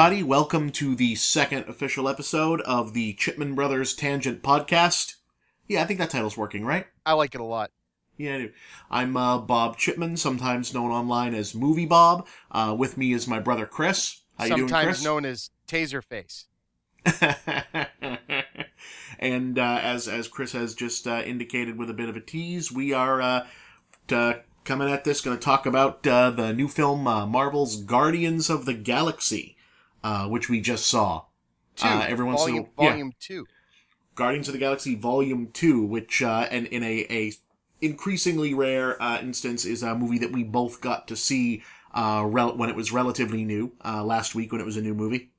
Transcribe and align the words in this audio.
everybody. 0.00 0.22
Welcome 0.22 0.70
to 0.72 0.94
the 0.94 1.14
second 1.14 1.68
official 1.68 2.08
episode 2.08 2.62
of 2.62 2.94
the 2.94 3.12
Chipman 3.12 3.54
Brothers 3.54 3.92
Tangent 3.92 4.42
Podcast. 4.42 5.16
Yeah, 5.68 5.82
I 5.82 5.84
think 5.84 5.98
that 5.98 6.08
title's 6.08 6.38
working, 6.38 6.64
right? 6.64 6.86
I 7.04 7.12
like 7.12 7.34
it 7.34 7.40
a 7.42 7.44
lot. 7.44 7.70
Yeah, 8.16 8.36
I 8.36 8.38
do. 8.38 8.50
I'm 8.90 9.14
uh, 9.14 9.36
Bob 9.40 9.76
Chipman, 9.76 10.16
sometimes 10.16 10.72
known 10.72 10.90
online 10.90 11.34
as 11.34 11.54
Movie 11.54 11.84
Bob. 11.84 12.26
Uh, 12.50 12.74
with 12.78 12.96
me 12.96 13.12
is 13.12 13.28
my 13.28 13.40
brother 13.40 13.66
Chris. 13.66 14.22
How 14.38 14.44
you 14.44 14.56
doing, 14.56 14.68
Sometimes 14.68 14.86
Chris? 14.86 15.04
known 15.04 15.26
as 15.26 15.50
Taserface. 15.68 16.44
and 19.18 19.58
uh, 19.58 19.80
as 19.82 20.08
as 20.08 20.28
Chris 20.28 20.52
has 20.52 20.74
just 20.74 21.06
uh, 21.06 21.20
indicated 21.26 21.76
with 21.76 21.90
a 21.90 21.94
bit 21.94 22.08
of 22.08 22.16
a 22.16 22.20
tease, 22.20 22.72
we 22.72 22.94
are 22.94 23.20
uh, 23.20 23.46
t- 24.08 24.32
coming 24.64 24.90
at 24.90 25.04
this 25.04 25.20
going 25.20 25.36
to 25.36 25.44
talk 25.44 25.66
about 25.66 26.06
uh, 26.06 26.30
the 26.30 26.54
new 26.54 26.68
film 26.68 27.06
uh, 27.06 27.26
Marvel's 27.26 27.76
Guardians 27.82 28.48
of 28.48 28.64
the 28.64 28.72
Galaxy, 28.72 29.58
uh, 30.02 30.26
which 30.28 30.48
we 30.48 30.60
just 30.60 30.86
saw. 30.86 31.22
Two. 31.76 31.88
Uh, 31.88 32.06
every 32.08 32.24
once 32.24 32.42
in 32.42 32.48
a- 32.48 32.50
volume, 32.52 32.68
yeah. 32.78 32.90
volume 32.90 33.12
two. 33.20 33.46
Guardians 34.14 34.48
of 34.48 34.52
the 34.52 34.58
Galaxy 34.58 34.96
Volume 34.96 35.48
Two, 35.52 35.82
which 35.84 36.20
uh, 36.20 36.46
and 36.50 36.66
in 36.66 36.82
a, 36.82 37.06
a 37.10 37.32
increasingly 37.80 38.52
rare 38.52 39.00
uh, 39.02 39.18
instance 39.20 39.64
is 39.64 39.82
a 39.82 39.94
movie 39.94 40.18
that 40.18 40.32
we 40.32 40.44
both 40.44 40.80
got 40.80 41.08
to 41.08 41.16
see 41.16 41.62
uh, 41.94 42.24
rel- 42.26 42.56
when 42.56 42.68
it 42.68 42.76
was 42.76 42.92
relatively 42.92 43.44
new 43.44 43.72
uh, 43.84 44.04
last 44.04 44.34
week 44.34 44.52
when 44.52 44.60
it 44.60 44.64
was 44.64 44.76
a 44.76 44.82
new 44.82 44.94
movie. 44.94 45.30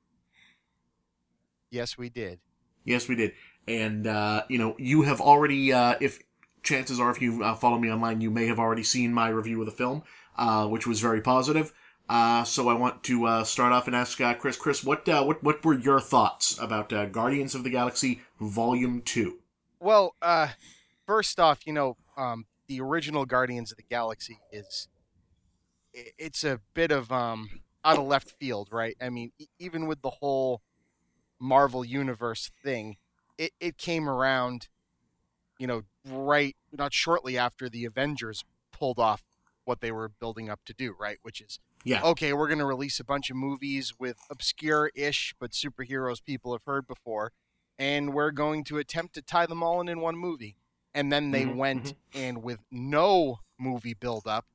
Yes, 1.69 1.97
we 1.97 2.09
did. 2.09 2.39
Yes, 2.83 3.07
we 3.07 3.15
did. 3.15 3.33
And, 3.67 4.07
uh, 4.07 4.43
you 4.49 4.57
know, 4.57 4.75
you 4.77 5.03
have 5.03 5.21
already, 5.21 5.71
uh, 5.71 5.95
if 6.01 6.19
chances 6.63 6.99
are, 6.99 7.11
if 7.11 7.21
you 7.21 7.43
uh, 7.43 7.55
follow 7.55 7.77
me 7.77 7.91
online, 7.91 8.19
you 8.21 8.31
may 8.31 8.47
have 8.47 8.59
already 8.59 8.83
seen 8.83 9.13
my 9.13 9.29
review 9.29 9.59
of 9.61 9.67
the 9.67 9.71
film, 9.71 10.03
uh, 10.37 10.67
which 10.67 10.87
was 10.87 10.99
very 10.99 11.21
positive. 11.21 11.71
Uh, 12.11 12.43
so 12.43 12.67
I 12.67 12.73
want 12.73 13.03
to 13.03 13.25
uh, 13.25 13.43
start 13.45 13.71
off 13.71 13.87
and 13.87 13.95
ask 13.95 14.19
uh, 14.19 14.33
Chris. 14.33 14.57
Chris, 14.57 14.83
what, 14.83 15.07
uh, 15.07 15.23
what 15.23 15.41
what 15.41 15.63
were 15.63 15.79
your 15.79 16.01
thoughts 16.01 16.59
about 16.59 16.91
uh, 16.91 17.05
Guardians 17.05 17.55
of 17.55 17.63
the 17.63 17.69
Galaxy 17.69 18.19
Volume 18.37 19.01
Two? 19.01 19.37
Well, 19.79 20.15
uh, 20.21 20.49
first 21.07 21.39
off, 21.39 21.65
you 21.65 21.71
know, 21.71 21.95
um, 22.17 22.47
the 22.67 22.81
original 22.81 23.25
Guardians 23.25 23.71
of 23.71 23.77
the 23.77 23.85
Galaxy 23.89 24.39
is 24.51 24.89
it's 25.93 26.43
a 26.43 26.59
bit 26.73 26.91
of 26.91 27.13
um, 27.13 27.61
out 27.85 27.97
of 27.97 28.05
left 28.05 28.31
field, 28.31 28.67
right? 28.73 28.97
I 28.99 29.07
mean, 29.07 29.31
even 29.57 29.87
with 29.87 30.01
the 30.01 30.09
whole 30.09 30.61
Marvel 31.39 31.85
Universe 31.85 32.51
thing, 32.61 32.97
it, 33.37 33.53
it 33.61 33.77
came 33.77 34.09
around, 34.09 34.67
you 35.57 35.65
know, 35.65 35.83
right 36.05 36.57
not 36.73 36.93
shortly 36.93 37.37
after 37.37 37.69
the 37.69 37.85
Avengers 37.85 38.43
pulled 38.73 38.99
off 38.99 39.23
what 39.63 39.79
they 39.79 39.93
were 39.93 40.09
building 40.09 40.49
up 40.49 40.59
to 40.65 40.73
do, 40.73 40.93
right? 40.99 41.17
Which 41.21 41.39
is 41.39 41.57
Yeah. 41.83 42.03
okay, 42.03 42.33
we're 42.33 42.47
going 42.47 42.59
to 42.59 42.65
release 42.65 42.99
a 42.99 43.03
bunch 43.03 43.29
of 43.29 43.35
movies 43.35 43.93
with 43.99 44.17
obscure 44.29 44.91
ish 44.95 45.33
but 45.39 45.51
superheroes 45.51 46.23
people 46.23 46.51
have 46.53 46.63
heard 46.65 46.87
before, 46.87 47.31
and 47.79 48.13
we're 48.13 48.31
going 48.31 48.63
to 48.65 48.77
attempt 48.77 49.13
to 49.15 49.21
tie 49.21 49.45
them 49.45 49.63
all 49.63 49.81
in 49.81 49.89
in 49.89 49.99
one 49.99 50.15
movie. 50.17 50.55
And 50.93 51.11
then 51.11 51.31
they 51.31 51.45
Mhm, 51.45 51.55
went 51.55 51.93
and, 52.13 52.43
with 52.43 52.59
no 52.69 53.39
movie 53.57 53.93
build 53.93 54.27
up, 54.27 54.45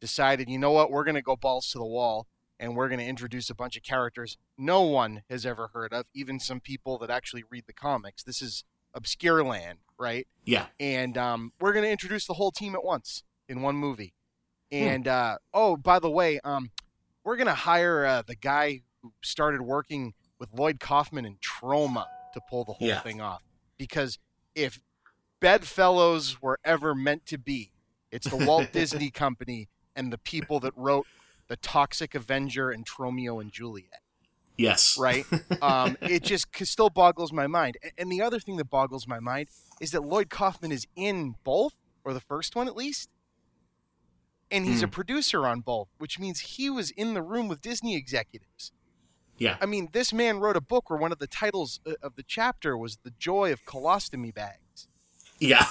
decided, 0.00 0.48
you 0.50 0.58
know 0.58 0.70
what, 0.72 0.90
we're 0.90 1.04
going 1.04 1.14
to 1.14 1.22
go 1.22 1.36
balls 1.36 1.70
to 1.72 1.78
the 1.78 1.86
wall 1.86 2.26
and 2.60 2.76
we're 2.76 2.88
going 2.88 2.98
to 3.00 3.04
introduce 3.06 3.50
a 3.50 3.54
bunch 3.54 3.76
of 3.76 3.82
characters 3.82 4.36
no 4.58 4.82
one 4.82 5.22
has 5.28 5.44
ever 5.46 5.68
heard 5.74 5.92
of, 5.92 6.06
even 6.14 6.38
some 6.40 6.60
people 6.60 6.98
that 6.98 7.10
actually 7.10 7.44
read 7.50 7.64
the 7.66 7.72
comics. 7.72 8.22
This 8.22 8.40
is 8.42 8.64
obscure 8.94 9.42
land, 9.44 9.78
right? 9.98 10.26
Yeah. 10.44 10.66
and 10.80 11.16
um, 11.18 11.52
we're 11.60 11.72
going 11.72 11.84
to 11.84 11.90
introduce 11.90 12.26
the 12.26 12.34
whole 12.34 12.50
team 12.52 12.74
at 12.74 12.84
once 12.84 13.22
in 13.48 13.60
one 13.62 13.76
movie. 13.76 14.12
And 14.72 15.06
uh, 15.08 15.38
oh, 15.54 15.76
by 15.76 15.98
the 15.98 16.10
way, 16.10 16.40
um, 16.44 16.70
we're 17.24 17.36
going 17.36 17.46
to 17.46 17.54
hire 17.54 18.04
uh, 18.04 18.22
the 18.26 18.34
guy 18.34 18.82
who 19.02 19.12
started 19.22 19.62
working 19.62 20.14
with 20.38 20.52
Lloyd 20.52 20.80
Kaufman 20.80 21.24
in 21.24 21.36
Troma 21.36 22.06
to 22.34 22.40
pull 22.50 22.64
the 22.64 22.72
whole 22.74 22.88
Yeah. 22.88 23.00
thing 23.00 23.20
off. 23.20 23.42
Because 23.78 24.18
if 24.54 24.80
Bedfellows 25.40 26.40
were 26.42 26.58
ever 26.64 26.94
meant 26.94 27.26
to 27.26 27.38
be, 27.38 27.70
it's 28.10 28.28
the 28.28 28.36
Walt 28.36 28.66
Disney 28.72 29.10
Company 29.10 29.68
and 29.94 30.12
the 30.12 30.18
people 30.18 30.60
that 30.60 30.72
wrote 30.76 31.06
the 31.48 31.56
Toxic 31.56 32.14
Avenger 32.14 32.70
and 32.70 32.84
Tromeo 32.84 33.40
and 33.40 33.52
Juliet 33.52 34.00
Yes. 34.56 34.98
right? 34.98 35.24
um, 35.62 35.96
it 36.02 36.22
just 36.24 36.46
still 36.66 36.90
boggles 36.90 37.32
my 37.32 37.46
mind. 37.46 37.76
And 37.96 38.10
the 38.10 38.22
other 38.22 38.40
thing 38.40 38.56
that 38.56 38.64
boggles 38.70 39.06
my 39.06 39.20
mind 39.20 39.48
is 39.80 39.92
that 39.92 40.02
Lloyd 40.02 40.30
Kaufman 40.30 40.72
is 40.72 40.86
in 40.96 41.36
both, 41.44 41.74
or 42.04 42.12
the 42.12 42.20
first 42.20 42.56
one 42.56 42.66
at 42.66 42.74
least, 42.76 43.08
and 44.50 44.64
he's 44.66 44.82
a 44.82 44.86
Hmm. 44.86 44.92
producer 44.92 45.46
on 45.46 45.60
both, 45.60 45.88
which 45.98 46.18
means 46.18 46.40
he 46.40 46.70
was 46.70 46.90
in 46.90 47.14
the 47.14 47.22
room 47.22 47.48
with 47.48 47.60
Disney 47.60 47.96
executives. 47.96 48.72
Yeah. 49.38 49.56
I 49.60 49.66
mean, 49.66 49.88
this 49.92 50.12
man 50.12 50.38
wrote 50.38 50.56
a 50.56 50.60
book 50.60 50.88
where 50.88 50.98
one 50.98 51.12
of 51.12 51.18
the 51.18 51.26
titles 51.26 51.80
uh, 51.86 51.92
of 52.02 52.16
the 52.16 52.22
chapter 52.22 52.76
was 52.76 52.98
"The 53.02 53.10
Joy 53.18 53.52
of 53.52 53.64
Colostomy 53.64 54.32
Bags." 54.32 54.88
Yeah. 55.38 55.66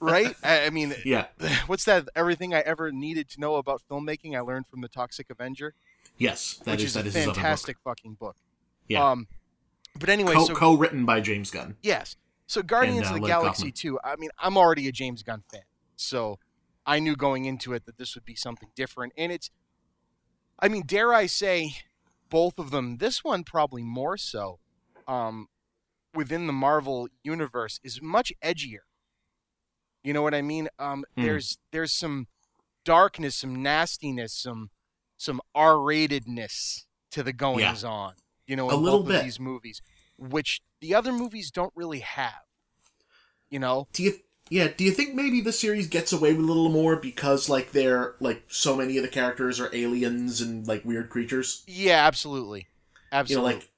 Right? 0.00 0.34
I, 0.42 0.66
I 0.66 0.70
mean, 0.70 0.94
Yeah. 1.04 1.26
what's 1.66 1.84
that? 1.84 2.08
Everything 2.16 2.54
I 2.54 2.60
ever 2.60 2.90
needed 2.90 3.28
to 3.30 3.40
know 3.40 3.56
about 3.56 3.82
filmmaking, 3.90 4.34
I 4.36 4.40
learned 4.40 4.66
from 4.68 4.80
the 4.80 4.88
Toxic 4.88 5.28
Avenger, 5.28 5.74
Yes. 6.16 6.60
That 6.64 6.70
which 6.72 6.80
is 6.80 6.86
is, 6.88 6.94
that 6.94 7.04
a 7.04 7.08
is 7.08 7.16
other 7.16 7.26
book. 7.26 7.34
fantastic 7.36 7.76
fucking 7.84 8.14
book. 8.14 8.36
Yeah. 8.88 9.10
Um, 9.10 9.26
but 9.98 10.08
anyway, 10.08 10.34
Co- 10.34 10.44
so 10.46 10.54
co-written 10.54 11.04
by 11.04 11.20
James 11.20 11.50
Gunn. 11.50 11.76
Yes. 11.82 12.16
So 12.46 12.62
Guardians 12.62 13.06
And, 13.08 13.12
uh, 13.12 13.14
of 13.16 13.20
the 13.22 13.26
Galaxy 13.26 13.70
Kaufman. 13.70 13.72
2, 13.72 14.00
I 14.02 14.16
mean, 14.16 14.30
I'm 14.38 14.56
already 14.56 14.88
a 14.88 14.92
James 14.92 15.22
Gunn 15.22 15.42
fan. 15.52 15.62
So 15.96 16.38
I 16.90 16.98
knew 16.98 17.14
going 17.14 17.44
into 17.44 17.72
it 17.72 17.86
that 17.86 17.98
this 17.98 18.14
would 18.16 18.24
be 18.24 18.34
something 18.34 18.70
different. 18.74 19.12
And 19.16 19.30
it's, 19.30 19.48
I 20.58 20.68
mean, 20.68 20.82
dare 20.84 21.14
I 21.14 21.26
say, 21.26 21.76
both 22.28 22.58
of 22.58 22.70
them, 22.70 22.96
this 22.98 23.22
one 23.22 23.44
probably 23.44 23.82
more 23.82 24.16
so, 24.16 24.58
um, 25.06 25.46
within 26.14 26.46
the 26.48 26.52
Marvel 26.52 27.08
universe, 27.22 27.78
is 27.84 28.02
much 28.02 28.32
edgier. 28.42 28.84
You 30.02 30.12
know 30.12 30.22
what 30.22 30.34
I 30.34 30.42
mean? 30.42 30.68
Um, 30.78 31.04
Hmm. 31.14 31.22
There's 31.22 31.58
there's 31.70 31.92
some 31.92 32.26
darkness, 32.84 33.36
some 33.36 33.62
nastiness, 33.62 34.32
some 34.34 34.70
some 35.16 35.40
R-ratedness 35.54 36.86
to 37.12 37.22
the 37.22 37.32
goings 37.32 37.84
on. 37.84 38.14
You 38.46 38.56
know, 38.56 38.70
A 38.70 38.74
in 38.74 38.82
little 38.82 39.02
bit. 39.04 39.16
of 39.18 39.24
these 39.24 39.38
movies, 39.38 39.80
which 40.18 40.60
the 40.80 40.94
other 40.94 41.12
movies 41.12 41.50
don't 41.50 41.72
really 41.76 42.00
have. 42.00 42.42
You 43.50 43.58
know, 43.60 43.86
Do 43.92 44.02
you 44.02 44.18
yeah, 44.50 44.68
do 44.76 44.84
you 44.84 44.90
think 44.90 45.14
maybe 45.14 45.40
the 45.40 45.52
series 45.52 45.86
gets 45.86 46.12
away 46.12 46.32
with 46.32 46.44
a 46.44 46.48
little 46.48 46.68
more 46.68 46.96
because 46.96 47.48
like 47.48 47.72
they're 47.72 48.14
like 48.20 48.42
so 48.48 48.76
many 48.76 48.96
of 48.98 49.02
the 49.02 49.08
characters 49.08 49.60
are 49.60 49.74
aliens 49.74 50.40
and 50.40 50.66
like 50.68 50.84
weird 50.84 51.08
creatures? 51.08 51.62
yeah, 51.66 52.04
absolutely, 52.06 52.66
Absolutely. 53.12 53.50
You 53.50 53.54
know, 53.54 53.56
like 53.56 53.70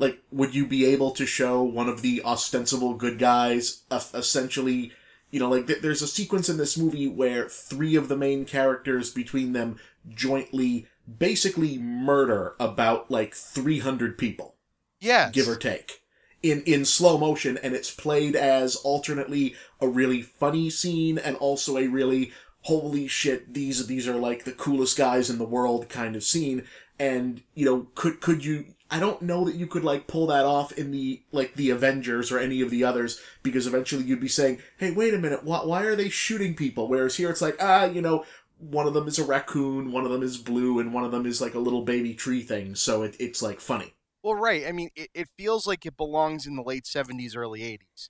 like 0.00 0.22
would 0.32 0.54
you 0.54 0.66
be 0.66 0.86
able 0.86 1.12
to 1.12 1.26
show 1.26 1.62
one 1.62 1.88
of 1.88 2.02
the 2.02 2.22
ostensible 2.24 2.94
good 2.94 3.18
guys 3.18 3.82
uh, 3.90 4.00
essentially 4.14 4.92
you 5.30 5.38
know 5.38 5.48
like 5.48 5.66
th- 5.66 5.82
there's 5.82 6.02
a 6.02 6.08
sequence 6.08 6.48
in 6.48 6.56
this 6.56 6.76
movie 6.76 7.06
where 7.06 7.48
three 7.48 7.94
of 7.94 8.08
the 8.08 8.16
main 8.16 8.44
characters 8.44 9.12
between 9.12 9.52
them 9.52 9.78
jointly 10.08 10.86
basically 11.18 11.78
murder 11.78 12.54
about 12.58 13.10
like 13.10 13.34
300 13.34 14.16
people 14.16 14.56
yes, 15.00 15.30
give 15.32 15.48
or 15.48 15.56
take 15.56 16.02
in 16.42 16.62
in 16.62 16.84
slow 16.84 17.18
motion 17.18 17.58
and 17.62 17.74
it's 17.74 17.90
played 17.90 18.34
as 18.34 18.76
alternately 18.76 19.54
a 19.80 19.88
really 19.88 20.22
funny 20.22 20.70
scene 20.70 21.18
and 21.18 21.36
also 21.36 21.76
a 21.76 21.86
really 21.86 22.32
holy 22.62 23.06
shit 23.06 23.52
these 23.52 23.86
these 23.86 24.08
are 24.08 24.16
like 24.16 24.44
the 24.44 24.52
coolest 24.52 24.96
guys 24.96 25.30
in 25.30 25.38
the 25.38 25.44
world 25.44 25.88
kind 25.88 26.16
of 26.16 26.22
scene 26.22 26.64
and 26.98 27.42
you 27.54 27.64
know 27.64 27.86
could 27.94 28.20
could 28.20 28.44
you 28.44 28.64
I 28.90 28.98
don't 28.98 29.22
know 29.22 29.44
that 29.44 29.54
you 29.54 29.68
could 29.68 29.84
like 29.84 30.08
pull 30.08 30.26
that 30.26 30.44
off 30.44 30.72
in 30.72 30.90
the 30.90 31.22
like 31.30 31.54
the 31.54 31.70
Avengers 31.70 32.32
or 32.32 32.38
any 32.38 32.60
of 32.60 32.70
the 32.70 32.82
others 32.82 33.20
because 33.42 33.68
eventually 33.68 34.02
you'd 34.02 34.20
be 34.20 34.26
saying, 34.26 34.58
"Hey, 34.78 34.90
wait 34.90 35.14
a 35.14 35.18
minute, 35.18 35.44
why, 35.44 35.64
why 35.64 35.82
are 35.84 35.94
they 35.94 36.08
shooting 36.08 36.56
people?" 36.56 36.88
Whereas 36.88 37.14
here 37.14 37.30
it's 37.30 37.40
like, 37.40 37.56
ah, 37.60 37.84
you 37.84 38.02
know, 38.02 38.24
one 38.58 38.88
of 38.88 38.94
them 38.94 39.06
is 39.06 39.18
a 39.18 39.24
raccoon, 39.24 39.92
one 39.92 40.04
of 40.04 40.10
them 40.10 40.24
is 40.24 40.38
blue, 40.38 40.80
and 40.80 40.92
one 40.92 41.04
of 41.04 41.12
them 41.12 41.24
is 41.24 41.40
like 41.40 41.54
a 41.54 41.60
little 41.60 41.82
baby 41.82 42.14
tree 42.14 42.42
thing, 42.42 42.74
so 42.74 43.02
it, 43.02 43.14
it's 43.20 43.40
like 43.40 43.60
funny. 43.60 43.94
Well, 44.22 44.34
right. 44.34 44.66
I 44.66 44.72
mean, 44.72 44.90
it, 44.94 45.10
it 45.14 45.28
feels 45.38 45.66
like 45.66 45.86
it 45.86 45.96
belongs 45.96 46.46
in 46.46 46.56
the 46.56 46.62
late 46.62 46.84
'70s, 46.84 47.36
early 47.36 47.60
'80s. 47.60 48.08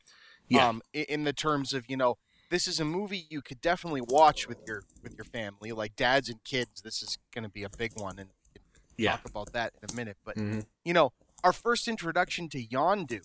Yeah. 0.48 0.68
Um, 0.68 0.82
i- 0.94 1.06
in 1.08 1.24
the 1.24 1.32
terms 1.32 1.72
of 1.72 1.84
you 1.88 1.96
know, 1.96 2.16
this 2.50 2.66
is 2.66 2.80
a 2.80 2.84
movie 2.84 3.26
you 3.30 3.40
could 3.42 3.60
definitely 3.60 4.00
watch 4.00 4.48
with 4.48 4.58
your 4.66 4.82
with 5.02 5.14
your 5.16 5.24
family, 5.26 5.70
like 5.72 5.94
dads 5.96 6.28
and 6.28 6.42
kids. 6.44 6.82
This 6.82 7.02
is 7.02 7.18
going 7.32 7.44
to 7.44 7.48
be 7.50 7.62
a 7.62 7.70
big 7.70 7.92
one, 7.98 8.18
and 8.18 8.28
we 8.30 8.60
can 8.60 8.62
Yeah. 8.96 9.12
talk 9.12 9.28
about 9.28 9.52
that 9.52 9.72
in 9.82 9.90
a 9.90 9.94
minute. 9.94 10.16
But 10.24 10.36
Mhm. 10.36 10.64
you 10.84 10.92
know, 10.92 11.12
our 11.44 11.52
first 11.52 11.86
introduction 11.86 12.48
to 12.50 12.66
Yondu, 12.66 13.20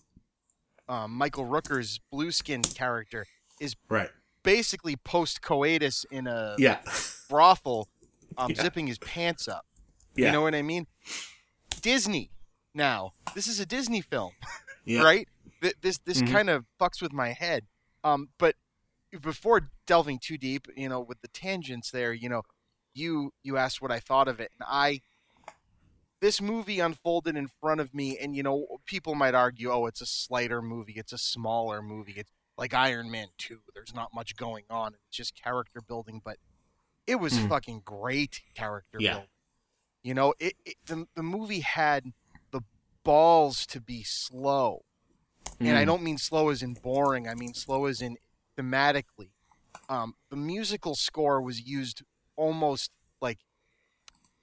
um, 0.88 1.12
Michael 1.12 1.46
Rooker's 1.46 2.00
blue 2.12 2.32
skinned 2.32 2.76
character, 2.76 3.26
is 3.60 3.76
Right. 3.90 4.12
basically 4.44 4.96
post 4.96 5.42
coitus 5.42 6.06
in 6.12 6.28
a 6.28 6.56
Yeah. 6.60 6.82
brothel, 7.30 7.90
um, 8.38 8.52
Yeah. 8.52 8.62
zipping 8.62 8.86
his 8.86 9.00
pants 9.00 9.48
up. 9.48 9.66
Yeah. 10.16 10.28
You 10.28 10.32
know 10.34 10.42
what 10.42 10.54
I 10.54 10.62
mean? 10.62 10.86
Disney. 11.82 12.30
Now, 12.75 13.13
this 13.33 13.48
is 13.48 13.60
a 13.60 13.66
Disney 13.66 14.01
film, 14.01 14.33
Yeah. 14.86 15.01
right? 15.01 15.27
Th- 15.62 15.75
This 15.81 15.98
this 16.00 16.22
Mhm. 16.22 16.31
kind 16.31 16.50
of 16.50 16.66
fucks 16.80 17.01
with 17.01 17.13
my 17.13 17.30
head. 17.31 17.66
Um, 18.04 18.30
but 18.38 18.56
before 19.22 19.72
delving 19.88 20.19
too 20.19 20.38
deep, 20.38 20.68
you 20.75 20.89
know, 20.89 21.00
with 21.00 21.22
the 21.22 21.30
tangents 21.30 21.89
there, 21.89 22.13
you 22.13 22.27
know, 22.30 22.44
you 22.94 23.33
you 23.44 23.57
asked 23.57 23.81
what 23.81 23.92
I 23.92 24.00
thought 24.00 24.27
of 24.27 24.39
it, 24.39 24.51
and 24.60 24.68
I. 24.69 25.01
this 26.22 26.42
movie 26.42 26.80
unfolded 26.80 27.36
in 27.36 27.48
front 27.48 27.80
of 27.80 27.94
me, 27.94 28.18
and 28.18 28.36
you 28.36 28.42
know, 28.42 28.80
people 28.86 29.13
might 29.16 29.36
argue, 29.36 29.69
oh, 29.72 29.86
it's 29.86 30.01
a 30.01 30.06
slighter 30.06 30.62
movie, 30.62 30.94
it's 30.94 31.13
a 31.13 31.18
smaller 31.19 31.81
movie, 31.83 32.13
it's 32.13 32.31
like 32.57 32.74
Iron 32.74 33.12
Man 33.12 33.27
2. 33.38 33.62
There's 33.75 33.94
not 33.94 34.13
much 34.13 34.36
going 34.36 34.63
on, 34.69 34.94
it's 34.95 35.16
just 35.18 35.36
character 35.36 35.81
building, 35.81 36.22
but 36.24 36.38
it 37.06 37.16
was 37.16 37.33
Mm. 37.33 37.50
fucking 37.50 37.81
great 37.86 38.42
character 38.56 38.98
Yeah. 39.00 39.12
building. 39.12 39.30
You 40.04 40.13
know, 40.16 40.33
it, 40.39 40.56
it 40.66 40.77
the, 40.86 41.06
the 41.16 41.22
movie 41.22 41.60
had 41.60 42.06
the 42.06 42.12
balls 43.06 43.66
to 43.68 43.80
be 43.80 44.04
slow. 44.04 44.84
And 45.62 45.78
I 45.78 45.84
Mm. 45.84 45.86
don't 45.86 46.04
mean 46.04 46.18
slow 46.18 46.50
as 46.50 46.62
in 46.62 46.74
boring, 46.74 47.30
I 47.30 47.36
mean 47.36 47.54
slow 47.54 47.86
as 47.86 48.02
in 48.02 48.18
thematically. 48.57 49.31
Um, 49.88 50.16
the 50.30 50.36
musical 50.36 50.96
score 50.96 51.42
was 51.42 51.62
used 51.62 52.04
almost 52.36 52.92
like 53.22 53.40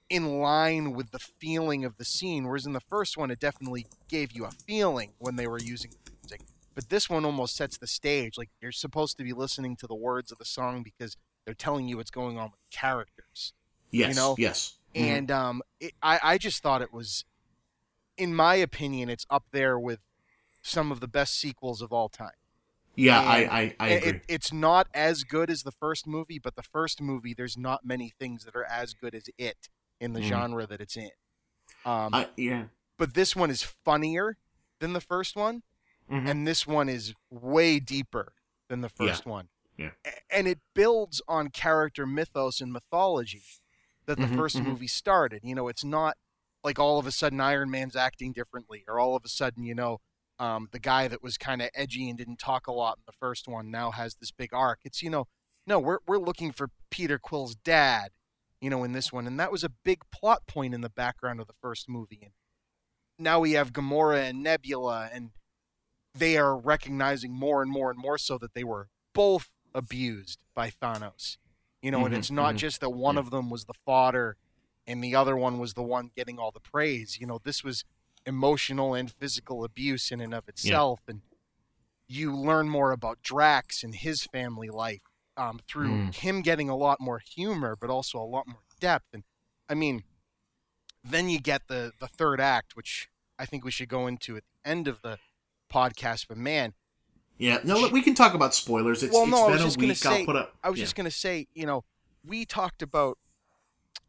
in 0.09 0.39
line 0.39 0.93
with 0.93 1.11
the 1.11 1.19
feeling 1.19 1.85
of 1.85 1.97
the 1.97 2.05
scene, 2.05 2.45
whereas 2.45 2.65
in 2.65 2.73
the 2.73 2.79
first 2.79 3.17
one, 3.17 3.29
it 3.31 3.39
definitely 3.39 3.87
gave 4.09 4.31
you 4.31 4.45
a 4.45 4.51
feeling 4.67 5.13
when 5.17 5.35
they 5.35 5.47
were 5.47 5.57
using 5.59 5.91
the 5.91 6.11
music. 6.17 6.41
But 6.75 6.89
this 6.89 7.09
one 7.09 7.25
almost 7.25 7.55
sets 7.55 7.77
the 7.77 7.87
stage. 7.87 8.37
Like 8.37 8.49
you're 8.61 8.71
supposed 8.71 9.17
to 9.17 9.23
be 9.23 9.33
listening 9.33 9.75
to 9.77 9.87
the 9.87 9.95
words 9.95 10.31
of 10.31 10.37
the 10.39 10.45
song 10.45 10.81
because 10.83 11.15
they're 11.45 11.53
telling 11.53 11.87
you 11.87 11.97
what's 11.97 12.11
going 12.11 12.37
on 12.39 12.51
with 12.51 12.59
characters. 12.71 13.53
yes, 13.91 14.09
You 14.09 14.15
know, 14.15 14.35
yes. 14.37 14.77
Mhm. 14.95 15.01
And 15.01 15.31
um, 15.31 15.61
it, 15.79 15.93
I, 16.01 16.19
I 16.23 16.37
just 16.37 16.61
thought 16.63 16.81
it 16.81 16.93
was, 16.93 17.25
in 18.17 18.35
my 18.35 18.55
opinion, 18.55 19.09
it's 19.09 19.25
up 19.29 19.45
there 19.51 19.77
with 19.79 19.99
some 20.61 20.91
of 20.91 20.99
the 20.99 21.07
best 21.07 21.39
sequels 21.39 21.81
of 21.81 21.91
all 21.91 22.09
time. 22.09 22.31
yeah, 22.95 23.19
and- 23.19 23.49
I, 23.51 23.61
I, 23.61 23.75
I 23.79 23.89
agree. 23.89 24.09
it, 24.11 24.21
it's 24.27 24.53
not 24.53 24.87
as 24.93 25.23
good 25.23 25.49
as 25.49 25.63
the 25.63 25.71
first 25.71 26.05
movie, 26.05 26.37
but 26.37 26.55
the 26.55 26.61
first 26.61 27.01
movie, 27.01 27.33
there's 27.33 27.57
not 27.57 27.83
many 27.83 28.09
things 28.19 28.45
that 28.45 28.55
are 28.55 28.65
as 28.65 28.93
good 28.93 29.15
as 29.15 29.23
it 29.37 29.67
in 29.99 30.13
the 30.13 30.19
Mhm. 30.21 30.27
genre 30.27 30.67
that 30.67 30.79
it's 30.79 30.95
in. 30.95 31.09
Um, 31.85 32.13
I, 32.13 32.29
yeah. 32.37 32.65
but 32.97 33.15
this 33.15 33.35
one 33.35 33.49
is 33.49 33.63
funnier 33.63 34.37
than 34.79 34.93
the 34.93 35.01
first 35.01 35.35
one, 35.35 35.63
Mhm. 36.09 36.29
and 36.29 36.47
this 36.47 36.67
one 36.67 36.87
is 36.87 37.13
way 37.31 37.79
deeper 37.79 38.33
than 38.67 38.81
the 38.81 38.91
Yeah. 38.99 39.07
first 39.07 39.25
one. 39.25 39.49
Yeah. 39.75 39.91
A- 40.05 40.33
And 40.35 40.47
it 40.47 40.59
builds 40.75 41.19
on 41.27 41.49
character 41.49 42.05
mythos 42.05 42.61
and 42.61 42.71
mythology 42.71 43.43
that 44.05 44.17
the 44.19 44.27
Mhm, 44.27 44.35
1st 44.35 44.57
mhm. 44.57 44.65
movie 44.65 44.87
started. 44.87 45.41
You 45.43 45.55
know, 45.55 45.67
it's 45.67 45.83
not 45.83 46.17
like 46.63 46.79
all 46.79 46.99
of 46.99 47.05
a 47.07 47.11
sudden 47.11 47.39
Iron 47.41 47.69
Man's 47.69 47.95
acting 47.95 48.31
differently, 48.33 48.83
or 48.87 48.99
all 48.99 49.15
of 49.15 49.23
a 49.25 49.29
sudden, 49.29 49.63
you 49.63 49.75
know, 49.75 49.99
um, 50.39 50.69
the 50.71 50.79
guy 50.79 51.07
that 51.07 51.21
was 51.21 51.37
kind 51.37 51.61
of 51.61 51.69
edgy 51.75 52.09
and 52.09 52.17
didn't 52.17 52.39
talk 52.39 52.67
a 52.67 52.71
lot 52.71 52.97
in 52.97 53.03
the 53.05 53.13
first 53.19 53.47
one 53.47 53.69
now 53.69 53.91
has 53.91 54.15
this 54.15 54.31
big 54.31 54.53
arc. 54.53 54.79
It's 54.83 55.01
you 55.03 55.09
know, 55.09 55.27
no, 55.67 55.79
we're 55.79 55.99
we're 56.07 56.17
looking 56.17 56.51
for 56.51 56.69
Peter 56.89 57.19
Quill's 57.19 57.55
dad, 57.55 58.09
you 58.61 58.69
know, 58.69 58.83
in 58.83 58.93
this 58.93 59.11
one, 59.11 59.27
and 59.27 59.39
that 59.39 59.51
was 59.51 59.63
a 59.63 59.69
big 59.69 60.01
plot 60.11 60.47
point 60.47 60.73
in 60.73 60.81
the 60.81 60.89
background 60.89 61.39
of 61.39 61.47
the 61.47 61.53
first 61.61 61.87
movie. 61.89 62.19
And 62.23 62.31
now 63.19 63.39
we 63.39 63.51
have 63.53 63.73
Gamora 63.73 64.29
and 64.29 64.41
Nebula, 64.41 65.09
and 65.13 65.31
they 66.15 66.37
are 66.37 66.57
recognizing 66.57 67.33
more 67.33 67.61
and 67.61 67.71
more 67.71 67.89
and 67.91 67.99
more 67.99 68.17
so 68.17 68.37
that 68.37 68.53
they 68.53 68.63
were 68.63 68.87
both 69.13 69.49
abused 69.75 70.43
by 70.55 70.69
Thanos. 70.69 71.37
You 71.81 71.91
know, 71.91 72.05
and 72.05 72.13
Mhm, 72.15 72.17
it's 72.19 72.31
not 72.31 72.55
mhm. 72.55 72.59
just 72.59 72.79
that 72.81 72.91
one 72.91 73.15
Yeah. 73.15 73.21
of 73.21 73.29
them 73.31 73.49
was 73.49 73.65
the 73.65 73.73
fodder 73.85 74.37
and 74.87 75.03
the 75.03 75.15
other 75.15 75.35
one 75.37 75.59
was 75.59 75.73
the 75.73 75.81
one 75.83 76.11
getting 76.15 76.39
all 76.39 76.51
the 76.51 76.59
praise. 76.59 77.17
You 77.19 77.27
know, 77.27 77.39
this 77.43 77.63
was 77.63 77.83
emotional 78.25 78.93
and 78.93 79.11
physical 79.11 79.63
abuse 79.63 80.11
in 80.11 80.21
and 80.21 80.33
of 80.33 80.47
itself. 80.47 80.99
And 81.07 81.21
you 82.07 82.35
learn 82.35 82.69
more 82.69 82.91
about 82.91 83.21
Drax 83.21 83.83
and 83.83 83.95
his 83.95 84.23
family 84.25 84.69
life 84.69 85.01
um, 85.37 85.59
through 85.67 85.89
Mm. 85.89 86.15
him 86.15 86.41
getting 86.41 86.69
a 86.69 86.75
lot 86.75 86.99
more 87.01 87.19
humor, 87.19 87.75
but 87.79 87.89
also 87.89 88.17
a 88.19 88.23
lot 88.23 88.47
more 88.47 88.61
depth. 88.79 89.07
And 89.13 89.23
I 89.69 89.73
mean, 89.73 90.03
then 91.03 91.29
you 91.29 91.39
get 91.39 91.67
the 91.67 91.91
the 91.99 92.07
third 92.07 92.39
act, 92.39 92.75
which 92.75 93.09
I 93.39 93.45
think 93.45 93.65
we 93.65 93.71
should 93.71 93.89
go 93.89 94.07
into 94.07 94.37
at 94.37 94.43
the 94.63 94.69
end 94.69 94.87
of 94.87 95.01
the 95.01 95.17
podcast. 95.73 96.27
But 96.27 96.37
man, 96.37 96.73
Yeah, 97.37 97.59
no, 97.63 97.79
look, 97.79 97.91
we 97.91 98.01
can 98.03 98.13
talk 98.13 98.35
about 98.35 98.53
spoilers. 98.53 99.01
It's, 99.01 99.11
Well, 99.11 99.23
it's 99.23 99.31
no, 99.31 99.45
I 99.45 99.47
been 99.47 99.51
was 99.53 99.61
a 99.61 99.65
just 99.65 99.77
gonna 99.77 99.87
week. 99.87 99.97
say- 99.97 100.19
I'll 100.19 100.25
put 100.25 100.35
up. 100.35 100.55
I 100.63 100.69
was 100.69 100.77
yeah. 100.79 100.83
just 100.85 100.95
going 100.95 101.05
to 101.05 101.11
say, 101.11 101.47
you 101.55 101.65
know, 101.65 101.83
we 102.23 102.45
talked 102.45 102.81
about 102.83 103.17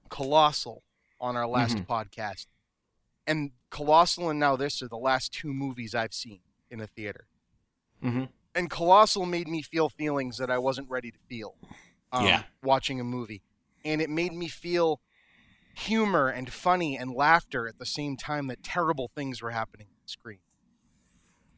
Colossal 0.08 0.82
on 1.20 1.36
our 1.36 1.46
last 1.46 1.76
Mhm. 1.78 1.86
podcast. 1.86 2.46
And 3.26 3.52
Colossal 3.70 4.30
and 4.30 4.38
now 4.38 4.56
this 4.56 4.82
are 4.82 4.88
the 4.88 4.96
last 4.98 5.32
two 5.32 5.52
movies 5.52 5.94
I've 5.94 6.14
seen 6.14 6.42
in 6.70 6.80
a 6.80 6.86
theater. 6.86 7.26
Mhm. 8.02 8.30
And 8.54 8.70
Colossal 8.70 9.26
made 9.26 9.48
me 9.48 9.62
feel 9.62 9.88
feelings 9.88 10.36
that 10.38 10.50
I 10.50 10.58
wasn't 10.58 10.88
ready 10.90 11.10
to 11.10 11.18
feel 11.28 11.56
um, 12.12 12.26
Yeah. 12.26 12.44
watching 12.62 13.00
a 13.00 13.04
movie. 13.04 13.42
And 13.84 14.00
it 14.00 14.08
made 14.08 14.32
me 14.32 14.46
feel 14.46 15.00
humor 15.74 16.28
and 16.28 16.52
funny 16.52 16.96
and 16.96 17.10
laughter 17.10 17.66
at 17.66 17.78
the 17.78 17.86
same 17.86 18.16
time 18.16 18.46
that 18.46 18.62
terrible 18.62 19.08
things 19.08 19.42
were 19.42 19.50
happening 19.50 19.88
on 19.88 19.96
the 20.04 20.08
screen. 20.08 20.38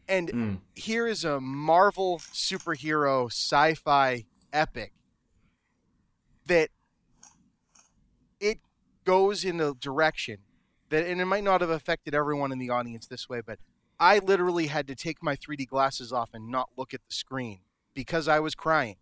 And 0.08 0.28
Mm. 0.30 0.60
here 0.74 1.06
is 1.06 1.24
a 1.24 1.40
Marvel 1.40 2.18
superhero 2.20 3.26
sci-fi 3.30 4.24
epic 4.52 4.94
that 6.46 6.70
it 8.40 8.58
goes 9.04 9.44
in 9.44 9.60
a 9.60 9.74
direction 9.74 10.38
that 10.90 11.06
and 11.06 11.20
it 11.20 11.24
might 11.24 11.44
not 11.44 11.60
have 11.60 11.70
affected 11.70 12.14
everyone 12.14 12.52
in 12.52 12.58
the 12.58 12.70
audience 12.70 13.06
this 13.06 13.28
way, 13.28 13.40
but 13.44 13.58
I 13.98 14.18
literally 14.18 14.66
had 14.66 14.86
to 14.88 14.94
take 14.94 15.22
my 15.22 15.36
3D 15.36 15.66
glasses 15.66 16.12
off 16.12 16.30
and 16.32 16.50
not 16.50 16.68
look 16.76 16.92
at 16.94 17.00
the 17.08 17.14
screen 17.14 17.60
because 17.94 18.28
I 18.28 18.40
was 18.40 18.54
crying. 18.54 18.96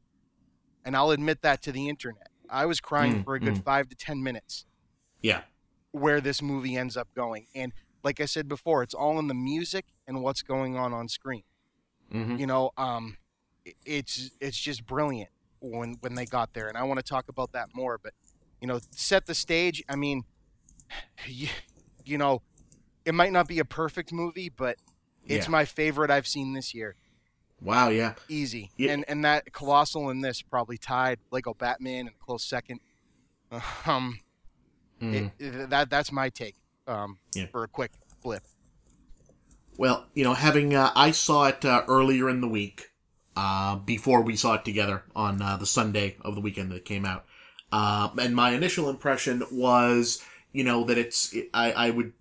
And 0.84 0.96
I'll 0.96 1.10
admit 1.10 1.42
that 1.42 1.62
to 1.62 1.72
the 1.72 1.88
internet. 1.88 2.28
I 2.48 2.66
was 2.66 2.80
crying 2.80 3.18
Mm, 3.20 3.24
for 3.24 3.34
a 3.34 3.40
good 3.40 3.54
mm. 3.56 3.64
5 3.64 3.88
to 3.88 3.96
10 3.96 4.22
minutes 4.22 4.66
Yeah. 5.20 5.42
where 5.92 6.20
this 6.20 6.42
movie 6.42 6.76
ends 6.76 6.96
up 6.96 7.08
going. 7.14 7.46
And 7.54 7.72
like 8.02 8.20
I 8.20 8.26
said 8.26 8.48
before, 8.48 8.82
it's 8.82 8.94
all 8.94 9.18
in 9.18 9.28
the 9.28 9.34
music 9.34 9.86
and 10.06 10.22
what's 10.22 10.42
going 10.42 10.76
on 10.76 10.92
on 10.92 11.08
screen. 11.08 11.42
hmm 12.12 12.36
You 12.36 12.46
know, 12.46 12.70
um, 12.76 13.16
it's 13.86 14.30
it's 14.40 14.58
just 14.58 14.84
brilliant 14.86 15.30
when 15.60 15.96
when 16.00 16.14
they 16.14 16.26
got 16.26 16.52
there, 16.52 16.68
and 16.68 16.76
I 16.76 16.82
want 16.82 16.98
to 16.98 17.02
talk 17.04 17.28
about 17.28 17.52
that 17.52 17.68
more. 17.74 17.98
But 17.98 18.12
you 18.64 18.68
know, 18.68 18.80
set 18.92 19.26
the 19.26 19.34
stage. 19.34 19.84
I 19.90 19.94
mean, 19.96 20.24
you, 21.26 21.48
you 22.06 22.16
know, 22.16 22.40
it 23.04 23.12
might 23.12 23.30
not 23.30 23.46
be 23.46 23.58
a 23.58 23.64
perfect 23.66 24.10
movie, 24.10 24.48
but 24.48 24.78
it's 25.26 25.44
Yeah. 25.46 25.50
my 25.50 25.66
favorite 25.66 26.10
I've 26.10 26.26
seen 26.26 26.54
this 26.54 26.72
year. 26.72 26.96
Wow. 27.60 27.90
Yeah. 27.90 28.14
Easy, 28.26 28.70
Yeah. 28.78 28.92
and 28.92 29.04
and 29.06 29.22
that 29.26 29.52
colossal 29.52 30.08
and 30.08 30.24
this 30.24 30.40
probably 30.40 30.78
tied 30.78 31.18
Lego 31.30 31.52
Batman 31.52 32.06
in 32.06 32.14
close 32.18 32.42
second. 32.42 32.80
Um, 33.86 34.18
Mm. 35.02 35.14
it, 35.38 35.44
it- 35.44 35.70
that 35.70 35.90
that's 35.90 36.10
my 36.10 36.30
take. 36.30 36.54
Um, 36.86 37.18
Yeah. 37.34 37.46
for 37.52 37.64
a 37.64 37.68
quick 37.68 37.92
flip. 38.22 38.44
Well, 39.76 40.06
you 40.14 40.24
know, 40.24 40.32
having 40.32 40.74
uh, 40.74 40.90
I 40.96 41.10
saw 41.10 41.48
it 41.48 41.64
uh, 41.66 41.84
earlier 41.86 42.30
in 42.30 42.40
the 42.40 42.48
week, 42.48 42.92
uh, 43.36 43.76
before 43.76 44.22
we 44.22 44.36
saw 44.36 44.54
it 44.54 44.64
together 44.64 45.02
on 45.14 45.42
uh, 45.42 45.58
the 45.58 45.66
Sunday 45.66 46.16
of 46.22 46.34
the 46.34 46.40
weekend 46.40 46.70
that 46.72 46.76
it 46.76 46.84
came 46.86 47.04
out, 47.04 47.26
uh, 47.76 48.08
and 48.20 48.34
my 48.36 48.50
initial 48.50 48.88
impression 48.88 49.42
was, 49.50 50.22
you 50.52 50.62
know, 50.64 50.84
that 50.84 50.98
it's 50.98 51.34
I, 51.52 51.72
I 51.72 51.90
would 51.90 52.12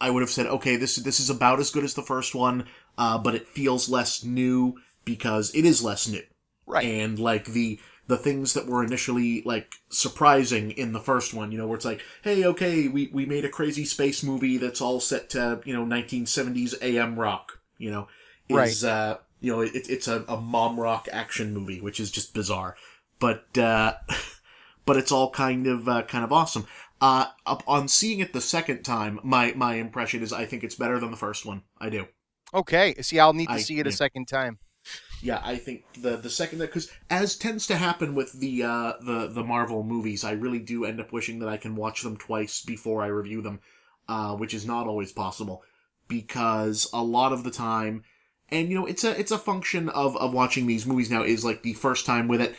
I 0.00 0.10
would 0.10 0.22
have 0.22 0.30
said, 0.36 0.46
okay, 0.46 0.74
this 0.76 0.96
this 0.96 1.20
is 1.20 1.30
about 1.30 1.60
as 1.60 1.70
good 1.70 1.84
as 1.84 1.94
the 1.94 2.02
first 2.02 2.34
one, 2.34 2.66
uh, 2.98 3.18
but 3.18 3.34
it 3.34 3.46
feels 3.46 3.88
less 3.88 4.24
new 4.24 4.78
because 5.04 5.54
it 5.54 5.64
is 5.64 5.82
less 5.82 6.08
new, 6.08 6.24
Right. 6.66 6.84
and 6.84 7.18
like 7.18 7.44
the 7.46 7.78
the 8.08 8.16
things 8.16 8.52
that 8.54 8.66
were 8.66 8.84
initially 8.84 9.42
like 9.42 9.74
surprising 9.88 10.70
in 10.72 10.92
the 10.92 11.00
first 11.00 11.34
one, 11.34 11.50
you 11.52 11.58
know, 11.58 11.66
where 11.66 11.76
it's 11.76 11.84
like, 11.84 12.02
hey, 12.22 12.44
okay, 12.44 12.86
we, 12.86 13.10
we 13.12 13.26
made 13.26 13.44
a 13.44 13.48
crazy 13.48 13.84
space 13.84 14.22
movie 14.22 14.58
that's 14.58 14.80
all 14.80 15.00
set 15.00 15.28
to, 15.30 15.60
you 15.64 15.74
know, 15.74 15.84
1970s 15.84 16.74
AM 16.82 17.18
rock, 17.18 17.58
you 17.78 17.90
know, 17.90 18.06
is, 18.48 18.84
uh, 18.84 19.16
you 19.40 19.50
know, 19.52 19.60
it, 19.60 19.90
it's 19.90 20.06
a, 20.06 20.24
a 20.28 20.36
mom 20.40 20.78
rock 20.78 21.08
action 21.12 21.52
movie, 21.52 21.80
which 21.80 21.98
is 21.98 22.12
just 22.12 22.32
bizarre. 22.32 22.76
But, 23.18 23.58
uh, 23.58 23.94
but 24.86 24.96
it's 24.96 25.12
all 25.12 25.30
kind 25.30 25.66
of, 25.66 25.88
uh, 25.88 26.02
kind 26.02 26.24
of 26.24 26.32
awesome. 26.32 26.66
Uh, 27.00 27.26
up 27.44 27.62
on 27.66 27.88
seeing 27.88 28.20
it 28.20 28.32
the 28.32 28.40
second 28.40 28.82
time, 28.82 29.20
my, 29.22 29.52
my 29.54 29.74
impression 29.74 30.22
is 30.22 30.32
I 30.32 30.46
think 30.46 30.64
it's 30.64 30.74
better 30.76 30.98
than 30.98 31.10
the 31.10 31.16
first 31.16 31.44
one. 31.44 31.62
I 31.78 31.90
do. 31.90 32.06
Okay. 32.54 32.94
See, 33.02 33.18
I'll 33.18 33.34
need 33.34 33.48
to 33.48 33.54
I- 33.54 33.60
see 33.60 33.78
it 33.78 33.86
a 33.86 33.92
second 33.92 34.26
time. 34.28 34.58
Yeah, 35.22 35.40
I 35.42 35.56
think 35.56 35.82
the 36.00 36.16
the 36.16 36.30
second 36.30 36.58
that 36.58 36.66
because 36.66 36.92
as 37.10 37.36
tends 37.36 37.66
to 37.68 37.76
happen 37.76 38.14
with 38.14 38.32
the 38.38 38.62
uh, 38.62 38.92
the 39.00 39.26
the 39.26 39.42
Marvel 39.42 39.82
movies, 39.82 40.22
I 40.22 40.32
really 40.32 40.58
do 40.60 40.84
end 40.84 41.00
up 41.00 41.10
wishing 41.10 41.38
that 41.40 41.48
I 41.48 41.56
can 41.56 41.74
watch 41.74 42.02
them 42.02 42.16
twice 42.18 42.62
before 42.62 43.02
I 43.02 43.06
review 43.06 43.40
them, 43.40 43.60
uh, 44.08 44.36
which 44.36 44.54
is 44.54 44.66
not 44.66 44.86
always 44.86 45.12
possible 45.12 45.64
because 46.06 46.88
a 46.92 47.02
lot 47.02 47.32
of 47.32 47.44
the 47.44 47.50
time, 47.50 48.04
and 48.50 48.68
you 48.68 48.78
know, 48.78 48.86
it's 48.86 49.04
a 49.04 49.18
it's 49.18 49.32
a 49.32 49.38
function 49.38 49.88
of 49.88 50.16
of 50.18 50.32
watching 50.32 50.66
these 50.66 50.86
movies 50.86 51.10
now 51.10 51.22
is 51.22 51.44
like 51.44 51.62
the 51.62 51.74
first 51.74 52.06
time 52.06 52.28
with 52.28 52.40
it. 52.40 52.54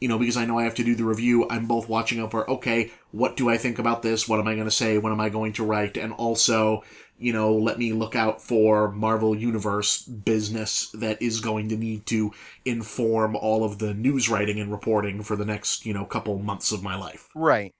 You 0.00 0.08
know, 0.08 0.18
because 0.18 0.36
I 0.36 0.44
know 0.44 0.58
I 0.58 0.64
have 0.64 0.74
to 0.74 0.84
do 0.84 0.94
the 0.94 1.04
review, 1.04 1.48
I'm 1.48 1.66
both 1.66 1.88
watching 1.88 2.20
out 2.20 2.32
for, 2.32 2.50
okay, 2.50 2.90
what 3.12 3.36
do 3.36 3.48
I 3.48 3.56
think 3.56 3.78
about 3.78 4.02
this? 4.02 4.28
What 4.28 4.40
am 4.40 4.48
I 4.48 4.54
going 4.54 4.66
to 4.66 4.70
say? 4.70 4.98
What 4.98 5.12
am 5.12 5.20
I 5.20 5.28
going 5.28 5.52
to 5.54 5.64
write? 5.64 5.96
And 5.96 6.12
also, 6.12 6.82
you 7.16 7.32
know, 7.32 7.54
let 7.54 7.78
me 7.78 7.92
look 7.92 8.16
out 8.16 8.42
for 8.42 8.90
Marvel 8.90 9.34
Universe 9.34 10.02
business 10.02 10.90
that 10.90 11.22
is 11.22 11.40
going 11.40 11.68
to 11.68 11.76
need 11.76 12.06
to 12.06 12.32
inform 12.64 13.36
all 13.36 13.64
of 13.64 13.78
the 13.78 13.94
news 13.94 14.28
writing 14.28 14.58
and 14.60 14.70
reporting 14.70 15.22
for 15.22 15.36
the 15.36 15.44
next, 15.44 15.86
you 15.86 15.94
know, 15.94 16.04
couple 16.04 16.38
months 16.38 16.72
of 16.72 16.82
my 16.82 16.96
life. 16.96 17.28
Right. 17.34 17.72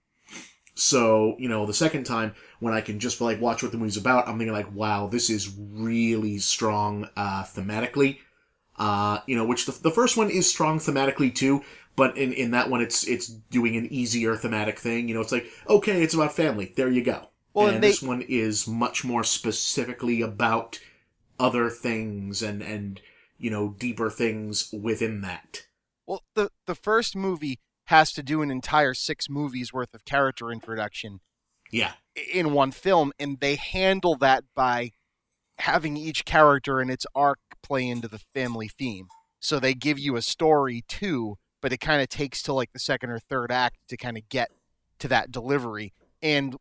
So, 0.73 1.35
you 1.37 1.47
know, 1.47 1.65
the 1.65 1.73
second 1.73 2.05
time 2.05 2.33
when 2.59 2.73
I 2.73 2.81
can 2.81 2.99
just 2.99 3.21
like 3.21 3.39
watch 3.39 3.61
what 3.61 3.71
the 3.71 3.77
movie's 3.77 3.97
about, 3.97 4.27
I'm 4.27 4.37
thinking 4.37 4.53
like, 4.53 4.73
wow, 4.73 5.07
this 5.07 5.29
is 5.29 5.53
really 5.57 6.37
strong 6.37 7.09
uh, 7.15 7.43
thematically. 7.43 8.19
Uh, 8.77 9.19
you 9.25 9.37
know, 9.37 9.45
which 9.45 9.65
the, 9.65 9.71
the 9.83 9.91
first 9.91 10.17
one 10.17 10.29
is 10.29 10.49
strong 10.49 10.79
thematically 10.79 11.33
too, 11.33 11.63
but 11.95 12.17
in, 12.17 12.33
in 12.33 12.51
that 12.51 12.69
one 12.69 12.81
it's 12.81 13.05
it's 13.07 13.27
doing 13.27 13.75
an 13.75 13.87
easier 13.91 14.35
thematic 14.35 14.79
thing. 14.79 15.07
You 15.07 15.15
know, 15.15 15.21
it's 15.21 15.31
like, 15.31 15.47
okay, 15.69 16.01
it's 16.01 16.13
about 16.13 16.35
family. 16.35 16.73
There 16.75 16.89
you 16.89 17.03
go. 17.03 17.29
Well, 17.53 17.67
and 17.67 17.81
they- 17.83 17.89
this 17.89 18.01
one 18.01 18.21
is 18.21 18.67
much 18.67 19.03
more 19.05 19.23
specifically 19.23 20.21
about 20.21 20.79
other 21.39 21.69
things 21.69 22.41
and 22.41 22.61
and 22.61 23.01
you 23.37 23.49
know 23.49 23.75
deeper 23.77 24.09
things 24.09 24.71
within 24.73 25.21
that. 25.21 25.63
Well, 26.07 26.23
the 26.35 26.49
the 26.65 26.75
first 26.75 27.15
movie 27.15 27.59
has 27.87 28.11
to 28.13 28.23
do 28.23 28.41
an 28.41 28.49
entire 28.51 28.93
six 28.93 29.29
movies 29.29 29.71
worth 29.71 29.93
of 29.93 30.05
character 30.05 30.51
introduction 30.51 31.19
Yeah. 31.71 31.93
in 32.33 32.51
one 32.51 32.71
film, 32.71 33.13
and 33.19 33.39
they 33.39 33.55
handle 33.57 34.15
that 34.17 34.43
by 34.55 34.91
having 35.59 35.95
each 35.95 36.25
character 36.25 36.79
and 36.79 36.89
its 36.89 37.05
arc 37.13 37.39
play 37.61 37.87
into 37.87 38.07
the 38.07 38.19
family 38.33 38.67
theme. 38.67 39.07
So 39.39 39.59
they 39.59 39.73
give 39.75 39.99
you 39.99 40.15
a 40.15 40.21
story 40.23 40.83
too, 40.87 41.35
but 41.65 41.73
it 41.73 41.79
kind 41.79 41.99
of 41.99 42.07
takes 42.09 42.43
to 42.43 42.53
like 42.53 42.71
the 42.73 42.77
second 42.77 43.09
or 43.09 43.17
third 43.17 43.51
act 43.51 43.79
to 43.87 43.97
kind 43.97 44.17
of 44.17 44.29
get 44.29 44.51
to 44.99 45.07
that 45.07 45.31
delivery. 45.31 45.93
And 46.21 46.55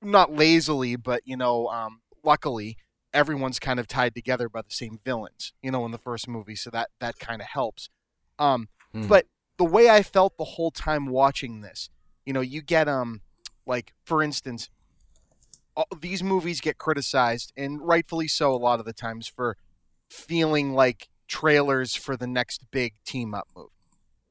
not 0.00 0.32
lazily, 0.32 0.94
but 0.94 1.22
you 1.24 1.36
know, 1.36 1.66
um, 1.66 2.02
luckily, 2.22 2.76
everyone's 3.12 3.58
kind 3.58 3.80
of 3.80 3.88
tied 3.88 4.14
together 4.14 4.48
by 4.48 4.62
the 4.62 4.70
same 4.70 5.00
villains. 5.04 5.54
You 5.60 5.72
know, 5.72 5.84
in 5.84 5.90
the 5.90 5.98
first 5.98 6.28
movie, 6.28 6.54
so 6.54 6.70
that 6.70 6.90
that 7.00 7.18
kind 7.18 7.40
of 7.40 7.48
helps. 7.48 7.88
Um, 8.38 8.68
Hmm. 8.92 9.08
But 9.08 9.26
the 9.56 9.64
way 9.64 9.90
I 9.90 10.04
felt 10.04 10.36
the 10.36 10.44
whole 10.44 10.70
time 10.70 11.06
watching 11.06 11.60
this, 11.60 11.90
you 12.24 12.32
know, 12.32 12.40
you 12.40 12.62
get 12.62 12.88
um, 12.88 13.22
like 13.66 13.92
for 14.04 14.22
instance, 14.22 14.68
all, 15.76 15.88
these 16.00 16.22
movies 16.22 16.60
get 16.60 16.78
criticized, 16.78 17.52
and 17.56 17.80
rightfully 17.82 18.28
so, 18.28 18.52
a 18.52 18.56
lot 18.56 18.78
of 18.78 18.86
the 18.86 18.92
times 18.92 19.26
for 19.26 19.56
feeling 20.08 20.74
like 20.74 21.08
trailers 21.26 21.96
for 21.96 22.16
the 22.16 22.26
next 22.26 22.70
big 22.70 22.94
team 23.04 23.34
up 23.34 23.48
movie. 23.56 23.70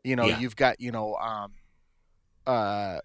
You 0.03 0.15
know, 0.15 0.27
Yeah. 0.27 0.39
you've 0.39 0.55
got 0.55 0.79
you 0.79 0.91
know, 0.91 1.15
um, 1.15 1.53
uh, 2.45 2.99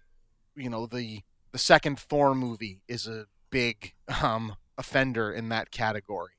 you 0.55 0.69
know 0.69 0.85
the 0.87 1.21
the 1.51 1.57
second 1.59 1.99
Thor 1.99 2.35
movie 2.35 2.81
is 2.87 3.07
a 3.07 3.25
big 3.49 3.93
um 4.21 4.55
offender 4.77 5.31
in 5.31 5.49
that 5.49 5.71
category. 5.71 6.33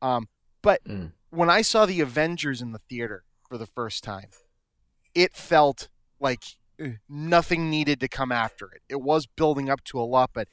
Um, 0.00 0.28
but 0.62 0.82
Mm. 0.84 1.12
when 1.30 1.50
I 1.50 1.62
saw 1.62 1.86
the 1.86 2.00
Avengers 2.00 2.60
in 2.62 2.72
the 2.72 2.78
theater 2.88 3.24
for 3.48 3.58
the 3.58 3.66
first 3.66 4.02
time, 4.04 4.30
it 5.14 5.34
felt 5.36 5.88
like 6.20 6.42
eh, 6.78 6.92
nothing 7.08 7.68
needed 7.70 8.00
to 8.00 8.08
come 8.08 8.32
after 8.32 8.70
it. 8.72 8.82
It 8.88 9.00
was 9.02 9.26
building 9.26 9.68
up 9.68 9.82
to 9.84 10.00
a 10.00 10.04
lot, 10.04 10.30
but 10.32 10.48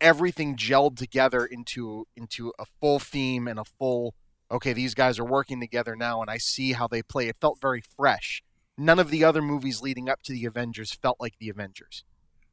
everything 0.00 0.56
gelled 0.56 0.96
together 0.96 1.44
into 1.44 2.06
into 2.16 2.52
a 2.58 2.64
full 2.80 2.98
theme 2.98 3.48
and 3.48 3.58
a 3.58 3.64
full 3.64 4.14
okay, 4.50 4.72
these 4.72 4.94
guys 4.94 5.18
are 5.18 5.24
working 5.26 5.60
together 5.60 5.94
now 5.94 6.22
and 6.22 6.30
I 6.30 6.38
see 6.38 6.72
how 6.72 6.88
they 6.88 7.02
play. 7.02 7.28
It 7.28 7.36
felt 7.40 7.60
very 7.60 7.82
fresh. 7.96 8.42
None 8.78 8.98
of 8.98 9.10
the 9.10 9.24
other 9.24 9.42
movies 9.42 9.82
leading 9.82 10.08
up 10.08 10.22
to 10.22 10.32
the 10.32 10.44
Avengers 10.44 10.92
felt 10.92 11.18
like 11.20 11.34
the 11.38 11.50
Avengers. 11.50 12.04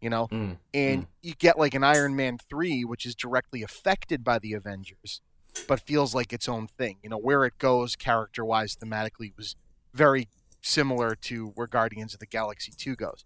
You 0.01 0.09
know? 0.09 0.27
Mm. 0.27 0.57
And 0.73 1.07
you 1.21 1.35
get 1.35 1.57
like 1.57 1.73
an 1.73 1.83
Iron 1.83 2.15
Man 2.15 2.37
3 2.49 2.83
which 2.83 3.05
is 3.05 3.15
directly 3.15 3.63
affected 3.63 4.23
by 4.23 4.39
the 4.39 4.53
Avengers 4.53 5.21
but 5.67 5.79
feels 5.79 6.13
like 6.13 6.33
its 6.33 6.47
own 6.47 6.67
thing. 6.67 6.97
You 7.03 7.09
know, 7.09 7.17
where 7.17 7.45
it 7.45 7.57
goes 7.57 7.95
character-wise 7.95 8.75
thematically 8.75 9.35
was 9.37 9.55
very 9.93 10.27
similar 10.61 11.15
to 11.15 11.47
where 11.55 11.67
Guardians 11.67 12.13
of 12.13 12.19
the 12.19 12.25
Galaxy 12.25 12.73
2 12.75 12.95
goes. 12.95 13.23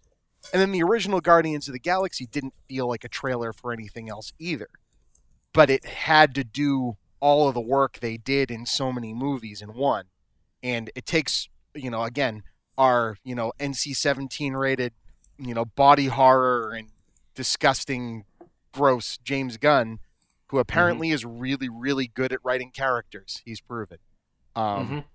And 0.54 0.62
then 0.62 0.72
the 0.72 0.84
original 0.84 1.22
Guardians 1.22 1.68
of 1.68 1.74
the 1.74 1.80
Galaxy 1.80 2.26
didn't 2.26 2.54
feel 2.68 2.88
like 2.88 3.04
a 3.04 3.10
trailer 3.10 3.54
for 3.54 3.74
anything 3.74 4.10
else 4.10 4.34
either. 4.40 4.70
But 5.54 5.70
it 5.70 5.86
had 5.86 6.36
to 6.36 6.44
do 6.44 6.98
all 7.20 7.48
of 7.48 7.54
the 7.54 7.62
work 7.62 8.00
they 8.00 8.18
did 8.18 8.50
in 8.50 8.66
so 8.66 8.92
many 8.92 9.14
movies 9.14 9.62
in 9.62 9.74
one. 9.74 10.06
And 10.64 10.92
it 10.96 11.06
takes, 11.06 11.50
you 11.74 11.90
know, 11.90 12.04
again, 12.04 12.44
our, 12.80 13.18
you 13.26 13.36
know, 13.36 13.52
NC-17 13.60 14.58
rated, 14.58 14.94
you 15.38 15.54
know, 15.54 15.66
body 15.66 16.06
horror 16.08 16.72
and 16.72 16.88
disgusting 17.36 18.24
gross 18.72 19.18
James 19.18 19.58
Gunn, 19.58 20.00
who 20.48 20.60
apparently 20.60 21.12
is 21.12 21.26
really, 21.26 21.68
really 21.68 22.08
good 22.08 22.32
at 22.32 22.40
writing 22.42 22.72
characters. 22.72 23.42
He's 23.46 23.60
proven. 23.62 23.98
Um, 24.56 24.88
Mhm. 24.88 25.06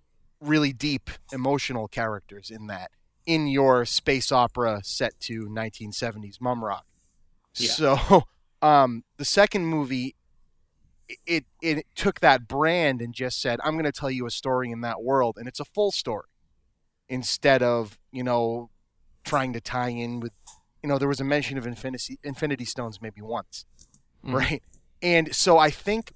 Really 0.40 0.74
deep 0.74 1.08
emotional 1.32 1.88
characters 1.88 2.50
in 2.50 2.66
that 2.66 2.90
in 3.24 3.46
your 3.46 3.86
space 3.86 4.30
opera 4.30 4.82
set 4.84 5.18
to 5.20 5.48
1970s 5.48 6.38
mum 6.42 6.62
rock. 6.62 6.84
Yeah. 7.54 7.70
So, 7.70 8.24
um, 8.62 9.04
the 9.16 9.24
second 9.24 9.64
movie, 9.64 10.16
it 11.26 11.46
it 11.62 11.86
took 11.94 12.20
that 12.20 12.46
brand 12.46 13.00
and 13.00 13.14
just 13.14 13.40
said, 13.40 13.58
"I'm 13.64 13.72
going 13.74 13.84
to 13.84 13.92
tell 13.92 14.10
you 14.10 14.26
a 14.26 14.30
story 14.30 14.70
in 14.70 14.82
that 14.82 15.02
world," 15.02 15.38
and 15.38 15.48
it's 15.48 15.60
a 15.60 15.64
full 15.64 15.92
story 15.92 16.28
instead 17.08 17.62
of 17.62 17.98
you 18.10 18.22
know 18.22 18.70
trying 19.24 19.52
to 19.52 19.60
tie 19.60 19.88
in 19.90 20.20
with 20.20 20.32
you 20.82 20.88
know 20.88 20.98
there 20.98 21.08
was 21.08 21.20
a 21.20 21.24
mention 21.24 21.58
of 21.58 21.66
infinity 21.66 22.18
infinity 22.22 22.64
stones 22.64 23.00
maybe 23.00 23.20
once 23.20 23.64
Mhm. 24.24 24.32
right 24.34 24.62
and 25.02 25.34
so 25.34 25.58
i 25.58 25.70
think 25.70 26.12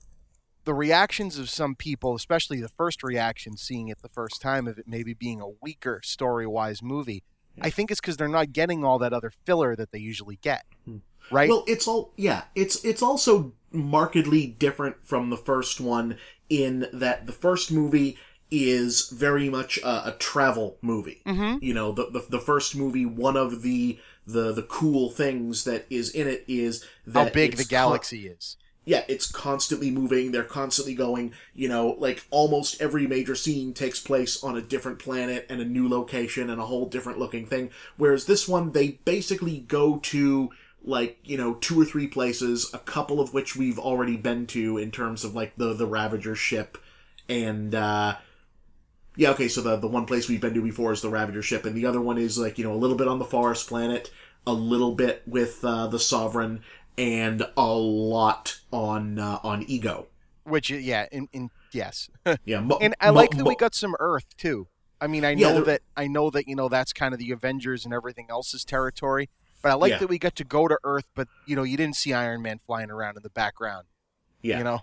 the 0.64 0.74
reactions 0.74 1.38
of 1.38 1.48
some 1.50 1.74
people 1.74 2.14
especially 2.14 2.60
the 2.60 2.68
first 2.68 3.02
reaction 3.02 3.56
seeing 3.56 3.88
it 3.88 4.00
the 4.02 4.08
first 4.08 4.40
time 4.40 4.66
of 4.66 4.78
it 4.78 4.86
maybe 4.88 5.14
being 5.14 5.40
a 5.40 5.48
weaker 5.62 6.00
story 6.02 6.46
wise 6.46 6.82
movie 6.82 7.22
i 7.60 7.70
think 7.70 7.90
it's 7.90 8.00
because 8.00 8.16
they're 8.16 8.28
not 8.28 8.52
getting 8.52 8.84
all 8.84 8.98
that 8.98 9.12
other 9.12 9.32
filler 9.44 9.76
that 9.76 9.90
they 9.92 9.98
usually 9.98 10.36
get 10.42 10.64
Hmm. 10.86 10.98
right 11.30 11.48
Well, 11.50 11.64
it's 11.66 11.86
all 11.86 12.12
yeah. 12.16 12.44
It's 12.54 12.82
it's 12.84 13.02
also 13.02 13.52
markedly 13.70 14.46
different 14.46 14.96
from 15.04 15.28
the 15.28 15.36
first 15.36 15.78
one 15.80 16.16
in 16.48 16.86
that 16.92 17.26
the 17.26 17.32
first 17.32 17.70
movie 17.70 18.16
is 18.50 19.08
very 19.10 19.48
much 19.48 19.78
a, 19.78 20.08
a 20.08 20.16
travel 20.18 20.76
movie. 20.82 21.22
mm-hmm. 21.26 21.62
You 21.62 21.74
know, 21.74 21.92
the, 21.92 22.10
the 22.10 22.26
the 22.28 22.40
first 22.40 22.76
movie, 22.76 23.06
one 23.06 23.36
of 23.36 23.62
the 23.62 23.98
the 24.26 24.52
the 24.52 24.62
cool 24.62 25.10
things 25.10 25.64
that 25.64 25.86
is 25.90 26.10
in 26.10 26.26
it 26.26 26.44
is 26.48 26.84
that 27.06 27.28
how 27.28 27.32
big 27.32 27.52
the 27.52 27.62
it's 27.62 27.68
con- 27.68 27.78
galaxy 27.78 28.26
is 28.26 28.56
yeah, 28.88 29.04
it's 29.06 29.30
constantly 29.30 29.90
moving. 29.90 30.32
They're 30.32 30.44
constantly 30.44 30.94
going. 30.94 31.34
You 31.54 31.68
know, 31.68 31.94
like 31.98 32.24
almost 32.30 32.80
every 32.80 33.06
major 33.06 33.34
scene 33.34 33.74
takes 33.74 34.00
place 34.00 34.42
on 34.42 34.56
a 34.56 34.62
different 34.62 34.98
planet 34.98 35.44
and 35.50 35.60
a 35.60 35.64
new 35.66 35.90
location 35.90 36.48
and 36.48 36.58
a 36.58 36.64
whole 36.64 36.86
different 36.86 37.18
looking 37.18 37.44
thing. 37.44 37.68
Whereas 37.98 38.24
this 38.24 38.48
one, 38.48 38.72
they 38.72 38.92
basically 39.04 39.58
go 39.58 39.98
to 40.04 40.48
like 40.82 41.18
you 41.22 41.36
know 41.36 41.54
two 41.56 41.78
or 41.78 41.84
three 41.84 42.06
places, 42.06 42.70
a 42.72 42.78
couple 42.78 43.20
of 43.20 43.34
which 43.34 43.54
we've 43.54 43.78
already 43.78 44.16
been 44.16 44.46
to 44.46 44.78
in 44.78 44.90
terms 44.90 45.22
of 45.22 45.34
like 45.34 45.56
the 45.58 45.74
the 45.74 45.86
Ravager 45.86 46.34
ship 46.34 46.78
and. 47.28 47.74
uh 47.74 48.16
yeah, 49.18 49.30
okay, 49.30 49.48
so 49.48 49.60
the 49.60 49.76
the 49.76 49.88
one 49.88 50.06
place 50.06 50.28
we've 50.28 50.40
been 50.40 50.54
to 50.54 50.62
before 50.62 50.92
is 50.92 51.02
the 51.02 51.10
Ravager 51.10 51.42
ship, 51.42 51.64
and 51.66 51.74
the 51.76 51.84
other 51.86 52.00
one 52.00 52.16
is 52.18 52.38
like, 52.38 52.56
you 52.56 52.64
know, 52.64 52.72
a 52.72 52.80
little 52.82 52.96
bit 52.96 53.08
on 53.08 53.18
the 53.18 53.24
Forest 53.24 53.68
planet, 53.68 54.10
a 54.46 54.52
little 54.52 54.94
bit 54.94 55.22
with 55.26 55.64
uh, 55.64 55.88
the 55.88 55.98
Sovereign, 55.98 56.62
and 56.96 57.42
a 57.56 57.66
lot 57.74 58.60
on 58.72 59.18
uh, 59.18 59.40
on 59.42 59.64
Ego. 59.64 60.06
which 60.44 60.70
yeah 60.70 61.06
in, 61.12 61.28
in 61.32 61.50
yes 61.72 62.08
Yeah, 62.44 62.60
mo- 62.60 62.78
and 62.80 62.94
i 63.00 63.10
mo- 63.10 63.16
like 63.16 63.30
that 63.32 63.44
we 63.44 63.54
got 63.56 63.74
some 63.74 63.94
earth 64.00 64.34
too 64.38 64.66
i 65.00 65.06
mean 65.06 65.22
i 65.24 65.34
know 65.34 65.54
there- 65.56 65.64
that 65.64 65.82
i 65.96 66.06
know 66.06 66.30
that 66.30 66.48
you 66.48 66.56
know 66.56 66.68
that's 66.70 66.92
kind 66.94 67.12
of 67.12 67.20
the 67.20 67.30
avengers 67.32 67.84
and 67.84 67.92
everything 67.92 68.26
else's 68.30 68.64
territory 68.64 69.28
but 69.62 69.70
i 69.70 69.74
like 69.74 69.90
Yeah. 69.92 69.98
that 69.98 70.08
we 70.08 70.18
got 70.18 70.34
to 70.36 70.44
go 70.44 70.66
to 70.66 70.78
earth 70.84 71.04
but 71.14 71.28
you 71.46 71.54
know 71.56 71.62
you 71.64 71.76
didn't 71.76 71.96
see 71.96 72.14
iron 72.14 72.40
man 72.40 72.58
flying 72.66 72.90
around 72.90 73.16
in 73.18 73.22
the 73.22 73.28
background 73.30 73.86
Yeah. 74.40 74.56
you 74.58 74.64
know 74.64 74.80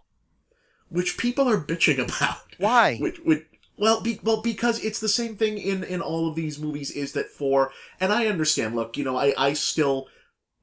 which 0.89 1.17
people 1.17 1.49
are 1.49 1.57
bitching 1.59 1.97
about. 2.07 2.37
why 2.59 2.97
Which, 2.97 3.17
which 3.25 3.45
well, 3.77 4.01
be, 4.01 4.19
well, 4.23 4.41
because 4.41 4.83
it's 4.83 4.99
the 4.99 5.09
same 5.09 5.35
thing 5.35 5.57
in 5.57 5.83
in 5.83 6.01
all 6.01 6.27
of 6.27 6.35
these 6.35 6.59
movies. 6.59 6.91
Is 6.91 7.13
that 7.13 7.27
for? 7.27 7.71
And 7.99 8.11
I 8.11 8.27
understand. 8.27 8.75
Look, 8.75 8.97
you 8.97 9.03
know, 9.03 9.17
I 9.17 9.33
I 9.37 9.53
still 9.53 10.07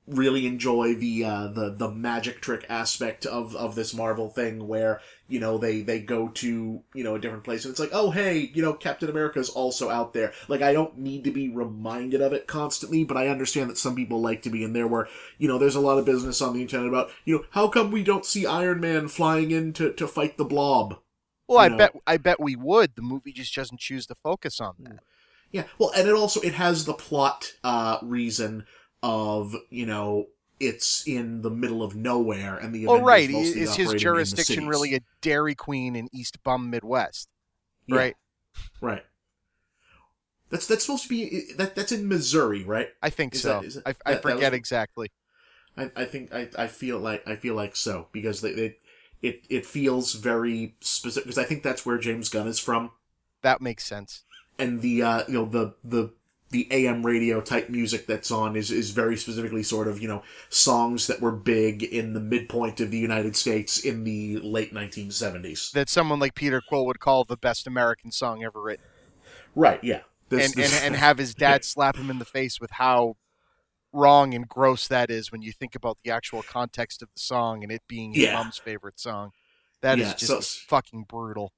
really 0.09 0.47
enjoy 0.47 0.95
the 0.95 1.25
uh, 1.25 1.47
the 1.49 1.75
the 1.77 1.91
magic 1.91 2.41
trick 2.41 2.67
aspect 2.69 3.25
of 3.25 3.55
of 3.55 3.75
this 3.75 3.95
Marvel 3.95 4.29
thing, 4.29 4.67
where 4.67 5.01
you 5.29 5.39
know 5.39 5.59
they 5.59 5.83
they 5.83 6.01
go 6.01 6.29
to 6.29 6.83
you 6.95 7.05
know 7.05 7.15
a 7.15 7.21
different 7.21 7.45
place, 7.45 7.65
and 7.65 7.71
it's 7.71 7.81
like, 7.81 7.91
oh 7.93 8.11
hey, 8.11 8.51
you 8.55 8.63
know, 8.63 8.73
Captain 8.73 9.09
America's 9.09 9.51
also 9.51 9.91
out 9.91 10.13
there. 10.13 10.33
Like 10.49 10.63
I 10.63 10.73
don't 10.73 10.99
need 10.99 11.25
to 11.25 11.31
be 11.31 11.49
reminded 11.49 12.21
of 12.21 12.33
it 12.33 12.47
constantly, 12.47 13.05
but 13.05 13.17
I 13.17 13.29
understand 13.29 13.71
that 13.71 13.79
some 13.79 13.95
people 13.95 14.21
like 14.21 14.43
to 14.43 14.51
be 14.51 14.65
in 14.65 14.73
there. 14.73 14.87
Where 14.87 15.09
you 15.39 15.49
know, 15.49 15.59
there's 15.59 15.77
a 15.77 15.81
lot 15.81 15.99
of 15.99 16.05
business 16.05 16.41
on 16.41 16.55
the 16.55 16.63
internet 16.63 16.89
about 16.89 17.11
you 17.25 17.37
know 17.37 17.45
how 17.51 17.69
come 17.69 17.91
we 17.91 18.03
don't 18.03 18.27
see 18.27 18.47
Iron 18.47 18.81
Man 18.81 19.09
flying 19.09 19.51
in 19.51 19.73
to 19.75 19.93
to 19.93 20.07
fight 20.07 20.37
the 20.37 20.45
Blob. 20.45 20.99
Well 21.53 21.65
i 21.65 21.69
know. 21.69 21.77
bet 21.77 21.93
i 22.07 22.17
bet 22.17 22.41
we 22.41 22.57
would. 22.57 22.95
The 22.97 23.03
movie 23.03 23.33
just 23.33 23.55
doesn't 23.55 23.81
choose 23.81 24.07
to 24.07 24.15
focus 24.23 24.61
on 24.61 24.75
that. 24.81 25.01
Yeah, 25.51 25.65
well, 25.79 25.93
and 25.95 26.09
it 26.09 26.15
also 26.15 26.41
it 26.41 26.55
has 26.55 26.85
the 26.87 26.95
plot 26.95 27.53
uh, 27.63 27.99
reason 28.03 28.65
of 29.03 29.55
you 29.71 29.85
know 29.87 30.27
it's 30.61 31.07
in 31.07 31.43
the 31.43 31.51
middle 31.51 31.83
of 31.83 31.95
nowhere, 31.97 32.57
and 32.57 32.75
the 32.75 32.87
oh 32.87 33.01
right 33.01 33.29
mostly 33.29 33.49
is 33.49 33.55
his 33.55 33.69
operating 33.71 33.85
in 33.91 33.93
the 33.93 33.99
jurisdiction 33.99 34.69
really 34.69 34.95
a 34.95 35.01
dairy 35.21 35.55
queen 35.55 35.95
in 35.97 36.09
east 36.13 36.43
bum 36.43 36.71
midwest 36.71 37.29
Yeah, 37.87 37.97
right? 37.97 38.17
Right. 38.81 39.05
That's 40.51 40.67
that's 40.67 40.85
supposed 40.85 41.05
to 41.05 41.09
be 41.09 41.53
that 41.57 41.75
that's 41.75 41.93
in 41.93 42.09
Missouri, 42.09 42.63
right? 42.65 42.89
i 43.03 43.11
think 43.11 43.35
Is 43.35 43.43
so. 43.43 43.61
that- 43.61 43.65
is 43.65 43.79
I, 43.79 43.81
I 43.81 43.93
that- 43.93 43.99
that 44.05 44.25
was- 44.25 44.35
forget 44.35 44.55
exactly. 44.55 45.11
I, 45.77 45.91
I 45.97 46.05
think 46.05 46.35
I, 46.35 46.49
I 46.59 46.67
feel 46.67 46.99
like 46.99 47.27
I 47.27 47.37
feel 47.37 47.55
like 47.55 47.77
so 47.77 48.09
because 48.13 48.43
they, 48.43 48.53
they 48.53 48.77
it 49.23 49.45
it 49.49 49.65
feels 49.65 50.15
very 50.15 50.75
specific 50.81 51.25
because 51.27 51.39
I 51.39 51.45
think 51.45 51.63
that's 51.63 51.87
where 51.87 51.99
James 51.99 52.29
Gunn 52.29 52.47
is 52.49 52.59
from 52.59 52.91
That 53.43 53.61
makes 53.63 53.85
sense. 53.85 54.23
and 54.59 54.81
the 54.83 55.03
uh, 55.03 55.23
you 55.29 55.35
know 55.35 55.45
the 55.47 55.75
the 55.85 56.11
the 56.51 56.69
AM 56.71 57.07
radio 57.07 57.41
type 57.41 57.71
music 57.71 58.07
that's 58.07 58.31
on 58.31 58.57
is 58.57 58.71
is 58.71 58.91
very 58.91 59.17
specifically 59.17 59.63
sort 59.63 59.89
of 59.89 60.03
you 60.03 60.09
know 60.09 60.23
songs 60.51 61.07
that 61.07 61.21
were 61.23 61.33
big 61.33 61.83
in 61.83 62.13
the 62.13 62.21
midpoint 62.21 62.79
of 62.81 62.91
the 62.91 62.99
United 62.99 63.35
States 63.37 63.79
in 63.79 64.05
the 64.05 64.39
late 64.41 64.75
1970s. 64.75 65.73
That 65.73 65.89
someone 65.89 66.19
like 66.21 66.35
Peter 66.35 66.61
Quill 66.61 66.85
would 66.87 67.01
call 67.01 67.25
the 67.25 67.39
best 67.39 67.67
American 67.67 68.11
song 68.13 68.45
ever 68.45 68.61
written, 68.61 68.85
Right? 69.55 69.83
Yeah. 69.83 70.01
This- 70.29 70.47
and, 70.47 70.55
this- 70.63 70.77
and 70.77 70.87
and 70.89 70.97
have 70.97 71.17
his 71.19 71.35
dad 71.35 71.65
slap 71.73 71.97
him 71.97 72.11
in 72.11 72.19
the 72.19 72.25
face 72.27 72.61
with 72.61 72.73
how 72.73 73.17
wrong 73.93 74.35
and 74.35 74.49
gross 74.49 74.89
that 74.89 75.11
is 75.11 75.31
when 75.31 75.43
you 75.43 75.53
think 75.53 75.75
about 75.75 75.99
the 76.05 76.11
actual 76.11 76.43
context 76.43 77.03
of 77.03 77.09
the 77.15 77.21
song 77.21 77.63
and 77.63 77.71
it 77.73 77.83
being 77.89 78.13
his 78.15 78.25
Yeah. 78.25 78.35
mom's 78.35 78.59
favorite 78.59 78.99
song. 78.99 79.33
That 79.83 79.99
is 79.99 80.09
Yeah, 80.09 80.15
just 80.15 80.27
so- 80.27 80.61
fucking 80.69 81.05
brutal. 81.09 81.53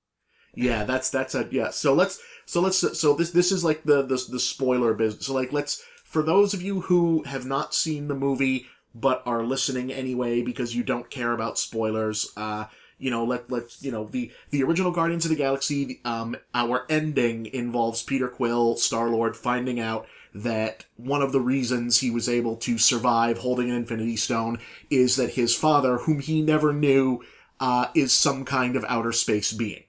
Yeah, 0.54 0.84
that's 0.84 1.10
that's 1.10 1.34
a 1.34 1.48
yeah. 1.50 1.70
So 1.70 1.94
let's 1.94 2.20
so 2.46 2.60
let's 2.60 2.78
so 2.98 3.14
this 3.14 3.30
this 3.32 3.50
is 3.50 3.64
like 3.64 3.82
the 3.84 4.02
the 4.02 4.24
the 4.30 4.38
spoiler 4.40 4.94
business. 4.94 5.26
So 5.26 5.34
like 5.34 5.52
let's 5.52 5.82
for 6.04 6.22
those 6.22 6.54
of 6.54 6.62
you 6.62 6.82
who 6.82 7.24
have 7.24 7.44
not 7.44 7.74
seen 7.74 8.06
the 8.08 8.14
movie 8.14 8.66
but 8.94 9.22
are 9.26 9.42
listening 9.42 9.92
anyway 9.92 10.40
because 10.42 10.74
you 10.76 10.84
don't 10.84 11.10
care 11.10 11.32
about 11.32 11.58
spoilers. 11.58 12.32
Uh, 12.36 12.66
you 12.98 13.10
know, 13.10 13.24
let 13.24 13.50
let 13.50 13.64
you 13.82 13.90
know 13.90 14.04
the 14.04 14.30
the 14.50 14.62
original 14.62 14.92
Guardians 14.92 15.24
of 15.24 15.30
the 15.30 15.36
Galaxy. 15.36 16.00
Um, 16.04 16.36
our 16.54 16.86
ending 16.88 17.46
involves 17.46 18.04
Peter 18.04 18.28
Quill, 18.28 18.76
Star 18.76 19.08
Lord, 19.08 19.36
finding 19.36 19.80
out 19.80 20.06
that 20.34 20.84
one 20.96 21.22
of 21.22 21.32
the 21.32 21.40
reasons 21.40 21.98
he 22.00 22.10
was 22.10 22.28
able 22.28 22.56
to 22.56 22.76
survive 22.76 23.38
holding 23.38 23.70
an 23.70 23.76
Infinity 23.76 24.16
Stone 24.16 24.58
is 24.90 25.16
that 25.16 25.34
his 25.34 25.54
father, 25.54 25.98
whom 25.98 26.18
he 26.20 26.42
never 26.42 26.72
knew, 26.72 27.22
uh, 27.60 27.86
is 27.94 28.12
some 28.12 28.44
kind 28.44 28.74
of 28.76 28.84
outer 28.88 29.12
space 29.12 29.52
being. 29.52 29.84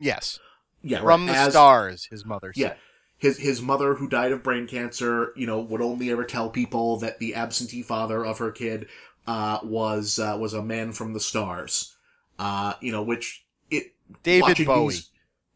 Yes, 0.00 0.38
Yeah, 0.82 1.00
from 1.00 1.26
right, 1.26 1.32
the 1.32 1.38
as- 1.38 1.52
stars, 1.52 2.04
his 2.10 2.24
mother. 2.24 2.52
Yeah. 2.56 2.68
said. 2.70 2.76
His 3.18 3.38
his 3.38 3.62
mother, 3.62 3.94
who 3.94 4.08
died 4.08 4.32
of 4.32 4.42
brain 4.42 4.66
cancer, 4.66 5.32
you 5.36 5.46
know, 5.46 5.60
would 5.60 5.80
only 5.80 6.10
ever 6.10 6.24
tell 6.24 6.50
people 6.50 6.96
that 6.98 7.20
the 7.20 7.36
absentee 7.36 7.82
father 7.82 8.26
of 8.26 8.38
her 8.38 8.50
kid 8.50 8.88
uh, 9.28 9.60
was 9.62 10.18
uh, 10.18 10.36
was 10.40 10.54
a 10.54 10.62
man 10.62 10.90
from 10.92 11.12
the 11.12 11.20
stars. 11.20 11.94
Uh, 12.36 12.72
you 12.80 12.90
know, 12.90 13.04
which 13.04 13.44
it 13.70 13.94
David 14.24 14.66
Bowie. 14.66 14.94
these- 14.94 15.10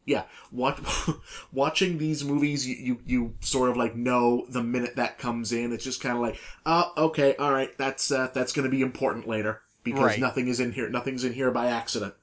yeah, 0.07 0.23
watch, 0.51 0.79
watching 1.51 1.97
these 1.99 2.23
movies, 2.23 2.65
you, 2.65 2.75
you 2.75 2.99
you 3.05 3.33
sort 3.41 3.69
of 3.69 3.77
like 3.77 3.95
know 3.95 4.45
the 4.49 4.63
minute 4.63 4.95
that 4.95 5.19
comes 5.19 5.51
in. 5.51 5.71
It's 5.73 5.83
just 5.83 6.01
kind 6.01 6.15
of 6.15 6.21
like, 6.23 6.39
oh, 6.65 6.93
okay, 6.97 7.35
all 7.35 7.51
right, 7.51 7.77
that's 7.77 8.09
uh, 8.09 8.29
that's 8.33 8.53
going 8.53 8.63
to 8.63 8.71
be 8.75 8.81
important 8.81 9.27
later 9.27 9.61
because 9.83 10.03
Right. 10.11 10.19
nothing 10.19 10.47
is 10.47 10.59
in 10.59 10.71
here. 10.71 10.89
Nothing's 10.89 11.23
in 11.25 11.33
here 11.33 11.51
by 11.51 11.67
accident. 11.67 12.15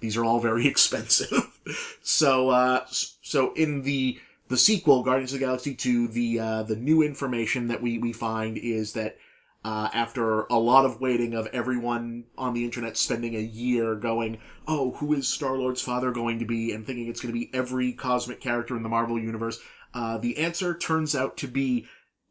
These 0.00 0.16
are 0.16 0.24
all 0.24 0.40
very 0.40 0.66
expensive. 0.72 1.58
so 2.00 2.50
uh, 2.50 2.86
so 2.88 3.52
in 3.54 3.82
the 3.82 4.18
the 4.48 4.56
sequel, 4.56 5.02
Guardians 5.02 5.32
of 5.32 5.40
the 5.40 5.46
Galaxy 5.46 5.74
2, 5.74 6.08
the 6.08 6.38
uh, 6.38 6.62
the 6.62 6.76
new 6.76 7.02
information 7.02 7.68
that 7.68 7.82
we 7.82 7.98
we 7.98 8.12
find 8.12 8.56
is 8.56 8.92
that 8.92 9.16
uh, 9.64 9.88
after 9.92 10.42
a 10.42 10.58
lot 10.58 10.84
of 10.84 11.00
waiting 11.00 11.34
of 11.34 11.46
everyone 11.48 12.24
on 12.36 12.52
the 12.52 12.64
internet 12.64 12.96
spending 12.96 13.36
a 13.36 13.40
year 13.40 13.94
going, 13.94 14.38
oh, 14.66 14.92
who 14.92 15.12
is 15.12 15.28
Star 15.28 15.56
Lord's 15.56 15.82
father 15.82 16.10
going 16.10 16.38
to 16.40 16.44
be, 16.44 16.72
and 16.72 16.84
thinking 16.84 17.08
it's 17.08 17.20
going 17.20 17.32
to 17.32 17.38
be 17.38 17.50
every 17.54 17.92
cosmic 17.92 18.40
character 18.40 18.76
in 18.76 18.82
the 18.82 18.88
Marvel 18.88 19.18
universe, 19.18 19.60
uh, 19.94 20.18
the 20.18 20.38
answer 20.38 20.76
turns 20.76 21.14
out 21.14 21.36
to 21.36 21.46
be 21.46 21.86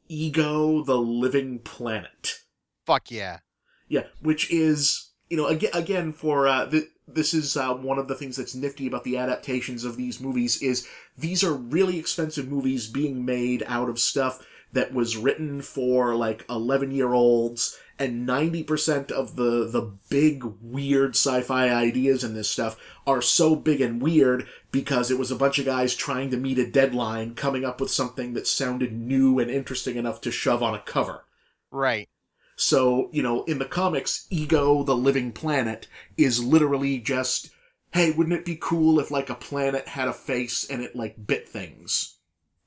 Ego, 0.10 0.84
the 0.84 0.98
Living 0.98 1.60
Planet. 1.60 2.40
Fuck 2.86 3.12
yeah. 3.12 3.40
Yeah, 3.88 4.06
which 4.22 4.52
is 4.52 5.12
you 5.30 5.38
know 5.38 5.48
again 5.48 5.72
again 5.74 6.12
for 6.12 6.48
uh, 6.48 6.70
th- 6.70 6.90
this 7.08 7.34
is 7.34 7.56
uh, 7.56 7.74
one 7.74 7.98
of 7.98 8.08
the 8.08 8.16
things 8.16 8.38
that's 8.38 8.56
nifty 8.56 8.88
about 8.88 9.04
the 9.04 9.18
adaptations 9.18 9.84
of 9.84 9.98
these 9.98 10.20
movies 10.20 10.62
is 10.62 10.88
these 11.18 11.44
are 11.44 11.54
really 11.54 11.98
expensive 11.98 12.48
movies 12.48 12.88
being 12.88 13.26
made 13.26 13.64
out 13.68 13.90
of 13.90 14.00
stuff 14.00 14.46
that 14.74 14.94
was 14.94 15.18
written 15.18 15.62
for 15.62 16.16
like 16.16 16.46
11 16.50 16.92
year 16.92 17.14
olds 17.14 17.78
and 18.00 18.28
90% 18.28 19.12
of 19.12 19.36
the 19.36 19.68
the 19.68 19.92
big 20.10 20.44
weird 20.62 21.12
sci-fi 21.12 21.70
ideas 21.70 22.24
in 22.24 22.34
this 22.34 22.50
stuff 22.50 22.78
are 23.06 23.22
so 23.22 23.56
big 23.56 23.80
and 23.82 24.02
weird 24.02 24.48
because 24.72 25.12
it 25.12 25.20
was 25.20 25.30
a 25.32 25.36
bunch 25.36 25.60
of 25.60 25.66
guys 25.66 25.94
trying 25.96 26.32
to 26.32 26.38
meet 26.38 26.58
a 26.58 26.70
deadline 26.70 27.36
coming 27.36 27.64
up 27.66 27.80
with 27.80 27.92
something 27.92 28.34
that 28.34 28.48
sounded 28.48 28.92
new 28.94 29.40
and 29.40 29.52
interesting 29.52 29.98
enough 29.98 30.22
to 30.22 30.32
shove 30.32 30.64
on 30.64 30.74
a 30.74 30.80
cover 30.80 31.26
Right. 31.72 32.10
so, 32.56 33.10
you 33.12 33.22
know, 33.24 33.44
in 33.46 33.60
the 33.60 33.66
comics, 33.66 34.28
Ego, 34.30 34.84
the 34.84 34.96
living 34.96 35.32
planet, 35.32 35.88
is 36.18 36.44
literally 36.44 37.00
just, 37.00 37.50
hey, 37.94 38.12
wouldn't 38.12 38.36
it 38.38 38.46
be 38.46 38.58
cool 38.60 39.00
if 39.00 39.12
like 39.12 39.30
a 39.30 39.36
planet 39.36 39.88
had 39.90 40.08
a 40.08 40.14
face 40.14 40.70
and 40.70 40.82
it 40.82 40.96
like 40.96 41.28
bit 41.28 41.48
things? 41.48 42.18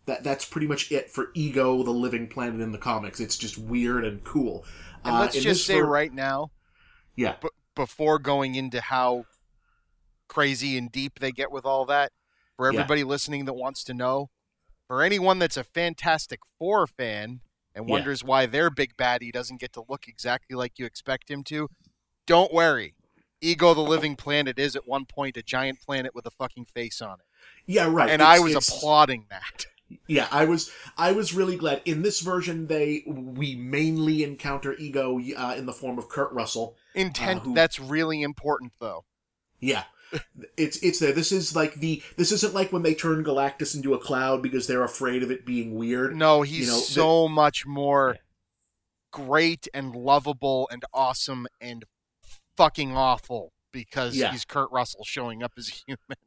That 0.06 0.22
that's 0.22 0.44
pretty 0.44 0.66
much 0.66 0.92
it 0.92 1.10
for 1.10 1.30
Ego, 1.34 1.82
the 1.82 1.90
living 1.90 2.28
planet 2.28 2.60
in 2.60 2.72
the 2.72 2.78
comics. 2.78 3.20
It's 3.20 3.38
just 3.38 3.56
weird 3.56 4.04
and 4.04 4.22
cool. 4.24 4.64
And 5.02 5.16
Uh, 5.16 5.20
let's 5.20 5.40
just 5.40 5.66
say 5.66 5.80
ver- 5.80 5.86
right 5.86 6.12
now, 6.12 6.50
yeah, 7.16 7.36
b- 7.40 7.48
before 7.74 8.18
going 8.18 8.54
into 8.54 8.80
how 8.82 9.24
crazy 10.28 10.76
and 10.76 10.90
deep 10.92 11.20
they 11.20 11.32
get 11.32 11.50
with 11.50 11.64
all 11.64 11.84
that, 11.86 12.12
for 12.56 12.70
Yeah. 12.70 12.80
everybody 12.80 13.02
listening 13.04 13.44
that 13.46 13.54
wants 13.54 13.82
to 13.84 13.94
know, 13.94 14.30
for 14.86 15.02
anyone 15.02 15.38
that's 15.38 15.56
a 15.56 15.64
Fantastic 15.64 16.40
Four 16.58 16.86
fan 16.86 17.40
and 17.74 17.88
Yeah. 17.88 17.92
wonders 17.92 18.22
why 18.22 18.46
their 18.46 18.70
big 18.70 18.96
baddie 18.96 19.32
doesn't 19.32 19.58
get 19.60 19.72
to 19.74 19.84
look 19.88 20.06
exactly 20.06 20.54
like 20.56 20.78
you 20.78 20.84
expect 20.86 21.30
him 21.30 21.42
to, 21.44 21.68
don't 22.26 22.52
worry. 22.52 22.94
Ego 23.40 23.74
the 23.74 23.80
Living 23.82 24.16
Planet 24.16 24.58
is 24.58 24.74
at 24.76 24.86
one 24.86 25.04
point 25.06 25.36
a 25.36 25.42
giant 25.42 25.80
planet 25.80 26.14
with 26.14 26.24
a 26.26 26.30
fucking 26.30 26.66
face 26.66 27.00
on 27.02 27.20
it. 27.20 27.26
yeah, 27.66 27.86
right. 27.90 28.08
And 28.10 28.20
It's- 28.22 28.38
I 28.38 28.40
was 28.40 28.54
applauding 28.54 29.26
that. 29.30 29.66
Yeah, 30.06 30.28
I 30.30 30.44
was 30.44 30.70
I 30.96 31.12
was 31.12 31.34
really 31.34 31.56
glad 31.56 31.82
in 31.84 32.02
this 32.02 32.20
version 32.20 32.66
they 32.66 33.02
we 33.06 33.54
mainly 33.56 34.22
encounter 34.24 34.74
Ego 34.74 35.18
uh, 35.36 35.54
in 35.56 35.66
the 35.66 35.72
form 35.72 35.98
of 35.98 36.08
Kurt 36.08 36.32
Russell. 36.32 36.76
Intent 36.94 37.42
who- 37.42 37.54
that's 37.54 37.78
really 37.80 38.22
important 38.22 38.72
though. 38.80 39.04
Yeah. 39.60 39.84
It's 40.56 40.76
it's 40.76 41.00
there. 41.00 41.12
This 41.12 41.32
is 41.32 41.56
like 41.56 41.74
the 41.74 42.00
this 42.16 42.30
isn't 42.30 42.54
like 42.54 42.72
when 42.72 42.82
they 42.82 42.94
turn 42.94 43.24
Galactus 43.24 43.74
into 43.74 43.94
a 43.94 43.98
cloud 43.98 44.42
because 44.42 44.66
they're 44.68 44.84
afraid 44.84 45.22
of 45.24 45.30
it 45.32 45.44
being 45.44 45.74
weird. 45.74 46.14
No, 46.14 46.42
he's 46.42 46.60
You 46.60 46.66
know, 46.66 46.76
the- 46.78 46.82
so 46.82 47.28
much 47.28 47.66
more 47.66 48.18
great 49.10 49.66
and 49.74 49.94
lovable 49.94 50.68
and 50.70 50.84
awesome 50.92 51.46
and 51.60 51.84
fucking 52.56 52.96
awful 52.96 53.52
because 53.72 54.14
Yeah. 54.14 54.30
he's 54.30 54.44
Kurt 54.44 54.70
Russell 54.70 55.04
showing 55.04 55.42
up 55.42 55.52
as 55.58 55.68
a 55.68 55.72
human. 55.72 56.18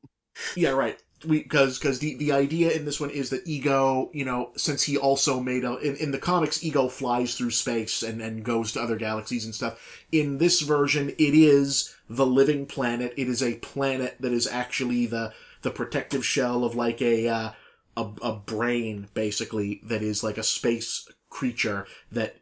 Yeah, 0.55 0.69
right. 0.71 1.01
We 1.25 1.41
because 1.41 1.79
because 1.79 1.99
the 1.99 2.15
the 2.15 2.31
idea 2.31 2.71
in 2.71 2.85
this 2.85 2.99
one 2.99 3.09
is 3.09 3.31
that 3.31 3.47
Ego, 3.47 4.11
you 4.13 4.23
know, 4.23 4.51
since 4.55 4.83
he 4.83 4.97
also 4.97 5.39
made 5.39 5.63
a 5.63 5.77
in, 5.77 5.95
in 5.95 6.11
the 6.11 6.19
comics, 6.19 6.63
Ego 6.63 6.87
flies 6.89 7.35
through 7.35 7.51
space 7.51 8.03
and 8.03 8.21
and 8.21 8.43
goes 8.43 8.71
to 8.73 8.81
other 8.81 8.97
galaxies 8.97 9.43
and 9.43 9.55
stuff. 9.55 10.03
In 10.11 10.37
this 10.37 10.61
version, 10.61 11.09
it 11.09 11.33
is 11.33 11.95
the 12.07 12.25
living 12.25 12.67
planet. 12.67 13.13
It 13.17 13.27
is 13.27 13.41
a 13.41 13.55
planet 13.55 14.17
that 14.19 14.31
is 14.31 14.47
actually 14.47 15.07
the 15.07 15.33
the 15.63 15.71
protective 15.71 16.23
shell 16.23 16.63
of 16.63 16.75
like 16.75 17.01
a 17.01 17.27
uh, 17.27 17.51
a 17.95 18.09
a 18.21 18.33
brain, 18.35 19.07
basically 19.15 19.81
that 19.85 20.03
is 20.03 20.23
like 20.23 20.37
a 20.37 20.43
space 20.43 21.07
creature 21.29 21.87
that 22.11 22.37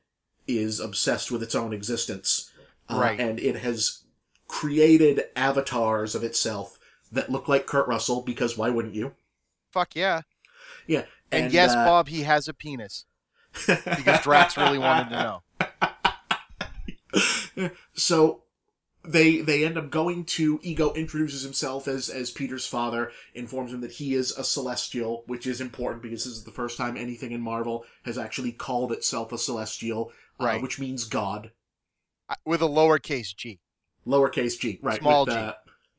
is 0.47 0.81
obsessed 0.81 1.31
with 1.31 1.41
its 1.41 1.55
own 1.55 1.71
existence. 1.71 2.51
Uh, 2.89 2.99
Right. 2.99 3.19
And 3.19 3.39
it 3.39 3.55
has 3.57 4.03
created 4.47 5.23
avatars 5.35 6.13
of 6.13 6.23
itself 6.23 6.77
that 7.15 7.31
look 7.31 7.47
like 7.47 7.65
Kurt 7.65 7.87
Russell 7.87 8.21
because 8.21 8.57
why 8.57 8.69
wouldn't 8.69 8.95
you? 8.95 9.13
Fuck 9.71 9.95
yeah. 9.95 10.21
Yeah. 10.87 11.05
And, 11.31 11.51
yes, 11.51 11.71
uh, 11.71 11.85
Bob, 11.85 12.07
he 12.07 12.21
has 12.23 12.47
a 12.47 12.53
penis 12.53 13.05
because 13.65 14.21
Drax 14.21 14.55
really 14.57 14.77
wanted 14.77 15.09
to 15.09 15.41
know. 17.53 17.71
so 17.93 18.43
they 19.03 19.41
they 19.41 19.65
end 19.65 19.77
up 19.77 19.89
going 19.89 20.25
to 20.25 20.59
Ego 20.63 20.93
introduces 20.93 21.43
himself 21.43 21.87
as 21.87 22.09
as 22.09 22.31
Peter's 22.31 22.67
father, 22.67 23.11
informs 23.33 23.73
him 23.73 23.81
that 23.81 23.93
he 23.93 24.13
is 24.13 24.31
a 24.31 24.43
celestial, 24.43 25.23
which 25.27 25.47
is 25.47 25.61
important 25.61 26.03
because 26.03 26.25
this 26.25 26.33
is 26.33 26.43
the 26.43 26.51
first 26.51 26.77
time 26.77 26.97
anything 26.97 27.31
in 27.31 27.41
Marvel 27.41 27.85
has 28.03 28.17
actually 28.17 28.51
called 28.51 28.91
itself 28.91 29.31
a 29.31 29.37
celestial, 29.37 30.11
uh, 30.39 30.45
Right. 30.45 30.61
which 30.61 30.79
means 30.79 31.05
God. 31.05 31.51
Uh, 32.29 32.35
With 32.45 32.61
a 32.61 32.67
lowercase 32.67 33.35
g. 33.35 33.59
lowercase 34.05 34.59
g, 34.59 34.79
right? 34.81 34.99
Small 34.99 35.25
with, 35.25 35.33
g. 35.33 35.39
uh, 35.39 35.53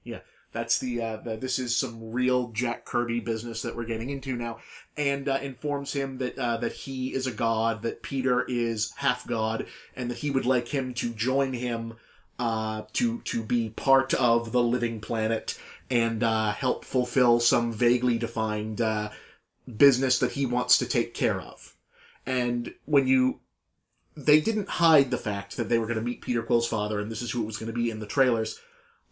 yeah, 0.05 0.21
that's 0.57 0.79
the, 0.79 1.03
uh, 1.03 1.17
the. 1.19 1.37
This 1.37 1.59
is 1.59 1.77
some 1.77 2.13
real 2.13 2.49
Jack 2.49 2.87
Kirby 2.87 3.21
business 3.21 3.61
that 3.61 3.77
we're 3.77 3.85
getting 3.85 4.09
into 4.09 4.35
now, 4.37 4.59
and 4.97 5.29
uh, 5.29 5.39
informs 5.43 5.93
him 5.93 6.17
that 6.17 6.39
uh, 6.39 6.57
that 6.57 6.73
he 6.73 7.13
is 7.13 7.27
a 7.27 7.33
god, 7.33 7.83
that 7.83 8.03
Peter 8.03 8.43
is 8.49 8.93
half 8.97 9.27
god, 9.27 9.67
and 9.95 10.11
that 10.11 10.19
he 10.19 10.31
would 10.31 10.47
like 10.47 10.69
him 10.69 10.95
to 10.95 11.13
join 11.13 11.53
him 11.53 11.95
uh, 12.39 12.85
to 12.95 13.21
to 13.21 13.43
be 13.43 13.69
part 13.69 14.15
of 14.15 14.53
the 14.53 14.63
living 14.63 14.99
planet 14.99 15.59
and 15.91 16.23
uh, 16.23 16.53
help 16.53 16.87
fulfill 16.87 17.39
some 17.39 17.71
vaguely 17.71 18.17
defined 18.17 18.81
uh, 18.81 19.11
business 19.77 20.19
that 20.19 20.33
he 20.33 20.47
wants 20.47 20.79
to 20.79 20.87
take 20.87 21.13
care 21.13 21.39
of. 21.39 21.77
And 22.25 22.73
when 22.87 23.07
you 23.07 23.41
they 24.17 24.41
didn't 24.41 24.71
hide 24.71 25.11
the 25.11 25.19
fact 25.19 25.59
that 25.59 25.69
they 25.69 25.79
were 25.79 25.87
going 25.87 25.99
to 25.99 26.03
meet 26.03 26.23
Peter 26.23 26.43
Quill's 26.43 26.67
father, 26.67 26.99
and 26.99 27.11
this 27.13 27.21
is 27.21 27.31
who 27.31 27.43
it 27.43 27.47
was 27.47 27.59
going 27.59 27.71
to 27.71 27.79
be 27.79 27.91
in 27.91 28.01
the 28.01 28.07
trailers. 28.07 28.59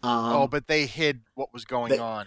Um, 0.05 0.37
oh, 0.37 0.47
but 0.47 0.69
they 0.69 0.85
hid 0.85 1.23
what 1.35 1.53
was 1.53 1.65
going 1.65 1.91
they- 1.91 1.99
on. 1.99 2.27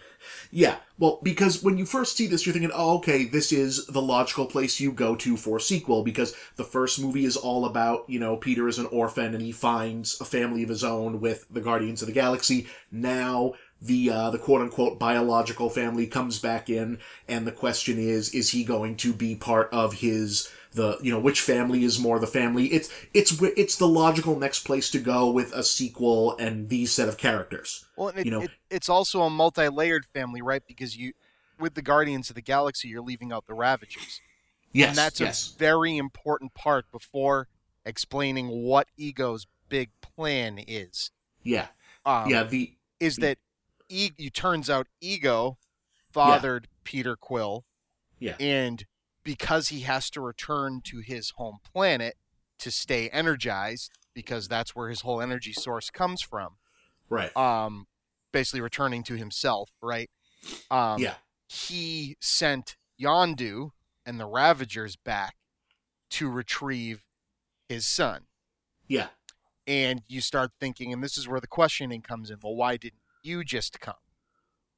Yeah, 0.51 0.77
well, 0.97 1.19
because 1.23 1.63
when 1.63 1.77
you 1.77 1.85
first 1.85 2.17
see 2.17 2.27
this, 2.27 2.45
you're 2.45 2.51
thinking, 2.51 2.71
oh, 2.73 2.97
okay, 2.97 3.25
this 3.25 3.53
is 3.53 3.85
the 3.85 4.01
logical 4.01 4.45
place 4.45 4.79
you 4.79 4.91
go 4.91 5.15
to 5.15 5.37
for 5.37 5.57
a 5.57 5.61
sequel, 5.61 6.03
because 6.03 6.35
the 6.55 6.63
first 6.63 6.99
movie 6.99 7.23
is 7.23 7.37
all 7.37 7.65
about, 7.65 8.09
you 8.09 8.19
know, 8.19 8.35
Peter 8.35 8.67
is 8.67 8.79
an 8.79 8.87
orphan 8.87 9.33
and 9.33 9.41
he 9.41 9.51
finds 9.51 10.19
a 10.19 10.25
family 10.25 10.63
of 10.63 10.69
his 10.69 10.83
own 10.83 11.21
with 11.21 11.45
the 11.49 11.61
Guardians 11.61 12.01
of 12.01 12.07
the 12.07 12.13
Galaxy. 12.13 12.67
Now, 12.91 13.53
the, 13.81 14.09
uh, 14.09 14.29
the 14.31 14.39
quote 14.39 14.61
unquote 14.61 14.99
biological 14.99 15.69
family 15.69 16.07
comes 16.07 16.39
back 16.39 16.69
in, 16.69 16.97
and 17.27 17.45
the 17.45 17.51
question 17.51 17.99
is, 17.99 18.33
is 18.33 18.49
he 18.49 18.63
going 18.63 18.97
to 18.97 19.13
be 19.13 19.35
part 19.35 19.69
of 19.71 19.93
his, 19.93 20.49
the, 20.73 20.97
you 21.01 21.11
know, 21.11 21.19
which 21.19 21.41
family 21.41 21.83
is 21.83 21.99
more 21.99 22.19
the 22.19 22.27
family? 22.27 22.67
It's, 22.67 22.89
it's, 23.13 23.41
it's 23.41 23.77
the 23.77 23.87
logical 23.87 24.37
next 24.39 24.59
place 24.65 24.89
to 24.91 24.99
go 24.99 25.31
with 25.31 25.53
a 25.53 25.63
sequel 25.63 26.37
and 26.37 26.69
these 26.69 26.91
set 26.91 27.07
of 27.07 27.17
characters. 27.17 27.85
Well, 27.95 28.09
it, 28.09 28.25
you 28.25 28.31
know- 28.31 28.41
it, 28.41 28.51
it's 28.69 28.89
also 28.89 29.21
a 29.23 29.29
multi-layered 29.29 30.05
family, 30.13 30.41
right? 30.41 30.61
Because 30.67 30.95
you, 30.97 31.13
with 31.59 31.73
the 31.73 31.81
Guardians 31.81 32.29
of 32.29 32.35
the 32.35 32.41
Galaxy, 32.41 32.87
you're 32.87 33.01
leaving 33.01 33.31
out 33.31 33.47
the 33.47 33.53
Ravagers, 33.53 34.19
Yes, 34.73 34.89
and 34.89 34.97
that's 34.97 35.19
yes. 35.19 35.53
a 35.55 35.57
very 35.57 35.97
important 35.97 36.53
part 36.53 36.85
before 36.91 37.47
explaining 37.85 38.47
what 38.49 38.87
Ego's 38.97 39.47
big 39.69 39.89
plan 40.01 40.59
is. 40.67 41.11
yeah, 41.41 41.67
Um, 42.05 42.29
yeah, 42.29 42.43
the, 42.43 42.73
is 42.99 43.15
that 43.17 43.37
e- 43.89 44.11
it 44.17 44.33
turns 44.33 44.69
out 44.69 44.87
Ego 45.01 45.57
fathered 46.11 46.67
Peter 46.83 47.15
Quill, 47.15 47.63
Yeah. 48.19 48.35
and 48.39 48.85
because 49.27 49.67
he 49.67 49.81
has 49.81 50.09
to 50.09 50.21
return 50.21 50.79
to 50.85 50.99
his 50.99 51.31
home 51.31 51.57
planet 51.73 52.15
to 52.59 52.71
stay 52.71 53.09
energized, 53.09 53.91
because 54.13 54.47
that's 54.47 54.73
where 54.73 54.87
his 54.89 55.01
whole 55.01 55.19
energy 55.21 55.51
source 55.51 55.89
comes 55.89 56.21
from. 56.21 56.55
right. 57.09 57.35
Um, 57.35 57.87
basically 58.31 58.61
returning 58.61 59.03
to 59.03 59.15
himself, 59.15 59.69
right? 59.81 60.09
Um, 60.71 61.01
yeah. 61.01 61.15
he 61.49 62.15
sent 62.21 62.77
Yondu 63.01 63.71
and 64.05 64.19
the 64.19 64.25
Ravagers 64.25 64.95
back 64.95 65.35
to 66.11 66.29
retrieve 66.29 67.03
his 67.67 67.85
son. 67.85 68.27
Yeah. 68.87 69.07
And 69.65 70.03
you 70.07 70.21
start 70.21 70.51
thinking, 70.59 70.93
and 70.93 71.03
this 71.03 71.17
is 71.17 71.27
where 71.27 71.39
the 71.41 71.47
questioning 71.47 72.01
comes 72.01 72.29
in. 72.31 72.37
Well, 72.41 72.55
why 72.55 72.77
didn't 72.77 73.01
you 73.23 73.43
just 73.43 73.79
come? 73.81 73.95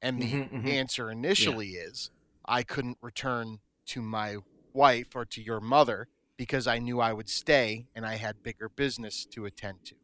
And 0.02 0.20
the 0.20 0.26
Mhm, 0.32 0.50
mhm. 0.62 0.68
answer 0.68 1.10
initially 1.10 1.70
is, 1.70 2.10
I 2.46 2.62
couldn't 2.64 2.98
return 3.00 3.60
to 3.90 4.02
my 4.02 4.36
wife 4.72 5.14
or 5.14 5.24
to 5.26 5.42
your 5.42 5.60
mother 5.60 6.08
because 6.36 6.66
I 6.66 6.78
knew 6.78 7.00
I 7.00 7.12
would 7.12 7.28
stay 7.28 7.86
and 7.94 8.06
I 8.06 8.16
had 8.16 8.42
bigger 8.42 8.68
business 8.68 9.24
to 9.32 9.44
attend 9.44 9.84
to. 9.86 9.94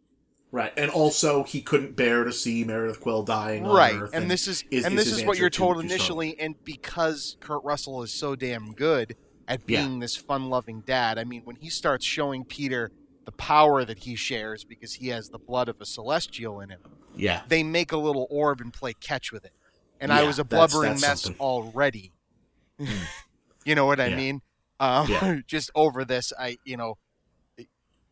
Right. 0.52 0.72
And 0.76 0.90
also 0.90 1.42
he 1.44 1.60
couldn't 1.60 1.96
bear 1.96 2.24
to 2.24 2.32
see 2.32 2.64
Meredith 2.64 3.00
Quill 3.00 3.22
dying 3.24 3.64
right 3.64 3.94
on 3.94 4.02
Earth. 4.04 4.10
and 4.14 4.30
this 4.30 4.46
is, 4.48 4.64
is- 4.70 4.84
and 4.84 4.94
is 4.94 5.04
this 5.04 5.08
his 5.14 5.18
is 5.20 5.26
what 5.26 5.38
you're 5.38 5.50
told 5.50 5.76
to 5.76 5.80
initially 5.80 6.38
and 6.38 6.54
because 6.64 7.36
kurt 7.40 7.62
russell 7.64 8.02
is 8.02 8.12
so 8.12 8.34
damn 8.36 8.72
good 8.72 9.16
at 9.48 9.60
Yeah. 9.66 9.82
being 9.84 9.98
this 10.00 10.16
fun-loving 10.16 10.82
dad 10.86 11.18
i 11.18 11.24
mean 11.24 11.42
when 11.44 11.56
he 11.56 11.68
starts 11.68 12.04
showing 12.06 12.44
peter 12.44 12.90
the 13.24 13.32
power 13.32 13.84
that 13.84 13.98
he 13.98 14.14
shares 14.16 14.64
because 14.64 14.94
he 14.94 15.08
has 15.08 15.28
the 15.28 15.38
blood 15.38 15.68
of 15.68 15.80
a 15.80 15.84
celestial 15.86 16.60
in 16.60 16.70
him 16.70 16.80
Yeah. 17.16 17.42
they 17.48 17.62
make 17.62 17.92
a 17.92 17.96
little 17.98 18.26
orb 18.30 18.60
and 18.60 18.72
play 18.72 18.92
catch 18.94 19.32
with 19.32 19.44
it 19.44 19.52
and 20.00 20.12
i 20.12 20.22
was 20.22 20.38
a 20.38 20.44
blubbering 20.44 20.92
that's 20.92 21.02
mess 21.02 21.22
something. 21.22 21.40
already 21.40 22.12
hmm. 22.78 22.86
you 23.66 23.74
know 23.74 23.84
what 23.84 24.00
i 24.00 24.06
Yeah. 24.06 24.16
mean 24.16 24.42
um, 24.80 25.08
Yeah. 25.08 25.36
just 25.46 25.70
over 25.74 26.04
this 26.04 26.32
i 26.38 26.56
you 26.64 26.76
know 26.78 26.96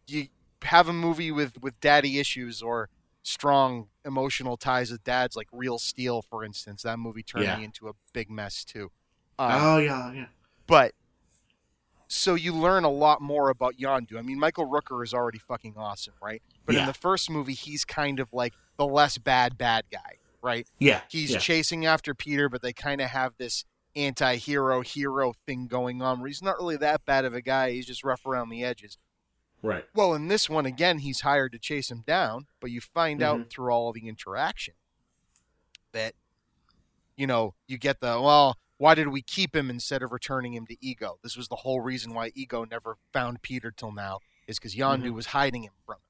you 0.06 0.28
have 0.62 0.88
a 0.88 0.92
movie 0.92 1.30
with 1.30 1.60
with 1.62 1.78
daddy 1.80 2.18
issues 2.18 2.60
or 2.62 2.88
strong 3.22 3.88
emotional 4.04 4.56
ties 4.58 4.90
with 4.90 5.02
dads 5.04 5.34
like 5.36 5.48
real 5.52 5.78
steel 5.78 6.20
for 6.20 6.44
instance 6.44 6.82
that 6.82 6.98
movie 6.98 7.22
turned 7.22 7.44
Yeah. 7.44 7.56
me 7.56 7.64
into 7.64 7.88
a 7.88 7.92
big 8.12 8.30
mess 8.30 8.64
too 8.64 8.90
um, 9.38 9.50
oh 9.52 9.78
yeah, 9.78 10.12
yeah. 10.12 10.26
but 10.66 10.92
so 12.06 12.34
you 12.34 12.54
learn 12.54 12.84
a 12.84 12.90
lot 12.90 13.20
more 13.20 13.48
about 13.48 13.76
Yondu. 13.78 14.16
I 14.18 14.22
mean, 14.22 14.38
Michael 14.38 14.66
Rooker 14.68 15.02
is 15.02 15.12
already 15.12 15.38
fucking 15.38 15.74
awesome, 15.76 16.14
right? 16.22 16.42
But 16.66 16.76
in 16.76 16.86
the 16.86 16.94
first 16.94 17.28
movie, 17.30 17.54
he's 17.54 17.84
kind 17.84 18.20
of 18.20 18.28
like 18.32 18.52
the 18.76 18.86
less 18.86 19.18
bad 19.18 19.58
bad 19.58 19.84
guy, 19.90 20.18
right? 20.42 20.68
Yeah. 20.78 21.00
He's 21.08 21.32
yeah. 21.32 21.38
chasing 21.38 21.86
after 21.86 22.14
Peter, 22.14 22.48
but 22.48 22.62
they 22.62 22.72
kind 22.72 23.00
of 23.00 23.08
have 23.10 23.32
this 23.38 23.64
anti-hero 23.96 24.80
hero 24.82 25.34
thing 25.46 25.66
going 25.66 26.02
on 26.02 26.20
where 26.20 26.28
he's 26.28 26.42
not 26.42 26.56
really 26.58 26.76
that 26.76 27.04
bad 27.04 27.24
of 27.24 27.34
a 27.34 27.40
guy. 27.40 27.70
He's 27.72 27.86
just 27.86 28.04
rough 28.04 28.24
around 28.26 28.48
the 28.50 28.64
edges. 28.64 28.98
right. 29.62 29.84
Well, 29.94 30.14
in 30.14 30.28
this 30.28 30.48
one 30.50 30.66
again, 30.66 30.98
he's 30.98 31.20
hired 31.22 31.52
to 31.52 31.58
chase 31.58 31.90
him 31.90 32.02
down, 32.06 32.46
but 32.60 32.70
you 32.70 32.80
find 32.80 33.20
Mm-hmm. 33.20 33.42
out 33.42 33.50
through 33.50 33.70
all 33.72 33.92
the 33.92 34.08
interaction 34.08 34.74
that 35.92 36.14
you 37.16 37.26
know, 37.28 37.54
you 37.68 37.78
get 37.78 38.00
the 38.00 38.20
well, 38.20 38.58
why 38.78 38.94
did 38.96 39.08
we 39.08 39.22
keep 39.22 39.54
him 39.54 39.70
instead 39.70 40.02
of 40.02 40.10
returning 40.10 40.52
him 40.52 40.66
to 40.66 40.76
Ego? 40.80 41.18
This 41.22 41.36
was 41.36 41.46
the 41.48 41.56
whole 41.56 41.80
reason 41.80 42.12
why 42.12 42.32
Ego 42.34 42.64
never 42.64 42.96
found 43.12 43.40
Peter 43.42 43.70
till 43.70 43.92
now 43.92 44.18
is 44.48 44.58
cuz 44.58 44.74
Yondu 44.74 45.10
Mhm. 45.10 45.14
was 45.14 45.26
hiding 45.26 45.62
him 45.62 45.72
from 45.86 45.96
him. 45.96 46.00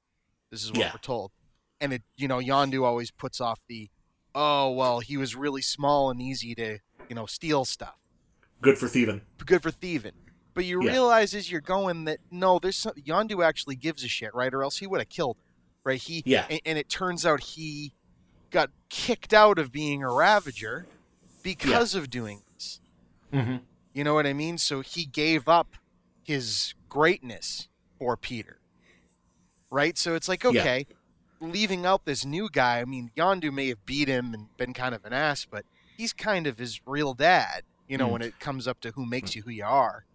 This 0.49 0.63
is 0.63 0.71
what 0.71 0.79
Yeah. 0.79 0.91
we're 0.93 0.99
told. 0.99 1.31
And 1.79 1.93
it, 1.93 2.03
you 2.15 2.27
know, 2.27 2.39
Yondu 2.39 2.83
always 2.83 3.11
puts 3.11 3.39
off 3.39 3.59
the 3.67 3.89
oh, 4.37 4.69
well, 4.71 4.99
he 4.99 5.15
was 5.15 5.33
really 5.35 5.61
small 5.61 6.09
and 6.09 6.21
easy 6.21 6.53
to, 6.55 6.79
you 7.09 7.15
know, 7.15 7.25
steal 7.25 7.65
stuff 7.65 7.95
Good 8.61 8.77
for 8.77 8.87
thieving. 8.87 9.21
good 9.45 9.61
for 9.61 9.71
thieving. 9.71 10.13
But 10.53 10.65
you 10.65 10.81
Yeah. 10.83 10.91
realize 10.91 11.33
as 11.35 11.51
you're 11.51 11.61
going 11.61 12.05
that 12.05 12.19
no, 12.31 12.59
there's 12.59 12.77
some, 12.77 12.93
Yondu 12.93 13.43
actually 13.45 13.75
gives 13.75 14.03
a 14.03 14.07
shit, 14.07 14.33
right? 14.33 14.53
Or 14.53 14.63
else 14.63 14.77
he 14.77 14.87
would 14.87 15.01
have 15.01 15.09
killed, 15.09 15.37
her, 15.83 15.91
right? 15.91 16.01
He 16.01 16.23
Yeah. 16.25 16.45
and, 16.49 16.61
and 16.65 16.77
it 16.77 16.87
turns 16.89 17.25
out 17.25 17.41
he 17.41 17.93
got 18.51 18.69
kicked 18.89 19.33
out 19.33 19.59
of 19.59 19.71
being 19.71 20.01
a 20.03 20.11
Ravager 20.11 20.87
because 21.43 21.93
of 21.93 22.09
doing 22.09 22.43
this. 22.53 22.79
Mm-hmm. 23.33 23.57
You 23.93 24.03
know 24.03 24.13
what 24.13 24.25
I 24.25 24.33
mean? 24.33 24.57
So 24.57 24.81
he 24.81 25.05
gave 25.05 25.47
up 25.49 25.75
his 26.23 26.73
greatness 26.89 27.67
for 27.99 28.15
Peter, 28.17 28.59
right? 29.69 29.97
So 29.97 30.15
it's 30.15 30.27
like 30.29 30.43
Yeah. 30.43 30.49
okay, 30.49 30.87
leaving 31.41 31.85
out 31.85 32.05
this 32.05 32.25
new 32.25 32.49
guy. 32.49 32.79
I 32.79 32.85
mean, 32.85 33.11
Yondu 33.17 33.51
may 33.53 33.67
have 33.67 33.85
beat 33.85 34.07
him 34.07 34.33
and 34.33 34.47
been 34.57 34.73
kind 34.73 34.95
of 34.95 35.03
an 35.05 35.13
ass, 35.13 35.45
but 35.45 35.65
he's 35.97 36.13
kind 36.13 36.47
of 36.47 36.57
his 36.57 36.79
real 36.85 37.13
dad. 37.13 37.63
You 37.87 37.97
know, 37.99 38.07
Mm. 38.07 38.11
when 38.11 38.21
it 38.23 38.39
comes 38.39 38.67
up 38.67 38.79
to 38.81 38.91
who 38.91 39.05
makes 39.05 39.35
you 39.35 39.43
who 39.43 39.51
you 39.51 39.63
are. 39.65 40.05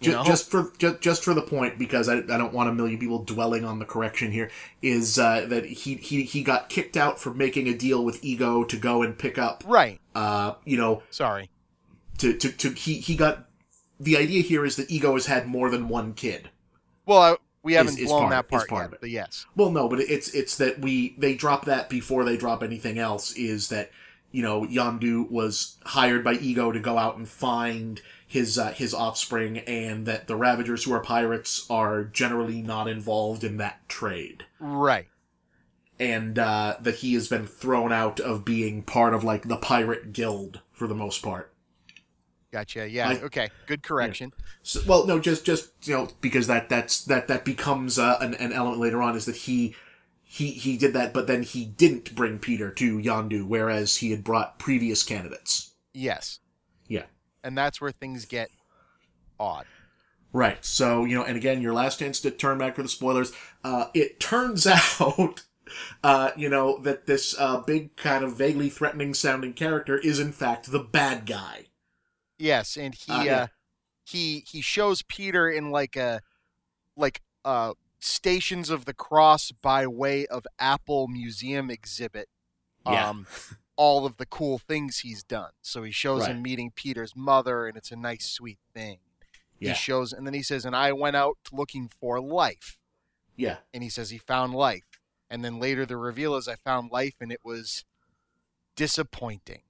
You 0.00 0.12
Just, 0.12 0.26
just 0.26 0.50
for 0.50 0.72
just, 0.78 1.00
just 1.00 1.24
for 1.24 1.34
the 1.34 1.42
point, 1.42 1.78
because 1.78 2.08
I, 2.08 2.18
I 2.18 2.22
don't 2.38 2.52
want 2.52 2.68
a 2.68 2.72
million 2.72 2.98
people 2.98 3.22
dwelling 3.24 3.64
on 3.64 3.78
the 3.80 3.84
correction 3.84 4.30
here, 4.32 4.50
is 4.80 5.18
uh, 5.18 5.46
that 5.48 5.64
he, 5.66 5.94
he 5.96 6.22
he 6.22 6.42
got 6.42 6.68
kicked 6.68 6.96
out 6.96 7.18
for 7.20 7.34
making 7.34 7.66
a 7.68 7.74
deal 7.74 8.04
with 8.04 8.24
Ego 8.24 8.62
to 8.64 8.76
go 8.76 9.02
and 9.02 9.18
pick 9.18 9.38
up, 9.38 9.64
right. 9.66 10.00
uh, 10.14 10.54
you 10.64 10.76
know, 10.76 11.02
Sorry. 11.10 11.50
to, 12.18 12.32
to, 12.32 12.50
to 12.50 12.70
he 12.70 12.94
he 12.94 13.16
got. 13.16 13.48
The 14.00 14.16
idea 14.16 14.42
here 14.42 14.64
is 14.64 14.76
that 14.76 14.88
Ego 14.90 15.14
has 15.14 15.26
had 15.26 15.48
more 15.48 15.68
than 15.70 15.88
one 15.88 16.14
kid. 16.14 16.48
Well, 17.06 17.18
I, 17.20 17.36
we 17.64 17.72
haven't 17.74 17.98
is 17.98 18.06
blown 18.06 18.28
part- 18.28 18.48
that 18.48 18.56
is 18.56 18.58
part, 18.60 18.68
part 18.68 18.80
yet, 18.82 18.86
of 18.86 18.92
it. 18.94 19.00
but 19.00 19.10
yes. 19.10 19.46
Well, 19.56 19.70
no, 19.70 19.88
but 19.88 19.98
it's 20.00 20.28
it's 20.34 20.56
that 20.58 20.78
we 20.80 21.16
they 21.18 21.34
drop 21.34 21.64
that 21.64 21.88
before 21.90 22.24
they 22.24 22.36
drop 22.36 22.62
anything 22.62 22.98
else. 23.00 23.32
Is 23.32 23.68
that 23.70 23.90
you 24.30 24.42
know 24.42 24.62
Yondu 24.64 25.30
was 25.30 25.76
hired 25.84 26.22
by 26.24 26.34
Ego 26.34 26.72
to 26.72 26.80
go 26.80 26.98
out 26.98 27.16
and 27.16 27.28
find 27.28 28.00
his 28.26 28.58
uh, 28.58 28.72
his 28.72 28.92
offspring, 28.92 29.58
and 29.58 30.06
that 30.06 30.26
the 30.26 30.36
Ravagers, 30.36 30.84
who 30.84 30.92
are 30.92 31.00
pirates, 31.00 31.66
are 31.70 32.04
generally 32.04 32.60
not 32.62 32.88
involved 32.88 33.42
in 33.44 33.56
that 33.56 33.88
trade, 33.88 34.44
Right. 34.60 35.08
and 35.98 36.38
uh, 36.38 36.76
that 36.80 36.96
he 36.96 37.14
has 37.14 37.28
been 37.28 37.46
thrown 37.46 37.92
out 37.92 38.20
of 38.20 38.44
being 38.44 38.82
part 38.82 39.14
of 39.14 39.24
like 39.24 39.48
the 39.48 39.56
pirate 39.56 40.12
guild 40.12 40.60
for 40.72 40.86
the 40.86 40.94
most 40.94 41.22
part. 41.22 41.52
Gotcha. 42.52 42.88
Yeah. 42.88 43.08
I- 43.10 43.20
okay. 43.20 43.48
Good 43.66 43.82
correction. 43.82 44.32
So, 44.62 44.80
well, 44.86 45.06
no, 45.06 45.18
just 45.18 45.44
just 45.44 45.70
you 45.88 45.94
know 45.94 46.08
because 46.20 46.46
that 46.46 46.68
that's 46.68 47.04
that 47.04 47.28
that 47.28 47.44
becomes 47.44 47.98
uh, 47.98 48.18
an, 48.20 48.34
an 48.34 48.52
element 48.52 48.78
later 48.80 49.02
on 49.02 49.16
is 49.16 49.24
that 49.26 49.36
he 49.36 49.74
he 50.30 50.50
he 50.52 50.76
did 50.76 50.92
that, 50.92 51.12
but 51.14 51.26
then 51.26 51.42
he 51.42 51.64
didn't 51.64 52.14
bring 52.14 52.38
Peter 52.38 52.70
to 52.72 52.98
Yondu, 52.98 53.46
whereas 53.46 53.96
he 53.96 54.10
had 54.10 54.22
brought 54.22 54.58
previous 54.58 55.02
candidates. 55.02 55.72
Yes. 55.94 56.40
Yeah. 56.86 57.06
And 57.42 57.56
that's 57.56 57.80
where 57.80 57.92
things 57.92 58.26
get 58.26 58.50
odd. 59.40 59.66
Right. 60.32 60.62
So 60.64 61.04
you 61.04 61.14
know, 61.16 61.24
and 61.24 61.36
again, 61.36 61.62
your 61.62 61.72
last 61.72 61.98
chance 61.98 62.20
to 62.20 62.30
turn 62.30 62.58
back 62.58 62.76
for 62.76 62.82
the 62.82 62.88
spoilers. 62.88 63.32
Uh, 63.64 63.86
it 63.94 64.20
turns 64.20 64.66
out. 65.00 65.44
Uh, 66.02 66.30
you 66.36 66.48
know 66.48 66.78
that 66.78 67.06
this 67.06 67.34
uh, 67.38 67.58
big 67.60 67.96
kind 67.96 68.24
of 68.24 68.36
vaguely 68.36 68.68
threatening 68.70 69.14
sounding 69.14 69.52
character 69.54 69.98
is 69.98 70.18
in 70.18 70.32
fact 70.32 70.70
the 70.70 70.78
bad 70.78 71.26
guy. 71.26 71.66
Yes, 72.38 72.76
and 72.76 72.94
he 72.94 73.12
Uh, 73.12 73.18
uh, 73.20 73.22
yeah. 73.24 73.46
he 74.04 74.44
he 74.48 74.60
shows 74.60 75.02
Peter 75.02 75.48
in 75.50 75.70
like 75.70 75.96
a 75.96 76.20
like 76.96 77.22
uh 77.44 77.74
Stations 78.00 78.70
of 78.70 78.84
the 78.84 78.94
Cross 78.94 79.52
by 79.52 79.86
way 79.86 80.26
of 80.26 80.46
Apple 80.58 81.08
Museum 81.08 81.70
exhibit. 81.70 82.28
Yeah. 82.86 83.10
Um 83.10 83.26
all 83.76 84.04
of 84.04 84.16
the 84.16 84.26
cool 84.26 84.58
things 84.58 84.98
he's 84.98 85.22
done. 85.22 85.50
So 85.62 85.84
he 85.84 85.92
shows 85.92 86.26
him 86.26 86.42
meeting 86.42 86.72
Peter's 86.74 87.14
mother 87.14 87.68
and 87.68 87.76
it's 87.76 87.92
a 87.92 87.96
nice 87.96 88.28
sweet 88.28 88.58
thing. 88.74 88.98
Yeah. 89.60 89.70
He 89.70 89.74
shows 89.76 90.12
and 90.12 90.26
then 90.26 90.34
he 90.34 90.42
says 90.42 90.64
and 90.64 90.74
I 90.74 90.92
went 90.92 91.14
out 91.14 91.38
looking 91.52 91.88
for 91.88 92.20
life. 92.20 92.76
Yeah. 93.36 93.58
And 93.72 93.84
he 93.84 93.88
says 93.88 94.10
he 94.10 94.18
found 94.18 94.52
life. 94.52 95.00
And 95.30 95.44
then 95.44 95.60
later 95.60 95.86
the 95.86 95.96
reveal 95.96 96.34
is 96.34 96.48
I 96.48 96.56
found 96.56 96.90
life 96.90 97.14
and 97.20 97.30
it 97.30 97.40
was 97.44 97.84
disappointing. 98.74 99.62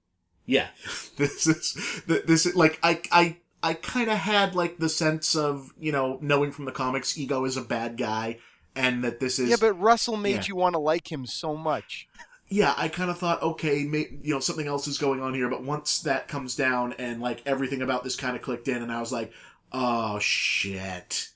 Yeah. 0.45 0.69
this 1.17 1.45
is 1.45 2.03
this 2.07 2.47
is 2.47 2.55
like 2.55 2.79
I 2.81 3.01
I 3.11 3.37
I 3.61 3.73
kind 3.73 4.09
of 4.09 4.17
had 4.17 4.55
like 4.55 4.77
the 4.77 4.89
sense 4.89 5.35
of, 5.35 5.73
you 5.79 5.91
know, 5.91 6.17
knowing 6.21 6.51
from 6.51 6.65
the 6.65 6.71
comics 6.71 7.17
Ego 7.17 7.43
is 7.45 7.57
a 7.57 7.61
bad 7.61 7.97
guy 7.97 8.39
and 8.75 9.03
that 9.03 9.19
this 9.19 9.37
is 9.39 9.49
Yeah, 9.49 9.57
but 9.59 9.73
Russell 9.73 10.15
made 10.17 10.35
Yeah. 10.35 10.43
you 10.47 10.55
want 10.55 10.73
to 10.73 10.79
like 10.79 11.11
him 11.11 11.25
so 11.25 11.55
much. 11.57 12.07
yeah, 12.47 12.73
I 12.77 12.87
kind 12.87 13.09
of 13.11 13.17
thought, 13.19 13.41
okay, 13.43 13.83
may, 13.83 14.07
you 14.23 14.33
know, 14.33 14.39
something 14.39 14.65
else 14.67 14.87
is 14.87 14.97
going 14.97 15.21
on 15.21 15.33
here. 15.33 15.49
But 15.49 15.63
once 15.63 15.99
that 16.01 16.27
comes 16.27 16.55
down 16.55 16.93
and 16.93 17.21
like 17.21 17.41
everything 17.45 17.81
about 17.81 18.03
this 18.03 18.15
kind 18.15 18.35
of 18.35 18.41
clicked 18.41 18.67
in, 18.67 18.81
and 18.81 18.91
I 18.91 18.99
was 18.99 19.11
like, 19.11 19.31
oh 19.71 20.19
shit, 20.19 21.29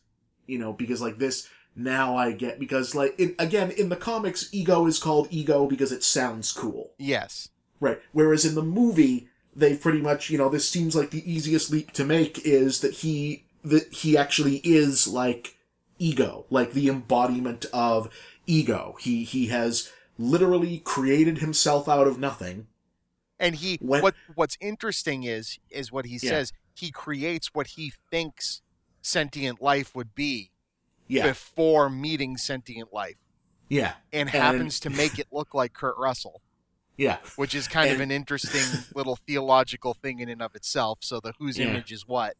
you 0.47 0.57
know, 0.57 0.73
because 0.73 1.01
like 1.01 1.17
this 1.19 1.47
now 1.75 2.15
I 2.15 2.31
get 2.31 2.59
because 2.59 2.95
like 2.95 3.19
in, 3.19 3.35
again 3.39 3.71
in 3.71 3.89
the 3.89 3.95
comics, 3.95 4.49
ego 4.53 4.85
is 4.87 4.97
called 4.99 5.27
ego 5.29 5.65
because 5.67 5.91
it 5.91 6.03
sounds 6.03 6.51
cool, 6.51 6.93
Yes. 6.97 7.49
right? 7.79 7.99
Whereas 8.11 8.45
in 8.45 8.55
the 8.55 8.63
movie, 8.63 9.27
they 9.55 9.75
pretty 9.75 10.01
much, 10.01 10.29
you 10.29 10.37
know, 10.37 10.49
this 10.49 10.67
seems 10.69 10.95
like 10.95 11.11
the 11.11 11.29
easiest 11.31 11.71
leap 11.71 11.91
to 11.93 12.03
make 12.03 12.39
is 12.45 12.79
that 12.81 12.93
he 12.95 13.45
that 13.63 13.91
he 13.93 14.17
actually 14.17 14.57
is 14.63 15.07
like 15.07 15.55
ego, 15.99 16.45
like 16.49 16.73
the 16.73 16.89
embodiment 16.89 17.65
of 17.73 18.09
ego. 18.45 18.95
He 18.99 19.23
he 19.23 19.47
has 19.47 19.91
literally 20.17 20.79
created 20.79 21.39
himself 21.39 21.87
out 21.89 22.07
of 22.07 22.19
nothing. 22.19 22.67
And 23.39 23.55
he 23.55 23.77
When- 23.81 24.01
what 24.01 24.15
what's 24.35 24.57
interesting 24.61 25.23
is 25.23 25.57
is 25.69 25.91
what 25.91 26.05
he 26.05 26.19
Yeah. 26.21 26.29
says 26.29 26.53
he 26.75 26.91
creates 26.91 27.49
what 27.53 27.67
he 27.67 27.93
thinks 28.11 28.61
sentient 29.01 29.61
life 29.61 29.95
would 29.95 30.13
be 30.15 30.51
Yeah, 31.07 31.27
before 31.27 31.89
meeting 31.89 32.37
sentient 32.37 32.93
life 32.93 33.17
yeah, 33.69 33.95
and 34.11 34.29
And- 34.29 34.29
happens 34.29 34.79
to 34.81 34.89
make 34.89 35.17
it 35.19 35.27
look 35.31 35.53
like 35.53 35.73
Kurt 35.73 35.97
Russell, 35.97 36.41
yeah, 36.97 37.17
which 37.35 37.53
is 37.55 37.67
kind 37.67 37.91
of 37.91 37.99
an 37.99 38.11
interesting 38.19 38.85
little 38.93 39.17
theological 39.27 39.93
thing 39.93 40.19
in 40.19 40.29
and 40.29 40.41
of 40.41 40.55
itself. 40.55 40.99
So 41.01 41.19
the 41.19 41.33
whose 41.39 41.57
Yeah. 41.57 41.67
image 41.67 41.91
is 41.91 42.03
what. 42.07 42.35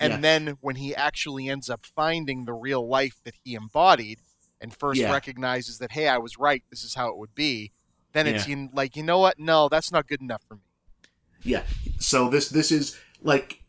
And 0.00 0.14
Yeah. 0.14 0.18
then 0.20 0.56
when 0.60 0.76
he 0.76 0.94
actually 0.94 1.48
ends 1.48 1.70
up 1.70 1.86
finding 1.86 2.44
the 2.44 2.52
real 2.52 2.86
life 2.88 3.20
that 3.24 3.34
he 3.44 3.54
embodied 3.54 4.18
and 4.60 4.74
first 4.76 5.02
Yeah. 5.02 5.10
recognizes 5.12 5.78
that 5.78 5.92
hey, 5.92 6.08
I 6.08 6.18
was 6.18 6.36
right, 6.38 6.64
this 6.70 6.82
is 6.82 6.94
how 6.94 7.08
it 7.08 7.16
would 7.16 7.34
be, 7.34 7.70
then 8.12 8.26
it's 8.26 8.46
in, 8.46 8.70
like, 8.72 8.96
you 8.96 9.02
know 9.02 9.18
what? 9.18 9.38
No, 9.38 9.68
that's 9.68 9.90
not 9.92 10.06
good 10.08 10.20
enough 10.20 10.42
for 10.48 10.54
me. 10.56 10.62
yeah. 11.44 11.62
So 11.98 12.28
this 12.28 12.48
this 12.48 12.70
is 12.72 12.98
like. 13.22 13.60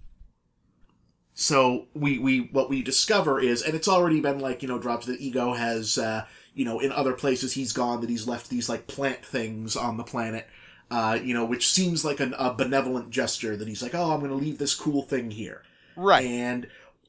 So 1.38 1.88
we 1.94 2.18
we 2.18 2.40
what 2.54 2.70
we 2.70 2.82
discover 2.82 3.40
is, 3.42 3.62
and 3.62 3.76
it's 3.76 3.88
already 3.90 4.22
been 4.22 4.40
like 4.40 4.62
you 4.62 4.68
know 4.70 4.80
dropped 4.80 5.06
the 5.06 5.18
ego 5.20 5.54
has 5.54 5.98
uh, 5.98 6.26
you 6.56 6.65
know 6.65 6.80
in 6.80 6.91
other 6.91 7.13
places 7.13 7.54
he's 7.54 7.74
gone 7.74 8.02
that 8.02 8.10
he's 8.10 8.28
left 8.28 8.50
these 8.50 8.68
like 8.70 8.88
plant 8.88 9.24
things 9.24 9.76
on 9.76 9.98
the 9.98 10.04
planet. 10.04 10.48
Uh, 10.91 11.18
you 11.22 11.34
know, 11.34 11.44
which 11.46 11.68
seems 11.68 12.06
like 12.06 12.20
an, 12.20 12.36
a 12.38 12.54
benevolent 12.54 13.10
gesture 13.10 13.58
that 13.58 13.68
he's 13.68 13.82
like, 13.82 13.96
oh, 13.96 14.12
I'm 14.12 14.20
going 14.20 14.30
to 14.30 14.38
leave 14.38 14.60
this 14.60 14.76
cool 14.76 15.02
thing 15.02 15.32
here. 15.32 15.63
Right. 15.96 16.24
And 16.24 16.68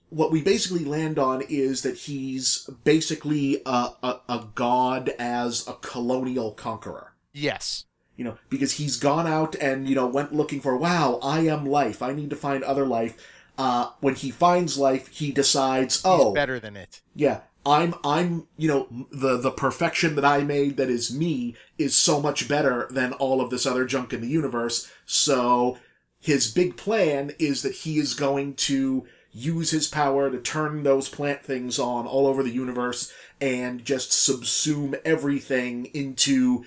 what 0.09 0.32
we 0.32 0.40
basically 0.40 0.87
land 0.87 1.18
on 1.18 1.42
is 1.50 1.82
that 1.82 1.94
he's 1.98 2.70
basically 2.85 3.61
a, 3.66 3.90
a, 4.02 4.20
a 4.30 4.46
god 4.54 5.11
as 5.18 5.68
a 5.68 5.74
colonial 5.74 6.52
conqueror. 6.52 7.12
yes. 7.35 7.85
You 8.16 8.24
know, 8.24 8.38
because 8.48 8.72
he's 8.72 8.96
gone 8.96 9.26
out 9.26 9.54
and, 9.56 9.87
you 9.87 9.94
know, 9.94 10.06
went 10.06 10.32
looking 10.32 10.62
for, 10.62 10.74
wow, 10.74 11.18
I 11.22 11.40
am 11.40 11.66
life. 11.66 12.00
I 12.00 12.14
need 12.14 12.30
to 12.30 12.37
find 12.37 12.64
other 12.64 12.87
life. 12.87 13.14
Uh, 13.59 13.90
when 14.00 14.14
he 14.14 14.30
finds 14.30 14.78
life, 14.78 15.09
he 15.09 15.32
decides, 15.32 15.96
He's 15.96 16.06
oh, 16.06 16.32
better 16.32 16.59
than 16.59 16.78
it. 16.78 17.02
yeah, 17.14 17.40
I'm, 17.66 17.94
I'm, 18.05 18.46
you 18.57 18.68
know, 18.68 19.07
the, 19.11 19.37
the 19.38 19.50
perfection 19.50 20.14
that 20.14 20.24
I 20.24 20.42
made 20.42 20.76
that 20.76 20.88
is 20.88 21.12
me 21.12 21.57
is 21.76 21.96
so 21.96 22.20
much 22.22 22.48
better 22.48 22.87
than 22.90 23.12
all 23.14 23.40
of 23.40 23.50
this 23.50 23.66
other 23.66 23.85
junk 23.85 24.12
in 24.12 24.20
the 24.20 24.29
universe. 24.29 24.90
So 25.05 25.79
his 26.20 26.50
big 26.52 26.76
plan 26.76 27.33
is 27.38 27.62
that 27.62 27.74
he 27.74 27.98
is 27.98 28.14
going 28.14 28.55
to 28.55 29.07
use 29.33 29.70
his 29.70 29.88
power 29.88 30.31
to 30.31 30.38
turn 30.38 30.83
those 30.83 31.09
plant 31.09 31.42
things 31.44 31.79
on 31.79 32.07
all 32.07 32.26
over 32.26 32.42
the 32.42 32.50
universe 32.50 33.12
and 33.40 33.85
just 33.85 34.11
subsume 34.11 34.98
everything 35.05 35.87
into 35.87 36.64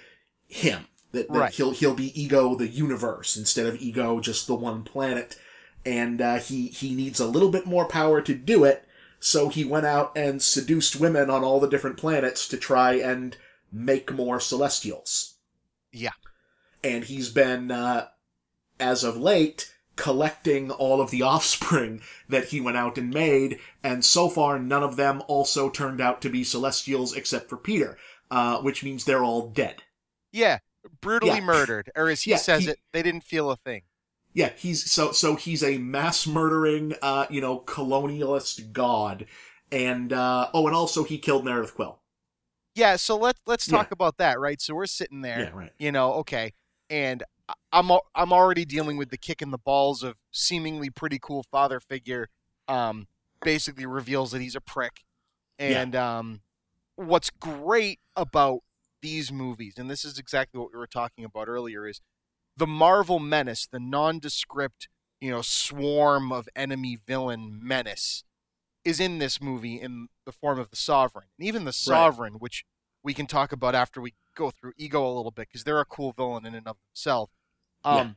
him. 0.47 0.85
That, 1.13 1.27
that 1.29 1.39
Right. 1.39 1.53
he'll 1.53 1.71
he'll 1.71 1.95
be 1.95 2.21
ego 2.21 2.53
the 2.55 2.67
universe 2.67 3.35
instead 3.35 3.65
of 3.65 3.81
ego 3.81 4.19
just 4.19 4.45
the 4.45 4.53
one 4.53 4.83
planet. 4.83 5.35
And 5.85 6.21
uh, 6.21 6.35
he 6.35 6.67
he 6.67 6.93
needs 6.93 7.19
a 7.19 7.25
little 7.25 7.49
bit 7.49 7.65
more 7.65 7.85
power 7.85 8.21
to 8.21 8.35
do 8.35 8.63
it. 8.65 8.85
So 9.19 9.49
he 9.49 9.65
went 9.65 9.85
out 9.85 10.11
and 10.15 10.41
seduced 10.41 10.99
women 10.99 11.29
on 11.29 11.43
all 11.43 11.59
the 11.59 11.67
different 11.69 11.97
planets 11.97 12.47
to 12.49 12.57
try 12.57 12.93
and 12.93 13.35
make 13.71 14.11
more 14.13 14.39
Celestials. 14.39 15.35
Yeah. 15.91 16.11
And 16.83 17.03
he's 17.03 17.29
been, 17.29 17.71
uh, 17.71 18.07
as 18.79 19.03
of 19.03 19.17
late, 19.17 19.73
collecting 19.97 20.71
all 20.71 21.01
of 21.01 21.11
the 21.11 21.21
offspring 21.21 22.01
that 22.29 22.45
he 22.45 22.61
went 22.61 22.77
out 22.77 22.97
and 22.97 23.09
made, 23.13 23.59
and 23.83 24.05
so 24.05 24.29
far 24.29 24.57
none 24.57 24.83
of 24.83 24.95
them 24.95 25.21
also 25.27 25.69
turned 25.69 25.99
out 25.99 26.21
to 26.21 26.29
be 26.29 26.43
Celestials 26.45 27.13
except 27.13 27.49
for 27.49 27.57
Peter, 27.57 27.97
uh, 28.31 28.59
which 28.61 28.83
means 28.83 29.03
they're 29.03 29.23
all 29.23 29.49
dead. 29.49 29.83
Yeah. 30.31 30.59
Brutally 31.01 31.33
Yeah. 31.33 31.41
murdered. 31.41 31.91
Or 31.97 32.07
as 32.07 32.21
he 32.21 32.31
Yeah, 32.31 32.37
says 32.37 32.63
he- 32.63 32.69
it, 32.71 32.79
they 32.93 33.03
didn't 33.03 33.25
feel 33.25 33.51
a 33.51 33.57
thing. 33.57 33.81
Yeah, 34.33 34.51
he's 34.55 34.89
so 34.91 35.11
so 35.11 35.35
he's 35.35 35.63
a 35.63 35.77
mass 35.79 36.27
murdering, 36.27 36.93
uh, 37.01 37.25
you 37.29 37.41
know, 37.41 37.59
colonialist 37.61 38.71
god, 38.71 39.25
and 39.71 40.13
uh, 40.13 40.49
oh, 40.53 40.67
and 40.67 40.75
also 40.75 41.03
he 41.03 41.17
killed 41.17 41.45
Meredith 41.45 41.73
Quill. 41.75 41.99
Yeah, 42.75 42.95
so 42.95 43.17
let's 43.17 43.39
let's 43.45 43.67
talk 43.67 43.87
Yeah. 43.87 43.93
about 43.93 44.17
that, 44.17 44.39
right? 44.39 44.61
So 44.61 44.75
we're 44.75 44.85
sitting 44.85 45.21
there, 45.21 45.39
Yeah, 45.39 45.49
right. 45.49 45.71
you 45.79 45.91
know, 45.91 46.13
okay, 46.13 46.53
and 46.89 47.23
I'm 47.71 47.91
I'm 48.15 48.31
already 48.31 48.65
dealing 48.65 48.97
with 48.97 49.09
the 49.09 49.17
kick 49.17 49.41
in 49.41 49.51
the 49.51 49.57
balls 49.57 50.03
of 50.03 50.15
seemingly 50.31 50.89
pretty 50.89 51.19
cool 51.19 51.43
father 51.51 51.79
figure, 51.79 52.27
um, 52.67 53.07
basically 53.43 53.85
reveals 53.85 54.31
that 54.31 54.41
he's 54.41 54.55
a 54.55 54.61
prick, 54.61 55.03
Yeah. 55.59 55.81
and 55.81 55.95
um, 55.95 56.41
what's 56.95 57.29
great 57.31 57.99
about 58.15 58.59
these 59.01 59.31
movies, 59.31 59.75
and 59.77 59.89
this 59.89 60.05
is 60.05 60.19
exactly 60.19 60.59
what 60.59 60.71
we 60.73 60.77
were 60.77 60.87
talking 60.87 61.25
about 61.25 61.47
earlier, 61.47 61.87
is 61.87 62.01
the 62.59 62.67
Marvel 62.67 63.19
menace, 63.19 63.65
the 63.65 63.79
nondescript, 63.79 64.89
you 65.21 65.31
know, 65.31 65.41
swarm 65.41 66.31
of 66.31 66.47
enemy 66.55 66.97
villain 67.07 67.59
menace, 67.61 68.23
is 68.83 68.99
in 68.99 69.17
this 69.17 69.41
movie 69.41 69.79
in 69.79 70.09
the 70.25 70.31
form 70.31 70.59
of 70.59 70.69
the 70.69 70.75
Sovereign, 70.75 71.27
and 71.37 71.47
even 71.47 71.63
the 71.63 71.73
Sovereign, 71.73 72.33
which 72.33 72.65
we 73.01 73.13
can 73.13 73.25
talk 73.27 73.51
about 73.51 73.75
after 73.75 74.01
we 74.01 74.13
go 74.35 74.51
through 74.51 74.73
Ego 74.77 75.05
a 75.05 75.15
little 75.15 75.31
bit, 75.31 75.47
because 75.47 75.63
they're 75.63 75.79
a 75.79 75.85
cool 75.85 76.11
villain 76.11 76.45
in 76.45 76.53
and 76.53 76.67
of 76.67 76.77
themselves. 76.89 77.31
Um, 77.83 77.97
Yeah. 77.97 78.13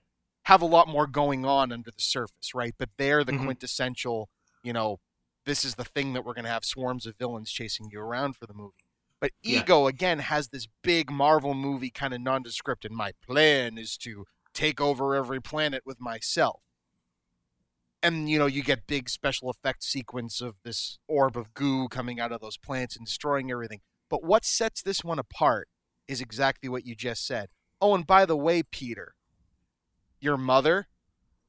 Have 0.47 0.63
a 0.63 0.67
lot 0.67 0.89
more 0.89 1.07
going 1.07 1.45
on 1.47 1.71
under 1.71 1.93
the 1.93 2.03
surface, 2.03 2.53
right? 2.53 2.75
But 2.77 2.91
they're 2.97 3.23
the 3.23 3.33
Mhm. 3.33 3.45
quintessential, 3.45 4.29
you 4.65 4.73
know, 4.73 4.99
this 5.45 5.65
is 5.65 5.77
the 5.77 5.85
thing 5.85 6.15
that 6.15 6.25
we're 6.25 6.35
going 6.35 6.45
to 6.45 6.51
have 6.51 6.65
swarms 6.65 7.07
of 7.07 7.17
villains 7.17 7.53
chasing 7.53 7.89
you 7.91 8.01
around 8.01 8.37
for 8.37 8.47
the 8.47 8.55
movie. 8.55 8.82
But 9.23 9.31
Yeah. 9.41 9.61
Ego 9.61 9.87
again 9.87 10.19
has 10.19 10.49
this 10.49 10.67
big 10.83 11.09
Marvel 11.09 11.55
movie 11.55 11.93
kind 11.93 12.13
of 12.13 12.21
nondescript, 12.21 12.85
and 12.85 12.93
my 12.97 13.13
plan 13.25 13.79
is 13.79 13.97
to 13.99 14.25
take 14.53 14.81
over 14.81 15.15
every 15.15 15.41
planet 15.41 15.85
with 15.87 16.01
myself. 16.01 16.61
And 18.03 18.29
you 18.29 18.37
know, 18.37 18.47
you 18.47 18.65
get 18.65 18.89
big 18.89 19.09
special 19.09 19.49
effects 19.49 19.87
sequence 19.87 20.41
of 20.41 20.57
this 20.65 20.99
orb 21.07 21.37
of 21.37 21.55
goo 21.55 21.87
coming 21.87 22.19
out 22.19 22.33
of 22.33 22.41
those 22.41 22.57
plants 22.57 22.97
and 22.97 23.07
destroying 23.07 23.49
everything. 23.53 23.81
But 24.11 24.25
what 24.25 24.45
sets 24.45 24.83
this 24.83 25.05
one 25.05 25.21
apart 25.21 25.69
is 26.09 26.21
exactly 26.21 26.69
what 26.69 26.85
you 26.85 26.97
just 26.97 27.25
said. 27.25 27.51
Oh, 27.81 27.95
and 27.95 28.05
by 28.05 28.27
the 28.27 28.37
way, 28.37 28.65
Peter, 28.73 29.15
your 30.21 30.37
mother, 30.37 30.89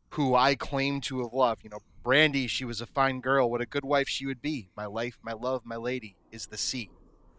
who 0.09 0.36
I 0.36 0.53
claim 0.53 1.01
to 1.01 1.23
have 1.23 1.33
loved, 1.33 1.63
you 1.63 1.71
know, 1.71 1.79
Brandy, 2.03 2.45
she 2.45 2.65
was 2.65 2.81
a 2.81 2.86
fine 2.86 3.19
girl. 3.19 3.49
What 3.49 3.62
a 3.62 3.65
good 3.65 3.83
wife 3.83 4.07
she 4.07 4.27
would 4.27 4.43
be. 4.43 4.69
My 4.77 4.86
life, 4.86 5.17
my 5.23 5.33
love, 5.33 5.65
my 5.65 5.77
lady 5.77 6.17
is 6.31 6.45
the 6.45 6.57
sea. 6.59 6.91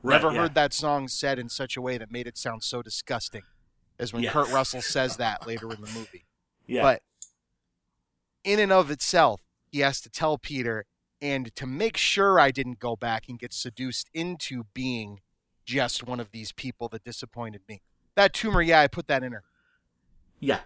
Never 0.05 0.31
yeah. 0.33 0.41
heard 0.43 0.55
that 0.55 0.73
song 0.73 1.09
said 1.09 1.39
in 1.39 1.49
such 1.49 1.77
a 1.77 1.81
way 1.83 1.99
that 1.99 2.11
made 2.11 2.27
it 2.27 2.37
sound 2.37 2.63
so 2.63 2.83
disgusting 2.83 3.43
as 3.99 4.13
when 4.13 4.23
Yeah. 4.23 4.33
Kurt 4.33 4.51
Russell 4.51 4.83
says 4.83 5.17
that 5.17 5.47
later 5.47 5.73
in 5.73 5.81
the 5.81 5.91
movie. 5.93 6.27
Yeah, 6.67 6.83
But 6.83 7.03
in 8.43 8.59
and 8.59 8.73
of 8.73 8.91
itself, 8.91 9.41
he 9.71 9.81
has 9.81 10.01
to 10.03 10.11
tell 10.11 10.39
Peter, 10.39 10.85
and 11.21 11.55
to 11.57 11.67
make 11.67 11.97
sure 11.97 12.39
I 12.39 12.51
didn't 12.51 12.79
go 12.79 12.97
back 12.97 13.29
and 13.29 13.39
get 13.39 13.53
seduced 13.53 14.09
into 14.15 14.65
being 14.75 15.21
just 15.65 16.07
one 16.07 16.21
of 16.21 16.31
these 16.31 16.53
people 16.53 16.89
that 16.89 17.05
disappointed 17.05 17.63
me. 17.69 17.83
That 18.15 18.33
tumor, 18.33 18.63
yeah, 18.63 18.81
I 18.81 18.89
put 18.89 19.09
that 19.09 19.23
in 19.23 19.33
her, 19.33 19.43
yeah, 20.39 20.61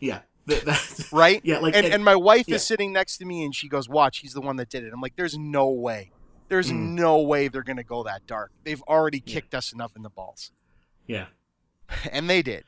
yeah. 0.00 0.20
That, 0.46 1.08
right? 1.12 1.40
yeah, 1.44 1.58
like 1.58 1.76
and, 1.76 1.84
and- 1.86 1.94
and 1.94 2.04
my 2.04 2.16
wife 2.16 2.48
yeah. 2.48 2.56
is 2.56 2.66
sitting 2.66 2.92
next 2.92 3.18
to 3.18 3.24
me 3.24 3.44
and 3.44 3.54
she 3.54 3.68
goes, 3.68 3.88
Watch, 3.88 4.18
he's 4.18 4.32
the 4.32 4.40
one 4.40 4.56
that 4.56 4.68
did 4.68 4.82
it. 4.82 4.92
I'm 4.92 5.00
like, 5.00 5.14
There's 5.16 5.38
no 5.38 5.68
way. 5.68 6.10
There's 6.52 6.70
Mm. 6.70 6.90
no 6.90 7.18
way 7.22 7.48
they're 7.48 7.62
going 7.62 7.78
to 7.78 7.82
go 7.82 8.02
that 8.02 8.26
dark. 8.26 8.52
They've 8.62 8.82
already 8.82 9.22
Yeah. 9.24 9.32
kicked 9.32 9.54
us 9.54 9.72
enough 9.72 9.96
in 9.96 10.02
the 10.02 10.10
balls. 10.10 10.50
yeah, 11.06 11.28
And 12.12 12.28
they 12.28 12.42
did. 12.42 12.64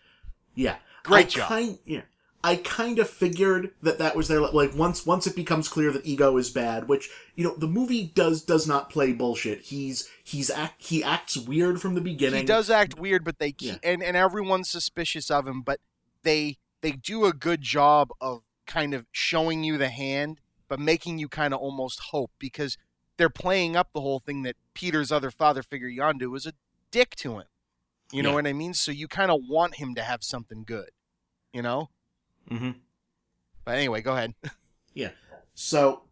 yeah. 0.54 0.76
Great 1.02 1.26
I 1.26 1.28
job. 1.28 1.48
Kind, 1.48 1.78
yeah, 1.84 2.00
I 2.42 2.56
kind 2.56 2.98
of 2.98 3.10
figured 3.10 3.72
that 3.82 3.98
that 3.98 4.16
was 4.16 4.28
there. 4.28 4.40
Like 4.40 4.74
once 4.74 5.04
once 5.04 5.26
it 5.26 5.36
becomes 5.36 5.68
clear 5.68 5.92
that 5.92 6.06
ego 6.06 6.34
is 6.38 6.48
bad, 6.50 6.88
which 6.88 7.10
you 7.34 7.44
know 7.44 7.54
the 7.58 7.66
movie 7.68 8.04
does 8.14 8.40
does 8.42 8.66
not 8.66 8.88
play 8.88 9.12
bullshit. 9.12 9.60
He's 9.60 10.08
he's 10.24 10.48
act 10.48 10.82
he 10.82 11.04
acts 11.04 11.36
weird 11.36 11.78
from 11.82 11.94
the 11.94 12.00
beginning. 12.00 12.40
He 12.40 12.46
does 12.46 12.70
act 12.70 12.98
weird, 12.98 13.22
but 13.22 13.38
they 13.38 13.52
keep, 13.52 13.72
Yeah. 13.82 13.90
and 13.92 14.02
and 14.02 14.16
everyone's 14.16 14.70
suspicious 14.70 15.30
of 15.30 15.46
him, 15.46 15.60
but 15.60 15.78
they 16.22 16.56
they 16.80 16.92
do 16.92 17.26
a 17.26 17.34
good 17.34 17.60
job 17.60 18.08
of 18.22 18.42
kind 18.66 18.94
of 18.94 19.04
showing 19.12 19.62
you 19.62 19.76
the 19.76 19.90
hand, 19.90 20.40
but 20.68 20.80
making 20.80 21.18
you 21.18 21.28
kind 21.28 21.52
of 21.52 21.60
almost 21.60 22.00
hope 22.00 22.30
because 22.38 22.78
they're 23.16 23.28
playing 23.30 23.76
up 23.76 23.88
the 23.92 24.00
whole 24.00 24.18
thing 24.18 24.42
that 24.42 24.56
Peter's 24.74 25.12
other 25.12 25.30
father 25.30 25.62
figure 25.62 25.88
Yondu 25.88 26.30
was 26.30 26.46
a 26.46 26.52
dick 26.90 27.14
to 27.16 27.38
him. 27.38 27.44
You 28.12 28.22
know 28.22 28.30
Yeah. 28.30 28.34
what 28.36 28.46
I 28.46 28.52
mean? 28.52 28.74
So 28.74 28.92
you 28.92 29.08
kind 29.08 29.30
of 29.30 29.40
want 29.48 29.76
him 29.76 29.94
to 29.94 30.02
have 30.02 30.22
something 30.22 30.64
good, 30.64 30.90
you 31.52 31.62
know. 31.62 31.90
Mm-hmm. 32.50 32.72
But 33.64 33.74
anyway, 33.76 34.02
go 34.02 34.12
ahead. 34.12 34.34
Yeah. 34.96 35.10
So, 35.54 36.04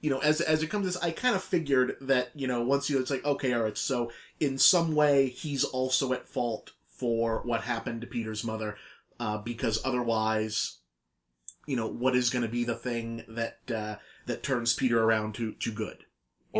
you 0.00 0.10
know, 0.10 0.18
as 0.18 0.40
as 0.40 0.60
it 0.64 0.66
comes 0.70 0.82
to 0.82 0.86
this, 0.92 1.02
I 1.04 1.12
kind 1.12 1.36
of 1.36 1.42
figured 1.44 1.96
that 2.00 2.30
you 2.34 2.48
know 2.48 2.62
once 2.64 2.90
you 2.90 2.98
it's 2.98 3.12
like 3.12 3.24
okay, 3.24 3.52
all 3.52 3.62
right. 3.62 3.78
So 3.78 4.10
in 4.40 4.58
some 4.58 4.96
way, 4.96 5.28
he's 5.28 5.62
also 5.62 6.12
at 6.12 6.26
fault 6.26 6.72
for 6.84 7.42
what 7.44 7.60
happened 7.60 8.00
to 8.00 8.08
Peter's 8.08 8.42
mother, 8.42 8.76
uh, 9.20 9.38
because 9.38 9.80
otherwise, 9.84 10.78
you 11.64 11.76
know, 11.76 11.86
what 11.86 12.16
is 12.16 12.28
going 12.28 12.42
to 12.42 12.48
be 12.48 12.64
the 12.64 12.74
thing 12.74 13.22
that 13.28 13.58
uh, 13.72 13.96
that 14.26 14.42
turns 14.42 14.74
Peter 14.74 15.00
around 15.00 15.36
to 15.36 15.52
to 15.52 15.70
good? 15.70 16.06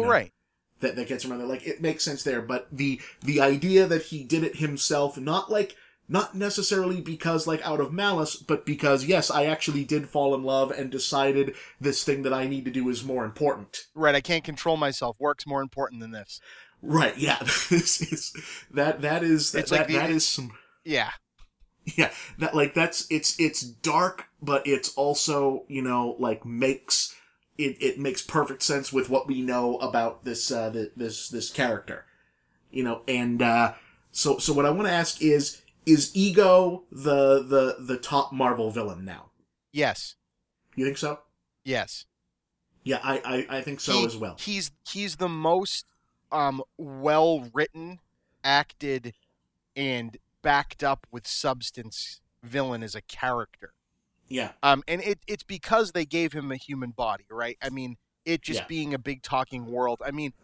Know? 0.02 0.08
right. 0.10 0.32
that 0.80 0.96
that 0.96 1.08
gets 1.08 1.24
around 1.24 1.38
there. 1.38 1.46
Like 1.48 1.66
it 1.66 1.80
makes 1.80 2.04
sense 2.04 2.22
there, 2.22 2.42
but 2.42 2.68
the 2.72 3.00
the 3.22 3.40
idea 3.40 3.86
that 3.86 4.02
he 4.02 4.24
did 4.24 4.44
it 4.44 4.56
himself, 4.56 5.16
not 5.18 5.50
like 5.50 5.76
not 6.08 6.34
necessarily 6.34 7.00
because 7.02 7.46
like 7.46 7.66
out 7.66 7.80
of 7.80 7.92
malice, 7.92 8.36
but 8.36 8.64
because 8.64 9.04
yes, 9.04 9.30
I 9.30 9.44
actually 9.44 9.84
did 9.84 10.08
fall 10.08 10.34
in 10.34 10.42
love 10.42 10.70
and 10.70 10.90
decided 10.90 11.54
this 11.80 12.02
thing 12.04 12.22
that 12.22 12.32
I 12.32 12.46
need 12.46 12.64
to 12.64 12.70
do 12.70 12.88
is 12.88 13.04
more 13.04 13.24
important. 13.24 13.86
Right. 13.94 14.14
I 14.14 14.20
can't 14.22 14.44
control 14.44 14.76
myself. 14.78 15.16
Work's 15.18 15.46
more 15.46 15.60
important 15.60 16.00
than 16.00 16.12
this. 16.12 16.40
Right? 16.80 17.16
Yeah. 17.18 17.38
this 17.42 18.00
is 18.00 18.32
that 18.70 19.02
that 19.02 19.22
is 19.22 19.52
that 19.52 19.70
like 19.70 19.80
that, 19.80 19.88
the- 19.88 19.94
that 19.98 20.10
is 20.10 20.26
some 20.26 20.52
Yeah. 20.84 21.10
yeah 21.96 22.10
that 22.38 22.54
like 22.54 22.72
that's 22.72 23.06
it's 23.10 23.38
it's 23.38 23.60
dark, 23.62 24.26
but 24.40 24.66
it's 24.66 24.94
also 24.94 25.64
you 25.68 25.82
know 25.82 26.16
like 26.18 26.46
makes. 26.46 27.14
It, 27.58 27.76
it 27.82 27.98
makes 27.98 28.22
perfect 28.22 28.62
sense 28.62 28.92
with 28.92 29.10
what 29.10 29.26
we 29.26 29.42
know 29.42 29.78
about 29.78 30.24
this 30.24 30.50
uh, 30.52 30.70
th- 30.70 30.92
this 30.96 31.28
this 31.28 31.50
character, 31.50 32.06
you 32.70 32.84
know. 32.84 33.02
And 33.08 33.42
uh, 33.42 33.74
so 34.12 34.38
so 34.38 34.52
what 34.52 34.64
I 34.64 34.70
want 34.70 34.86
to 34.86 34.94
ask 34.94 35.20
is 35.20 35.62
is 35.84 36.12
Ego 36.14 36.84
the 36.92 37.42
the 37.42 37.76
the 37.80 37.96
top 37.98 38.32
Marvel 38.32 38.70
villain 38.70 39.04
now? 39.04 39.30
Yes. 39.72 40.14
You 40.76 40.84
think 40.84 40.98
so? 40.98 41.18
Yes. 41.64 42.06
Yeah, 42.84 43.00
I 43.02 43.46
I, 43.50 43.58
I 43.58 43.60
think 43.62 43.80
so 43.80 43.92
He- 43.92 44.06
as 44.06 44.16
well. 44.16 44.36
He's 44.38 44.70
he's 44.88 45.16
the 45.16 45.28
most 45.28 45.84
um 46.30 46.62
well 46.76 47.48
written, 47.52 47.98
acted, 48.44 49.14
and 49.74 50.16
backed 50.42 50.84
up 50.84 51.08
with 51.10 51.26
substance 51.26 52.20
villain 52.44 52.84
as 52.84 52.94
a 52.94 53.02
character. 53.02 53.72
Yeah, 54.28 54.52
Um, 54.62 54.82
and 54.86 55.00
it 55.02 55.20
it's 55.26 55.42
because 55.42 55.92
they 55.92 56.04
gave 56.04 56.32
him 56.32 56.52
a 56.52 56.56
human 56.56 56.90
body, 56.90 57.24
right? 57.30 57.56
I 57.62 57.70
mean, 57.70 57.96
it 58.24 58.42
just 58.42 58.60
Yeah. 58.60 58.66
being 58.66 58.92
a 58.94 58.98
big 58.98 59.22
talking 59.22 59.66
world. 59.66 60.02
I 60.04 60.10
mean, 60.10 60.34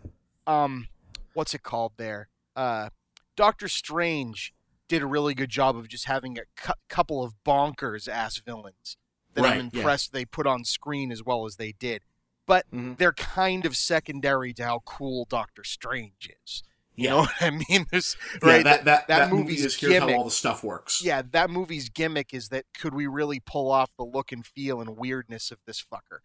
um, 0.46 0.88
what's 1.34 1.52
it 1.54 1.62
called 1.62 1.92
there? 1.96 2.28
Uh, 2.56 2.90
Doctor 3.36 3.68
Strange 3.68 4.54
did 4.88 5.02
a 5.02 5.06
really 5.06 5.34
good 5.34 5.50
job 5.50 5.76
of 5.76 5.88
just 5.88 6.06
having 6.06 6.38
a 6.38 6.42
cou- 6.56 6.72
couple 6.88 7.22
of 7.22 7.34
bonkers 7.44 8.08
ass 8.08 8.38
villains 8.38 8.96
that 9.34 9.44
I'm 9.44 9.50
Right, 9.50 9.56
yeah. 9.72 9.78
impressed 9.80 10.12
they 10.12 10.24
put 10.24 10.46
on 10.46 10.64
screen 10.64 11.10
as 11.12 11.22
well 11.22 11.44
as 11.44 11.56
they 11.56 11.72
did. 11.72 12.04
But 12.46 12.70
Mhm. 12.70 12.96
they're 12.98 13.12
kind 13.14 13.64
of 13.66 13.76
secondary 13.76 14.52
to 14.54 14.64
how 14.64 14.80
cool 14.80 15.24
Doctor 15.24 15.64
Strange 15.64 16.30
is. 16.44 16.62
You 16.94 17.04
Yeah. 17.04 17.10
know 17.10 17.18
what 17.22 17.32
I 17.40 17.50
mean? 17.50 17.86
There's 17.90 18.16
yeah. 18.42 18.48
right. 18.48 18.64
that, 18.64 18.84
that, 18.84 19.08
that 19.08 19.28
that 19.28 19.32
movie 19.32 19.54
is 19.54 19.74
here's 19.76 19.98
how 19.98 20.12
all 20.12 20.24
the 20.24 20.30
stuff 20.30 20.62
works. 20.62 21.02
yeah, 21.02 21.22
that 21.32 21.50
movie's 21.50 21.88
gimmick 21.88 22.32
is 22.32 22.48
that 22.50 22.64
could 22.78 22.94
we 22.94 23.06
really 23.06 23.40
pull 23.40 23.70
off 23.70 23.90
the 23.98 24.04
look 24.04 24.32
and 24.32 24.46
feel 24.46 24.80
and 24.80 24.96
weirdness 24.96 25.50
of 25.50 25.58
this 25.66 25.82
fucker? 25.82 26.20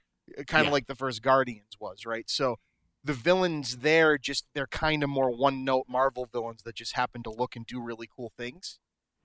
Kind 0.48 0.62
of 0.62 0.68
Yeah. 0.68 0.72
like 0.74 0.88
the 0.88 0.96
first 0.96 1.22
Guardians 1.24 1.74
was, 1.80 2.06
right? 2.06 2.30
So 2.30 2.58
the 3.04 3.14
villains 3.14 3.78
there 3.78 4.18
just 4.18 4.46
they're 4.54 4.68
kind 4.68 5.04
of 5.04 5.10
more 5.10 5.32
one-note 5.32 5.86
Marvel 5.88 6.28
villains 6.32 6.62
that 6.64 6.76
just 6.76 6.96
happen 6.96 7.24
to 7.24 7.30
look 7.32 7.56
and 7.56 7.66
do 7.66 7.82
really 7.82 8.08
cool 8.16 8.32
things. 8.38 8.78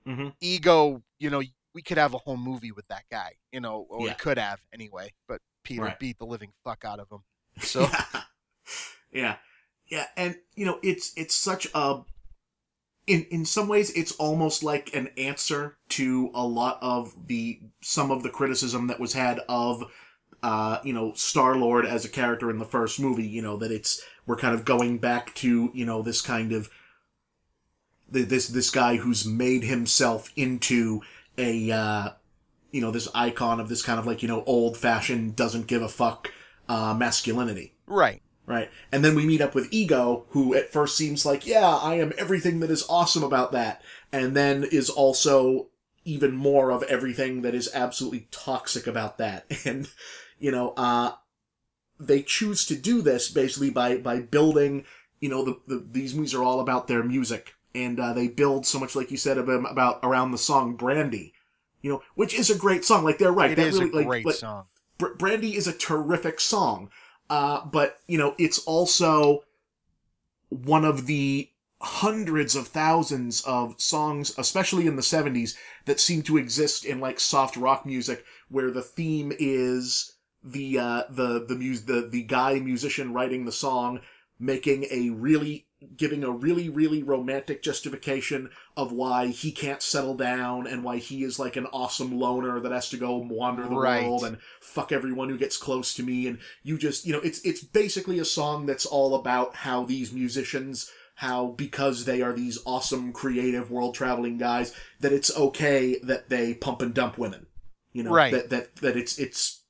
Mm-hmm. 0.07 0.29
Ego, 0.41 1.03
you 1.19 1.29
know, 1.29 1.43
we 1.75 1.83
could 1.83 1.99
have 1.99 2.15
a 2.15 2.19
whole 2.19 2.37
movie 2.37 2.71
with 2.73 2.87
that 2.89 3.03
guy, 3.11 3.33
you 3.51 3.61
know, 3.61 3.87
or 3.91 4.01
Yeah. 4.01 4.13
we 4.13 4.15
could 4.15 4.39
have 4.39 4.61
anyway, 4.73 5.13
but 5.29 5.41
Peter 5.65 5.83
Right. 5.83 5.99
beat 5.99 6.19
the 6.19 6.25
living 6.27 6.53
fuck 6.63 6.85
out 6.85 7.01
of 7.01 7.11
him. 7.11 7.25
So 7.63 7.81
yeah, 7.83 8.23
yeah, 9.13 9.37
and 10.17 10.37
you 10.55 10.67
know, 10.67 10.79
it's 10.83 11.13
it's 11.17 11.35
such 11.35 11.67
a 11.75 12.01
in 13.07 13.27
in 13.31 13.45
some 13.45 13.69
ways 13.69 13.91
it's 13.91 14.13
almost 14.13 14.63
like 14.63 14.95
an 14.95 15.09
answer 15.19 15.77
to 15.91 16.31
a 16.35 16.47
lot 16.47 16.79
of 16.81 17.15
the 17.27 17.61
some 17.81 18.11
of 18.11 18.23
the 18.23 18.31
criticism 18.31 18.87
that 18.87 18.99
was 19.01 19.13
had 19.13 19.41
of 19.49 19.85
uh 20.43 20.79
you 20.85 20.93
know 20.93 21.13
Star 21.13 21.57
Lord 21.57 21.85
as 21.85 22.05
a 22.05 22.09
character 22.09 22.51
in 22.51 22.59
the 22.59 22.65
first 22.65 22.99
movie. 22.99 23.27
You 23.27 23.43
know 23.43 23.57
that 23.59 23.71
it's 23.71 24.03
we're 24.27 24.37
kind 24.37 24.55
of 24.55 24.65
going 24.65 24.99
back 24.99 25.35
to 25.37 25.71
you 25.75 25.85
know 25.85 26.03
this 26.03 26.21
kind 26.21 26.53
of 26.53 26.71
this 28.09 28.49
this 28.49 28.71
guy 28.71 28.97
who's 28.97 29.27
made 29.27 29.65
himself 29.65 30.33
into 30.37 31.03
a 31.37 31.71
uh 31.71 32.11
you 32.71 32.81
know 32.81 32.91
this 32.91 33.09
icon 33.15 33.61
of 33.61 33.69
this 33.69 33.83
kind 33.83 33.99
of 33.99 34.07
like 34.07 34.23
you 34.23 34.29
know 34.29 34.43
old 34.45 34.77
fashioned 34.77 35.37
doesn't 35.37 35.67
give 35.67 35.83
a 35.83 35.89
fuck 35.89 36.33
uh 36.69 36.95
masculinity 36.95 37.75
right. 37.87 38.23
Right. 38.47 38.71
And 38.93 39.03
then 39.03 39.15
we 39.15 39.25
meet 39.25 39.41
up 39.41 39.55
with 39.55 39.69
Ego, 39.73 40.27
who 40.31 40.55
at 40.55 40.71
first 40.71 40.97
seems 40.99 41.25
like, 41.25 41.47
yeah, 41.47 41.67
I 41.67 41.95
am 41.95 42.13
everything 42.19 42.61
that 42.61 42.71
is 42.71 42.85
awesome 42.91 43.23
about 43.23 43.53
that. 43.53 43.81
And 44.13 44.37
then 44.37 44.65
is 44.65 44.91
also 44.91 45.69
even 46.05 46.37
more 46.37 46.71
of 46.71 46.83
everything 46.83 47.41
that 47.43 47.55
is 47.55 47.71
absolutely 47.73 48.29
toxic 48.31 48.87
about 48.87 49.19
that. 49.19 49.47
And, 49.65 49.89
you 50.39 50.51
know, 50.51 50.75
uh, 50.77 51.13
they 51.99 52.23
choose 52.23 52.67
to 52.67 52.77
do 52.77 53.01
this 53.01 53.31
basically 53.31 53.71
by, 53.71 53.97
by 53.97 54.21
building, 54.21 54.85
you 55.21 55.31
know, 55.31 55.43
the, 55.45 55.61
the, 55.67 55.87
these 55.91 56.15
movies 56.15 56.35
are 56.35 56.43
all 56.43 56.61
about 56.61 56.87
their 56.87 57.03
music. 57.03 57.55
And, 57.75 57.99
uh, 57.99 58.13
they 58.13 58.29
build 58.29 58.67
so 58.67 58.79
much, 58.79 58.95
like 58.95 59.11
you 59.11 59.17
said, 59.17 59.39
about, 59.39 59.71
about 59.71 60.01
around 60.03 60.33
the 60.33 60.39
song 60.39 60.77
Brandy, 60.77 61.33
you 61.81 61.91
know, 61.91 62.03
which 62.15 62.35
is 62.35 62.51
a 62.51 62.59
great 62.59 62.85
song. 62.85 63.05
Like, 63.05 63.17
they're 63.17 63.33
right. 63.33 63.53
It 63.53 63.57
that 63.57 63.69
is 63.69 63.81
really, 63.81 63.91
a 63.91 63.97
like- 63.97 64.07
great 64.07 64.27
like, 64.27 64.35
song. 64.35 64.67
Br- 64.99 65.15
Brandy 65.19 65.57
is 65.57 65.67
a 65.67 65.73
terrific 65.73 66.41
song, 66.41 66.91
uh, 67.31 67.65
but 67.65 68.01
you 68.07 68.19
know 68.19 68.35
it's 68.39 68.59
also 68.61 69.45
one 70.49 70.85
of 70.85 71.07
the 71.07 71.51
hundreds 71.81 72.57
of 72.57 72.69
thousands 72.69 73.43
of 73.43 73.79
songs, 73.81 74.35
especially 74.39 74.87
in 74.87 74.97
the 74.97 75.03
'70s, 75.03 75.57
that 75.87 76.01
seem 76.01 76.23
to 76.23 76.37
exist 76.37 76.85
in 76.85 77.01
like 77.01 77.21
soft 77.21 77.57
rock 77.57 77.85
music, 77.85 78.25
where 78.49 78.71
the 78.71 78.83
theme 78.83 79.33
is 79.39 80.15
the 80.43 80.79
uh, 80.79 81.03
the 81.11 81.45
the 81.47 81.57
mus- 81.57 81.83
the 81.83 82.07
the 82.11 82.23
guy 82.23 82.59
musician 82.59 83.13
writing 83.13 83.45
the 83.45 83.53
song 83.53 84.01
making 84.39 84.87
a 84.91 85.11
really 85.11 85.64
giving 85.97 86.25
a 86.25 86.31
really 86.31 86.69
really 86.69 87.03
romantic 87.03 87.63
justification 87.63 88.51
of 88.77 88.93
why 88.93 89.29
he 89.29 89.53
can't 89.53 89.83
settle 89.83 90.15
down 90.17 90.67
and 90.67 90.83
why 90.85 90.99
he 90.99 91.23
is 91.25 91.39
like 91.39 91.57
an 91.57 91.67
awesome 91.67 92.19
loner 92.19 92.61
that 92.61 92.73
has 92.73 92.91
to 92.91 92.97
go 92.97 93.17
wander 93.17 93.63
the 93.69 93.75
Right. 93.77 94.03
world 94.05 94.25
and 94.25 94.39
fuck 94.61 94.93
everyone 94.93 95.29
who 95.29 95.39
gets 95.39 95.57
close 95.57 95.95
to 95.95 96.03
me 96.03 96.27
and 96.27 96.39
you 96.63 96.79
just 96.79 97.07
you 97.07 97.13
know 97.13 97.21
it's 97.21 97.41
it's 97.41 97.63
basically 97.63 98.19
a 98.19 98.25
song 98.25 98.67
that's 98.67 98.87
all 98.87 99.15
about 99.15 99.55
how 99.57 99.85
these 99.85 100.13
musicians 100.13 100.91
how 101.17 101.47
because 101.49 102.05
they 102.05 102.23
are 102.23 102.33
these 102.33 102.59
awesome 102.67 103.13
creative 103.13 103.71
world 103.71 103.95
traveling 103.95 104.37
guys 104.39 104.75
that 105.01 105.13
it's 105.13 105.37
okay 105.37 105.99
that 106.03 106.29
they 106.29 106.55
pump 106.55 106.83
and 106.83 106.93
dump 106.95 107.17
women 107.19 107.47
you 107.93 108.03
know 108.03 108.11
Right. 108.13 108.33
that 108.33 108.51
that 108.51 108.77
that 108.77 108.97
it's 108.97 109.19
it's 109.19 109.64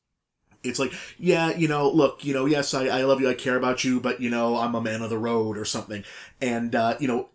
it's 0.65 0.79
like 0.79 0.93
yeah 1.19 1.55
you 1.57 1.69
know 1.69 1.91
look 1.91 2.25
you 2.25 2.33
know 2.35 2.47
yes 2.47 2.75
I, 2.75 2.87
I 2.87 3.03
love 3.05 3.21
you 3.21 3.29
i 3.29 3.35
care 3.35 3.57
about 3.57 3.85
you 3.85 4.01
but 4.01 4.21
you 4.21 4.31
know 4.31 4.57
i'm 4.57 4.75
a 4.75 4.81
man 4.81 5.03
of 5.03 5.11
the 5.11 5.19
road 5.19 5.57
or 5.59 5.65
something 5.65 6.05
and 6.41 6.75
uh 6.75 6.97
you 6.99 7.09
know 7.09 7.29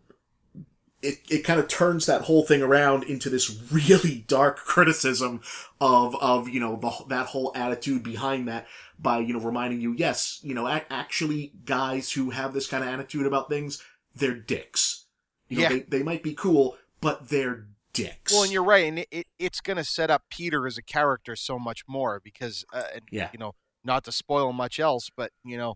it, 1.01 1.19
it 1.29 1.43
kind 1.45 1.61
of 1.61 1.69
turns 1.69 2.05
that 2.07 2.23
whole 2.23 2.43
thing 2.43 2.61
around 2.61 3.03
into 3.03 3.29
this 3.29 3.49
really 3.71 4.25
dark 4.27 4.57
criticism 4.57 5.41
of 5.79 6.15
of 6.21 6.49
you 6.49 6.59
know 6.59 6.75
the, 6.75 6.91
that 7.07 7.27
whole 7.27 7.51
attitude 7.55 8.03
behind 8.03 8.47
that 8.47 8.67
by 8.99 9.19
you 9.19 9.33
know 9.33 9.39
reminding 9.39 9.79
you 9.79 9.93
yes 9.93 10.39
you 10.43 10.53
know 10.53 10.67
actually 10.67 11.53
guys 11.65 12.11
who 12.11 12.31
have 12.31 12.53
this 12.53 12.67
kind 12.67 12.83
of 12.83 12.89
attitude 12.89 13.25
about 13.25 13.49
things 13.49 13.81
they're 14.15 14.35
dicks 14.35 15.05
you 15.47 15.57
know 15.57 15.63
Yeah. 15.63 15.69
they, 15.69 15.79
they 15.81 16.03
might 16.03 16.23
be 16.23 16.33
cool 16.33 16.75
but 17.01 17.29
they're 17.29 17.65
dicks 17.93 18.31
Well, 18.33 18.43
and 18.43 18.51
you're 18.51 18.63
right, 18.63 18.85
and 18.85 18.99
it, 18.99 19.07
it, 19.11 19.27
it's 19.37 19.61
going 19.61 19.77
to 19.77 19.83
set 19.83 20.09
up 20.09 20.23
Peter 20.29 20.67
as 20.67 20.77
a 20.77 20.83
character 20.83 21.35
so 21.35 21.57
much 21.59 21.81
more 21.87 22.19
because, 22.23 22.65
uh, 22.73 22.83
and, 22.93 23.03
Yeah. 23.11 23.29
you 23.33 23.39
know, 23.39 23.53
not 23.83 24.03
to 24.05 24.11
spoil 24.11 24.51
much 24.53 24.79
else, 24.79 25.09
but 25.15 25.31
you 25.43 25.57
know, 25.57 25.75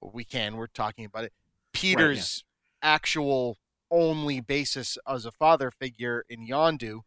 we 0.00 0.24
can. 0.24 0.56
We're 0.56 0.66
talking 0.68 1.04
about 1.04 1.24
it. 1.24 1.32
Peter's 1.72 2.44
actual 2.82 3.58
only 3.90 4.40
basis 4.40 4.96
as 5.06 5.24
a 5.26 5.32
father 5.32 5.70
figure 5.70 6.24
in 6.28 6.46
Yondu 6.46 7.00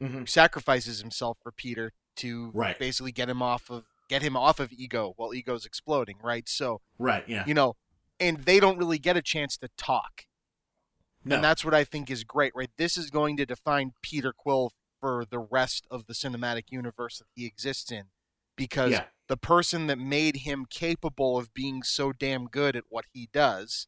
Mhm. 0.00 0.28
sacrifices 0.28 1.00
himself 1.00 1.38
for 1.42 1.50
Peter 1.50 1.92
to 2.16 2.50
Right. 2.54 2.78
basically 2.78 3.10
get 3.12 3.28
him 3.28 3.42
off 3.42 3.68
of 3.70 3.84
get 4.08 4.22
him 4.22 4.36
off 4.36 4.58
of 4.60 4.72
ego 4.72 5.12
while 5.16 5.34
ego's 5.34 5.66
exploding, 5.66 6.18
right? 6.22 6.48
So 6.48 6.80
Right. 6.98 7.28
Yeah. 7.28 7.44
you 7.46 7.52
know, 7.52 7.76
and 8.20 8.44
they 8.44 8.58
don't 8.60 8.78
really 8.78 8.98
get 8.98 9.16
a 9.18 9.22
chance 9.22 9.56
to 9.58 9.68
talk. 9.76 10.26
No. 11.28 11.36
And 11.36 11.44
that's 11.44 11.64
what 11.64 11.74
I 11.74 11.84
think 11.84 12.10
is 12.10 12.24
great, 12.24 12.52
right? 12.54 12.70
This 12.76 12.96
is 12.96 13.10
going 13.10 13.36
to 13.36 13.46
define 13.46 13.92
Peter 14.02 14.32
Quill 14.32 14.72
for 15.00 15.24
the 15.28 15.38
rest 15.38 15.86
of 15.90 16.06
the 16.06 16.12
cinematic 16.12 16.64
universe 16.70 17.18
that 17.18 17.26
he 17.34 17.46
exists 17.46 17.92
in 17.92 18.04
because 18.56 18.92
Yeah. 18.92 19.04
the 19.28 19.36
person 19.36 19.86
that 19.86 19.98
made 19.98 20.38
him 20.38 20.66
capable 20.68 21.38
of 21.38 21.54
being 21.54 21.82
so 21.82 22.12
damn 22.12 22.46
good 22.46 22.74
at 22.76 22.84
what 22.88 23.04
he 23.12 23.28
does, 23.32 23.86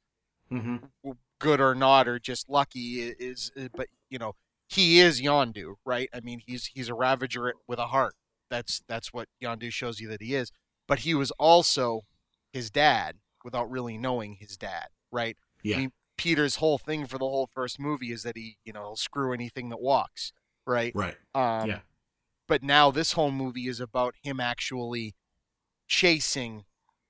Mm-hmm. 0.52 1.10
good 1.38 1.60
or 1.60 1.74
not 1.74 2.08
or 2.08 2.18
just 2.18 2.48
lucky 2.48 3.00
is 3.00 3.52
uh, 3.56 3.68
but 3.74 3.86
you 4.08 4.18
know, 4.18 4.34
he 4.68 5.00
is 5.00 5.20
Yondu, 5.20 5.74
right? 5.84 6.08
I 6.12 6.20
mean, 6.20 6.40
he's 6.44 6.66
he's 6.74 6.88
a 6.88 6.94
ravager 6.94 7.54
with 7.68 7.78
a 7.78 7.86
heart. 7.86 8.14
That's 8.50 8.82
that's 8.88 9.12
what 9.12 9.28
Yondu 9.42 9.72
shows 9.72 10.00
you 10.00 10.08
that 10.08 10.20
he 10.22 10.34
is. 10.34 10.50
But 10.88 11.00
he 11.00 11.14
was 11.14 11.30
also 11.32 12.02
his 12.52 12.70
dad 12.70 13.16
without 13.44 13.70
really 13.70 13.96
knowing 13.96 14.34
his 14.40 14.56
dad, 14.56 14.88
right? 15.12 15.36
Yeah. 15.62 15.76
I 15.76 15.78
mean, 15.80 15.92
Peter's 16.20 16.56
whole 16.56 16.76
thing 16.76 17.06
for 17.06 17.16
the 17.16 17.24
whole 17.24 17.46
first 17.46 17.80
movie 17.80 18.12
is 18.12 18.22
that 18.24 18.36
he, 18.36 18.58
you 18.64 18.74
know, 18.74 18.94
screw 18.94 19.32
anything 19.32 19.70
that 19.70 19.80
walks, 19.80 20.32
right? 20.66 20.92
Right. 20.94 21.16
Um, 21.34 21.68
Yeah. 21.70 21.80
But 22.46 22.62
now 22.62 22.90
this 22.90 23.12
whole 23.12 23.30
movie 23.30 23.68
is 23.68 23.80
about 23.80 24.16
him 24.22 24.38
actually 24.40 25.14
chasing 25.88 26.64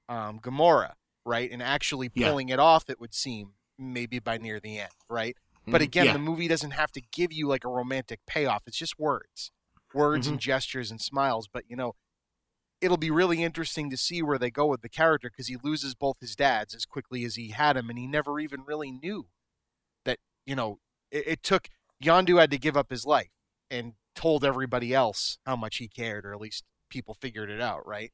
um, 0.08 0.38
Gamora, 0.40 0.94
right, 1.24 1.50
and 1.50 1.62
actually 1.62 2.11
Yeah. 2.14 2.28
pulling 2.28 2.48
it 2.50 2.58
off. 2.58 2.88
It 2.90 3.00
would 3.00 3.14
seem 3.14 3.54
maybe 3.78 4.18
by 4.18 4.38
near 4.38 4.61
the 4.61 4.78
end, 4.78 4.92
right? 5.08 5.36
But 5.66 5.80
Mhm. 5.80 5.84
again, 5.84 6.06
yeah. 6.06 6.12
the 6.14 6.18
movie 6.18 6.48
doesn't 6.48 6.72
have 6.72 6.92
to 6.92 7.00
give 7.00 7.32
you 7.32 7.46
like 7.48 7.64
a 7.64 7.68
romantic 7.68 8.20
payoff. 8.26 8.62
It's 8.66 8.76
just 8.76 8.98
words, 8.98 9.50
words 9.94 10.26
Mm-hmm. 10.26 10.34
and 10.34 10.40
gestures 10.40 10.90
and 10.90 11.00
smiles. 11.00 11.48
But 11.48 11.64
you 11.68 11.76
know, 11.76 11.94
it'll 12.81 12.97
be 12.97 13.11
really 13.11 13.43
interesting 13.43 13.91
to 13.91 13.97
see 13.97 14.22
where 14.22 14.39
they 14.39 14.51
go 14.51 14.66
with 14.66 14.83
the 14.83 14.89
character 14.89 15.31
because 15.31 15.49
he 15.49 15.57
loses 15.62 15.95
both 15.95 16.16
his 16.20 16.35
dads 16.37 16.74
as 16.74 16.85
quickly 16.85 17.24
as 17.24 17.37
he 17.37 17.51
had 17.51 17.76
him, 17.76 17.89
and 17.91 17.99
he 17.99 18.07
never 18.07 18.39
even 18.41 18.62
really 18.66 18.91
knew 18.91 19.26
that. 20.05 20.18
You 20.47 20.57
know, 20.57 20.78
it, 21.11 21.24
it 21.26 21.43
took 21.43 21.68
Yondu 22.03 22.41
had 22.41 22.51
to 22.51 22.59
give 22.59 22.76
up 22.76 22.91
his 22.91 23.05
life 23.05 23.31
and 23.70 23.95
told 24.14 24.45
everybody 24.45 24.95
else 24.95 25.39
how 25.47 25.57
much 25.57 25.76
he 25.76 25.89
cared, 25.89 26.24
or 26.26 26.33
at 26.35 26.41
least 26.41 26.64
people 26.89 27.14
figured 27.14 27.51
it 27.51 27.61
out, 27.61 27.87
right? 27.87 28.12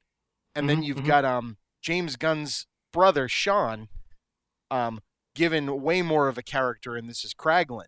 And 0.55 0.69
then 0.69 0.83
Mhm, 0.83 0.85
you've 0.85 0.97
mhm. 0.99 1.07
got 1.07 1.25
um 1.25 1.57
James 1.83 2.17
Gunn's 2.17 2.67
brother 2.93 3.29
Sean, 3.29 3.89
um, 4.71 5.01
given 5.35 5.83
way 5.83 6.03
more 6.03 6.29
of 6.29 6.39
a 6.39 6.43
character, 6.43 6.97
and 6.97 7.09
this 7.09 7.25
is 7.25 7.35
Kraglin 7.35 7.87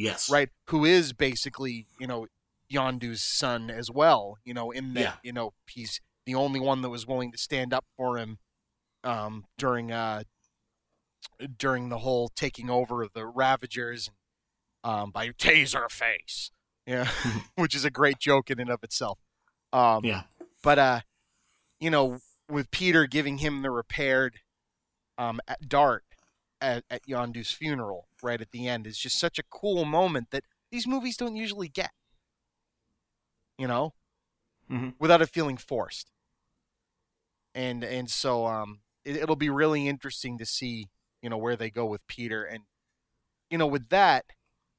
yes. 0.00 0.30
right? 0.30 0.48
Who 0.68 0.84
is 0.84 1.12
basically, 1.12 1.86
you 1.98 2.06
know, 2.06 2.26
Yondu's 2.72 3.22
son 3.22 3.70
as 3.70 3.90
well. 3.90 4.36
You 4.44 4.54
know, 4.54 4.70
in 4.70 4.94
that, 4.94 5.00
Yeah. 5.00 5.14
you 5.22 5.32
know, 5.32 5.52
he's 5.68 6.00
the 6.26 6.34
only 6.34 6.60
one 6.60 6.82
that 6.82 6.90
was 6.90 7.06
willing 7.06 7.32
to 7.32 7.38
stand 7.38 7.72
up 7.72 7.84
for 7.96 8.16
him 8.18 8.38
um, 9.04 9.44
during 9.58 9.90
uh, 9.90 10.22
during 11.58 11.88
the 11.88 11.98
whole 11.98 12.28
taking 12.34 12.70
over 12.70 13.02
of 13.02 13.12
the 13.14 13.26
Ravagers 13.26 14.10
um, 14.84 15.10
by 15.10 15.28
Taserface. 15.30 16.50
Yeah, 16.86 17.08
which 17.56 17.74
is 17.74 17.84
a 17.84 17.90
great 17.90 18.18
joke 18.18 18.50
in 18.50 18.60
and 18.60 18.70
of 18.70 18.82
itself. 18.82 19.18
Um, 19.72 20.04
Yeah. 20.04 20.22
but 20.62 20.78
uh, 20.78 21.00
you 21.78 21.90
know, 21.90 22.18
with 22.48 22.70
Peter 22.70 23.06
giving 23.06 23.38
him 23.38 23.62
the 23.62 23.70
repaired 23.70 24.40
um, 25.18 25.40
at 25.46 25.68
dart 25.68 26.04
at, 26.60 26.84
at 26.90 27.02
Yondu's 27.08 27.50
funeral 27.52 28.08
right 28.22 28.40
at 28.40 28.50
the 28.50 28.68
end 28.68 28.86
is 28.86 28.98
just 28.98 29.18
such 29.18 29.38
a 29.38 29.42
cool 29.50 29.84
moment 29.84 30.28
that 30.30 30.44
these 30.70 30.86
movies 30.86 31.16
don't 31.16 31.36
usually 31.36 31.68
get. 31.68 31.90
You 33.60 33.68
know, 33.68 33.92
Mhm. 34.70 34.94
without 34.98 35.20
it 35.20 35.28
feeling 35.28 35.58
forced. 35.58 36.10
And 37.54 37.84
and 37.84 38.08
so 38.08 38.46
um, 38.46 38.80
it, 39.04 39.16
it'll 39.16 39.36
be 39.36 39.50
really 39.50 39.86
interesting 39.86 40.38
to 40.38 40.46
see 40.46 40.88
you 41.20 41.28
know 41.28 41.36
where 41.36 41.56
they 41.56 41.70
go 41.70 41.84
with 41.84 42.06
Peter 42.06 42.42
and 42.42 42.64
you 43.50 43.58
know 43.58 43.66
with 43.66 43.90
that 43.90 44.24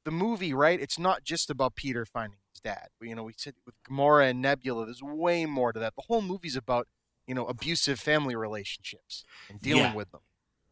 the 0.04 0.10
movie 0.10 0.52
right 0.54 0.80
it's 0.82 0.98
not 0.98 1.24
just 1.24 1.52
about 1.52 1.76
Peter 1.76 2.06
finding 2.06 2.40
his 2.52 2.60
dad. 2.60 2.88
You 3.00 3.14
know 3.14 3.24
we 3.24 3.34
said 3.38 3.54
with 3.68 3.76
Gamora 3.88 4.32
and 4.32 4.42
Nebula 4.42 4.86
there's 4.86 5.04
way 5.04 5.46
more 5.46 5.72
to 5.74 5.80
that. 5.80 5.96
The 5.96 6.06
whole 6.08 6.24
movie's 6.24 6.56
about 6.56 6.88
you 7.28 7.36
know 7.36 7.46
abusive 7.46 8.00
family 8.00 8.36
relationships 8.36 9.24
and 9.48 9.62
dealing 9.62 9.84
Yeah. 9.84 9.94
with 9.94 10.12
them 10.12 10.22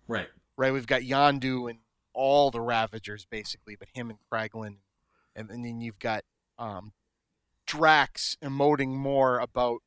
Right. 0.07 0.30
right? 0.57 0.74
We've 0.74 0.88
got 0.88 1.01
Yondu 1.03 1.70
and 1.70 1.80
all 2.14 2.49
the 2.49 2.62
Ravagers 2.62 3.26
basically, 3.30 3.76
but 3.76 3.89
him 3.93 4.10
and 4.10 4.18
Kraglin, 4.20 4.78
and, 5.36 5.51
and 5.51 5.64
then 5.64 5.80
you've 5.80 5.99
got 5.99 6.24
um, 6.57 6.93
Drax 7.70 8.36
emoting 8.43 8.95
more 8.95 9.38
about 9.39 9.82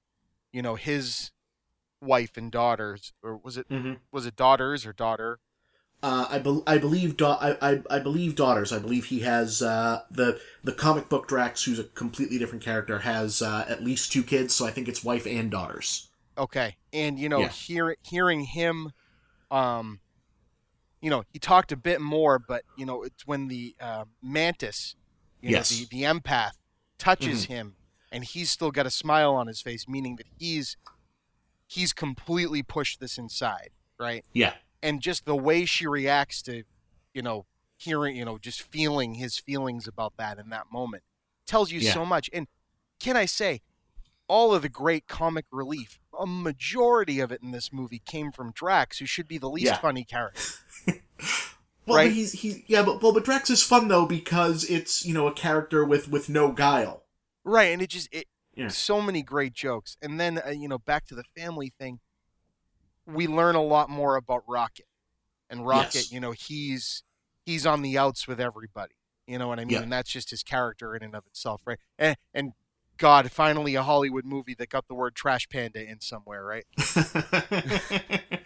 you 0.52 0.62
know 0.62 0.76
his 0.76 1.32
wife 2.00 2.36
and 2.36 2.52
daughters, 2.52 3.12
or 3.24 3.36
was 3.36 3.56
it 3.56 3.66
Mm-hmm. 3.70 3.94
was 4.12 4.24
it 4.26 4.36
daughters 4.36 4.86
or 4.86 4.92
daughter? 4.92 5.40
Uh, 6.02 6.26
I, 6.30 6.38
bel 6.38 6.62
I 6.66 6.78
believe 6.78 7.16
da- 7.16 7.38
I, 7.40 7.72
I 7.72 7.82
I 7.90 7.98
believe 7.98 8.34
daughters. 8.36 8.72
I 8.72 8.78
believe 8.78 9.06
he 9.06 9.20
has 9.20 9.62
uh, 9.62 10.02
the 10.10 10.40
the 10.64 10.72
comic 10.72 11.08
book 11.08 11.26
Drax, 11.28 11.64
who's 11.64 11.78
a 11.80 11.84
completely 11.84 12.38
different 12.38 12.62
character, 12.64 13.00
has 13.00 13.40
uh, 13.42 13.64
at 13.68 13.82
least 13.84 14.12
two 14.12 14.22
kids. 14.22 14.54
So 14.54 14.66
I 14.66 14.70
think 14.70 14.88
it's 14.88 15.04
wife 15.04 15.26
and 15.26 15.50
daughters. 15.50 16.08
Okay, 16.38 16.76
and 16.92 17.18
you 17.18 17.28
know 17.28 17.42
Yeah. 17.42 17.48
hear, 17.48 17.96
hearing 18.02 18.40
him, 18.44 18.92
um, 19.50 20.00
you 21.00 21.10
know 21.10 21.24
he 21.32 21.38
talked 21.38 21.72
a 21.72 21.76
bit 21.76 22.00
more, 22.00 22.38
but 22.38 22.64
you 22.76 22.86
know 22.86 23.02
it's 23.02 23.26
when 23.26 23.48
the 23.48 23.74
uh, 23.80 24.04
Mantis, 24.22 24.94
you 25.40 25.50
Yes. 25.50 25.70
Know 25.70 25.76
the 25.76 25.86
the 25.90 26.02
empath 26.04 26.52
touches 27.02 27.44
mm-hmm. 27.44 27.52
him, 27.52 27.76
and 28.12 28.24
he's 28.24 28.50
still 28.50 28.70
got 28.70 28.86
a 28.86 28.90
smile 28.90 29.34
on 29.34 29.48
his 29.48 29.60
face, 29.60 29.88
meaning 29.88 30.16
that 30.16 30.26
he's 30.38 30.76
he's 31.66 31.92
completely 31.92 32.62
pushed 32.62 33.00
this 33.00 33.18
inside, 33.18 33.70
right? 33.98 34.24
Yeah. 34.32 34.54
And 34.82 35.00
just 35.00 35.24
the 35.24 35.34
way 35.34 35.64
she 35.64 35.86
reacts 35.86 36.42
to, 36.42 36.64
you 37.14 37.22
know, 37.22 37.46
hearing, 37.76 38.14
you 38.14 38.24
know, 38.24 38.38
just 38.38 38.62
feeling 38.62 39.14
his 39.14 39.38
feelings 39.38 39.88
about 39.88 40.12
that 40.18 40.38
in 40.38 40.50
that 40.50 40.66
moment 40.70 41.02
tells 41.46 41.72
you 41.72 41.80
Yeah. 41.80 41.94
so 41.94 42.04
much. 42.04 42.28
And 42.32 42.46
can 43.00 43.16
I 43.16 43.24
say, 43.24 43.62
all 44.28 44.54
of 44.54 44.62
the 44.62 44.68
great 44.68 45.06
comic 45.08 45.46
relief, 45.50 45.98
a 46.18 46.26
majority 46.26 47.20
of 47.20 47.32
it 47.32 47.42
in 47.42 47.50
this 47.50 47.72
movie 47.72 48.02
came 48.04 48.32
from 48.32 48.52
Drax, 48.52 48.98
who 48.98 49.06
should 49.06 49.26
be 49.26 49.38
the 49.38 49.50
least 49.50 49.72
Yeah. 49.72 49.78
funny 49.78 50.04
character. 50.04 50.42
Well, 51.86 51.96
Right? 51.98 52.06
but 52.08 52.12
he's 52.14 52.32
he 52.32 52.64
yeah, 52.68 52.82
but 52.82 53.02
well, 53.02 53.12
but 53.12 53.24
Drax 53.24 53.50
is 53.50 53.62
fun 53.62 53.88
though 53.88 54.06
because 54.06 54.64
it's 54.64 55.04
you 55.04 55.12
know 55.14 55.26
a 55.26 55.32
character 55.32 55.84
with 55.84 56.08
with 56.08 56.28
no 56.28 56.52
guile. 56.52 57.02
Right, 57.44 57.72
and 57.72 57.82
it 57.82 57.88
just 57.90 58.08
it 58.12 58.26
Yeah. 58.54 58.68
so 58.68 59.00
many 59.02 59.22
great 59.22 59.52
jokes. 59.52 59.96
And 60.00 60.20
then 60.20 60.40
uh, 60.46 60.50
you 60.50 60.68
know, 60.68 60.78
back 60.78 61.06
to 61.06 61.14
the 61.14 61.24
family 61.36 61.72
thing, 61.78 61.98
we 63.06 63.26
learn 63.26 63.54
a 63.56 63.62
lot 63.62 63.90
more 63.90 64.16
about 64.16 64.44
Rocket. 64.48 64.86
And 65.50 65.66
Rocket, 65.66 65.94
Yes. 65.94 66.12
you 66.12 66.20
know, 66.20 66.30
he's 66.30 67.02
he's 67.44 67.66
on 67.66 67.82
the 67.82 67.98
outs 67.98 68.28
with 68.28 68.40
everybody. 68.40 68.94
You 69.26 69.38
know 69.38 69.48
what 69.48 69.58
I 69.58 69.64
mean? 69.64 69.70
Yeah. 69.70 69.82
And 69.82 69.92
that's 69.92 70.10
just 70.10 70.30
his 70.30 70.42
character 70.42 70.94
in 70.94 71.02
and 71.02 71.14
of 71.14 71.26
itself, 71.26 71.62
right? 71.66 71.78
And 71.98 72.16
and 72.32 72.52
God, 72.98 73.30
finally 73.32 73.74
a 73.74 73.82
Hollywood 73.82 74.24
movie 74.24 74.54
that 74.54 74.68
got 74.68 74.86
the 74.86 74.94
word 74.94 75.14
trash 75.16 75.48
panda 75.48 75.82
in 75.82 76.00
somewhere, 76.00 76.44
right? 76.44 76.64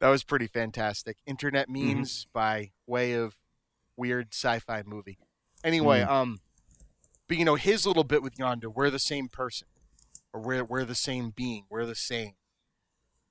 That 0.00 0.08
was 0.08 0.24
pretty 0.24 0.46
fantastic. 0.46 1.16
Internet 1.26 1.68
Mm-hmm. 1.68 1.98
memes 1.98 2.26
by 2.32 2.72
way 2.86 3.12
of 3.12 3.36
weird 3.96 4.28
sci-fi 4.32 4.82
movie. 4.84 5.18
Anyway, 5.64 6.00
Mm-hmm. 6.00 6.12
um, 6.12 6.38
but 7.28 7.36
you 7.38 7.44
know 7.44 7.54
his 7.56 7.86
little 7.86 8.04
bit 8.04 8.22
with 8.22 8.36
Yondu, 8.36 8.66
we're 8.74 8.90
the 8.90 8.98
same 8.98 9.28
person, 9.28 9.66
or 10.32 10.40
we're 10.40 10.64
we're 10.64 10.84
the 10.84 10.94
same 10.94 11.30
being, 11.30 11.64
we're 11.70 11.86
the 11.86 11.94
same. 11.94 12.32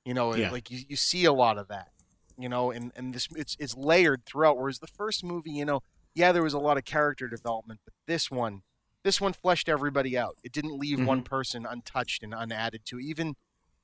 You 0.03 0.13
know, 0.13 0.36
Yeah. 0.36 0.51
like 0.51 0.70
you, 0.70 0.82
you 0.88 0.95
see 0.95 1.26
a 1.26 1.34
lot 1.34 1.57
of 1.57 1.68
that. 1.70 1.89
You 2.38 2.49
know, 2.49 2.72
and 2.72 2.91
and 2.95 3.13
this 3.13 3.28
it's 3.36 3.55
it's 3.59 3.78
layered 3.78 4.26
throughout. 4.26 4.57
Whereas 4.57 4.80
the 4.80 4.88
first 4.88 5.24
movie, 5.24 5.51
you 5.51 5.63
know, 5.66 5.82
yeah, 6.13 6.32
there 6.34 6.43
was 6.43 6.53
a 6.53 6.59
lot 6.59 6.78
of 6.78 6.84
character 6.84 7.30
development, 7.30 7.80
but 7.86 7.93
this 8.05 8.30
one, 8.30 8.63
this 9.03 9.22
one 9.22 9.32
fleshed 9.34 9.70
everybody 9.70 10.18
out. 10.18 10.36
It 10.43 10.51
didn't 10.51 10.78
leave 10.78 10.99
one 11.05 11.20
Mm-hmm. 11.20 11.26
person 11.28 11.66
untouched 11.66 12.24
and 12.24 12.34
unadded 12.34 12.82
to. 12.88 12.99
Even 12.99 13.36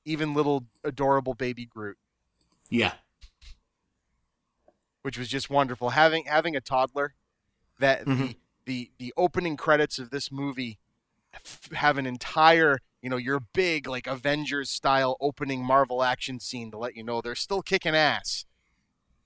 even 0.04 0.34
little 0.34 0.66
adorable 0.84 1.32
baby 1.34 1.64
Groot 1.64 1.96
yeah. 2.72 2.94
which 5.02 5.18
was 5.18 5.28
just 5.28 5.50
wonderful. 5.50 5.90
Having 5.90 6.24
having 6.26 6.54
a 6.56 6.60
toddler, 6.60 7.14
that 7.78 8.04
the, 8.04 8.10
Mhm. 8.12 8.36
the 8.66 8.90
the 8.98 9.12
opening 9.16 9.56
credits 9.56 9.98
of 9.98 10.10
this 10.10 10.30
movie 10.30 10.78
have 11.72 11.98
an 11.98 12.06
entire 12.06 12.78
you 13.00 13.10
know 13.10 13.16
your 13.16 13.40
big 13.40 13.88
like 13.88 14.06
Avengers 14.06 14.70
style 14.70 15.16
opening 15.20 15.64
Marvel 15.64 16.02
action 16.04 16.38
scene 16.38 16.70
to 16.70 16.78
let 16.78 16.94
you 16.96 17.02
know 17.02 17.20
they're 17.20 17.34
still 17.34 17.62
kicking 17.62 17.94
ass. 17.96 18.44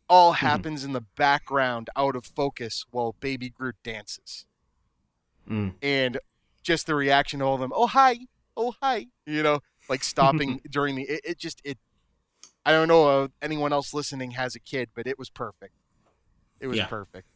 All 0.08 0.32
happens 0.34 0.84
in 0.84 0.92
the 0.92 1.00
background, 1.16 1.90
out 1.96 2.14
of 2.16 2.24
focus, 2.24 2.84
while 2.90 3.14
Baby 3.20 3.50
Groot 3.50 3.76
dances, 3.82 4.46
Mm. 5.48 5.74
and 5.82 6.18
just 6.62 6.86
the 6.86 6.94
reaction 6.94 7.40
of 7.42 7.48
all 7.48 7.54
of 7.56 7.60
them. 7.60 7.72
Oh 7.74 7.86
hi, 7.88 8.20
oh 8.56 8.74
hi, 8.80 9.08
you 9.26 9.42
know, 9.42 9.60
like 9.90 10.02
stopping 10.04 10.60
during 10.70 10.94
the. 10.96 11.02
It, 11.02 11.20
it 11.24 11.38
just 11.38 11.60
it. 11.64 11.78
I 12.66 12.72
don't 12.72 12.88
know 12.88 13.24
if 13.24 13.30
anyone 13.40 13.72
else 13.72 13.94
listening 13.94 14.32
has 14.32 14.56
a 14.56 14.60
kid, 14.60 14.90
but 14.92 15.06
it 15.06 15.20
was 15.20 15.30
perfect. 15.30 15.72
It 16.60 16.66
was 16.66 16.78
Yeah. 16.78 16.86
perfect. 16.86 17.28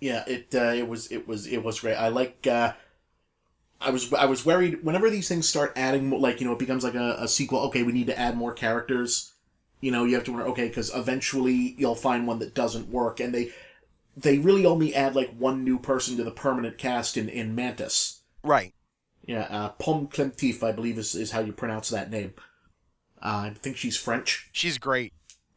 Yeah, 0.00 0.24
it 0.26 0.54
uh, 0.54 0.72
it 0.74 0.88
was 0.88 1.10
it 1.12 1.28
was 1.28 1.46
it 1.46 1.62
was 1.62 1.80
great. 1.80 1.94
I 1.94 2.08
like. 2.08 2.46
Uh, 2.46 2.72
I 3.80 3.90
was 3.90 4.12
I 4.12 4.24
was 4.24 4.44
worried 4.44 4.82
whenever 4.82 5.08
these 5.10 5.28
things 5.28 5.48
start 5.48 5.72
adding 5.76 6.08
mo- 6.08 6.16
like 6.16 6.40
you 6.40 6.46
know 6.46 6.54
it 6.54 6.58
becomes 6.58 6.82
like 6.84 6.94
a, 6.94 7.16
a 7.20 7.28
sequel. 7.28 7.60
Okay, 7.66 7.84
we 7.84 7.92
need 7.92 8.08
to 8.08 8.18
add 8.18 8.36
more 8.36 8.52
characters. 8.52 9.32
You 9.80 9.92
know, 9.92 10.04
you 10.04 10.14
have 10.16 10.24
to 10.24 10.32
wonder. 10.32 10.48
Okay, 10.48 10.68
because 10.68 10.92
eventually 10.94 11.76
you'll 11.78 11.94
find 11.94 12.26
one 12.26 12.40
that 12.40 12.54
doesn't 12.54 12.88
work, 12.88 13.20
and 13.20 13.32
they 13.34 13.50
they 14.16 14.38
really 14.38 14.66
only 14.66 14.94
add 14.94 15.16
like 15.16 15.34
one 15.36 15.64
new 15.64 15.78
person 15.78 16.16
to 16.18 16.24
the 16.24 16.32
permanent 16.32 16.78
cast 16.78 17.16
in 17.16 17.28
in 17.28 17.54
Mantis. 17.54 18.22
Right. 18.44 18.74
Yeah, 19.26 19.46
uh, 19.50 19.68
Pomme 19.70 20.08
Clemtif, 20.08 20.62
I 20.62 20.72
believe 20.72 20.98
is 20.98 21.14
is 21.14 21.30
how 21.30 21.40
you 21.40 21.52
pronounce 21.52 21.88
that 21.90 22.10
name. 22.10 22.34
Uh, 23.22 23.50
I 23.50 23.54
think 23.58 23.76
she's 23.76 23.96
French. 23.96 24.48
She's 24.52 24.76
great. 24.78 25.12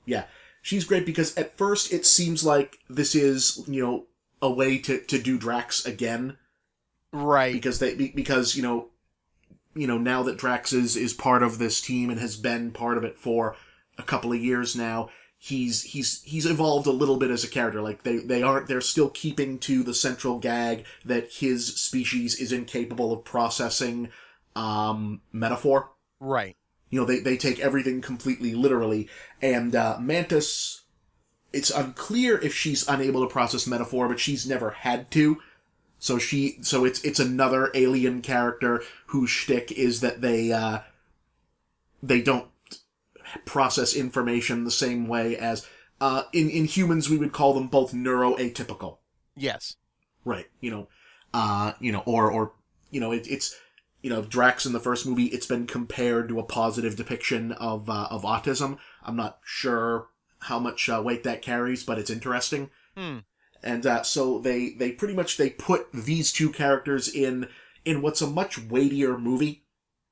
Yeah, 0.05 0.23
she's 0.61 0.85
great 0.85 1.05
because 1.05 1.35
at 1.37 1.57
first 1.57 1.91
it 1.91 2.05
seems 2.05 2.45
like 2.45 2.77
this 2.89 3.13
is 3.13 3.63
you 3.67 3.83
know 3.83 4.05
a 4.41 4.49
way 4.49 4.77
to 4.79 4.99
to 5.01 5.19
do 5.21 5.37
Drax 5.37 5.85
again 5.85 6.37
Right. 7.11 7.53
because 7.53 7.79
they 7.79 7.95
because 7.95 8.55
you 8.55 8.63
know 8.63 8.89
you 9.75 9.87
know 9.87 9.97
now 9.97 10.23
that 10.23 10.37
Drax 10.37 10.71
is 10.73 10.95
is 10.95 11.13
part 11.13 11.43
of 11.43 11.57
this 11.57 11.81
team 11.81 12.09
and 12.09 12.19
has 12.19 12.37
been 12.37 12.71
part 12.71 12.97
of 12.97 13.03
it 13.03 13.17
for 13.17 13.55
a 13.97 14.03
couple 14.03 14.31
of 14.31 14.39
years 14.39 14.75
now 14.75 15.09
he's 15.37 15.83
he's 15.83 16.21
he's 16.23 16.45
evolved 16.45 16.87
a 16.87 16.91
little 16.91 17.17
bit 17.17 17.31
as 17.31 17.43
a 17.43 17.47
character. 17.47 17.81
Like 17.81 18.03
they 18.03 18.17
they 18.17 18.41
aren't 18.43 18.67
they're 18.67 18.81
still 18.81 19.09
keeping 19.09 19.59
to 19.59 19.83
the 19.83 19.93
central 19.93 20.39
gag 20.39 20.85
that 21.05 21.31
his 21.31 21.75
species 21.75 22.39
is 22.39 22.51
incapable 22.51 23.13
of 23.13 23.23
processing 23.23 24.09
um 24.55 25.21
metaphor. 25.31 25.91
Right. 26.19 26.57
you 26.89 26.99
know 26.99 27.05
they 27.05 27.19
they 27.19 27.37
take 27.37 27.59
everything 27.59 28.01
completely 28.01 28.55
literally. 28.55 29.07
And 29.41 29.75
uh 29.75 29.97
mantis 29.99 30.83
it's 31.53 31.71
unclear 31.71 32.37
if 32.39 32.53
she's 32.53 32.87
unable 32.87 33.21
to 33.25 33.31
process 33.31 33.67
metaphor 33.67 34.07
but 34.09 34.19
she's 34.19 34.47
never 34.47 34.71
had 34.71 35.11
to. 35.11 35.37
So 35.99 36.17
she 36.17 36.57
so 36.61 36.85
it's 36.85 37.03
it's 37.03 37.19
another 37.19 37.71
alien 37.75 38.21
character 38.21 38.83
whose 39.07 39.29
shtick 39.29 39.71
is 39.71 40.01
that 40.01 40.21
they 40.21 40.51
uh 40.51 40.79
they 42.01 42.21
don't 42.21 42.47
process 43.45 43.95
information 43.95 44.63
the 44.63 44.71
same 44.71 45.07
way 45.07 45.35
as 45.37 45.65
uh 45.99 46.23
in 46.33 46.49
in 46.49 46.65
humans 46.65 47.09
we 47.09 47.17
would 47.17 47.31
call 47.31 47.53
them 47.53 47.67
both 47.67 47.91
neuroatypical 47.91 48.97
Yes. 49.37 49.75
Right. 50.25 50.47
You 50.59 50.71
know, 50.71 50.87
uh, 51.33 51.73
you 51.79 51.91
know, 51.91 52.03
or, 52.05 52.29
or, 52.29 52.53
you 52.89 52.99
know, 52.99 53.11
it, 53.11 53.27
it's, 53.27 53.55
you 54.01 54.09
know, 54.09 54.23
Drax 54.23 54.65
in 54.65 54.73
the 54.73 54.79
first 54.79 55.05
movie, 55.05 55.25
it's 55.25 55.45
been 55.45 55.67
compared 55.67 56.27
to 56.29 56.39
a 56.39 56.43
positive 56.43 56.95
depiction 56.95 57.51
of, 57.53 57.89
uh, 57.89 58.07
of 58.09 58.23
autism. 58.23 58.77
I'm 59.03 59.15
not 59.15 59.39
sure 59.45 60.07
how 60.39 60.59
much 60.59 60.89
uh, 60.89 61.01
weight 61.03 61.23
that 61.23 61.41
carries, 61.41 61.83
but 61.83 61.99
it's 61.99 62.09
interesting. 62.09 62.69
Hmm. 62.95 63.19
And, 63.63 63.85
uh, 63.85 64.03
so 64.03 64.39
they, 64.39 64.69
they 64.69 64.91
pretty 64.91 65.13
much, 65.13 65.37
they 65.37 65.51
put 65.51 65.91
these 65.93 66.31
two 66.31 66.51
characters 66.51 67.07
in, 67.07 67.47
in 67.85 68.01
what's 68.01 68.21
a 68.21 68.27
much 68.27 68.59
weightier 68.59 69.17
movie. 69.17 69.63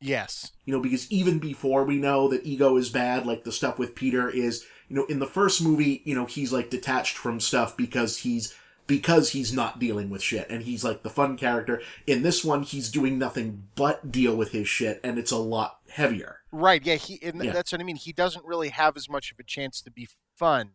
Yes. 0.02 0.52
You 0.66 0.74
know, 0.74 0.82
because 0.82 1.10
even 1.12 1.40
before 1.40 1.84
we 1.84 1.98
know 1.98 2.28
that 2.30 2.46
ego 2.46 2.78
is 2.78 2.90
bad, 2.90 3.26
like 3.26 3.44
the 3.44 3.52
stuff 3.52 3.80
with 3.80 3.96
Peter 3.96 4.30
is, 4.30 4.66
you 4.90 4.96
know, 4.96 5.06
in 5.06 5.20
the 5.20 5.26
first 5.26 5.62
movie, 5.64 6.02
you 6.06 6.14
know, 6.16 6.26
he's 6.26 6.52
like 6.54 6.70
detached 6.70 7.18
from 7.18 7.40
stuff 7.40 7.76
because 7.76 8.18
he's, 8.20 8.54
because 8.88 9.32
he's 9.32 9.52
not 9.52 9.80
dealing 9.80 10.10
with 10.12 10.22
shit 10.22 10.48
and 10.50 10.62
he's 10.62 10.84
like 10.84 11.02
the 11.02 11.10
fun 11.10 11.38
character. 11.38 11.82
In 12.06 12.22
this 12.22 12.46
one, 12.46 12.62
he's 12.62 12.92
doing 12.92 13.18
nothing 13.18 13.64
but 13.76 14.12
deal 14.12 14.36
with 14.36 14.52
his 14.52 14.68
shit 14.68 15.00
and 15.04 15.18
it's 15.18 15.32
a 15.32 15.38
lot 15.38 15.80
heavier. 15.90 16.42
Right. 16.52 16.86
Yeah. 16.86 16.96
He. 16.96 17.20
And 17.24 17.44
Yeah. 17.44 17.52
that's 17.52 17.72
what 17.72 17.82
I 17.82 17.84
mean. 17.84 17.96
He 17.96 18.14
doesn't 18.14 18.46
really 18.46 18.70
have 18.70 18.96
as 18.98 19.10
much 19.10 19.32
of 19.32 19.40
a 19.40 19.44
chance 19.44 19.82
to 19.82 19.92
be 19.92 20.08
fun 20.38 20.72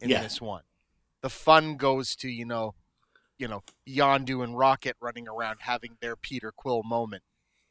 in 0.00 0.08
Yeah. 0.08 0.22
this 0.22 0.40
one. 0.40 0.62
The 1.20 1.28
fun 1.30 1.76
goes 1.76 2.16
to 2.16 2.28
you 2.28 2.46
know, 2.46 2.74
you 3.38 3.48
know, 3.48 3.62
Yondu 3.86 4.42
and 4.42 4.56
Rocket 4.56 4.96
running 5.00 5.28
around 5.28 5.58
having 5.60 5.96
their 6.00 6.16
Peter 6.16 6.52
Quill 6.56 6.82
moment. 6.84 7.22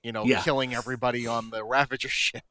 You 0.04 0.12
know, 0.12 0.26
Yeah. 0.26 0.42
killing 0.42 0.74
everybody 0.74 1.28
on 1.28 1.50
the 1.50 1.64
Ravager 1.64 2.10
ship. 2.10 2.44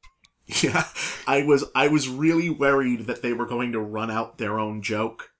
Yeah. 0.63 0.85
I 1.27 1.43
was, 1.43 1.63
I 1.75 1.87
was 1.87 2.09
really 2.09 2.49
worried 2.49 3.07
that 3.07 3.21
they 3.21 3.31
were 3.31 3.45
going 3.45 3.71
to 3.71 3.79
run 3.79 4.11
out 4.11 4.37
their 4.37 4.59
own 4.59 4.81
joke 4.81 5.31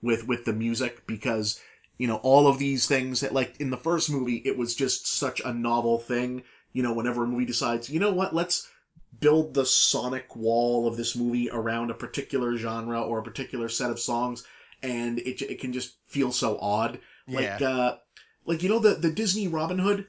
with, 0.00 0.26
with 0.26 0.46
the 0.46 0.52
music 0.52 1.06
because, 1.06 1.60
you 1.96 2.08
know, 2.08 2.16
all 2.16 2.48
of 2.48 2.58
these 2.58 2.88
things 2.88 3.20
that 3.20 3.32
like 3.32 3.54
in 3.60 3.70
the 3.70 3.76
first 3.76 4.10
movie, 4.10 4.42
it 4.44 4.56
was 4.58 4.74
just 4.74 5.06
such 5.06 5.40
a 5.44 5.52
novel 5.52 5.98
thing. 5.98 6.42
You 6.72 6.82
know, 6.82 6.92
whenever 6.92 7.22
a 7.22 7.26
movie 7.28 7.44
decides, 7.44 7.88
you 7.88 8.00
know 8.00 8.12
what, 8.12 8.34
let's 8.34 8.68
build 9.20 9.54
the 9.54 9.66
sonic 9.66 10.34
wall 10.34 10.88
of 10.88 10.96
this 10.96 11.14
movie 11.14 11.48
around 11.52 11.90
a 11.90 11.94
particular 11.94 12.56
genre 12.56 13.00
or 13.00 13.18
a 13.20 13.22
particular 13.22 13.68
set 13.68 13.90
of 13.90 14.00
songs 14.00 14.44
and 14.82 15.20
it, 15.20 15.40
it 15.42 15.60
can 15.60 15.72
just 15.72 15.98
feel 16.06 16.32
so 16.32 16.58
odd. 16.58 16.98
Like, 17.28 17.60
yeah. 17.60 17.68
uh, 17.68 17.98
like, 18.44 18.62
you 18.64 18.68
know, 18.68 18.80
the, 18.80 18.94
the 18.94 19.12
Disney 19.12 19.46
Robin 19.46 19.78
Hood? 19.78 20.06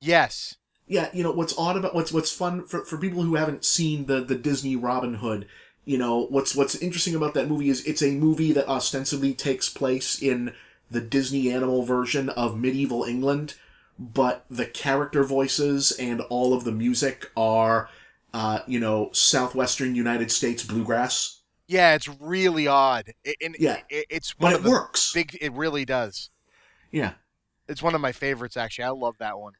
yes. 0.00 0.54
Yeah, 0.88 1.08
you 1.12 1.22
know, 1.22 1.32
what's 1.32 1.56
odd 1.58 1.76
about, 1.76 1.94
what's, 1.94 2.12
what's 2.12 2.30
fun 2.32 2.64
for, 2.64 2.84
for 2.84 2.96
people 2.96 3.22
who 3.22 3.34
haven't 3.34 3.64
seen 3.64 4.06
the, 4.06 4.20
the 4.20 4.36
Disney 4.36 4.76
Robin 4.76 5.14
Hood, 5.14 5.48
you 5.84 5.98
know, 5.98 6.26
what's, 6.26 6.54
what's 6.54 6.76
interesting 6.76 7.14
about 7.14 7.34
that 7.34 7.48
movie 7.48 7.68
is 7.68 7.84
it's 7.84 8.02
a 8.02 8.12
movie 8.12 8.52
that 8.52 8.68
ostensibly 8.68 9.34
takes 9.34 9.68
place 9.68 10.20
in 10.22 10.54
the 10.90 11.00
Disney 11.00 11.50
animal 11.50 11.82
version 11.82 12.28
of 12.30 12.56
medieval 12.58 13.02
England, 13.02 13.54
but 13.98 14.44
the 14.48 14.66
character 14.66 15.24
voices 15.24 15.90
and 15.92 16.20
all 16.22 16.54
of 16.54 16.62
the 16.64 16.72
music 16.72 17.30
are, 17.36 17.88
uh, 18.32 18.60
you 18.68 18.78
know, 18.78 19.10
southwestern 19.12 19.94
United 19.96 20.30
States 20.30 20.62
bluegrass. 20.62 21.40
Yeah. 21.66 21.94
It's 21.94 22.08
really 22.20 22.68
odd. 22.68 23.12
It, 23.24 23.36
and 23.42 23.56
Yeah. 23.58 23.80
It, 23.88 24.06
it's 24.08 24.38
one 24.38 24.52
But 24.52 24.60
of 24.60 24.60
it 24.60 24.64
the 24.64 24.70
works. 24.70 25.12
big. 25.12 25.36
It 25.40 25.52
really 25.52 25.84
does. 25.84 26.30
Yeah. 26.92 27.14
It's 27.68 27.82
one 27.82 27.94
of 27.94 28.00
my 28.00 28.12
favorites. 28.12 28.56
Actually, 28.56 28.84
I 28.84 28.90
love 28.90 29.18
that 29.18 29.38
one. 29.38 29.54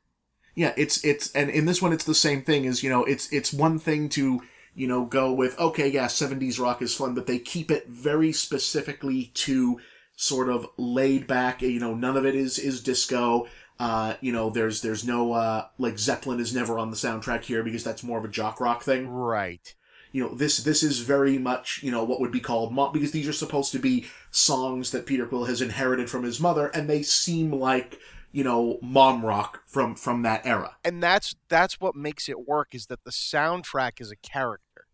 Yeah, 0.56 0.72
it's 0.76 1.04
it's 1.04 1.30
and 1.32 1.50
in 1.50 1.66
this 1.66 1.80
one 1.82 1.92
it's 1.92 2.04
the 2.04 2.14
same 2.14 2.42
thing 2.42 2.66
as 2.66 2.82
you 2.82 2.88
know 2.90 3.04
it's 3.04 3.30
it's 3.32 3.52
one 3.52 3.78
thing 3.78 4.08
to 4.10 4.40
you 4.74 4.86
know 4.88 5.04
go 5.04 5.32
with 5.32 5.58
okay 5.60 5.88
yeah 5.88 6.06
70s 6.06 6.58
rock 6.58 6.80
is 6.82 6.94
fun 6.94 7.14
but 7.14 7.26
they 7.26 7.38
keep 7.38 7.70
it 7.70 7.86
very 7.88 8.32
specifically 8.32 9.30
to 9.34 9.78
sort 10.16 10.48
of 10.48 10.66
laid 10.78 11.26
back 11.26 11.60
you 11.62 11.78
know 11.78 11.94
none 11.94 12.16
of 12.16 12.24
it 12.26 12.34
is 12.34 12.58
is 12.58 12.82
disco 12.82 13.46
uh 13.78 14.14
you 14.22 14.32
know 14.32 14.48
there's 14.50 14.80
there's 14.82 15.06
no 15.06 15.32
uh 15.32 15.66
like 15.78 15.98
Zeppelin 15.98 16.40
is 16.40 16.54
never 16.54 16.78
on 16.78 16.90
the 16.90 16.96
soundtrack 16.96 17.44
here 17.44 17.62
because 17.62 17.84
that's 17.84 18.02
more 18.02 18.18
of 18.18 18.24
a 18.24 18.28
jock 18.28 18.60
rock 18.60 18.82
thing 18.82 19.08
Right. 19.08 19.74
you 20.12 20.22
know 20.22 20.34
this 20.34 20.58
this 20.58 20.82
is 20.82 21.00
very 21.00 21.36
much 21.38 21.82
you 21.82 21.90
know 21.90 22.04
what 22.04 22.20
would 22.20 22.32
be 22.32 22.40
called 22.40 22.72
mo- 22.72 22.90
because 22.92 23.12
these 23.12 23.28
are 23.28 23.32
supposed 23.34 23.72
to 23.72 23.78
be 23.78 24.06
songs 24.30 24.90
that 24.90 25.06
Peter 25.06 25.26
Quill 25.26 25.44
has 25.44 25.60
inherited 25.62 26.08
from 26.08 26.22
his 26.22 26.40
mother 26.40 26.68
and 26.68 26.88
they 26.88 27.02
seem 27.02 27.50
like 27.52 27.98
you 28.36 28.44
know 28.44 28.78
mom 28.82 29.24
rock 29.24 29.62
from 29.66 29.94
from 29.94 30.20
that 30.20 30.44
era 30.44 30.76
and 30.84 31.02
that's 31.02 31.34
that's 31.48 31.80
what 31.80 31.96
makes 31.96 32.28
it 32.28 32.46
work 32.46 32.74
is 32.74 32.86
that 32.86 33.02
the 33.04 33.10
soundtrack 33.10 33.98
is 33.98 34.10
a 34.10 34.16
character. 34.16 34.86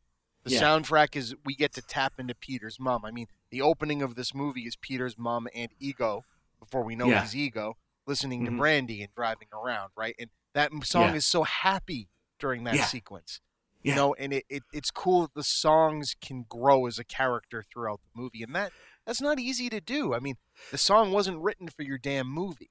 The 0.45 0.53
Yeah. 0.53 0.63
soundtrack 0.63 1.17
is 1.17 1.35
we 1.45 1.55
get 1.57 1.73
to 1.75 1.83
tap 1.83 2.15
into 2.19 2.35
Peter's 2.35 2.79
mom. 2.81 3.05
I 3.05 3.11
mean, 3.11 3.27
the 3.51 3.61
opening 3.63 4.01
of 4.03 4.15
this 4.15 4.33
movie 4.35 4.63
is 4.63 4.77
Peter's 4.77 5.17
mom 5.19 5.49
and 5.55 5.71
Ego 5.81 6.25
before 6.61 6.85
we 6.85 6.95
know 6.95 7.09
Yeah. 7.09 7.23
he's 7.23 7.35
Ego 7.37 7.77
listening 8.07 8.43
Mhm. 8.43 8.47
to 8.47 8.51
Brandy 8.59 9.03
and 9.03 9.13
driving 9.15 9.49
around, 9.53 9.91
right? 9.97 10.15
And 10.21 10.31
that 10.55 10.71
song 10.85 11.11
Yeah. 11.11 11.15
is 11.17 11.27
so 11.27 11.43
happy 11.45 12.09
during 12.39 12.63
that 12.65 12.89
sequence. 12.89 13.41
You 13.83 13.97
know, 13.97 14.15
and 14.15 14.33
it, 14.33 14.45
it 14.49 14.63
it's 14.73 14.93
cool 14.93 15.23
that 15.23 15.35
the 15.35 15.43
songs 15.43 16.15
can 16.21 16.45
grow 16.49 16.87
as 16.87 17.01
a 17.01 17.05
character 17.05 17.65
throughout 17.73 18.01
the 18.05 18.21
movie 18.21 18.45
and 18.45 18.55
that 18.55 18.73
that's 19.05 19.21
not 19.21 19.41
easy 19.41 19.69
to 19.71 19.81
do. 19.81 20.15
I 20.15 20.21
mean, 20.21 20.37
the 20.71 20.79
song 20.79 21.11
wasn't 21.11 21.39
written 21.41 21.69
for 21.69 21.83
your 21.83 21.99
damn 21.99 22.29
movie. 22.29 22.71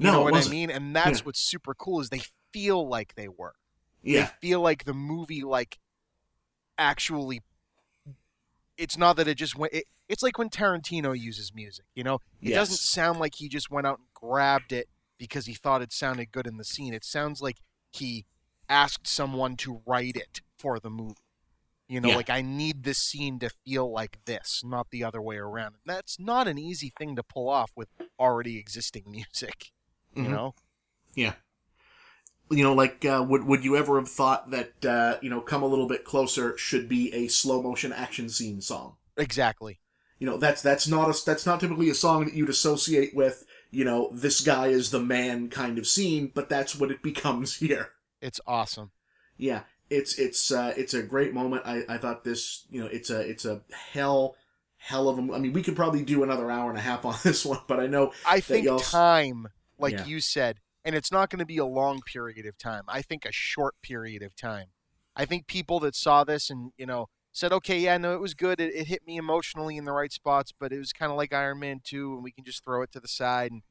You 0.00 0.06
no 0.06 0.12
know 0.12 0.22
what. 0.22 0.46
I 0.46 0.50
mean? 0.50 0.70
And 0.70 0.94
that's 0.96 1.20
Yeah. 1.20 1.24
what's 1.26 1.40
super 1.40 1.74
cool 1.74 2.00
is 2.00 2.08
they 2.08 2.22
feel 2.52 2.88
like 2.88 3.14
they 3.14 3.28
were. 3.28 3.54
yeah 4.02 4.22
They 4.40 4.48
feel 4.48 4.60
like 4.60 4.84
the 4.84 4.94
movie 4.94 5.42
like 5.42 5.78
actually 6.78 7.42
it's 8.76 8.96
not 8.96 9.16
that 9.16 9.28
it 9.28 9.34
just 9.36 9.56
went 9.56 9.74
it, 9.74 9.84
it's 10.08 10.22
like 10.22 10.38
when 10.38 10.48
Tarantino 10.48 11.16
uses 11.18 11.52
music, 11.54 11.84
you 11.94 12.02
know? 12.02 12.18
It 12.42 12.50
doesn't 12.50 12.78
sound 12.78 13.20
like 13.20 13.34
he 13.36 13.48
just 13.48 13.70
went 13.70 13.86
out 13.86 13.98
and 13.98 14.08
grabbed 14.14 14.72
it 14.72 14.88
because 15.18 15.46
he 15.46 15.54
thought 15.54 15.82
it 15.82 15.92
sounded 15.92 16.32
good 16.32 16.46
in 16.48 16.56
the 16.56 16.64
scene. 16.64 16.92
It 16.94 17.04
sounds 17.04 17.40
like 17.40 17.58
he 17.92 18.24
asked 18.68 19.06
someone 19.06 19.56
to 19.58 19.82
write 19.86 20.16
it 20.16 20.40
for 20.58 20.80
the 20.80 20.90
movie. 20.90 21.14
You 21.88 22.00
know, 22.00 22.08
Yeah. 22.10 22.16
like 22.16 22.30
I 22.30 22.40
need 22.42 22.82
this 22.84 22.98
scene 22.98 23.38
to 23.40 23.50
feel 23.50 23.92
like 23.92 24.24
this, 24.24 24.62
not 24.64 24.90
the 24.90 25.04
other 25.04 25.20
way 25.22 25.36
around. 25.36 25.74
And 25.74 25.82
that's 25.84 26.18
not 26.18 26.48
an 26.48 26.58
easy 26.58 26.92
thing 26.98 27.14
to 27.16 27.22
pull 27.22 27.48
off 27.48 27.70
with 27.76 27.88
already 28.18 28.58
existing 28.58 29.04
music. 29.10 29.70
You 30.14 30.24
Mhm. 30.24 30.30
know? 30.30 30.54
Yeah. 31.14 31.34
You 32.50 32.64
know, 32.64 32.74
like, 32.74 33.04
uh, 33.04 33.24
would 33.28 33.44
would 33.44 33.64
you 33.64 33.76
ever 33.76 33.98
have 34.00 34.08
thought 34.08 34.50
that 34.50 34.84
uh, 34.84 35.18
you 35.22 35.30
know, 35.30 35.40
"Come 35.40 35.62
a 35.62 35.66
Little 35.66 35.86
Bit 35.86 36.04
Closer" 36.04 36.56
should 36.58 36.88
be 36.88 37.12
a 37.14 37.28
slow 37.28 37.62
motion 37.62 37.92
action 37.92 38.28
scene 38.28 38.60
song? 38.60 38.96
Exactly. 39.16 39.78
You 40.18 40.26
know, 40.26 40.36
that's 40.36 40.60
that's 40.60 40.88
not 40.88 41.08
a 41.08 41.24
that's 41.24 41.46
not 41.46 41.60
typically 41.60 41.88
a 41.90 41.94
song 41.94 42.24
that 42.24 42.34
you'd 42.34 42.48
associate 42.48 43.14
with 43.14 43.44
you 43.70 43.84
know 43.84 44.10
this 44.12 44.40
guy 44.40 44.66
is 44.66 44.90
the 44.90 44.98
man 45.00 45.48
kind 45.48 45.78
of 45.78 45.86
scene, 45.86 46.32
but 46.34 46.48
that's 46.48 46.74
what 46.74 46.90
it 46.90 47.02
becomes 47.10 47.56
here. 47.58 47.90
It's 48.20 48.40
awesome. 48.48 48.90
Yeah, 49.36 49.60
it's 49.88 50.18
it's 50.18 50.50
uh, 50.50 50.74
it's 50.76 50.92
a 50.92 51.04
great 51.04 51.32
moment. 51.32 51.62
I, 51.64 51.84
I 51.88 51.98
thought 51.98 52.24
this 52.24 52.66
you 52.68 52.80
know 52.80 52.88
it's 52.88 53.10
a 53.10 53.20
it's 53.20 53.44
a 53.44 53.62
hell 53.92 54.34
hell 54.76 55.08
of 55.08 55.18
a. 55.20 55.22
I 55.32 55.38
mean, 55.38 55.52
we 55.52 55.62
could 55.62 55.76
probably 55.76 56.02
do 56.02 56.24
another 56.24 56.50
hour 56.50 56.68
and 56.68 56.78
a 56.78 56.82
half 56.82 57.04
on 57.04 57.14
this 57.22 57.46
one, 57.46 57.60
but 57.68 57.78
I 57.78 57.86
know 57.86 58.12
I 58.26 58.40
think 58.40 58.64
y'all- 58.64 58.80
time, 58.80 59.46
like 59.80 59.92
Yeah. 59.94 60.04
you 60.06 60.20
said, 60.20 60.58
and 60.84 60.94
it's 60.94 61.10
not 61.12 61.30
going 61.30 61.40
to 61.40 61.46
be 61.46 61.58
a 61.58 61.64
long 61.66 62.00
period 62.02 62.46
of 62.46 62.56
time. 62.58 62.84
I 62.88 63.02
think 63.02 63.24
a 63.24 63.32
short 63.32 63.74
period 63.82 64.22
of 64.22 64.34
time. 64.36 64.68
I 65.16 65.24
think 65.24 65.46
people 65.46 65.80
that 65.80 65.94
saw 65.96 66.24
this 66.24 66.50
and 66.50 66.72
you 66.76 66.86
know 66.86 67.08
said, 67.32 67.52
okay, 67.52 67.78
yeah, 67.78 67.96
no, 67.98 68.12
it 68.14 68.20
was 68.20 68.34
good. 68.34 68.60
It, 68.60 68.74
it 68.74 68.86
hit 68.88 69.06
me 69.06 69.16
emotionally 69.16 69.76
in 69.76 69.84
the 69.84 69.92
right 69.92 70.12
spots, 70.12 70.52
but 70.58 70.72
it 70.72 70.78
was 70.78 70.92
kind 70.92 71.10
of 71.12 71.16
like 71.16 71.32
Iron 71.32 71.60
Man 71.60 71.80
two, 71.84 72.14
and 72.14 72.22
we 72.24 72.32
can 72.32 72.44
just 72.44 72.64
throw 72.64 72.82
it 72.82 72.92
to 72.92 73.00
the 73.00 73.08
side. 73.08 73.50
And 73.52 73.62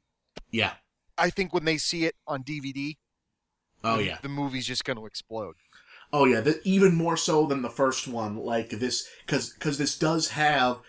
yeah. 0.50 0.74
I 1.18 1.28
think 1.30 1.52
when 1.52 1.64
they 1.64 1.76
see 1.76 2.04
it 2.06 2.14
on 2.26 2.42
DVD, 2.42 2.96
Oh 3.84 3.96
the- 3.98 4.04
yeah. 4.04 4.18
the 4.22 4.28
movie's 4.28 4.66
just 4.66 4.84
going 4.84 4.96
to 4.96 5.06
explode. 5.06 5.56
Oh 6.12 6.24
yeah, 6.24 6.40
that 6.40 6.60
even 6.64 6.94
more 6.94 7.16
so 7.16 7.46
than 7.46 7.62
the 7.62 7.70
first 7.70 8.08
one. 8.08 8.36
Like 8.36 8.70
this, 8.70 9.08
because 9.26 9.50
because 9.52 9.78
this 9.78 9.98
does 9.98 10.30
have. 10.30 10.80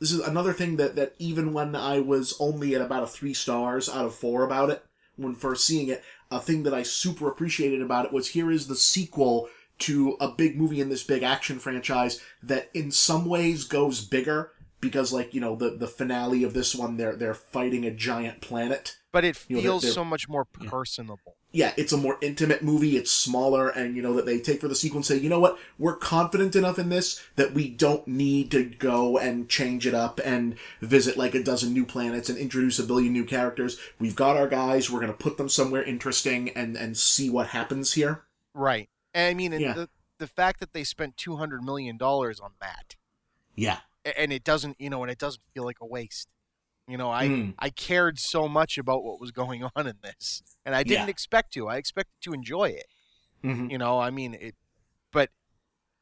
This 0.00 0.12
is 0.12 0.20
another 0.20 0.52
thing 0.52 0.76
that 0.76 0.96
that 0.96 1.14
even 1.18 1.52
when 1.52 1.74
I 1.74 2.00
was 2.00 2.34
only 2.38 2.74
at 2.74 2.80
about 2.80 3.02
a 3.02 3.06
three 3.06 3.34
stars 3.34 3.88
out 3.88 4.04
of 4.04 4.14
four 4.14 4.44
about 4.44 4.70
it 4.70 4.84
when 5.16 5.34
first 5.34 5.66
seeing 5.66 5.88
it, 5.88 6.02
a 6.30 6.40
thing 6.40 6.62
that 6.62 6.74
I 6.74 6.82
super 6.82 7.28
appreciated 7.28 7.82
about 7.82 8.04
it 8.06 8.12
was 8.12 8.28
here 8.28 8.50
is 8.50 8.66
the 8.68 8.76
sequel 8.76 9.48
to 9.80 10.16
a 10.20 10.28
big 10.28 10.56
movie 10.56 10.80
in 10.80 10.88
this 10.88 11.04
big 11.04 11.22
action 11.22 11.58
franchise 11.58 12.20
that 12.42 12.68
in 12.74 12.90
some 12.90 13.26
ways 13.26 13.64
goes 13.64 14.04
bigger 14.04 14.52
because 14.80 15.12
like 15.12 15.34
you 15.34 15.40
know 15.40 15.56
the 15.56 15.70
the 15.70 15.86
finale 15.86 16.44
of 16.44 16.54
this 16.54 16.74
one 16.74 16.96
they're 16.96 17.16
they're 17.16 17.34
fighting 17.34 17.84
a 17.84 17.90
giant 17.90 18.40
planet 18.40 18.96
But 19.12 19.24
it 19.24 19.44
You 19.48 19.56
know, 19.56 19.62
feels 19.62 19.92
so 19.92 20.04
much 20.04 20.28
more 20.28 20.44
personable. 20.44 21.36
Yeah, 21.50 21.72
it's 21.78 21.92
a 21.92 21.96
more 21.96 22.18
intimate 22.20 22.62
movie. 22.62 22.96
It's 22.96 23.10
smaller, 23.10 23.68
and 23.68 23.96
you 23.96 24.02
know 24.02 24.14
that 24.14 24.26
they 24.26 24.38
take 24.38 24.60
for 24.60 24.68
the 24.68 24.74
sequel 24.74 24.98
and 24.98 25.06
say, 25.06 25.16
you 25.16 25.28
know 25.30 25.40
what, 25.40 25.58
we're 25.78 25.96
confident 25.96 26.54
enough 26.54 26.78
in 26.78 26.90
this 26.90 27.22
that 27.36 27.54
we 27.54 27.68
don't 27.68 28.06
need 28.06 28.50
to 28.50 28.64
go 28.64 29.16
and 29.18 29.48
change 29.48 29.86
it 29.86 29.94
up 29.94 30.20
and 30.24 30.56
visit 30.80 31.16
like 31.16 31.34
a 31.34 31.42
dozen 31.42 31.72
new 31.72 31.86
planets 31.86 32.28
and 32.28 32.36
introduce 32.38 32.78
a 32.78 32.84
billion 32.84 33.12
new 33.12 33.24
characters. 33.24 33.78
We've 33.98 34.16
got 34.16 34.36
our 34.36 34.48
guys. 34.48 34.90
We're 34.90 35.00
gonna 35.00 35.12
put 35.14 35.38
them 35.38 35.48
somewhere 35.48 35.82
interesting 35.82 36.50
and 36.50 36.76
and 36.76 36.96
see 36.96 37.30
what 37.30 37.48
happens 37.48 37.94
here. 37.94 38.24
Right. 38.54 38.88
I 39.14 39.34
mean, 39.34 39.52
Yeah. 39.52 39.72
the 39.72 39.88
the 40.18 40.26
fact 40.26 40.60
that 40.60 40.72
they 40.72 40.84
spent 40.84 41.16
two 41.16 41.36
hundred 41.36 41.62
million 41.62 41.96
dollars 41.96 42.40
on 42.40 42.52
that, 42.60 42.96
Yeah, 43.54 43.78
and 44.16 44.32
it 44.32 44.44
doesn't, 44.44 44.76
you 44.80 44.90
know, 44.90 45.02
and 45.02 45.10
it 45.10 45.18
doesn't 45.18 45.42
feel 45.54 45.64
like 45.64 45.78
a 45.80 45.86
waste. 45.86 46.28
You 46.88 46.96
know, 46.96 47.10
I 47.10 47.28
Mm. 47.28 47.54
I 47.58 47.68
cared 47.70 48.18
so 48.18 48.48
much 48.48 48.78
about 48.78 49.04
what 49.04 49.20
was 49.20 49.30
going 49.30 49.62
on 49.76 49.86
in 49.86 49.98
this, 50.02 50.42
and 50.64 50.74
I 50.74 50.82
didn't 50.82 51.06
Yeah. 51.06 51.10
expect 51.10 51.52
to. 51.52 51.68
I 51.68 51.76
expected 51.76 52.14
to 52.22 52.32
enjoy 52.32 52.70
it. 52.70 52.86
Mhm. 53.44 53.70
You 53.70 53.78
know, 53.78 54.00
I 54.00 54.10
mean 54.10 54.34
it, 54.34 54.56
but 55.12 55.30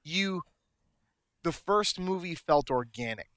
you, 0.04 0.42
the 1.42 1.52
first 1.52 1.98
movie 1.98 2.36
felt 2.36 2.70
organic. 2.70 3.30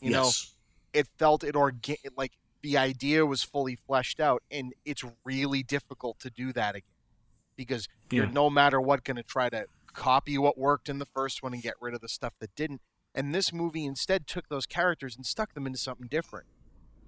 You 0.00 0.10
know, 0.10 0.24
yes, 0.24 0.56
it 0.92 1.08
felt 1.16 1.44
it 1.44 1.54
organ 1.54 1.96
like 2.16 2.32
the 2.62 2.76
idea 2.76 3.24
was 3.24 3.44
fully 3.44 3.76
fleshed 3.76 4.18
out, 4.18 4.42
and 4.50 4.74
it's 4.84 5.04
really 5.24 5.62
difficult 5.62 6.18
to 6.20 6.30
do 6.30 6.52
that 6.54 6.74
again 6.74 6.86
because 7.56 7.86
you're 8.10 8.26
no 8.26 8.50
matter 8.50 8.80
what 8.80 9.04
going 9.04 9.16
to 9.16 9.22
try 9.22 9.48
to 9.48 9.66
copy 9.92 10.36
what 10.38 10.58
worked 10.58 10.88
in 10.88 10.98
the 10.98 11.06
first 11.06 11.42
one 11.42 11.52
and 11.54 11.62
get 11.62 11.74
rid 11.80 11.94
of 11.94 12.00
the 12.00 12.08
stuff 12.08 12.32
that 12.40 12.54
didn't. 12.56 12.80
And 13.14 13.34
this 13.34 13.52
movie 13.52 13.84
instead 13.84 14.26
took 14.26 14.48
those 14.48 14.66
characters 14.66 15.14
and 15.16 15.24
stuck 15.26 15.54
them 15.54 15.66
into 15.66 15.78
something 15.78 16.06
different. 16.08 16.46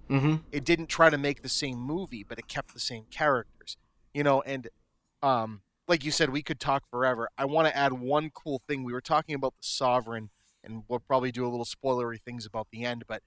Hmm 0.09 0.37
It 0.51 0.65
didn't 0.65 0.89
try 0.89 1.11
to 1.11 1.19
make 1.19 1.43
the 1.43 1.49
same 1.49 1.79
movie, 1.79 2.25
but 2.25 2.39
it 2.39 2.49
kept 2.49 2.75
the 2.75 2.81
same 2.81 3.05
characters. 3.11 3.77
You 4.13 4.23
know, 4.23 4.43
and 4.43 4.69
um, 5.23 5.63
like 5.89 6.05
you 6.05 6.11
said, 6.11 6.31
we 6.31 6.43
could 6.43 6.61
talk 6.61 6.85
forever. 6.91 7.29
I 7.39 7.45
want 7.47 7.69
to 7.69 7.77
add 7.77 7.95
one 7.95 8.31
cool 8.31 8.61
thing. 8.67 8.85
We 8.85 8.93
were 8.93 9.01
talking 9.01 9.35
about 9.35 9.55
the 9.61 9.67
Sovereign, 9.67 10.31
and 10.63 10.85
we'll 10.89 11.01
probably 11.01 11.33
do 11.33 11.47
a 11.47 11.49
little 11.49 11.65
spoilery 11.67 12.21
things 12.21 12.45
about 12.47 12.69
the 12.71 12.85
end, 12.85 13.05
but 13.07 13.23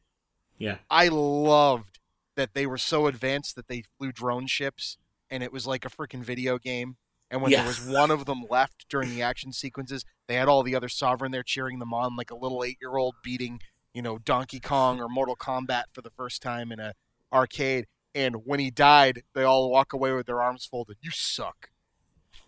yeah, 0.58 0.78
I 0.90 1.08
loved 1.10 2.00
that 2.36 2.54
they 2.54 2.66
were 2.66 2.78
so 2.78 3.08
advanced 3.08 3.56
that 3.56 3.68
they 3.68 3.84
flew 3.98 4.12
drone 4.12 4.48
ships 4.48 4.98
and 5.30 5.42
it 5.44 5.52
was 5.52 5.66
like 5.66 5.86
a 5.86 5.90
freaking 5.90 6.24
video 6.24 6.58
game. 6.58 6.98
And 7.32 7.42
when 7.42 7.52
Yeah. 7.52 7.60
there 7.60 7.68
was 7.68 7.82
one 7.82 8.12
of 8.12 8.26
them 8.26 8.46
left 8.50 8.86
during 8.90 9.10
the 9.10 9.22
action 9.22 9.52
sequences, 9.52 10.06
they 10.28 10.36
had 10.36 10.48
all 10.48 10.64
the 10.64 10.76
other 10.76 10.90
sovereign 10.90 11.32
there 11.32 11.44
cheering 11.44 11.80
them 11.80 11.94
on 11.94 12.16
like 12.16 12.32
a 12.32 12.36
little 12.36 12.64
eight 12.64 12.78
year 12.82 12.96
old 12.98 13.16
beating, 13.24 13.60
you 13.96 14.02
know, 14.04 14.20
Donkey 14.20 14.60
Kong 14.60 15.00
or 15.02 15.08
Mortal 15.10 15.36
Kombat 15.38 15.86
for 15.94 16.02
the 16.04 16.12
first 16.12 16.42
time 16.44 16.72
in 16.72 16.80
a 16.80 16.94
arcade. 17.34 17.86
And 18.14 18.46
when 18.46 18.60
he 18.60 18.70
died, 18.70 19.24
they 19.34 19.44
all 19.44 19.72
walk 19.72 19.94
away 19.94 20.12
with 20.14 20.26
their 20.28 20.42
arms 20.42 20.66
folded. 20.66 20.98
You 21.02 21.10
suck. 21.12 21.70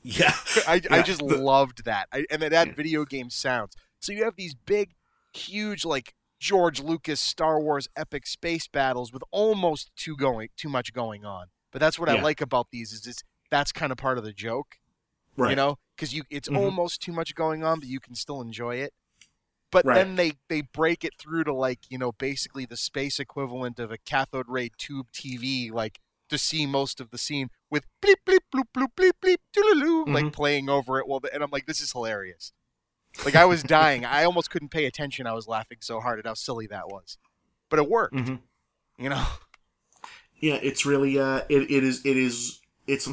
yeah, 0.03 0.33
I, 0.67 0.81
I 0.91 1.01
just 1.01 1.21
loved 1.21 1.85
that. 1.85 2.07
I, 2.13 2.25
and 2.29 2.43
it 2.43 2.51
had 2.51 2.67
Yeah. 2.69 2.73
video 2.75 3.05
game 3.05 3.29
sounds. 3.29 3.73
So 3.99 4.11
you 4.11 4.23
have 4.25 4.35
these 4.35 4.53
big, 4.55 4.91
huge, 5.33 5.83
like 5.83 6.13
George 6.39 6.79
Lucas 6.81 7.19
Star 7.19 7.59
Wars 7.59 7.87
epic 7.95 8.27
space 8.27 8.67
battles 8.67 9.11
with 9.11 9.23
almost 9.31 9.89
too 9.95 10.15
going 10.15 10.49
too 10.55 10.69
much 10.69 10.93
going 10.93 11.25
on. 11.25 11.47
But 11.71 11.79
that's 11.79 11.97
what 11.99 12.09
I 12.09 12.21
like 12.21 12.41
about 12.41 12.67
these 12.71 12.91
is 12.93 13.07
it's 13.07 13.23
that's 13.49 13.71
kind 13.71 13.91
of 13.91 13.97
part 13.97 14.17
of 14.17 14.23
the 14.23 14.33
joke, 14.33 14.77
right. 15.35 15.49
you 15.49 15.55
know, 15.55 15.77
because 15.95 16.13
you 16.13 16.23
it's 16.29 16.47
Mhm. 16.47 16.57
almost 16.57 17.01
too 17.01 17.11
much 17.11 17.33
going 17.35 17.63
on, 17.63 17.79
but 17.79 17.89
you 17.89 17.99
can 17.99 18.13
still 18.15 18.39
enjoy 18.41 18.75
it. 18.75 18.93
But 19.71 19.85
Right. 19.85 19.95
then 19.95 20.15
they 20.15 20.33
they 20.47 20.61
break 20.61 21.03
it 21.03 21.13
through 21.19 21.43
to 21.45 21.53
like 21.53 21.79
you 21.89 21.97
know 21.97 22.11
basically 22.13 22.65
the 22.65 22.77
space 22.77 23.19
equivalent 23.19 23.79
of 23.79 23.91
a 23.91 23.97
cathode 23.97 24.47
ray 24.47 24.69
tube 24.77 25.11
TV, 25.11 25.71
like 25.71 25.99
to 26.29 26.37
see 26.37 26.65
most 26.65 26.99
of 26.99 27.09
the 27.11 27.17
scene 27.17 27.49
with 27.69 27.85
bleep 28.01 28.15
bleep 28.25 28.39
bloop 28.53 28.65
bloop 28.75 28.87
bleep 28.97 29.11
bleep 29.21 29.37
doodaloo, 29.55 30.07
like 30.13 30.25
Mhm. 30.25 30.33
playing 30.33 30.69
over 30.69 30.99
it. 30.99 31.07
Well, 31.07 31.21
and 31.33 31.41
I'm 31.43 31.51
like, 31.51 31.65
this 31.65 31.81
is 31.81 31.91
hilarious. 31.91 32.51
Like 33.25 33.35
I 33.35 33.45
was 33.45 33.63
dying. 33.63 34.05
I 34.05 34.23
almost 34.25 34.49
couldn't 34.49 34.69
pay 34.69 34.85
attention. 34.85 35.25
I 35.27 35.33
was 35.33 35.47
laughing 35.47 35.79
so 35.81 35.99
hard 36.01 36.19
at 36.19 36.25
how 36.25 36.33
silly 36.33 36.67
that 36.67 36.87
was, 36.87 37.17
but 37.69 37.79
it 37.79 37.89
worked. 37.89 38.15
Mhm. 38.15 38.41
You 38.97 39.09
know. 39.09 39.25
Yeah, 40.39 40.55
it's 40.61 40.85
really 40.85 41.17
uh 41.19 41.41
it, 41.49 41.69
it 41.71 41.83
is 41.83 42.05
it 42.05 42.15
is 42.15 42.61
it's 42.85 43.09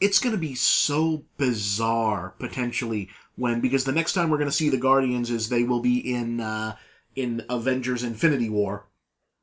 it's 0.00 0.20
going 0.20 0.32
to 0.34 0.38
be 0.40 0.54
so 0.54 1.24
bizarre 1.38 2.34
potentially 2.38 3.08
when 3.38 3.60
because 3.60 3.84
the 3.84 3.92
next 3.92 4.12
time 4.12 4.28
we're 4.28 4.38
going 4.38 4.50
to 4.50 4.56
see 4.56 4.68
the 4.68 4.76
Guardians 4.76 5.30
is 5.30 5.48
they 5.48 5.62
will 5.64 5.80
be 5.80 5.98
in 5.98 6.40
uh 6.40 6.76
in 7.16 7.44
Avengers 7.48 8.02
Infinity 8.04 8.50
War, 8.50 8.86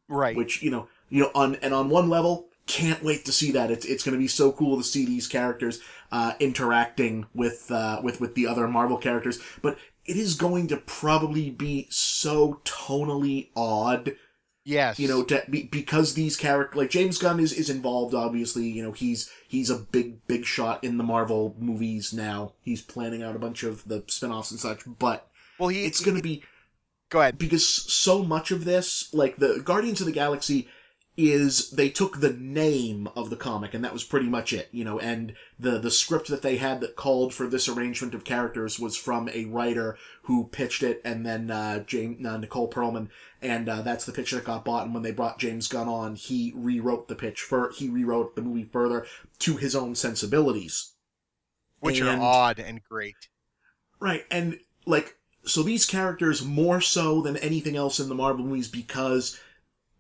Right. 0.08 0.36
which 0.36 0.62
you 0.62 0.70
know, 0.70 0.88
you 1.10 1.22
know 1.24 1.32
on 1.34 1.56
and 1.56 1.74
on 1.74 1.90
one 1.90 2.10
level 2.10 2.50
can't 2.68 3.04
wait 3.04 3.26
to 3.26 3.32
see 3.32 3.52
that. 3.52 3.72
It's 3.72 3.86
it's 3.86 4.04
going 4.04 4.16
to 4.18 4.22
be 4.22 4.28
so 4.28 4.52
cool 4.52 4.78
to 4.78 4.84
see 4.84 5.06
these 5.06 5.28
characters 5.28 5.80
uh 6.12 6.34
interacting 6.40 7.26
with 7.34 7.72
uh 7.72 8.00
with 8.04 8.20
with 8.22 8.36
the 8.36 8.48
other 8.48 8.68
Marvel 8.68 8.98
characters, 8.98 9.40
but 9.62 9.78
it 10.06 10.18
is 10.18 10.36
going 10.36 10.68
to 10.68 10.78
probably 10.78 11.50
be 11.50 11.88
so 11.90 12.62
tonally 12.64 13.50
odd 13.56 14.16
yes. 14.66 15.00
you 15.00 15.08
know 15.08 15.24
to, 15.24 15.42
be, 15.50 15.64
because 15.64 16.14
these 16.16 16.36
characters 16.36 16.76
like 16.78 16.90
james 16.90 17.18
gunn 17.18 17.40
is, 17.40 17.54
is 17.54 17.70
involved 17.70 18.14
obviously 18.14 18.66
you 18.68 18.84
know 18.84 18.92
he's 18.92 19.30
he's 19.48 19.70
a 19.70 19.78
big 19.78 20.26
big 20.28 20.44
shot 20.46 20.84
in 20.84 20.98
the 20.98 21.04
marvel 21.04 21.56
movies 21.58 22.12
now 22.12 22.52
he's 22.62 22.82
planning 22.82 23.24
out 23.24 23.36
a 23.36 23.40
bunch 23.40 23.64
of 23.64 23.88
the 23.88 24.04
spin-offs 24.08 24.52
and 24.52 24.60
such 24.60 24.82
but 25.00 25.28
Well, 25.60 25.70
he. 25.70 25.86
it's 25.86 26.02
gonna 26.02 26.22
be 26.22 26.44
Go 27.10 27.22
ahead. 27.22 27.38
because 27.38 27.66
so 27.66 28.24
much 28.24 28.52
of 28.52 28.66
this 28.66 29.14
like 29.14 29.38
the 29.38 29.62
guardians 29.64 30.02
of 30.02 30.08
the 30.08 30.12
galaxy 30.12 30.68
is 31.18 31.72
they 31.72 31.90
took 31.90 32.20
the 32.20 32.34
name 32.34 33.08
of 33.16 33.30
the 33.30 33.36
comic 33.38 33.74
and 33.74 33.86
that 33.86 33.94
was 33.94 34.04
pretty 34.04 34.28
much 34.28 34.52
it 34.52 34.68
you 34.72 34.84
know 34.84 35.00
and 35.00 35.34
the 35.58 35.80
the 35.80 35.90
script 35.90 36.28
that 36.28 36.42
they 36.42 36.58
had 36.58 36.82
that 36.82 36.96
called 36.98 37.34
for 37.34 37.48
this 37.48 37.70
arrangement 37.70 38.14
of 38.14 38.26
characters 38.26 38.80
was 38.80 38.98
from 38.98 39.30
a 39.30 39.46
writer 39.46 39.98
who 40.24 40.48
pitched 40.48 40.84
it 40.84 41.02
and 41.06 41.26
then 41.26 41.50
uh 41.50 41.80
Jane 41.80 42.26
uh, 42.26 42.36
Nicole 42.38 42.70
Perlman 42.70 43.08
and 43.42 43.70
uh, 43.70 43.82
that's 43.82 44.06
the 44.06 44.12
pitch 44.12 44.32
that 44.32 44.44
got 44.44 44.66
bought 44.66 44.86
and 44.86 44.94
when 44.94 45.04
they 45.04 45.12
brought 45.12 45.40
James 45.40 45.70
Gunn 45.70 45.88
on 45.88 46.16
he 46.16 46.52
rewrote 46.54 47.08
the 47.08 47.16
pitch 47.16 47.40
for 47.42 47.72
he 47.74 47.88
rewrote 47.88 48.36
the 48.36 48.42
movie 48.42 48.68
further 48.70 49.06
to 49.40 49.56
his 49.56 49.74
own 49.74 49.96
sensibilities 49.96 50.92
Which 51.80 52.00
and- 52.00 52.10
are 52.10 52.20
odd 52.20 52.60
and 52.60 52.84
great. 52.84 53.30
Right, 54.02 54.26
and 54.30 54.60
like 54.86 55.16
so 55.46 55.64
these 55.64 55.86
characters 55.86 56.44
more 56.44 56.82
so 56.82 57.22
than 57.22 57.38
anything 57.38 57.78
else 57.78 58.00
in 58.00 58.10
the 58.10 58.16
Marvel 58.16 58.44
movies 58.46 58.68
because 58.68 59.40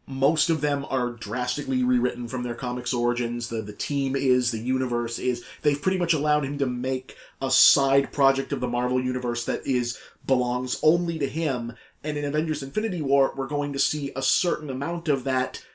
most 0.07 0.49
of 0.49 0.61
them 0.61 0.85
are 0.89 1.11
drastically 1.11 1.83
rewritten 1.83 2.27
from 2.27 2.43
their 2.43 2.55
comics 2.55 2.93
origins. 2.93 3.49
The 3.49 3.61
the 3.61 3.73
team 3.73 4.15
is, 4.15 4.51
the 4.51 4.59
universe 4.59 5.19
is. 5.19 5.43
They've 5.61 5.81
pretty 5.81 5.97
much 5.97 6.13
allowed 6.13 6.45
him 6.45 6.57
to 6.59 6.65
make 6.65 7.15
a 7.41 7.51
side 7.51 8.11
project 8.11 8.53
of 8.53 8.59
the 8.59 8.67
Marvel 8.67 9.01
universe 9.01 9.45
that 9.45 9.65
is 9.65 9.97
belongs 10.25 10.79
only 10.83 11.19
to 11.19 11.27
him. 11.27 11.73
And 12.03 12.17
in 12.17 12.25
Avengers 12.25 12.61
Infinity 12.61 13.01
War, 13.01 13.33
we're 13.35 13.47
going 13.47 13.73
to 13.73 13.79
see 13.79 14.11
a 14.15 14.21
certain 14.21 14.69
amount 14.69 15.09
of 15.09 15.23
that 15.23 15.65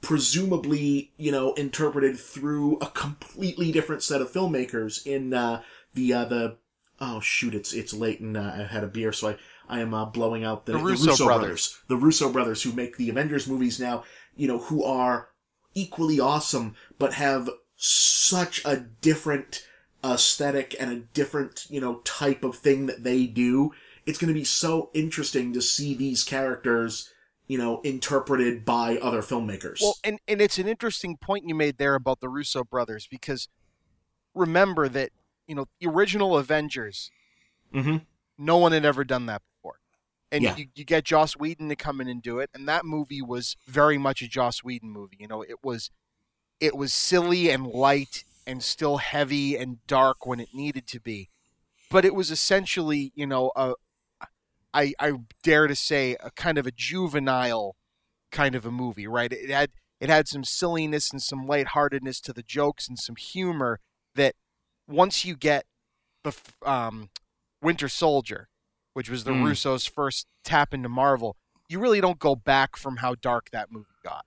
presumably, 0.00 1.12
you 1.16 1.32
know, 1.32 1.52
interpreted 1.54 2.18
through 2.18 2.76
a 2.78 2.86
completely 2.86 3.72
different 3.72 4.02
set 4.02 4.20
of 4.20 4.32
filmmakers 4.32 5.06
in 5.06 5.32
uh, 5.32 5.62
the 5.94 6.12
uh, 6.12 6.24
the 6.24 6.56
oh 7.00 7.20
shoot, 7.20 7.54
it's 7.54 7.72
it's 7.72 7.92
late 7.92 8.20
and 8.20 8.36
uh, 8.36 8.52
I 8.54 8.62
had 8.64 8.84
a 8.84 8.88
beer, 8.88 9.12
so 9.12 9.30
I 9.30 9.36
I 9.68 9.80
am 9.80 9.94
uh, 9.94 10.04
blowing 10.06 10.44
out 10.44 10.66
the, 10.66 10.72
The 10.72 10.78
Russo 10.78 11.24
brothers. 11.24 11.78
the 11.88 11.96
Russo 11.96 12.30
brothers 12.30 12.62
who 12.62 12.72
make 12.72 12.96
the 12.96 13.10
Avengers 13.10 13.46
movies 13.48 13.80
now, 13.80 14.04
you 14.36 14.46
know, 14.48 14.58
who 14.58 14.84
are 14.84 15.28
equally 15.74 16.18
awesome 16.20 16.74
but 16.98 17.14
have 17.14 17.50
such 17.76 18.64
a 18.64 18.76
different 18.76 19.66
aesthetic 20.04 20.74
and 20.80 20.90
a 20.90 20.96
different 21.12 21.66
you 21.68 21.80
know 21.80 21.96
type 22.04 22.44
of 22.44 22.56
thing 22.56 22.86
that 22.86 23.02
they 23.04 23.26
do. 23.26 23.72
It's 24.06 24.18
going 24.18 24.28
to 24.32 24.38
be 24.38 24.44
so 24.44 24.90
interesting 24.94 25.52
to 25.52 25.60
see 25.60 25.94
these 25.94 26.22
characters 26.24 27.10
you 27.48 27.58
know, 27.58 27.80
interpreted 27.82 28.64
by 28.64 28.96
other 28.98 29.22
filmmakers. 29.22 29.80
Well, 29.80 29.94
and 30.02 30.18
and 30.26 30.40
it's 30.40 30.58
an 30.58 30.66
interesting 30.66 31.16
point 31.16 31.48
you 31.48 31.54
made 31.54 31.78
there 31.78 31.94
about 31.94 32.18
the 32.18 32.28
Russo 32.28 32.64
brothers 32.64 33.06
because 33.08 33.46
remember 34.34 34.88
that 34.88 35.10
you 35.46 35.54
know 35.54 35.66
the 35.80 35.88
original 35.88 36.36
Avengers, 36.36 37.10
Mhm. 37.72 38.04
no 38.36 38.56
one 38.56 38.72
had 38.72 38.84
ever 38.84 39.04
done 39.04 39.26
that 39.26 39.42
before, 39.42 39.55
and 40.36 40.44
Yeah. 40.44 40.56
you, 40.56 40.66
you 40.74 40.84
get 40.84 41.04
Joss 41.04 41.36
Whedon 41.36 41.68
to 41.68 41.76
come 41.76 42.00
in 42.00 42.08
and 42.08 42.22
do 42.22 42.38
it, 42.38 42.50
and 42.54 42.68
that 42.68 42.84
movie 42.84 43.22
was 43.22 43.56
very 43.66 43.98
much 43.98 44.22
a 44.22 44.28
Joss 44.28 44.62
Whedon 44.62 44.90
movie. 44.90 45.16
You 45.18 45.28
know, 45.28 45.42
it 45.42 45.62
was 45.64 45.90
it 46.60 46.76
was 46.76 46.92
silly 46.92 47.50
and 47.50 47.66
light 47.66 48.24
and 48.46 48.62
still 48.62 48.98
heavy 48.98 49.56
and 49.56 49.84
dark 49.86 50.24
when 50.26 50.40
it 50.40 50.48
needed 50.54 50.86
to 50.88 51.00
be, 51.00 51.28
but 51.90 52.04
it 52.04 52.14
was 52.14 52.30
essentially 52.30 53.12
you 53.14 53.26
know 53.26 53.50
a 53.56 53.74
I 54.72 54.92
I 54.98 55.12
dare 55.42 55.66
to 55.66 55.76
say 55.76 56.16
a 56.20 56.30
kind 56.30 56.58
of 56.58 56.66
a 56.66 56.70
juvenile 56.70 57.76
kind 58.30 58.54
of 58.54 58.66
a 58.66 58.70
movie, 58.70 59.06
right? 59.06 59.32
It 59.32 59.50
had 59.50 59.70
it 60.00 60.08
had 60.10 60.28
some 60.28 60.44
silliness 60.44 61.10
and 61.10 61.22
some 61.22 61.46
lightheartedness 61.46 62.20
to 62.22 62.32
the 62.32 62.42
jokes 62.42 62.86
and 62.88 62.98
some 62.98 63.16
humor 63.16 63.80
that 64.14 64.34
once 64.86 65.24
you 65.24 65.34
get 65.36 65.64
the 66.22 66.34
um, 66.64 67.08
Winter 67.62 67.88
Soldier, 67.88 68.48
which 68.96 69.10
was 69.10 69.24
the 69.24 69.30
Mm. 69.30 69.42
Russos' 69.42 69.86
first 69.86 70.26
tap 70.42 70.72
into 70.72 70.88
Marvel, 70.88 71.36
you 71.68 71.78
really 71.78 72.00
don't 72.00 72.18
go 72.18 72.34
back 72.34 72.76
from 72.76 72.96
how 72.96 73.14
dark 73.14 73.50
that 73.50 73.70
movie 73.70 73.84
got 74.02 74.24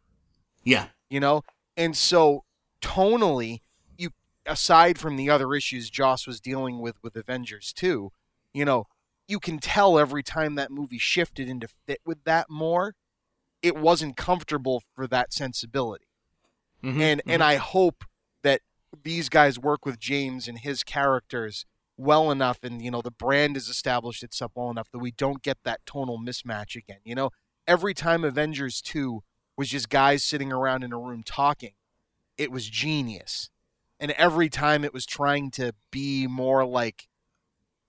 yeah. 0.63 0.89
you 1.09 1.19
know 1.19 1.41
and 1.75 1.97
so 1.97 2.43
tonally 2.81 3.61
you 3.97 4.09
aside 4.45 4.99
from 4.99 5.15
the 5.15 5.29
other 5.29 5.53
issues 5.55 5.89
joss 5.89 6.27
was 6.27 6.39
dealing 6.39 6.79
with 6.81 7.01
with 7.01 7.15
avengers 7.15 7.71
2 7.73 8.11
you 8.53 8.65
know 8.65 8.85
you 9.27 9.39
can 9.39 9.57
tell 9.57 9.97
every 9.97 10.21
time 10.21 10.55
that 10.55 10.69
movie 10.69 10.97
shifted 10.99 11.47
into 11.49 11.67
fit 11.87 11.99
with 12.05 12.23
that 12.25 12.49
more 12.49 12.93
it 13.61 13.75
wasn't 13.77 14.17
comfortable 14.17 14.83
for 14.93 15.07
that 15.07 15.31
sensibility 15.33 16.05
Mhm, 16.83 16.99
and 17.01 17.21
mhm. 17.25 17.33
and 17.33 17.41
i 17.43 17.55
hope 17.55 18.03
that 18.43 18.61
these 19.03 19.29
guys 19.29 19.57
work 19.57 19.85
with 19.85 19.97
james 19.97 20.47
and 20.47 20.59
his 20.59 20.83
characters 20.83 21.65
well 21.99 22.31
enough 22.31 22.59
and 22.63 22.81
you 22.81 22.89
know 22.89 23.01
the 23.01 23.11
brand 23.11 23.55
has 23.55 23.67
established 23.67 24.23
itself 24.23 24.51
well 24.55 24.71
enough 24.71 24.89
that 24.91 24.99
we 24.99 25.11
don't 25.11 25.43
get 25.43 25.57
that 25.63 25.85
tonal 25.85 26.17
mismatch 26.19 26.75
again 26.75 26.99
you 27.03 27.13
know? 27.15 27.29
Every 27.67 27.93
time 27.93 28.23
avengers 28.23 28.81
2 28.81 29.21
was 29.57 29.69
just 29.69 29.89
guys 29.89 30.23
sitting 30.23 30.51
around 30.51 30.83
in 30.83 30.93
a 30.93 30.97
room 30.97 31.23
talking 31.23 31.73
it 32.37 32.51
was 32.51 32.69
genius. 32.69 33.49
And 33.99 34.11
every 34.11 34.47
time 34.47 34.85
it 34.85 34.93
was 34.93 35.05
trying 35.05 35.51
to 35.51 35.73
be 35.91 36.25
more 36.25 36.65
like 36.65 37.09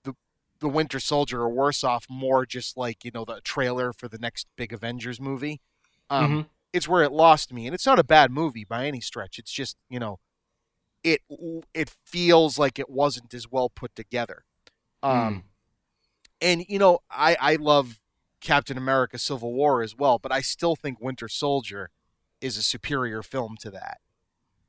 the 0.04 0.14
the 0.58 0.68
winter 0.68 0.98
soldier 1.00 1.42
or 1.42 1.48
worse 1.48 1.84
off 1.84 2.06
more 2.10 2.44
just 2.46 2.76
like 2.76 3.04
you 3.04 3.10
know 3.14 3.24
the 3.24 3.40
trailer 3.42 3.92
for 3.92 4.08
the 4.08 4.18
next 4.18 4.48
big 4.56 4.72
avengers 4.72 5.20
movie 5.20 5.60
um 6.10 6.30
Mhm. 6.32 6.46
it's 6.72 6.88
where 6.88 7.02
it 7.04 7.12
lost 7.12 7.52
me. 7.52 7.66
And 7.66 7.74
it's 7.74 7.86
not 7.86 7.98
a 7.98 8.04
bad 8.04 8.30
movie 8.30 8.64
by 8.64 8.86
any 8.86 9.00
stretch. 9.00 9.38
It's 9.38 9.52
just 9.52 9.76
you 9.88 9.98
know 10.00 10.18
it 11.02 11.20
it 11.74 11.94
feels 12.04 12.58
like 12.58 12.78
it 12.78 12.90
wasn't 12.90 13.32
as 13.34 13.50
well 13.50 13.68
put 13.68 13.94
together 13.94 14.44
um 15.02 15.44
and 16.40 16.64
you 16.68 16.78
know 16.78 16.98
i 17.10 17.36
i 17.40 17.56
love 17.56 18.00
captain 18.40 18.76
america 18.76 19.18
civil 19.18 19.52
war 19.52 19.82
as 19.82 19.96
well 19.96 20.18
but 20.18 20.32
i 20.32 20.40
still 20.40 20.76
think 20.76 21.00
winter 21.00 21.28
soldier 21.28 21.90
is 22.40 22.56
a 22.56 22.62
superior 22.62 23.22
film 23.22 23.56
to 23.58 23.70
that 23.70 23.98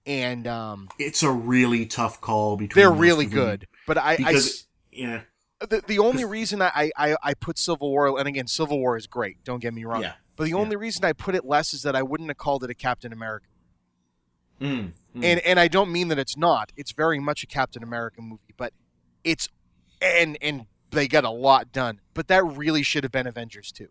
and 0.05 0.47
um 0.47 0.89
it's 0.97 1.21
a 1.21 1.31
really 1.31 1.85
tough 1.85 2.21
call 2.21 2.55
between. 2.57 2.81
they're 2.81 2.91
really 2.91 3.25
good 3.25 3.67
but 3.85 3.97
i 3.97 4.17
i 4.25 4.41
yeah, 4.91 5.21
the, 5.69 5.81
the 5.87 5.99
only 5.99 6.25
reason 6.25 6.61
I, 6.61 6.91
I 6.97 7.15
I 7.21 7.33
put 7.33 7.57
Civil 7.57 7.91
War 7.91 8.19
and 8.19 8.27
again 8.27 8.47
Civil 8.47 8.79
War 8.79 8.97
is 8.97 9.07
great. 9.07 9.43
Don't 9.43 9.59
get 9.59 9.73
me 9.73 9.85
wrong. 9.85 10.01
yeah. 10.01 10.13
But 10.35 10.45
the 10.45 10.51
yeah. 10.51 10.57
only 10.57 10.75
reason 10.75 11.05
I 11.05 11.13
put 11.13 11.35
it 11.35 11.45
less 11.45 11.73
is 11.73 11.83
that 11.83 11.95
I 11.95 12.03
wouldn't 12.03 12.29
have 12.29 12.37
called 12.37 12.63
it 12.63 12.69
a 12.69 12.73
Captain 12.73 13.13
America. 13.13 13.47
Mm, 14.59 14.91
mm. 15.15 15.23
And 15.23 15.39
and 15.41 15.59
I 15.59 15.67
don't 15.67 15.91
mean 15.91 16.07
that 16.09 16.19
it's 16.19 16.37
not. 16.37 16.71
It's 16.77 16.91
very 16.91 17.19
much 17.19 17.43
a 17.43 17.47
Captain 17.47 17.83
America 17.83 18.21
movie, 18.21 18.53
but 18.57 18.73
it's 19.23 19.49
and 20.01 20.37
and 20.41 20.65
they 20.91 21.07
got 21.07 21.23
a 21.23 21.29
lot 21.29 21.71
done. 21.71 21.99
But 22.13 22.27
that 22.27 22.43
really 22.43 22.83
should 22.83 23.03
have 23.03 23.11
been 23.11 23.27
Avengers 23.27 23.71
2. 23.71 23.87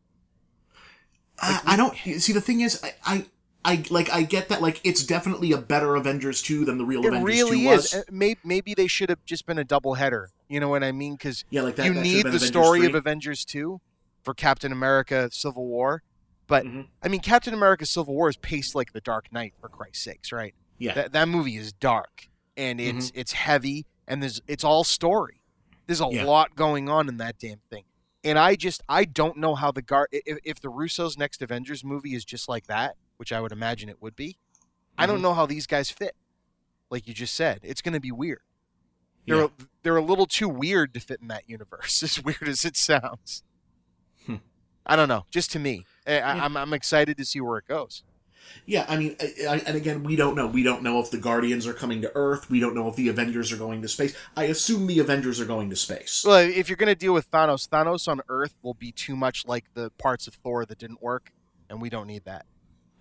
I, 1.43 1.61
I 1.67 1.77
don't 1.77 1.97
see. 1.97 2.33
The 2.33 2.41
thing 2.41 2.61
is, 2.61 2.83
I, 2.85 2.95
I, 3.05 3.25
I 3.65 3.85
like. 3.91 4.11
I 4.11 4.23
get 4.23 4.49
that. 4.51 4.61
Like, 4.61 4.81
it's 4.85 5.05
definitely 5.05 5.53
a 5.53 5.59
better 5.59 5.97
Avengers 5.97 6.43
two 6.43 6.65
than 6.67 6.77
the 6.79 6.85
real 6.85 7.01
It 7.05 7.09
Avengers 7.09 7.27
really 7.27 7.63
two 7.65 7.71
is. 7.71 7.77
was. 7.83 7.95
Uh, 7.95 8.03
Maybe 8.11 8.41
maybe 8.45 8.75
they 8.75 8.87
should 8.87 9.09
have 9.09 9.25
just 9.25 9.47
been 9.47 9.59
a 9.59 9.65
double 9.65 9.95
header. 9.95 10.31
You 10.49 10.61
know 10.61 10.69
what 10.69 10.85
I 10.85 10.93
mean? 10.93 11.17
Cuz 11.17 11.45
yeah, 11.51 11.63
like 11.63 11.77
that. 11.77 11.87
you 11.87 11.95
that 11.95 12.03
need 12.03 12.25
the 12.25 12.29
Avengers 12.31 12.47
story 12.49 12.79
3. 12.81 12.89
of 12.89 12.95
Avengers 12.95 13.45
2 13.47 13.81
for 14.23 14.35
Captain 14.35 14.73
America 14.73 15.31
Civil 15.33 15.67
War. 15.67 16.03
But 16.47 16.67
Mhm. 16.67 16.89
I 17.03 17.09
mean 17.09 17.21
Captain 17.21 17.55
America 17.55 17.87
Civil 17.87 18.15
War 18.15 18.29
is 18.29 18.37
paced 18.37 18.75
like 18.75 18.93
The 18.93 19.01
Dark 19.01 19.33
Knight 19.33 19.55
for 19.61 19.69
Christ's 19.69 20.03
sakes, 20.05 20.33
right? 20.33 20.55
Yeah. 20.81 20.95
That 20.95 21.13
that 21.13 21.29
movie 21.29 21.57
is 21.57 21.73
dark 21.73 22.29
and 22.57 22.81
Mm-hmm. 22.81 22.99
it's 22.99 23.13
it's 23.15 23.33
heavy 23.33 23.87
and 24.09 24.21
there's 24.23 24.41
it's 24.49 24.65
all 24.65 24.83
story. 24.83 25.41
There's 25.87 26.01
a 26.01 26.09
Yeah. 26.11 26.25
lot 26.25 26.57
going 26.57 26.89
on 26.89 27.09
in 27.09 27.19
that 27.19 27.39
damn 27.39 27.61
thing. 27.71 27.85
And 28.25 28.39
I 28.39 28.57
just 28.57 28.83
I 28.89 29.05
don't 29.05 29.37
know 29.37 29.55
how 29.55 29.71
the 29.71 29.83
guard 29.83 30.09
if, 30.11 30.39
if 30.45 30.61
the 30.61 30.69
Russo's 30.69 31.17
next 31.17 31.41
Avengers 31.43 31.85
movie 31.85 32.15
is 32.15 32.25
just 32.25 32.49
like 32.49 32.67
that, 32.67 32.97
which 33.19 33.31
I 33.33 33.41
would 33.41 33.53
imagine 33.53 33.89
it 33.89 34.01
would 34.03 34.17
be. 34.17 34.37
I 34.99 35.07
don't 35.07 35.19
Mhm. 35.19 35.23
know 35.23 35.35
how 35.35 35.47
these 35.47 35.67
guys 35.67 35.91
fit. 35.91 36.17
Like 36.91 37.07
you 37.07 37.15
just 37.15 37.35
said, 37.35 37.61
it's 37.63 37.81
going 37.83 37.95
to 37.95 38.01
be 38.01 38.11
weird. 38.11 38.41
They're 39.27 39.37
Yeah. 39.37 39.45
a, 39.45 39.67
they're 39.83 39.97
a 39.97 40.03
little 40.05 40.27
too 40.27 40.49
weird 40.49 40.93
to 40.95 41.01
fit 41.01 41.21
in 41.23 41.29
that 41.29 41.49
universe. 41.49 42.03
As 42.03 42.23
weird 42.23 42.49
as 42.49 42.65
it 42.65 42.77
sounds. 42.77 43.43
Hmm. 44.27 44.37
I 44.85 44.97
don't 44.97 45.09
know. 45.09 45.25
Just 45.31 45.53
to 45.53 45.59
me, 45.59 45.87
I, 46.07 46.13
I, 46.13 46.15
Yeah. 46.37 46.45
I'm 46.45 46.57
I'm 46.57 46.73
excited 46.73 47.17
to 47.19 47.25
see 47.25 47.41
where 47.41 47.59
it 47.59 47.67
goes. 47.69 48.03
Yeah, 48.67 48.85
I 48.89 48.97
mean, 48.97 49.17
I, 49.21 49.47
I, 49.47 49.57
and 49.67 49.77
again, 49.77 50.03
we 50.03 50.17
don't 50.17 50.35
know. 50.35 50.47
We 50.47 50.63
don't 50.63 50.83
know 50.83 51.01
if 51.01 51.11
the 51.11 51.19
Guardians 51.19 51.67
are 51.67 51.73
coming 51.73 52.03
to 52.03 52.13
Earth. 52.15 52.51
We 52.51 52.61
don't 52.61 52.75
know 52.75 52.89
if 52.89 52.97
the 52.97 53.09
Avengers 53.09 53.53
are 53.53 53.57
going 53.57 53.83
to 53.83 53.89
space. 53.89 54.15
I 54.37 54.45
assume 54.45 54.87
the 54.87 54.99
Avengers 54.99 55.41
are 55.41 55.45
going 55.45 55.71
to 55.71 55.77
space. 55.77 56.25
Well, 56.27 56.39
if 56.39 56.69
you're 56.69 56.77
going 56.77 56.89
to 56.89 56.95
deal 56.95 57.13
with 57.13 57.31
Thanos, 57.31 57.69
Thanos 57.69 58.07
on 58.09 58.21
Earth 58.29 58.55
will 58.63 58.75
be 58.75 58.93
too 58.93 59.17
much 59.17 59.47
like 59.47 59.65
the 59.75 59.91
parts 59.99 60.27
of 60.27 60.35
Thor 60.35 60.65
that 60.67 60.79
didn't 60.79 61.03
work, 61.03 61.33
and 61.69 61.81
we 61.81 61.91
don't 61.91 62.07
need 62.07 62.25
that. 62.25 62.47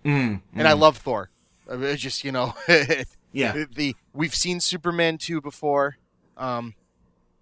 Mm, 0.04 0.40
And 0.54 0.66
I 0.68 0.72
love 0.72 0.96
Thor. 0.98 1.30
I 1.70 1.76
mean, 1.76 1.90
It's 1.90 2.02
just 2.02 2.24
you 2.24 2.32
know, 2.32 2.54
yeah, 3.32 3.64
the 3.74 3.94
we've 4.12 4.34
seen 4.34 4.60
Superman 4.60 5.18
two 5.18 5.40
before. 5.40 5.98
Um, 6.36 6.74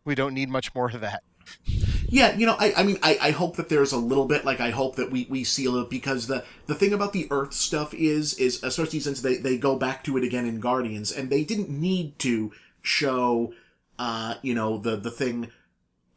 we 0.04 0.14
don't 0.14 0.34
need 0.34 0.48
much 0.48 0.74
more 0.74 0.90
of 0.90 1.00
that. 1.00 1.22
yeah. 2.08 2.34
You 2.36 2.46
know, 2.46 2.56
I, 2.58 2.72
I 2.76 2.82
mean, 2.82 2.98
I, 3.02 3.18
I 3.20 3.30
hope 3.30 3.56
that 3.56 3.68
there's 3.68 3.92
a 3.92 3.98
little 3.98 4.26
bit. 4.26 4.44
Like, 4.44 4.60
I 4.60 4.70
hope 4.70 4.96
that 4.96 5.10
we 5.10 5.26
we 5.30 5.44
seal 5.44 5.76
it 5.76 5.90
because 5.90 6.26
the 6.26 6.44
the 6.66 6.74
thing 6.74 6.92
about 6.92 7.12
the 7.12 7.28
Earth 7.30 7.52
stuff 7.52 7.94
is 7.94 8.34
is 8.34 8.62
especially 8.62 9.00
since 9.00 9.20
they 9.20 9.36
they 9.36 9.56
go 9.56 9.76
back 9.76 10.02
to 10.04 10.16
it 10.16 10.24
again 10.24 10.46
in 10.46 10.60
Guardians, 10.60 11.12
and 11.12 11.30
they 11.30 11.44
didn't 11.44 11.70
need 11.70 12.18
to 12.20 12.52
show, 12.82 13.52
uh, 13.98 14.34
you 14.42 14.54
know, 14.54 14.78
the 14.78 14.96
the 14.96 15.10
thing. 15.10 15.52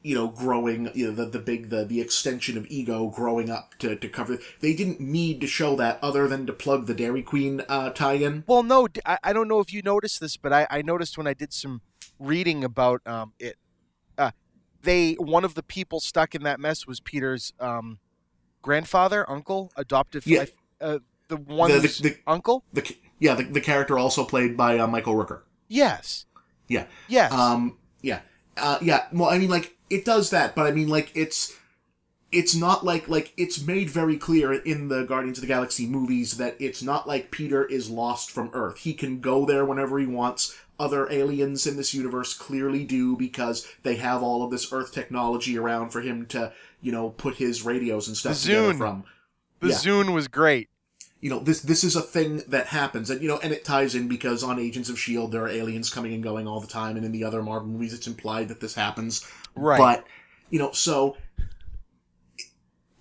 You 0.03 0.15
know, 0.15 0.29
growing, 0.29 0.89
you 0.95 1.05
know, 1.05 1.13
the, 1.13 1.25
the 1.27 1.37
big, 1.37 1.69
the, 1.69 1.85
the 1.85 2.01
extension 2.01 2.57
of 2.57 2.65
ego 2.71 3.09
growing 3.09 3.51
up 3.51 3.75
to, 3.77 3.95
to 3.95 4.09
cover. 4.09 4.39
They 4.59 4.73
didn't 4.73 4.99
need 4.99 5.39
to 5.41 5.45
show 5.45 5.75
that 5.75 5.99
other 6.01 6.27
than 6.27 6.47
to 6.47 6.53
plug 6.53 6.87
the 6.87 6.95
Dairy 6.95 7.21
Queen, 7.21 7.61
uh, 7.69 7.91
tie-in. 7.91 8.43
Well, 8.47 8.63
no, 8.63 8.87
I 9.05 9.31
don't 9.31 9.47
know 9.47 9.59
if 9.59 9.71
you 9.71 9.83
noticed 9.83 10.19
this, 10.19 10.37
but 10.37 10.51
I, 10.51 10.65
I 10.71 10.81
noticed 10.81 11.19
when 11.19 11.27
I 11.27 11.35
did 11.35 11.53
some 11.53 11.81
reading 12.17 12.63
about 12.63 13.05
um, 13.05 13.33
it, 13.37 13.57
they 14.83 15.13
one 15.13 15.43
of 15.45 15.53
the 15.55 15.63
people 15.63 15.99
stuck 15.99 16.35
in 16.35 16.43
that 16.43 16.59
mess 16.59 16.85
was 16.87 16.99
Peter's 16.99 17.53
um, 17.59 17.99
grandfather, 18.61 19.29
uncle, 19.29 19.71
adoptive, 19.75 20.25
Yeah. 20.27 20.45
uh, 20.79 20.99
the 21.27 21.37
one 21.37 21.71
The- 21.71 21.79
the- 21.79 22.03
the- 22.09 22.17
uncle. 22.27 22.63
The, 22.73 22.95
yeah, 23.19 23.35
the, 23.35 23.43
the 23.43 23.61
character 23.61 23.97
also 23.97 24.23
played 24.25 24.57
by 24.57 24.77
uh, 24.79 24.87
Michael 24.87 25.13
Rooker. 25.15 25.41
Yes. 25.67 26.25
Yeah. 26.67 26.85
Yes. 27.07 27.31
Um, 27.31 27.77
yeah, 28.01 28.21
uh, 28.57 28.79
yeah. 28.81 29.05
Well, 29.13 29.29
I 29.29 29.37
mean, 29.37 29.49
like 29.49 29.75
it 29.89 30.05
does 30.05 30.29
that, 30.31 30.55
but 30.55 30.65
I 30.67 30.71
mean, 30.71 30.87
like 30.89 31.11
it's 31.15 31.53
it's 32.31 32.55
not 32.55 32.85
like 32.85 33.07
like 33.09 33.33
it's 33.37 33.61
made 33.61 33.89
very 33.89 34.17
clear 34.17 34.53
in 34.53 34.87
the 34.87 35.03
Guardians 35.03 35.37
of 35.37 35.41
the 35.41 35.47
Galaxy 35.47 35.85
movies 35.85 36.37
that 36.37 36.55
it's 36.59 36.81
not 36.81 37.07
like 37.07 37.29
Peter 37.31 37.65
is 37.65 37.89
lost 37.89 38.31
from 38.31 38.49
Earth. 38.53 38.77
He 38.79 38.93
can 38.93 39.19
go 39.19 39.45
there 39.45 39.65
whenever 39.65 39.99
he 39.99 40.05
wants. 40.07 40.57
Other 40.81 41.03
aliens 41.11 41.67
in 41.67 41.77
this 41.77 41.93
universe 41.93 42.33
clearly 42.33 42.83
do 42.85 43.15
because 43.15 43.67
they 43.83 43.95
have 43.97 44.23
all 44.23 44.43
of 44.43 44.49
this 44.51 44.71
Earth 44.73 44.91
technology 44.91 45.57
around 45.57 45.91
for 45.91 46.01
him 46.01 46.25
to, 46.27 46.51
you 46.81 46.91
know, 46.91 47.09
put 47.11 47.35
his 47.35 47.61
radios 47.63 48.07
and 48.07 48.17
stuff 48.17 48.35
The 48.41 48.47
together 48.47 48.73
Zune. 48.73 48.77
from. 48.77 49.03
the 49.59 49.67
yeah. 49.69 49.75
Zune 49.75 50.13
was 50.13 50.27
great. 50.27 50.67
you 51.19 51.29
know 51.29 51.39
this 51.39 51.61
this 51.61 51.83
is 51.83 51.95
a 51.95 52.01
thing 52.15 52.41
that 52.47 52.65
happens 52.81 53.11
and 53.11 53.21
you 53.21 53.27
know 53.31 53.39
and 53.43 53.53
it 53.53 53.63
ties 53.63 53.93
in 53.93 54.07
because 54.07 54.41
on 54.43 54.57
agents 54.67 54.89
of 54.89 54.97
shield 54.97 55.31
there 55.31 55.43
are 55.45 55.49
aliens 55.61 55.89
coming 55.95 56.13
and 56.15 56.23
going 56.23 56.47
all 56.47 56.59
the 56.65 56.73
time 56.81 56.95
and 56.97 57.05
in 57.05 57.11
the 57.11 57.23
other 57.23 57.43
marvel 57.43 57.69
movies 57.69 57.93
it's 57.93 58.07
implied 58.07 58.47
that 58.47 58.59
this 58.59 58.73
happens 58.85 59.13
Right. 59.55 59.77
but 59.85 59.99
you 60.49 60.57
know 60.57 60.71
so 60.71 61.15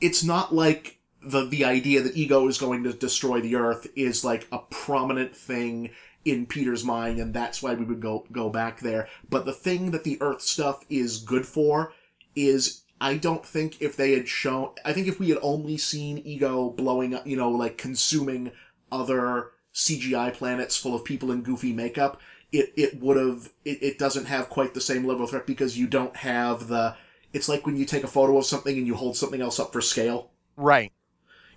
it's 0.00 0.22
not 0.22 0.54
like 0.54 0.98
the 1.22 1.46
the 1.46 1.64
idea 1.64 2.02
that 2.02 2.16
ego 2.16 2.46
is 2.48 2.58
going 2.58 2.84
to 2.84 2.92
destroy 2.92 3.40
the 3.40 3.56
earth 3.56 3.86
is 3.96 4.24
like 4.24 4.46
a 4.52 4.58
prominent 4.70 5.34
thing 5.34 5.90
in 6.24 6.46
Peter's 6.46 6.84
mind 6.84 7.18
and 7.18 7.32
that's 7.32 7.62
why 7.62 7.74
we 7.74 7.84
would 7.84 8.00
go 8.00 8.26
go 8.30 8.50
back 8.50 8.80
there 8.80 9.08
but 9.28 9.46
the 9.46 9.52
thing 9.52 9.90
that 9.90 10.04
the 10.04 10.20
earth 10.20 10.42
stuff 10.42 10.84
is 10.90 11.18
good 11.18 11.46
for 11.46 11.92
is 12.36 12.82
I 13.00 13.16
don't 13.16 13.44
think 13.44 13.80
if 13.80 13.96
they 13.96 14.12
had 14.12 14.28
shown, 14.28 14.70
I 14.84 14.92
think 14.92 15.08
if 15.08 15.18
we 15.18 15.30
had 15.30 15.38
only 15.40 15.78
seen 15.78 16.18
Ego 16.18 16.70
blowing 16.70 17.14
up, 17.14 17.26
you 17.26 17.36
know, 17.36 17.50
like 17.50 17.78
consuming 17.78 18.52
other 18.92 19.52
CGI 19.72 20.34
planets 20.34 20.76
full 20.76 20.94
of 20.94 21.04
people 21.04 21.32
in 21.32 21.42
goofy 21.42 21.72
makeup, 21.72 22.20
it, 22.52 22.72
it 22.76 23.00
would 23.00 23.16
have, 23.16 23.50
it, 23.64 23.82
it 23.82 23.98
doesn't 23.98 24.26
have 24.26 24.50
quite 24.50 24.74
the 24.74 24.80
same 24.80 25.06
level 25.06 25.24
of 25.24 25.30
threat 25.30 25.46
because 25.46 25.78
you 25.78 25.86
don't 25.86 26.14
have 26.16 26.68
the, 26.68 26.94
it's 27.32 27.48
like 27.48 27.64
when 27.64 27.76
you 27.76 27.86
take 27.86 28.04
a 28.04 28.08
photo 28.08 28.36
of 28.36 28.44
something 28.44 28.76
and 28.76 28.86
you 28.86 28.94
hold 28.94 29.16
something 29.16 29.40
else 29.40 29.58
up 29.58 29.72
for 29.72 29.80
scale. 29.80 30.30
Right. 30.56 30.92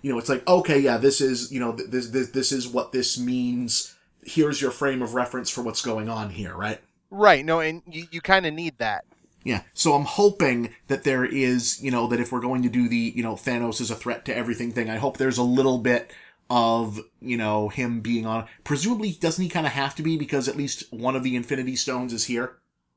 You 0.00 0.12
know, 0.12 0.18
it's 0.18 0.28
like, 0.28 0.46
okay, 0.48 0.78
yeah, 0.78 0.96
this 0.96 1.20
is, 1.20 1.52
you 1.52 1.60
know, 1.60 1.72
this, 1.72 2.08
this, 2.08 2.30
this 2.30 2.52
is 2.52 2.68
what 2.68 2.92
this 2.92 3.18
means. 3.18 3.93
Here's 4.26 4.60
your 4.60 4.70
frame 4.70 5.02
of 5.02 5.14
reference 5.14 5.50
for 5.50 5.62
what's 5.62 5.82
going 5.82 6.08
on 6.08 6.30
here, 6.30 6.54
right? 6.54 6.80
Right. 7.10 7.44
No, 7.44 7.60
and 7.60 7.82
you, 7.86 8.06
you 8.10 8.20
kind 8.20 8.46
of 8.46 8.54
need 8.54 8.78
that. 8.78 9.04
Yeah. 9.44 9.62
So 9.74 9.92
I'm 9.94 10.04
hoping 10.04 10.74
that 10.88 11.04
there 11.04 11.24
is, 11.24 11.82
you 11.82 11.90
know, 11.90 12.06
that 12.08 12.18
if 12.18 12.32
we're 12.32 12.40
going 12.40 12.62
to 12.62 12.68
do 12.68 12.88
the, 12.88 13.12
you 13.14 13.22
know, 13.22 13.34
Thanos 13.34 13.80
is 13.80 13.90
a 13.90 13.94
threat 13.94 14.24
to 14.24 14.36
everything 14.36 14.72
thing, 14.72 14.88
I 14.88 14.96
hope 14.96 15.18
there's 15.18 15.38
a 15.38 15.42
little 15.42 15.78
bit 15.78 16.12
of, 16.50 16.98
you 17.20 17.36
know, 17.36 17.68
him 17.68 18.00
being 18.00 18.26
on. 18.26 18.46
Presumably, 18.64 19.12
doesn't 19.12 19.42
he 19.42 19.48
kind 19.48 19.66
of 19.66 19.72
have 19.72 19.94
to 19.96 20.02
be 20.02 20.16
because 20.16 20.48
at 20.48 20.56
least 20.56 20.90
one 20.92 21.14
of 21.14 21.22
the 21.22 21.36
Infinity 21.36 21.76
Stones 21.76 22.12
is 22.12 22.24
here? 22.24 22.56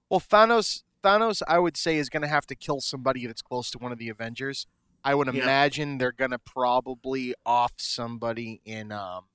Well, 0.10 0.22
Thanos, 0.22 0.84
Thanos, 1.04 1.42
I 1.48 1.60
would 1.60 1.76
say 1.78 1.98
is 1.98 2.10
going 2.10 2.24
to 2.24 2.30
have 2.30 2.48
to 2.48 2.56
kill 2.56 2.80
somebody 2.82 3.26
that's 3.28 3.42
close 3.42 3.70
to 3.72 3.78
one 3.78 3.92
of 3.92 3.98
the 3.98 4.10
Avengers. 4.10 4.68
I 5.04 5.16
would 5.16 5.34
Yeah. 5.34 5.44
imagine 5.44 5.98
they're 5.98 6.12
going 6.12 6.32
to 6.32 6.40
probably 6.40 7.36
off 7.46 7.74
somebody 7.78 8.62
in 8.66 8.92
um, 8.92 9.26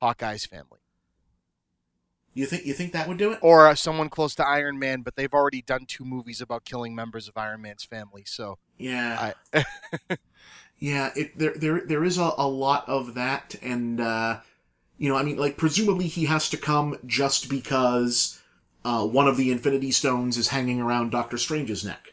Hawkeye's 0.00 0.46
family 0.46 0.78
You 2.34 2.46
think 2.46 2.66
you 2.66 2.74
think 2.74 2.92
that 2.92 3.08
would 3.08 3.16
do 3.16 3.32
it? 3.32 3.38
or 3.42 3.68
uh, 3.68 3.74
someone 3.74 4.10
close 4.10 4.34
to 4.36 4.46
Iron 4.46 4.78
Man, 4.78 5.02
but 5.02 5.14
they've 5.16 5.32
already 5.32 5.62
done 5.62 5.86
two 5.86 6.04
movies 6.04 6.40
about 6.40 6.64
killing 6.64 6.94
members 6.94 7.28
of 7.28 7.36
Iron 7.36 7.62
Man's 7.62 7.84
family. 7.84 8.24
So 8.26 8.58
Yeah. 8.76 9.32
I, 9.54 9.64
Yeah, 10.78 11.12
it 11.16 11.38
there 11.38 11.54
there 11.54 11.80
there 11.86 12.04
is 12.04 12.18
a, 12.18 12.32
a 12.36 12.48
lot 12.48 12.88
of 12.88 13.14
that, 13.14 13.54
and 13.62 14.00
uh, 14.00 14.40
you 14.98 15.08
know, 15.08 15.16
I 15.16 15.22
mean, 15.22 15.36
like 15.36 15.56
presumably 15.56 16.08
he 16.08 16.26
has 16.26 16.50
to 16.50 16.56
come 16.56 16.98
just 17.06 17.48
because 17.48 18.40
uh, 18.84 19.06
one 19.06 19.28
of 19.28 19.36
the 19.36 19.50
Infinity 19.50 19.92
Stones 19.92 20.36
is 20.36 20.48
hanging 20.48 20.80
around 20.80 21.10
Doctor 21.10 21.38
Strange's 21.38 21.84
neck. 21.84 22.12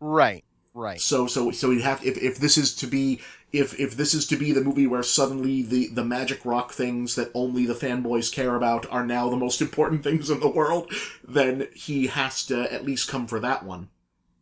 right, 0.00 0.44
right. 0.74 1.00
So 1.00 1.26
so 1.26 1.50
so 1.50 1.68
we 1.68 1.82
have 1.82 2.04
if 2.04 2.18
if 2.18 2.38
this 2.38 2.58
is 2.58 2.74
to 2.76 2.86
be 2.86 3.20
if 3.52 3.78
if 3.78 3.96
this 3.96 4.14
is 4.14 4.26
to 4.28 4.36
be 4.36 4.52
the 4.52 4.60
movie 4.60 4.86
where 4.86 5.02
suddenly 5.02 5.62
the 5.62 5.88
the 5.88 6.04
magic 6.04 6.44
rock 6.44 6.72
things 6.72 7.14
that 7.14 7.30
only 7.34 7.66
the 7.66 7.74
fanboys 7.74 8.32
care 8.32 8.56
about 8.56 8.86
are 8.90 9.06
now 9.06 9.28
the 9.28 9.36
most 9.36 9.60
important 9.62 10.02
things 10.04 10.30
in 10.30 10.40
the 10.40 10.48
world, 10.48 10.92
then 11.26 11.68
he 11.74 12.08
has 12.08 12.44
to 12.46 12.72
at 12.72 12.84
least 12.84 13.08
come 13.08 13.26
for 13.26 13.40
that 13.40 13.64
one. 13.64 13.88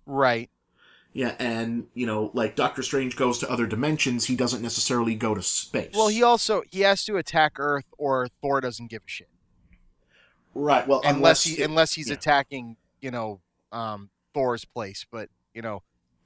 Right. 0.07 0.51
Yeah, 1.14 1.35
and 1.39 1.89
you 1.93 2.07
know, 2.07 2.30
like 2.33 2.57
Doctor 2.57 2.83
Strange 2.83 3.16
goes 3.16 3.39
to 3.41 3.51
other 3.51 3.66
dimensions, 3.66 4.24
he 4.24 4.35
doesn't 4.35 4.62
necessarily 4.62 5.14
go 5.14 5.35
to 5.35 5.43
space. 5.43 5.93
Well, 5.95 6.09
he 6.09 6.22
also 6.22 6.62
he 6.70 6.80
has 6.80 7.05
to 7.05 7.18
attack 7.18 7.59
Earth, 7.59 7.85
or 7.99 8.28
Thor 8.41 8.62
doesn't 8.62 8.89
give 8.89 9.03
a 9.07 9.11
shit 9.11 9.28
right. 10.55 10.87
Well, 10.87 11.01
unless 11.05 11.45
he 11.45 11.62
unless 11.62 11.95
he's 11.95 12.09
yeah. 12.09 12.14
attacking, 12.14 12.76
you 13.01 13.11
know, 13.11 13.41
um, 13.70 14.11
Thor's 14.35 14.64
place. 14.64 15.07
But 15.11 15.28
you 15.55 15.62
know, 15.62 15.83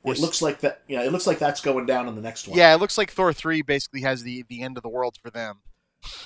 it 0.06 0.18
looks 0.18 0.40
like 0.42 0.60
that. 0.60 0.82
Yeah, 0.88 1.02
it 1.02 1.12
looks 1.12 1.26
like 1.26 1.38
that's 1.38 1.60
going 1.60 1.86
down 1.86 2.08
in 2.08 2.14
the 2.14 2.20
next 2.22 2.48
one. 2.48 2.56
yeah, 2.58 2.74
it 2.74 2.78
looks 2.80 2.96
like 2.98 3.10
Thor 3.10 3.32
three 3.32 3.62
basically 3.62 4.02
has 4.02 4.22
the 4.22 4.44
the 4.48 4.62
end 4.62 4.76
of 4.76 4.82
the 4.82 4.88
world 4.88 5.18
for 5.22 5.30
them. 5.30 5.60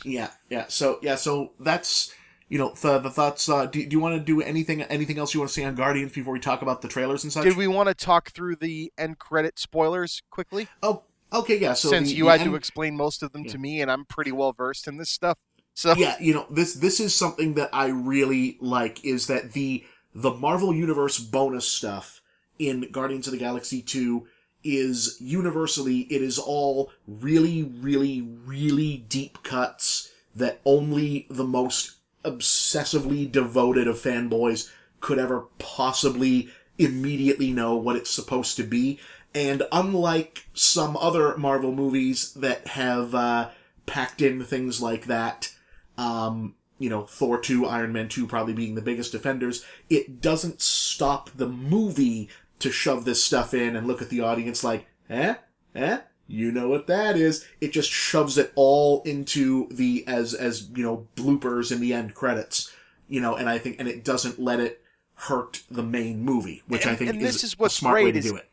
yeah, 0.05 0.31
yeah. 0.49 0.67
So 0.69 0.99
yeah, 1.03 1.15
so 1.17 1.53
that's 1.61 2.15
you 2.49 2.59
know 2.59 2.75
the 2.81 2.99
the 2.99 3.11
thoughts. 3.11 3.49
Uh, 3.49 3.67
do, 3.67 3.85
do 3.87 3.95
you 3.97 4.01
want 4.01 4.17
to 4.17 4.21
do 4.25 4.41
anything 4.43 4.83
anything 4.83 5.19
else 5.19 5.33
you 5.35 5.41
want 5.41 5.49
to 5.51 5.55
say 5.55 5.65
on 5.65 5.75
Guardians 5.75 6.13
before 6.13 6.33
we 6.33 6.41
talk 6.41 6.63
about 6.63 6.83
the 6.83 6.89
trailers 6.89 7.25
and 7.25 7.33
such? 7.33 7.45
Did 7.45 7.57
we 7.57 7.67
want 7.69 7.89
to 7.89 7.95
talk 7.95 8.31
through 8.33 8.57
the 8.57 8.93
end 8.99 9.19
credit 9.19 9.59
spoilers 9.59 10.23
quickly? 10.31 10.69
Oh, 10.83 11.03
okay, 11.33 11.59
yeah. 11.59 11.75
So 11.75 11.89
Since 11.91 12.11
the- 12.11 12.17
you 12.17 12.25
the 12.25 12.31
had 12.33 12.41
end- 12.41 12.51
to 12.51 12.57
explain 12.57 12.97
most 12.97 13.23
of 13.23 13.33
them 13.33 13.45
Yeah. 13.45 13.53
to 13.53 13.59
me, 13.59 13.81
and 13.81 13.91
I'm 13.91 14.05
pretty 14.05 14.33
well 14.33 14.53
versed 14.53 14.89
in 14.89 14.97
this 14.97 15.11
stuff. 15.11 15.39
So 15.75 15.95
yeah, 15.97 16.17
you 16.21 16.35
know 16.35 16.47
this 16.51 16.75
this 16.75 17.01
is 17.01 17.15
something 17.15 17.55
that 17.55 17.71
I 17.73 17.87
really 17.89 18.59
like 18.61 19.05
is 19.05 19.29
that 19.29 19.53
the 19.53 19.85
the 20.15 20.33
Marvel 20.33 20.75
Universe 20.75 21.19
bonus 21.21 21.67
stuff 21.69 22.20
in 22.61 22.91
Guardians 22.93 23.27
of 23.27 23.33
the 23.33 23.39
Galaxy 23.39 23.81
2 23.83 24.27
is 24.63 25.17
universally 25.21 26.01
it 26.11 26.21
is 26.21 26.39
all 26.39 26.93
really 27.07 27.63
really 27.63 28.21
really 28.21 28.99
deep 29.09 29.43
cuts 29.43 30.13
that 30.35 30.61
only 30.67 31.27
the 31.31 31.45
most 31.45 31.97
obsessively 32.25 33.31
devoted 33.31 33.89
of 33.89 33.97
fanboys 33.97 34.71
could 35.01 35.19
ever 35.19 35.47
possibly 35.59 36.51
immediately 36.77 37.51
know 37.53 37.75
what 37.75 37.97
it's 37.97 38.11
supposed 38.11 38.57
to 38.57 38.63
be. 38.63 39.01
And 39.35 39.63
unlike 39.73 40.47
some 40.53 40.97
other 40.99 41.37
Marvel 41.39 41.73
movies 41.73 42.35
that 42.35 42.67
have 42.69 43.15
uh, 43.15 43.51
packed 43.87 44.21
in 44.21 44.45
things 44.45 44.83
like 44.83 45.07
that 45.07 45.55
um, 45.97 46.55
you 46.81 46.89
know, 46.89 47.03
Thor 47.03 47.39
2, 47.39 47.67
Iron 47.67 47.93
Man 47.93 48.09
2 48.09 48.27
probably 48.27 48.55
being 48.55 48.75
the 48.75 48.81
biggest 48.81 49.15
offenders, 49.15 49.65
it 49.91 50.23
doesn't 50.23 50.63
stop 50.63 51.29
the 51.37 51.47
movie 51.47 52.31
to 52.61 52.71
shove 52.71 53.05
this 53.05 53.23
stuff 53.25 53.53
in 53.55 53.77
and 53.77 53.87
look 53.87 54.01
at 54.01 54.09
the 54.11 54.21
audience 54.21 54.63
like, 54.65 54.87
eh? 55.09 55.35
Eh? 55.75 55.99
You 56.27 56.53
know 56.53 56.69
what 56.69 56.87
that 56.87 57.17
is. 57.17 57.47
It 57.61 57.73
just 57.73 57.91
shoves 57.91 58.39
it 58.39 58.53
all 58.55 59.03
into 59.03 59.67
the, 59.71 60.05
as, 60.07 60.33
as, 60.33 60.71
you 60.77 60.85
know, 60.85 61.09
bloopers 61.17 61.73
in 61.73 61.81
the 61.81 61.93
end 61.93 62.15
credits. 62.15 62.73
You 63.09 63.21
know, 63.21 63.35
and 63.35 63.49
I 63.49 63.59
think, 63.59 63.77
and 63.81 63.89
it 63.89 64.05
doesn't 64.05 64.39
let 64.39 64.61
it 64.61 64.81
hurt 65.15 65.63
the 65.71 65.83
main 65.83 66.23
movie, 66.23 66.63
which 66.69 66.87
I 66.87 66.95
think 66.95 67.11
and 67.11 67.21
is, 67.21 67.35
this 67.35 67.45
is 67.45 67.55
a 67.55 67.57
what's 67.57 67.75
smart 67.75 67.97
way 67.97 68.13
to 68.13 68.21
do 68.21 68.37
it. 68.37 68.49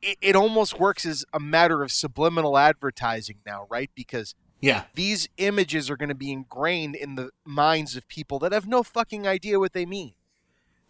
it, 0.00 0.18
it 0.22 0.36
almost 0.36 0.78
works 0.78 1.04
as 1.04 1.24
a 1.32 1.40
matter 1.40 1.82
of 1.82 1.90
subliminal 1.90 2.56
advertising 2.56 3.38
now, 3.44 3.66
right? 3.68 3.90
Because 3.94 4.34
Yeah. 4.60 4.84
these 4.94 5.28
images 5.38 5.90
are 5.90 5.96
going 5.96 6.08
to 6.08 6.14
be 6.14 6.30
ingrained 6.30 6.94
in 6.94 7.16
the 7.16 7.30
minds 7.44 7.96
of 7.96 8.06
people 8.08 8.38
that 8.38 8.52
have 8.52 8.66
no 8.68 8.82
fucking 8.84 9.26
idea 9.26 9.58
what 9.58 9.72
they 9.72 9.84
mean. 9.84 10.12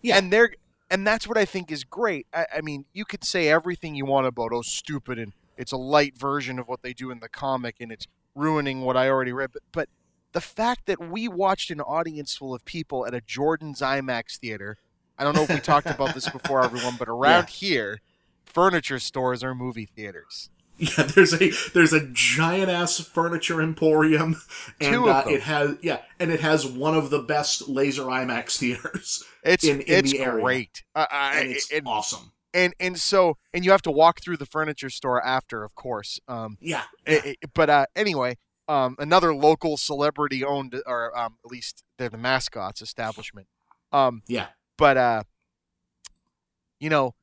Yeah. 0.03 0.19
And 0.19 0.31
they're 0.33 0.55
and 0.91 1.07
that's 1.07 1.27
what 1.27 1.39
I 1.39 1.45
think 1.45 1.71
is 1.71 1.85
great. 1.85 2.27
I, 2.33 2.47
I 2.57 2.61
mean, 2.61 2.85
you 2.93 3.05
could 3.05 3.25
say 3.25 3.49
everything 3.49 3.95
you 3.95 4.05
want 4.05 4.27
about 4.27 4.53
oh 4.53 4.63
stupid 4.63 5.19
and 5.19 5.33
it's 5.57 5.73
a 5.73 5.77
light 5.77 6.17
version 6.17 6.59
of 6.59 6.69
what 6.69 6.83
they 6.83 6.93
do 6.93 7.11
in 7.11 7.21
the 7.21 7.29
comic 7.29 7.77
and 7.81 7.91
it's 7.91 8.07
ruining 8.35 8.83
what 8.83 8.97
I 8.97 9.09
already 9.09 9.33
read. 9.33 9.51
But, 9.53 9.63
but 9.73 9.89
the 10.33 10.41
fact 10.41 10.87
that 10.87 11.11
we 11.11 11.29
watched 11.29 11.71
an 11.71 11.81
audience 11.81 12.37
full 12.37 12.55
of 12.55 12.65
people 12.65 13.07
at 13.07 13.15
a 13.15 13.21
Jordan's 13.23 13.81
IMAX 13.81 14.39
theater. 14.39 14.77
I 15.19 15.25
don't 15.25 15.35
know 15.35 15.45
if 15.45 15.49
we 15.49 15.61
talked 15.61 15.87
about 15.87 16.15
this 16.15 16.29
before, 16.29 16.63
everyone, 16.63 16.97
but 16.99 17.09
around 17.09 17.49
here, 17.49 18.03
furniture 18.45 18.99
stores 18.99 19.43
are 19.43 19.55
movie 19.55 19.87
theaters. 19.87 20.51
Yeah, 20.99 21.05
there's 21.05 21.33
a 21.33 21.51
there's 21.73 21.93
a 21.95 22.07
giant 22.13 22.69
ass 22.71 23.01
furniture 23.01 23.63
emporium, 23.63 24.37
and 24.81 24.93
Two 24.95 25.09
of 25.09 25.17
uh, 25.17 25.23
them. 25.23 25.33
it 25.35 25.43
has 25.43 25.77
yeah, 25.83 26.01
and 26.21 26.31
it 26.31 26.41
has 26.41 26.67
one 26.67 26.95
of 26.95 27.09
the 27.11 27.21
best 27.21 27.67
laser 27.69 28.03
IMAX 28.05 28.59
theaters, 28.59 29.25
It's 29.43 29.65
In- 29.65 29.81
in 29.81 29.87
it's 30.05 30.13
the 30.13 30.21
area. 30.21 30.43
great. 30.45 30.85
I, 30.95 31.07
I, 31.11 31.41
and 31.41 31.51
it's 31.53 31.73
and, 31.73 31.87
awesome. 31.89 32.33
and 32.53 32.75
and 32.79 32.99
so 32.99 33.39
and 33.55 33.65
you 33.65 33.71
have 33.71 33.81
to 33.83 33.91
walk 33.91 34.21
through 34.23 34.37
the 34.37 34.45
furniture 34.47 34.91
store 34.91 35.25
after, 35.25 35.65
of 35.65 35.75
course. 35.75 36.21
Um, 36.29 36.59
Yeah, 36.61 36.83
it- 37.07 37.39
it- 37.43 37.51
but 37.55 37.71
uh, 37.71 37.87
anyway, 37.97 38.37
um, 38.69 38.97
another 38.99 39.35
local 39.35 39.79
celebrity 39.79 40.45
owned, 40.45 40.81
or 40.87 41.17
um, 41.19 41.39
at 41.43 41.51
least 41.51 41.85
they're 41.97 42.11
the 42.11 42.19
mascots 42.19 42.83
establishment. 42.83 43.47
Um, 43.93 44.23
yeah, 44.27 44.49
but 44.77 44.97
uh, 44.99 45.23
you 46.79 46.91
know, 46.91 47.15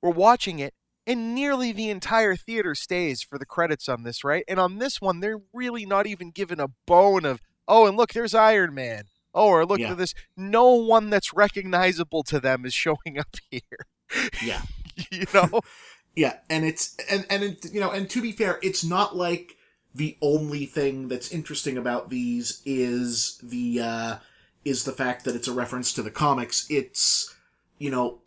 we're 0.00 0.10
watching 0.12 0.60
it, 0.60 0.72
and 1.10 1.34
nearly 1.34 1.72
the 1.72 1.90
entire 1.90 2.36
theater 2.36 2.72
stays 2.72 3.20
for 3.20 3.36
the 3.36 3.44
credits 3.44 3.88
on 3.88 4.04
this, 4.04 4.22
right? 4.22 4.44
And 4.46 4.60
on 4.60 4.78
this 4.78 5.00
one, 5.00 5.18
they're 5.18 5.40
really 5.52 5.84
not 5.84 6.06
even 6.06 6.30
given 6.30 6.60
a 6.60 6.68
bone 6.86 7.24
of, 7.24 7.40
oh, 7.66 7.86
and 7.86 7.96
look, 7.96 8.12
there's 8.12 8.32
Iron 8.32 8.74
Man. 8.74 9.04
Oh, 9.34 9.48
or 9.48 9.66
look 9.66 9.80
Yeah. 9.80 9.90
at 9.92 9.98
this. 9.98 10.14
No 10.36 10.70
one 10.74 11.10
that's 11.10 11.34
recognizable 11.34 12.22
to 12.24 12.38
them 12.38 12.64
is 12.64 12.74
showing 12.84 13.18
up 13.18 13.26
here. 13.50 13.86
yeah, 14.40 14.62
you 15.10 15.24
know? 15.34 15.60
yeah, 16.14 16.36
and 16.48 16.64
it's 16.64 16.96
and 17.10 17.26
and 17.28 17.42
it, 17.42 17.72
you 17.72 17.80
know, 17.80 17.90
and 17.90 18.08
to 18.10 18.22
be 18.22 18.30
fair, 18.30 18.60
it's 18.62 18.84
not 18.84 19.16
like 19.16 19.56
the 19.92 20.16
only 20.22 20.64
thing 20.66 21.08
that's 21.08 21.32
interesting 21.32 21.76
about 21.76 22.08
these 22.08 22.62
is 22.64 23.40
the 23.42 23.80
uh 23.80 24.16
is 24.64 24.84
the 24.84 24.92
fact 24.92 25.24
that 25.24 25.34
it's 25.34 25.48
a 25.48 25.52
reference 25.52 25.92
to 25.94 26.02
the 26.02 26.10
comics. 26.10 26.66
It's 26.70 27.34
you 27.78 27.90
know 27.90 28.20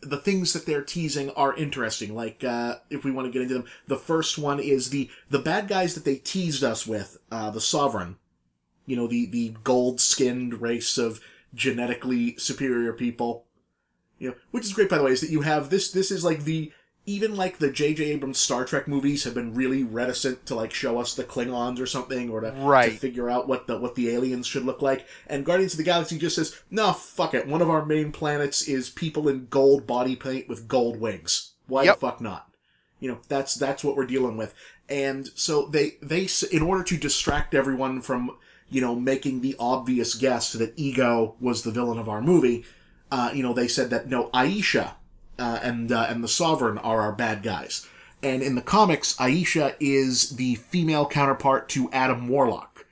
the 0.00 0.16
things 0.16 0.52
that 0.52 0.66
they're 0.66 0.82
teasing 0.82 1.30
are 1.30 1.54
interesting. 1.56 2.14
Like, 2.14 2.42
uh, 2.44 2.76
if 2.90 3.04
we 3.04 3.10
want 3.10 3.26
to 3.26 3.32
get 3.32 3.42
into 3.42 3.54
them, 3.54 3.66
the 3.86 3.96
first 3.96 4.38
one 4.38 4.60
is 4.60 4.90
the 4.90 5.10
the 5.28 5.38
bad 5.38 5.68
guys 5.68 5.94
that 5.94 6.04
they 6.04 6.16
teased 6.16 6.64
us 6.64 6.86
with, 6.86 7.18
uh, 7.30 7.50
the 7.50 7.60
Sovereign. 7.60 8.16
You 8.86 8.96
know, 8.96 9.06
the 9.06 9.26
the 9.26 9.54
gold 9.64 10.00
skinned 10.00 10.60
race 10.60 10.98
of 10.98 11.20
genetically 11.54 12.36
superior 12.36 12.92
people. 12.92 13.44
You 14.18 14.30
know, 14.30 14.34
which 14.50 14.64
is 14.64 14.72
great 14.72 14.90
by 14.90 14.98
the 14.98 15.04
way, 15.04 15.12
is 15.12 15.20
that 15.20 15.30
you 15.30 15.42
have 15.42 15.70
this. 15.70 15.90
This 15.90 16.10
is 16.10 16.24
like 16.24 16.44
the 16.44 16.72
even 17.06 17.34
like 17.34 17.58
the 17.58 17.70
J.J. 17.72 18.04
Abrams 18.04 18.38
Star 18.38 18.64
Trek 18.64 18.86
movies 18.86 19.24
have 19.24 19.34
been 19.34 19.54
really 19.54 19.82
reticent 19.82 20.46
to 20.46 20.54
like 20.54 20.72
show 20.72 20.98
us 20.98 21.14
the 21.14 21.24
Klingons 21.24 21.80
or 21.80 21.86
something, 21.86 22.30
or 22.30 22.40
to, 22.40 22.50
to 22.50 22.56
Right. 22.56 22.92
figure 22.92 23.28
out 23.30 23.48
what 23.48 23.66
the 23.66 23.78
what 23.78 23.94
the 23.94 24.10
aliens 24.10 24.46
should 24.46 24.64
look 24.64 24.82
like. 24.82 25.06
And 25.26 25.44
Guardians 25.44 25.72
of 25.74 25.78
the 25.78 25.84
Galaxy 25.84 26.18
just 26.18 26.36
says, 26.36 26.60
"No, 26.70 26.92
fuck 26.92 27.34
it. 27.34 27.46
One 27.48 27.62
of 27.62 27.70
our 27.70 27.84
main 27.84 28.12
planets 28.12 28.62
is 28.62 28.90
people 28.90 29.28
in 29.28 29.46
gold 29.50 29.86
body 29.86 30.14
paint 30.14 30.48
with 30.48 30.68
gold 30.68 31.00
wings. 31.00 31.52
Why 31.66 31.84
Yep. 31.84 31.94
the 31.96 32.00
fuck 32.00 32.20
not? 32.20 32.48
You 33.00 33.10
know, 33.12 33.18
that's 33.28 33.54
that's 33.54 33.82
what 33.82 33.96
we're 33.96 34.06
dealing 34.06 34.36
with. 34.36 34.54
And 34.88 35.28
so 35.34 35.66
they 35.66 35.96
they 36.02 36.28
in 36.52 36.62
order 36.62 36.84
to 36.84 36.96
distract 36.96 37.54
everyone 37.54 38.02
from 38.02 38.36
you 38.68 38.80
know 38.80 38.94
making 38.94 39.40
the 39.40 39.56
obvious 39.58 40.14
guess 40.14 40.52
that 40.52 40.74
Ego 40.76 41.34
was 41.40 41.62
the 41.62 41.70
villain 41.70 41.98
of 41.98 42.08
our 42.08 42.20
movie, 42.20 42.64
uh, 43.10 43.30
you 43.34 43.42
know, 43.42 43.52
they 43.54 43.68
said 43.68 43.90
that 43.90 44.08
no, 44.08 44.28
Ayesha 44.34 44.96
uh, 45.40 45.58
and 45.62 45.90
uh, 45.90 46.06
and 46.08 46.22
the 46.22 46.28
Sovereign 46.28 46.78
are 46.78 47.00
our 47.00 47.12
bad 47.12 47.42
guys. 47.42 47.88
And 48.22 48.42
in 48.42 48.54
the 48.54 48.62
comics, 48.62 49.18
Ayesha 49.18 49.74
is 49.80 50.36
the 50.36 50.56
female 50.56 51.06
counterpart 51.06 51.68
to 51.70 51.88
Adam 51.90 52.28
Warlock, 52.28 52.84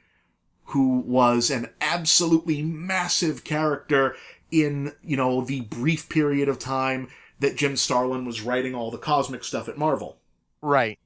who 0.64 1.01
was 1.01 1.51
an 1.51 1.68
absolutely 1.82 2.62
massive 2.62 3.44
character 3.44 4.16
in, 4.51 4.92
you 5.03 5.18
know, 5.18 5.42
the 5.42 5.61
brief 5.61 6.09
period 6.09 6.49
of 6.49 6.59
time 6.59 7.09
that 7.40 7.57
Jim 7.57 7.76
Starlin 7.76 8.24
was 8.24 8.40
writing 8.40 8.74
all 8.74 8.90
the 8.90 8.96
cosmic 8.99 9.44
stuff 9.44 9.68
at 9.68 9.76
Marvel. 9.76 10.16
Right. 10.62 10.99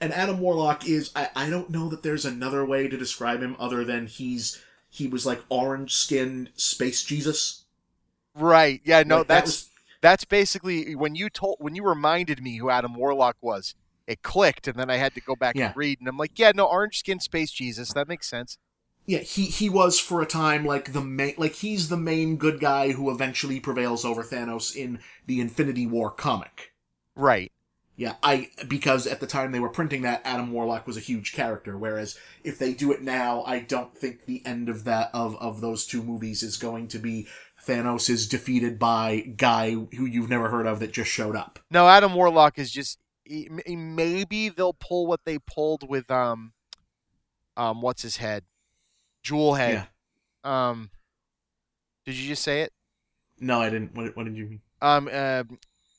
And 0.00 0.12
Adam 0.14 0.40
Warlock 0.40 0.88
is 0.88 1.10
I, 1.14 1.28
I 1.36 1.50
don't 1.50 1.68
know 1.70 1.88
that 1.90 2.02
there's 2.02 2.24
another 2.24 2.64
way 2.64 2.88
to 2.88 2.96
describe 2.96 3.42
him 3.42 3.54
other 3.58 3.84
than 3.84 4.06
he's 4.06 4.62
he 4.88 5.06
was 5.06 5.26
like 5.26 5.42
orange 5.50 5.94
skinned 5.94 6.48
space 6.56 7.02
Jesus. 7.02 7.64
Right. 8.34 8.80
Yeah. 8.84 9.02
No, 9.04 9.18
Like, 9.18 9.26
that 9.28 9.34
that's 9.44 9.46
was- 9.50 9.68
that's 10.00 10.24
basically 10.24 10.94
when 10.94 11.14
you 11.14 11.28
told 11.30 11.56
when 11.58 11.74
you 11.74 11.84
reminded 11.84 12.42
me 12.42 12.56
who 12.58 12.70
Adam 12.70 12.94
Warlock 12.94 13.36
was. 13.40 13.74
It 14.06 14.22
clicked, 14.22 14.66
and 14.66 14.78
then 14.78 14.88
I 14.88 14.96
had 14.96 15.12
to 15.16 15.20
go 15.20 15.36
back 15.36 15.54
Yeah. 15.54 15.66
and 15.66 15.76
read, 15.76 15.98
and 16.00 16.08
I'm 16.08 16.16
like, 16.16 16.38
yeah, 16.38 16.52
no, 16.54 16.64
orange 16.64 16.96
skin 16.98 17.20
space 17.20 17.50
Jesus. 17.50 17.92
That 17.92 18.08
makes 18.08 18.26
sense. 18.26 18.56
Yeah, 19.04 19.18
he 19.18 19.44
he 19.44 19.68
was 19.68 19.98
for 20.00 20.22
a 20.22 20.26
time 20.26 20.64
like 20.64 20.92
the 20.94 21.00
main 21.02 21.34
like 21.36 21.52
he's 21.56 21.88
the 21.88 21.96
main 21.96 22.36
good 22.36 22.58
guy 22.60 22.92
who 22.92 23.10
eventually 23.10 23.60
prevails 23.60 24.04
over 24.04 24.22
Thanos 24.22 24.74
in 24.74 25.00
the 25.26 25.40
Infinity 25.40 25.86
War 25.86 26.10
comic. 26.10 26.72
Right. 27.16 27.52
Yeah, 27.96 28.14
I 28.22 28.50
because 28.68 29.06
at 29.06 29.20
the 29.20 29.26
time 29.26 29.50
they 29.50 29.60
were 29.60 29.68
printing 29.68 30.02
that 30.02 30.22
Adam 30.24 30.52
Warlock 30.52 30.86
was 30.86 30.96
a 30.96 31.00
huge 31.00 31.32
character, 31.32 31.76
whereas 31.76 32.16
if 32.44 32.58
they 32.58 32.72
do 32.72 32.92
it 32.92 33.02
now, 33.02 33.42
I 33.42 33.58
don't 33.60 33.96
think 33.96 34.24
the 34.24 34.40
end 34.46 34.68
of 34.68 34.84
that 34.84 35.10
of 35.12 35.36
of 35.36 35.60
those 35.60 35.84
two 35.84 36.02
movies 36.02 36.42
is 36.42 36.56
going 36.56 36.88
to 36.88 36.98
be 36.98 37.26
Thanos 37.68 38.08
is 38.08 38.26
defeated 38.26 38.78
by 38.78 39.20
guy 39.36 39.72
who 39.72 40.06
you've 40.06 40.30
never 40.30 40.48
heard 40.48 40.66
of 40.66 40.80
that 40.80 40.92
just 40.92 41.10
showed 41.10 41.36
up. 41.36 41.58
No, 41.70 41.86
Adam 41.88 42.14
Warlock 42.14 42.58
is 42.58 42.70
just 42.70 42.98
he- 43.24 43.48
maybe 43.50 44.48
they'll 44.48 44.72
pull 44.72 45.06
what 45.06 45.20
they 45.26 45.38
pulled 45.38 45.88
with 45.88 46.10
um 46.10 46.52
um 47.56 47.82
what's 47.82 48.02
his 48.02 48.16
head, 48.16 48.44
Jewel 49.22 49.54
head. 49.54 49.88
Um, 50.44 50.90
did 52.06 52.14
you 52.14 52.28
just 52.28 52.42
say 52.42 52.62
it? 52.62 52.72
No, 53.38 53.60
I 53.60 53.68
didn't. 53.70 53.94
What, 53.94 54.16
what 54.16 54.24
did 54.24 54.36
you 54.36 54.46
mean? 54.46 54.60
Um, 54.80 55.08
uh, 55.12 55.44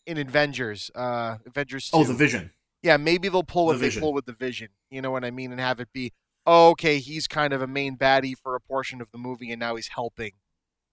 in 0.06 0.18
Avengers, 0.18 0.90
uh, 0.96 1.38
Avengers. 1.46 1.90
2. 1.92 1.98
Oh, 1.98 2.04
the 2.04 2.14
Vision. 2.14 2.52
Yeah, 2.82 2.98
maybe 2.98 3.30
they'll 3.30 3.44
pull 3.44 3.68
what 3.68 3.74
The 3.74 3.80
they 3.80 3.86
Vision. 3.88 4.02
pull 4.02 4.14
with 4.14 4.26
the 4.26 4.34
Vision. 4.34 4.70
You 4.90 5.02
know 5.02 5.12
what 5.12 5.24
I 5.24 5.32
mean, 5.32 5.52
and 5.52 5.60
have 5.62 5.80
it 5.80 5.90
be, 5.94 6.14
oh, 6.46 6.70
okay, 6.72 6.98
he's 7.00 7.28
kind 7.28 7.54
of 7.54 7.62
a 7.62 7.68
main 7.68 7.96
baddie 7.98 8.36
for 8.42 8.56
a 8.56 8.60
portion 8.62 9.02
of 9.02 9.12
the 9.12 9.18
movie, 9.18 9.52
and 9.52 9.60
now 9.60 9.76
he's 9.76 9.90
helping. 9.90 10.32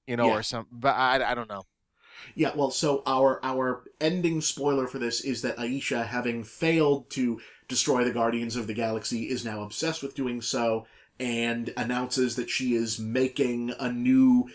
You 0.06 0.16
know, 0.16 0.26
Yeah. 0.28 0.34
or 0.38 0.42
something. 0.42 0.78
But 0.78 0.94
I, 0.96 1.32
I 1.32 1.34
don't 1.34 1.48
know. 1.48 1.64
Yeah, 2.34 2.52
well, 2.54 2.70
so 2.70 3.02
our 3.06 3.40
our 3.44 3.84
ending 4.00 4.40
spoiler 4.40 4.86
for 4.86 4.98
this 4.98 5.20
is 5.20 5.42
that 5.42 5.58
Ayesha, 5.58 6.04
having 6.04 6.44
failed 6.44 7.10
to 7.10 7.40
destroy 7.68 8.04
the 8.04 8.12
Guardians 8.12 8.56
of 8.56 8.66
the 8.66 8.74
Galaxy, 8.74 9.28
is 9.28 9.44
now 9.44 9.62
obsessed 9.62 10.02
with 10.02 10.14
doing 10.14 10.40
so 10.40 10.86
and 11.18 11.72
announces 11.76 12.36
that 12.36 12.50
she 12.50 12.74
is 12.74 12.98
making 12.98 13.72
a 13.78 13.90
new, 13.90 14.48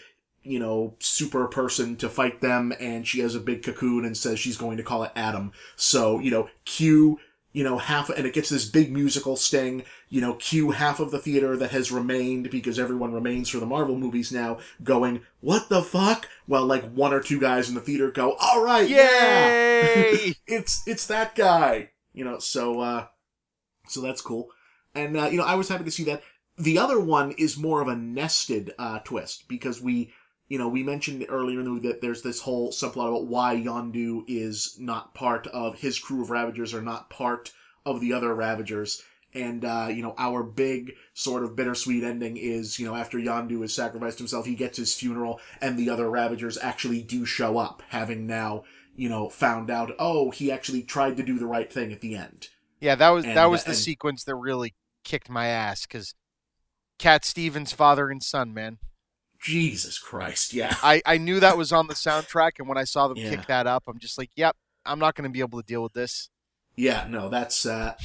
you 0.43 0.59
know, 0.59 0.95
super 0.99 1.47
person 1.47 1.95
to 1.97 2.09
fight 2.09 2.41
them, 2.41 2.73
and 2.79 3.07
she 3.07 3.19
has 3.19 3.35
a 3.35 3.39
big 3.39 3.63
cocoon 3.63 4.05
and 4.05 4.15
says 4.15 4.39
she's 4.39 4.57
going 4.57 4.77
to 4.77 4.83
call 4.83 5.03
it 5.03 5.11
Adam. 5.15 5.51
So, 5.75 6.19
you 6.19 6.29
know, 6.31 6.49
cue, 6.65 7.19
you 7.53 7.63
know, 7.63 7.77
half, 7.77 8.09
and 8.09 8.25
it 8.25 8.33
gets 8.33 8.49
this 8.49 8.65
big 8.65 8.91
musical 8.91 9.35
sting, 9.35 9.83
you 10.09 10.21
know, 10.21 10.35
cue 10.35 10.71
half 10.71 10.99
of 10.99 11.11
the 11.11 11.19
theater 11.19 11.57
that 11.57 11.71
has 11.71 11.91
remained 11.91 12.49
because 12.49 12.79
everyone 12.79 13.13
remains 13.13 13.49
for 13.49 13.59
the 13.59 13.65
Marvel 13.65 13.97
movies 13.97 14.31
now 14.31 14.59
going, 14.83 15.21
what 15.41 15.69
the 15.69 15.81
fuck? 15.81 16.29
Well, 16.47 16.65
like 16.65 16.89
one 16.91 17.13
or 17.13 17.19
two 17.19 17.39
guys 17.39 17.67
in 17.69 17.75
the 17.75 17.81
theater 17.81 18.09
go, 18.11 18.35
all 18.39 18.63
right, 18.63 18.87
yeah, 18.87 19.49
it's, 20.47 20.81
it's 20.87 21.07
that 21.07 21.35
guy, 21.35 21.89
you 22.13 22.23
know, 22.23 22.39
so, 22.39 22.79
uh, 22.79 23.07
so 23.87 24.01
that's 24.01 24.21
cool. 24.21 24.49
And, 24.95 25.17
uh, 25.17 25.25
you 25.25 25.37
know, 25.37 25.45
I 25.45 25.55
was 25.55 25.69
happy 25.69 25.83
to 25.83 25.91
see 25.91 26.03
that. 26.05 26.21
The 26.57 26.77
other 26.77 26.99
one 26.99 27.31
is 27.31 27.57
more 27.57 27.81
of 27.81 27.87
a 27.87 27.95
nested, 27.95 28.73
uh, 28.77 28.99
twist 28.99 29.47
because 29.47 29.81
we, 29.81 30.13
you 30.51 30.57
know, 30.57 30.67
we 30.67 30.83
mentioned 30.83 31.25
earlier 31.29 31.59
in 31.59 31.63
the 31.63 31.71
movie 31.71 31.87
that 31.87 32.01
there's 32.01 32.23
this 32.23 32.41
whole 32.41 32.73
subplot 32.73 33.07
about 33.07 33.27
why 33.27 33.55
Yondu 33.55 34.25
is 34.27 34.75
not 34.77 35.13
part 35.13 35.47
of 35.47 35.79
his 35.79 35.97
crew 35.97 36.21
of 36.21 36.29
Ravagers 36.29 36.73
are 36.73 36.81
not 36.81 37.09
part 37.09 37.53
of 37.85 38.01
the 38.01 38.11
other 38.11 38.35
Ravagers. 38.35 39.01
And, 39.33 39.63
uh, 39.63 39.87
you 39.89 40.03
know, 40.03 40.13
our 40.17 40.43
big 40.43 40.91
sort 41.13 41.43
of 41.45 41.55
bittersweet 41.55 42.03
ending 42.03 42.35
is, 42.35 42.77
you 42.79 42.85
know, 42.85 42.95
after 42.95 43.17
Yondu 43.17 43.61
has 43.61 43.73
sacrificed 43.73 44.17
himself, 44.17 44.45
he 44.45 44.55
gets 44.55 44.77
his 44.77 44.93
funeral 44.93 45.39
and 45.61 45.79
the 45.79 45.89
other 45.89 46.09
Ravagers 46.09 46.57
actually 46.61 47.01
do 47.01 47.23
show 47.23 47.57
up, 47.57 47.81
having 47.87 48.27
now, 48.27 48.65
you 48.93 49.07
know, 49.07 49.29
found 49.29 49.71
out, 49.71 49.93
oh, 49.99 50.31
he 50.31 50.51
actually 50.51 50.83
tried 50.83 51.15
to 51.15 51.23
do 51.23 51.39
the 51.39 51.47
right 51.47 51.71
thing 51.71 51.93
at 51.93 52.01
the 52.01 52.15
end. 52.15 52.49
Yeah, 52.81 52.95
that 52.95 53.11
was 53.11 53.23
And, 53.23 53.37
that 53.37 53.45
was 53.45 53.63
the 53.63 53.69
and- 53.69 53.79
sequence 53.79 54.25
that 54.25 54.35
really 54.35 54.75
kicked 55.05 55.29
my 55.29 55.47
ass 55.47 55.85
because 55.85 56.13
Cat 56.99 57.23
Stevens' 57.23 57.71
father 57.71 58.09
and 58.09 58.21
son, 58.21 58.53
man. 58.53 58.79
Jesus 59.41 59.97
Christ, 59.97 60.53
yeah. 60.53 60.75
I, 60.83 61.01
I 61.05 61.17
knew 61.17 61.39
that 61.39 61.57
was 61.57 61.71
on 61.71 61.87
the 61.87 61.93
soundtrack, 61.93 62.51
and 62.59 62.67
when 62.67 62.77
I 62.77 62.83
saw 62.83 63.07
them 63.07 63.17
Yeah. 63.17 63.29
kick 63.29 63.47
that 63.47 63.67
up, 63.67 63.83
I'm 63.87 63.99
just 63.99 64.17
like, 64.17 64.29
yep, 64.35 64.55
I'm 64.85 64.99
not 64.99 65.15
going 65.15 65.29
to 65.29 65.33
be 65.33 65.39
able 65.39 65.61
to 65.61 65.65
deal 65.65 65.83
with 65.83 65.93
this. 65.93 66.29
Yeah, 66.75 67.05
no, 67.09 67.27
that's 67.29 67.65
uh 67.65 67.95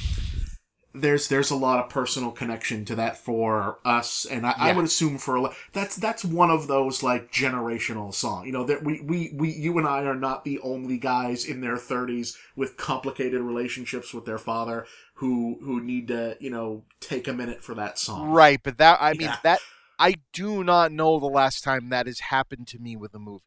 there's 0.93 1.27
there's 1.27 1.51
a 1.51 1.55
lot 1.55 1.79
of 1.83 1.89
personal 1.89 2.31
connection 2.31 2.83
to 2.85 2.95
that 2.95 3.17
for 3.17 3.79
us, 3.85 4.25
and 4.25 4.45
I, 4.47 4.53
I 4.57 4.71
would 4.73 4.85
assume 4.85 5.17
for 5.19 5.35
a 5.35 5.41
lot 5.41 5.53
that's 5.71 5.95
that's 5.95 6.25
one 6.25 6.49
of 6.49 6.67
those 6.67 7.03
like 7.03 7.31
generational 7.31 8.13
song. 8.13 8.45
You 8.45 8.51
know 8.51 8.65
that 8.65 8.83
we 8.83 9.01
we 9.01 9.31
we 9.33 9.51
you 9.51 9.77
and 9.77 9.87
I 9.87 10.03
are 10.03 10.15
not 10.15 10.43
the 10.43 10.59
only 10.59 10.97
guys 10.97 11.45
in 11.45 11.61
their 11.61 11.77
thirties 11.77 12.37
with 12.55 12.77
complicated 12.77 13.41
relationships 13.41 14.13
with 14.13 14.25
their 14.25 14.39
father 14.39 14.85
who 15.15 15.59
who 15.61 15.81
need 15.81 16.07
to 16.09 16.35
you 16.39 16.49
know 16.49 16.83
take 16.99 17.27
a 17.27 17.33
minute 17.33 17.63
for 17.63 17.75
that 17.75 17.99
song. 17.99 18.29
Right, 18.31 18.59
but 18.63 18.77
that 18.79 18.97
I 18.99 19.13
mean 19.13 19.21
Yeah. 19.21 19.37
that 19.43 19.59
I 19.99 20.15
do 20.33 20.63
not 20.63 20.91
know 20.91 21.19
the 21.19 21.25
last 21.27 21.63
time 21.63 21.89
that 21.89 22.05
has 22.07 22.19
happened 22.19 22.67
to 22.69 22.79
me 22.79 22.95
with 22.95 23.13
a 23.13 23.19
movie. 23.19 23.43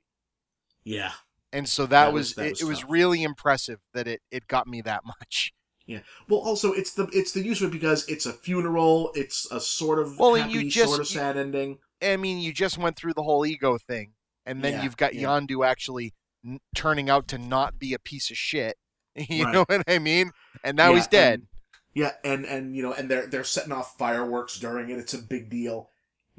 Yeah. 0.84 1.12
And 1.52 1.68
so 1.68 1.84
that, 1.86 2.06
That 2.06 2.12
was, 2.12 2.28
was- 2.30 2.34
that 2.36 2.46
it, 2.46 2.50
was 2.50 2.60
it 2.62 2.64
was 2.66 2.84
really 2.84 3.22
impressive 3.22 3.80
that 3.94 4.06
it, 4.08 4.20
it 4.30 4.46
got 4.48 4.66
me 4.66 4.80
that 4.82 5.02
much. 5.04 5.52
Yeah. 5.86 6.00
Well, 6.28 6.38
also 6.40 6.72
it's 6.72 6.92
the 6.94 7.08
it's 7.12 7.32
the 7.32 7.42
use 7.42 7.60
of 7.62 7.70
it 7.70 7.72
because 7.72 8.06
it's 8.08 8.24
a 8.26 8.32
funeral. 8.32 9.10
It's 9.14 9.50
a 9.50 9.60
sort 9.60 9.98
of 9.98 10.18
Well, 10.18 10.34
happy, 10.36 10.52
you 10.52 10.70
just- 10.70 10.88
sort 10.88 11.00
of 11.00 11.06
you- 11.10 11.18
sad 11.18 11.36
ending. 11.36 11.78
I 12.02 12.16
mean, 12.16 12.38
you 12.38 12.52
just 12.52 12.78
went 12.78 12.96
through 12.96 13.12
the 13.14 13.22
whole 13.24 13.44
ego 13.44 13.76
thing, 13.76 14.12
and 14.46 14.62
then 14.62 14.74
Yeah, 14.74 14.82
you've 14.84 14.96
got 14.96 15.14
yeah. 15.14 15.28
Yondu 15.28 15.66
actually 15.66 16.14
n- 16.46 16.60
turning 16.74 17.10
out 17.10 17.28
to 17.28 17.38
not 17.38 17.78
be 17.78 17.92
a 17.92 17.98
piece 17.98 18.30
of 18.30 18.36
shit. 18.36 18.76
You 19.28 19.44
Right. 19.44 19.52
know 19.52 19.64
what 19.68 19.82
I 19.88 19.98
mean? 19.98 20.30
And 20.64 20.76
now 20.76 20.90
Yeah, 20.90 20.96
he's 20.96 21.06
dead. 21.08 21.34
and- 21.40 21.46
yeah, 21.92 22.12
and 22.22 22.44
and 22.46 22.76
you 22.76 22.82
know, 22.84 22.92
and 22.92 23.10
they're 23.10 23.26
they're 23.26 23.42
setting 23.44 23.72
off 23.72 23.98
fireworks 23.98 24.58
during 24.60 24.88
it. 24.90 24.98
It's 24.98 25.12
a 25.14 25.18
big 25.18 25.50
deal. 25.50 25.89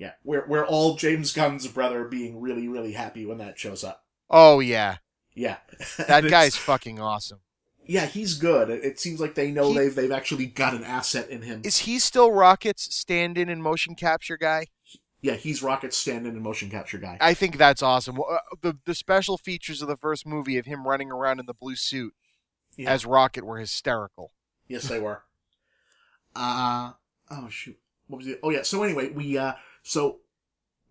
Yeah, 0.02 0.14
we're 0.24 0.48
we're 0.48 0.66
all 0.66 0.96
James 0.96 1.32
Gunn's 1.32 1.68
brother 1.68 2.06
being 2.06 2.42
really 2.42 2.68
really 2.68 2.94
happy 2.94 3.24
when 3.24 3.38
that 3.38 3.60
shows 3.60 3.84
up. 3.84 4.04
oh 4.32 4.60
yeah, 4.60 4.98
Yeah, 5.36 5.58
that 6.08 6.24
guy's 6.30 6.56
fucking 6.56 7.00
awesome. 7.00 7.42
yeah 7.86 8.08
he's 8.08 8.34
good. 8.34 8.72
It, 8.72 8.84
it 8.84 9.00
seems 9.00 9.20
like 9.22 9.36
they 9.36 9.52
know 9.52 9.68
He- 9.70 9.76
they've 9.78 9.94
they've 9.96 10.12
actually 10.12 10.48
got 10.48 10.74
an 10.74 10.84
asset 10.84 11.30
in 11.30 11.44
him. 11.44 11.62
Is 11.64 11.78
he 11.80 12.00
still 12.00 12.32
Rocket's 12.32 12.96
stand-in 12.96 13.48
and 13.48 13.62
motion 13.62 13.94
capture 13.94 14.38
guy? 14.38 14.66
Yeah, 15.22 15.34
he's 15.36 15.62
Rocket's 15.62 15.98
stand-in 15.98 16.34
and 16.34 16.42
motion 16.42 16.72
capture 16.72 16.98
guy. 16.98 17.20
I 17.22 17.36
think 17.36 17.60
that's 17.60 17.84
awesome. 17.84 18.20
Uh, 18.20 18.40
The 18.64 18.80
the 18.86 18.96
special 18.96 19.38
features 19.38 19.84
of 19.84 19.88
the 19.88 19.98
first 19.98 20.26
movie 20.26 20.58
of 20.58 20.66
him 20.66 20.88
running 20.88 21.12
around 21.12 21.40
in 21.40 21.46
the 21.46 21.54
blue 21.54 21.76
suit 21.76 22.16
Yeah. 22.76 22.90
as 22.92 23.06
Rocket 23.06 23.44
were 23.46 23.60
hysterical. 23.60 24.32
Yes, 24.68 24.86
they 24.88 25.00
were. 25.00 25.22
Uh 26.36 26.94
oh 27.30 27.50
shoot. 27.50 27.78
What 28.08 28.18
was 28.18 28.28
it? 28.28 28.40
Oh 28.42 28.50
yeah. 28.50 28.64
So 28.64 28.82
anyway, 28.84 29.10
we 29.10 29.38
uh 29.38 29.54
so 29.84 30.20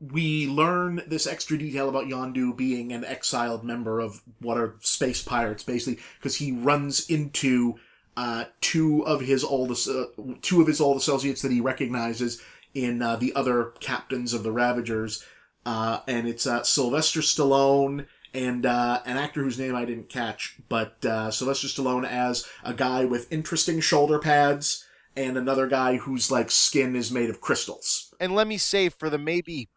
we 0.00 0.46
learn 0.46 1.02
this 1.06 1.26
extra 1.26 1.58
detail 1.58 1.88
about 1.88 2.06
Yondu 2.06 2.56
being 2.56 2.92
an 2.92 3.04
exiled 3.04 3.62
member 3.62 4.00
of 4.00 4.22
what 4.40 4.56
are 4.56 4.76
space 4.80 5.22
pirates, 5.22 5.62
basically, 5.62 6.02
because 6.18 6.36
he 6.36 6.52
runs 6.52 7.08
into 7.08 7.76
uh 8.16 8.44
two 8.60 9.06
of 9.06 9.20
his 9.20 9.44
oldest 9.44 9.88
uh, 9.88 10.06
two 10.42 10.60
of 10.60 10.66
his 10.66 10.80
old 10.80 10.96
associates 10.96 11.42
that 11.42 11.52
he 11.52 11.60
recognizes 11.60 12.42
in 12.74 13.02
uh, 13.02 13.16
the 13.16 13.34
other 13.34 13.72
captains 13.80 14.32
of 14.32 14.42
the 14.42 14.52
Ravagers, 14.52 15.24
uh, 15.66 16.00
and 16.06 16.26
it's 16.28 16.46
uh, 16.46 16.62
Sylvester 16.62 17.20
Stallone 17.20 18.06
and 18.32 18.64
uh, 18.64 19.02
an 19.04 19.16
actor 19.16 19.42
whose 19.42 19.58
name 19.58 19.74
I 19.74 19.84
didn't 19.84 20.08
catch, 20.08 20.56
but 20.68 21.04
uh, 21.04 21.30
Sylvester 21.30 21.66
Stallone 21.66 22.06
as 22.06 22.46
a 22.62 22.72
guy 22.72 23.04
with 23.04 23.32
interesting 23.32 23.80
shoulder 23.80 24.18
pads, 24.18 24.86
and 25.16 25.36
another 25.36 25.66
guy 25.66 25.96
whose 25.96 26.30
like 26.30 26.50
skin 26.50 26.94
is 26.94 27.10
made 27.10 27.30
of 27.30 27.40
crystals. 27.40 28.09
And 28.20 28.34
let 28.34 28.46
me 28.46 28.58
say, 28.58 28.88
for 28.90 29.10
the 29.10 29.18
maybe 29.18 29.68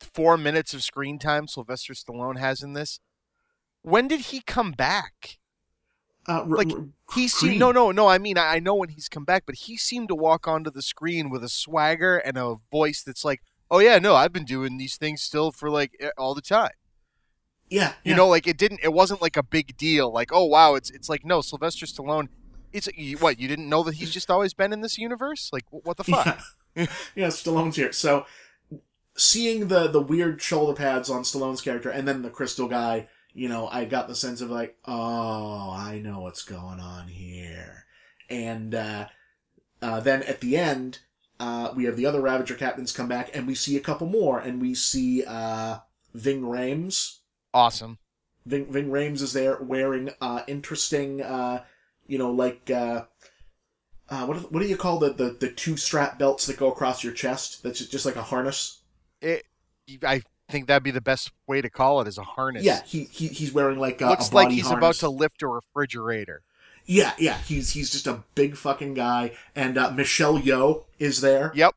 four 0.00 0.36
minutes 0.36 0.74
of 0.74 0.82
screen 0.82 1.18
time 1.18 1.46
Sylvester 1.48 1.94
Stallone 1.94 2.38
has 2.38 2.62
in 2.62 2.72
this, 2.74 2.98
when 3.82 4.08
did 4.08 4.20
he 4.20 4.40
come 4.40 4.72
back? 4.72 5.38
Uh, 6.26 6.44
Like, 6.46 6.68
he 7.14 7.26
seemed 7.28 7.58
no 7.58 7.72
no 7.72 7.90
no 7.90 8.06
i 8.08 8.16
mean 8.16 8.38
I, 8.38 8.54
I 8.54 8.58
know 8.60 8.76
when 8.76 8.90
he's 8.90 9.08
come 9.08 9.24
back 9.24 9.42
but 9.44 9.56
he 9.56 9.76
seemed 9.76 10.06
to 10.08 10.14
walk 10.14 10.46
onto 10.46 10.70
the 10.70 10.80
screen 10.80 11.30
with 11.30 11.42
a 11.42 11.48
swagger 11.48 12.16
and 12.16 12.38
a 12.38 12.56
voice 12.70 13.02
that's 13.02 13.24
like 13.24 13.42
oh 13.72 13.80
yeah 13.80 13.98
no 13.98 14.14
i've 14.14 14.32
been 14.32 14.44
doing 14.44 14.78
these 14.78 14.96
things 14.96 15.20
still 15.20 15.50
for 15.50 15.68
like 15.68 15.92
all 16.16 16.32
the 16.34 16.40
time 16.40 16.70
Yeah, 17.68 17.94
you 18.04 18.10
yeah. 18.10 18.16
know 18.16 18.28
like 18.28 18.46
it 18.46 18.56
didn't 18.56 18.80
it 18.84 18.92
wasn't 18.92 19.20
like 19.20 19.36
a 19.36 19.42
big 19.42 19.76
deal 19.76 20.12
like 20.12 20.30
oh 20.32 20.44
wow 20.44 20.74
it's 20.76 20.90
it's 20.90 21.08
like 21.08 21.24
no 21.24 21.40
sylvester 21.40 21.86
stallone 21.86 22.28
it's 22.72 22.88
you, 22.96 23.18
what 23.18 23.40
you 23.40 23.48
didn't 23.48 23.68
know 23.68 23.82
that 23.82 23.94
he's 23.96 24.12
just 24.12 24.30
always 24.30 24.54
been 24.54 24.72
in 24.72 24.80
this 24.80 24.96
universe 24.98 25.50
like 25.52 25.64
what 25.70 25.96
the 25.96 26.04
fuck 26.12 26.26
Yeah. 26.26 26.40
yeah, 27.14 27.28
Stallone's 27.28 27.76
here. 27.76 27.92
So 27.92 28.26
seeing 29.16 29.68
the 29.68 29.88
the 29.88 30.00
weird 30.00 30.40
shoulder 30.40 30.74
pads 30.74 31.10
on 31.10 31.22
Stallone's 31.22 31.60
character 31.60 31.90
and 31.90 32.06
then 32.06 32.22
the 32.22 32.30
crystal 32.30 32.68
guy, 32.68 33.08
you 33.34 33.48
know, 33.48 33.68
I 33.68 33.84
got 33.84 34.08
the 34.08 34.14
sense 34.14 34.40
of 34.40 34.50
like, 34.50 34.76
oh, 34.84 35.70
I 35.70 36.00
know 36.02 36.20
what's 36.20 36.42
going 36.42 36.80
on 36.80 37.08
here. 37.08 37.84
And 38.28 38.74
uh, 38.74 39.08
uh, 39.80 40.00
then 40.00 40.22
at 40.22 40.40
the 40.40 40.56
end, 40.56 41.00
uh, 41.38 41.72
we 41.74 41.84
have 41.84 41.96
the 41.96 42.06
other 42.06 42.20
Ravager 42.20 42.54
captains 42.54 42.92
come 42.92 43.08
back, 43.08 43.30
and 43.34 43.46
we 43.46 43.54
see 43.54 43.76
a 43.76 43.80
couple 43.80 44.06
more, 44.06 44.38
and 44.38 44.60
we 44.60 44.74
see 44.74 45.24
uh, 45.24 45.78
Ving 46.14 46.42
Rhames. 46.42 47.18
awesome 47.52 47.98
Ving, 48.46 48.72
Ving 48.72 48.90
Rhames 48.90 49.22
is 49.22 49.32
there 49.32 49.56
wearing 49.60 50.10
uh, 50.20 50.42
interesting, 50.46 51.20
uh, 51.22 51.64
you 52.06 52.18
know, 52.18 52.30
like 52.30 52.70
uh, 52.70 53.04
uh, 54.12 54.26
what 54.26 54.52
what 54.52 54.60
do 54.62 54.68
you 54.68 54.76
call 54.76 54.98
the, 54.98 55.12
the 55.12 55.30
the 55.40 55.50
two 55.50 55.76
strap 55.76 56.18
belts 56.18 56.46
that 56.46 56.56
go 56.58 56.70
across 56.70 57.02
your 57.02 57.12
chest? 57.12 57.62
That's 57.62 57.84
just 57.86 58.06
like 58.06 58.16
a 58.16 58.22
harness. 58.22 58.80
it 59.20 59.44
i 60.04 60.22
think 60.50 60.66
that'd 60.66 60.82
be 60.82 60.90
the 60.90 61.00
best 61.00 61.32
way 61.46 61.60
to 61.60 61.70
call 61.70 62.00
it 62.00 62.08
is 62.08 62.18
a 62.18 62.22
harness 62.22 62.62
Yeah, 62.62 62.82
he, 62.84 63.04
he 63.04 63.28
he's 63.28 63.52
wearing 63.52 63.78
like 63.78 64.00
a, 64.00 64.06
looks 64.06 64.30
a 64.30 64.34
like 64.34 64.50
he's 64.50 64.64
harness. 64.66 64.78
about 64.78 64.94
to 64.96 65.08
lift 65.08 65.42
a 65.42 65.46
refrigerator 65.48 66.42
Yeah, 66.84 67.12
yeah, 67.18 67.38
he's 67.38 67.70
he's 67.70 67.90
just 67.90 68.06
a 68.06 68.22
big 68.34 68.56
fucking 68.56 68.94
guy, 68.94 69.32
and 69.56 69.78
uh, 69.78 69.90
Michelle 69.92 70.38
Yeoh 70.38 70.84
is 70.98 71.20
there 71.20 71.52
yep 71.54 71.74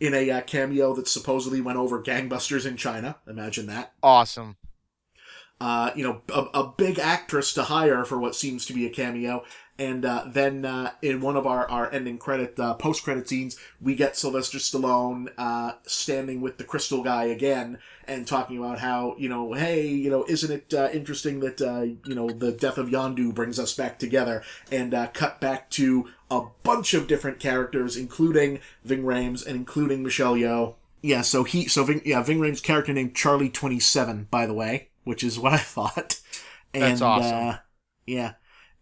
in 0.00 0.14
a 0.14 0.30
uh, 0.30 0.40
cameo 0.42 0.94
that 0.94 1.08
supposedly 1.08 1.60
went 1.60 1.78
over 1.78 2.02
gangbusters 2.02 2.66
in 2.66 2.76
China. 2.76 3.16
Imagine 3.26 3.66
that. 3.66 3.92
awesome 4.02 4.56
uh, 5.60 5.90
you 5.94 6.02
know, 6.02 6.22
a, 6.32 6.58
a 6.60 6.66
big 6.76 6.98
actress 6.98 7.52
to 7.52 7.64
hire 7.64 8.04
for 8.04 8.18
what 8.18 8.34
seems 8.34 8.64
to 8.66 8.72
be 8.72 8.86
a 8.86 8.90
cameo. 8.90 9.44
And 9.80 10.04
uh, 10.04 10.24
then 10.26 10.66
uh, 10.66 10.92
in 11.00 11.22
one 11.22 11.38
of 11.38 11.46
our, 11.46 11.66
our 11.70 11.90
ending 11.90 12.18
credit, 12.18 12.60
uh, 12.60 12.74
post 12.74 13.02
credit 13.02 13.26
scenes, 13.26 13.56
we 13.80 13.94
get 13.94 14.14
Sylvester 14.14 14.58
Stallone 14.58 15.32
uh, 15.38 15.72
standing 15.86 16.42
with 16.42 16.58
the 16.58 16.64
crystal 16.64 17.02
guy 17.02 17.24
again 17.24 17.78
and 18.04 18.26
talking 18.26 18.58
about 18.58 18.80
how, 18.80 19.16
you 19.18 19.30
know, 19.30 19.54
hey, 19.54 19.86
you 19.88 20.10
know, 20.10 20.26
isn't 20.28 20.52
it 20.52 20.74
uh, 20.74 20.90
interesting 20.92 21.40
that, 21.40 21.62
uh, 21.62 21.80
you 22.06 22.14
know, 22.14 22.28
the 22.28 22.52
death 22.52 22.76
of 22.76 22.90
Yondu 22.90 23.34
brings 23.34 23.58
us 23.58 23.74
back 23.74 23.98
together? 23.98 24.42
And 24.70 24.92
uh, 24.92 25.06
cut 25.14 25.40
back 25.40 25.70
to 25.70 26.10
a 26.30 26.42
bunch 26.62 26.92
of 26.92 27.08
different 27.08 27.40
characters, 27.40 27.96
including 27.96 28.60
Ving 28.84 29.02
Rhames 29.04 29.46
and 29.46 29.56
including 29.56 30.02
Michelle 30.02 30.34
Yeoh. 30.34 30.74
Yeah, 31.00 31.22
so 31.22 31.44
he, 31.44 31.68
so 31.68 31.84
Ving, 31.84 32.02
yeah, 32.04 32.22
Ving 32.22 32.38
Rhames' 32.38 32.62
character 32.62 32.92
named 32.92 33.14
Charlie 33.14 33.48
Twenty 33.48 33.80
Seven, 33.80 34.28
by 34.30 34.44
the 34.44 34.52
way, 34.52 34.90
which 35.04 35.24
is 35.24 35.38
what 35.38 35.54
I 35.54 35.56
thought. 35.58 36.20
And, 36.74 36.82
That's 36.82 37.00
awesome. 37.00 37.48
Uh, 37.48 37.56
yeah, 38.06 38.32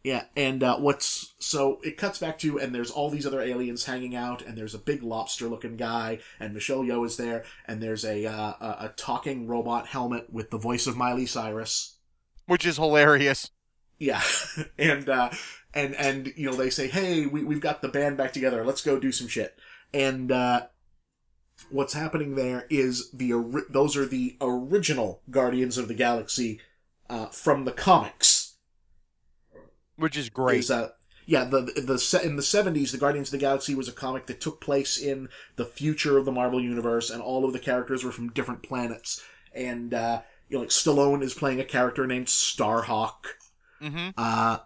yeah, 0.05 0.25
and 0.37 0.63
uh, 0.63 0.79
what's 0.79 1.35
so 1.39 1.81
it 1.83 1.97
cuts 1.97 2.19
back 2.19 2.39
to 2.41 2.59
and 2.59 2.75
there's 2.75 2.91
all 2.91 3.11
these 3.11 3.27
other 3.27 3.41
aliens 3.41 3.85
hanging 3.85 4.15
out, 4.15 4.43
and 4.43 4.57
there's 4.57 4.75
a 4.75 4.79
big 4.79 5.03
lobster-looking 5.03 5.77
guy, 5.77 6.21
and 6.39 6.55
Michelle 6.55 6.83
Yeoh 6.83 7.07
is 7.07 7.17
there, 7.17 7.45
and 7.67 7.83
there's 7.83 8.05
a 8.05 8.27
uh, 8.27 8.55
a, 8.61 8.77
a 8.81 8.93
talking 8.97 9.47
robot 9.47 9.87
helmet 9.87 10.33
with 10.33 10.51
the 10.51 10.59
voice 10.59 10.87
of 10.87 10.97
Miley 10.97 11.27
Cyrus. 11.27 11.97
which 12.47 12.65
is 12.65 12.77
hilarious 12.77 13.51
Yeah, 13.99 14.23
and 14.79 15.09
uh, 15.09 15.31
and 15.75 15.95
and 15.97 16.33
you 16.37 16.51
know 16.51 16.57
they 16.57 16.71
say, 16.71 16.89
hey, 16.89 17.27
we 17.27 17.43
we've 17.43 17.61
got 17.61 17.83
the 17.83 17.89
band 17.89 18.17
back 18.17 18.33
together. 18.33 18.65
Let's 18.65 18.83
go 18.83 18.99
do 18.99 19.13
some 19.13 19.29
shit. 19.29 19.59
And 19.93 20.31
uh, 20.31 20.67
what's 21.71 21.95
happening 21.95 22.35
there 22.35 22.67
is 22.71 23.11
the 23.11 23.65
those 23.69 23.97
are 23.97 24.07
the 24.07 24.37
original 24.41 25.23
Guardians 25.31 25.79
of 25.79 25.89
the 25.89 25.95
Galaxy 25.95 26.61
uh, 27.11 27.27
from 27.27 27.65
the 27.65 27.73
comics. 27.73 28.38
Which 29.99 30.17
is 30.17 30.31
great 30.31 30.61
Is, 30.61 30.71
uh, 30.71 30.91
yeah, 31.27 31.45
the 31.45 31.61
the 31.61 32.21
in 32.25 32.37
the 32.37 32.43
seventies, 32.43 32.91
the 32.91 32.99
Guardians 32.99 33.29
of 33.29 33.33
the 33.33 33.39
Galaxy 33.39 33.75
was 33.75 33.87
a 33.87 33.93
comic 33.93 34.27
that 34.27 34.41
took 34.41 34.63
place 34.63 34.97
in 34.97 35.29
the 35.57 35.67
future 35.67 36.17
of 36.17 36.25
the 36.25 36.33
Marvel 36.33 36.61
universe, 36.61 37.11
and 37.11 37.21
all 37.21 37.45
of 37.45 37.53
the 37.53 37.59
characters 37.59 38.03
were 38.03 38.13
from 38.13 38.31
different 38.31 38.63
planets. 38.63 39.23
And 39.55 39.93
uh, 39.93 40.23
you 40.49 40.57
know, 40.57 40.61
like 40.63 40.71
Stallone 40.71 41.23
is 41.23 41.35
playing 41.35 41.61
a 41.61 41.65
character 41.65 42.07
named 42.07 42.29
Starhawk. 42.29 43.27
mm-hmm. 43.83 44.09
Uh, 44.17 44.59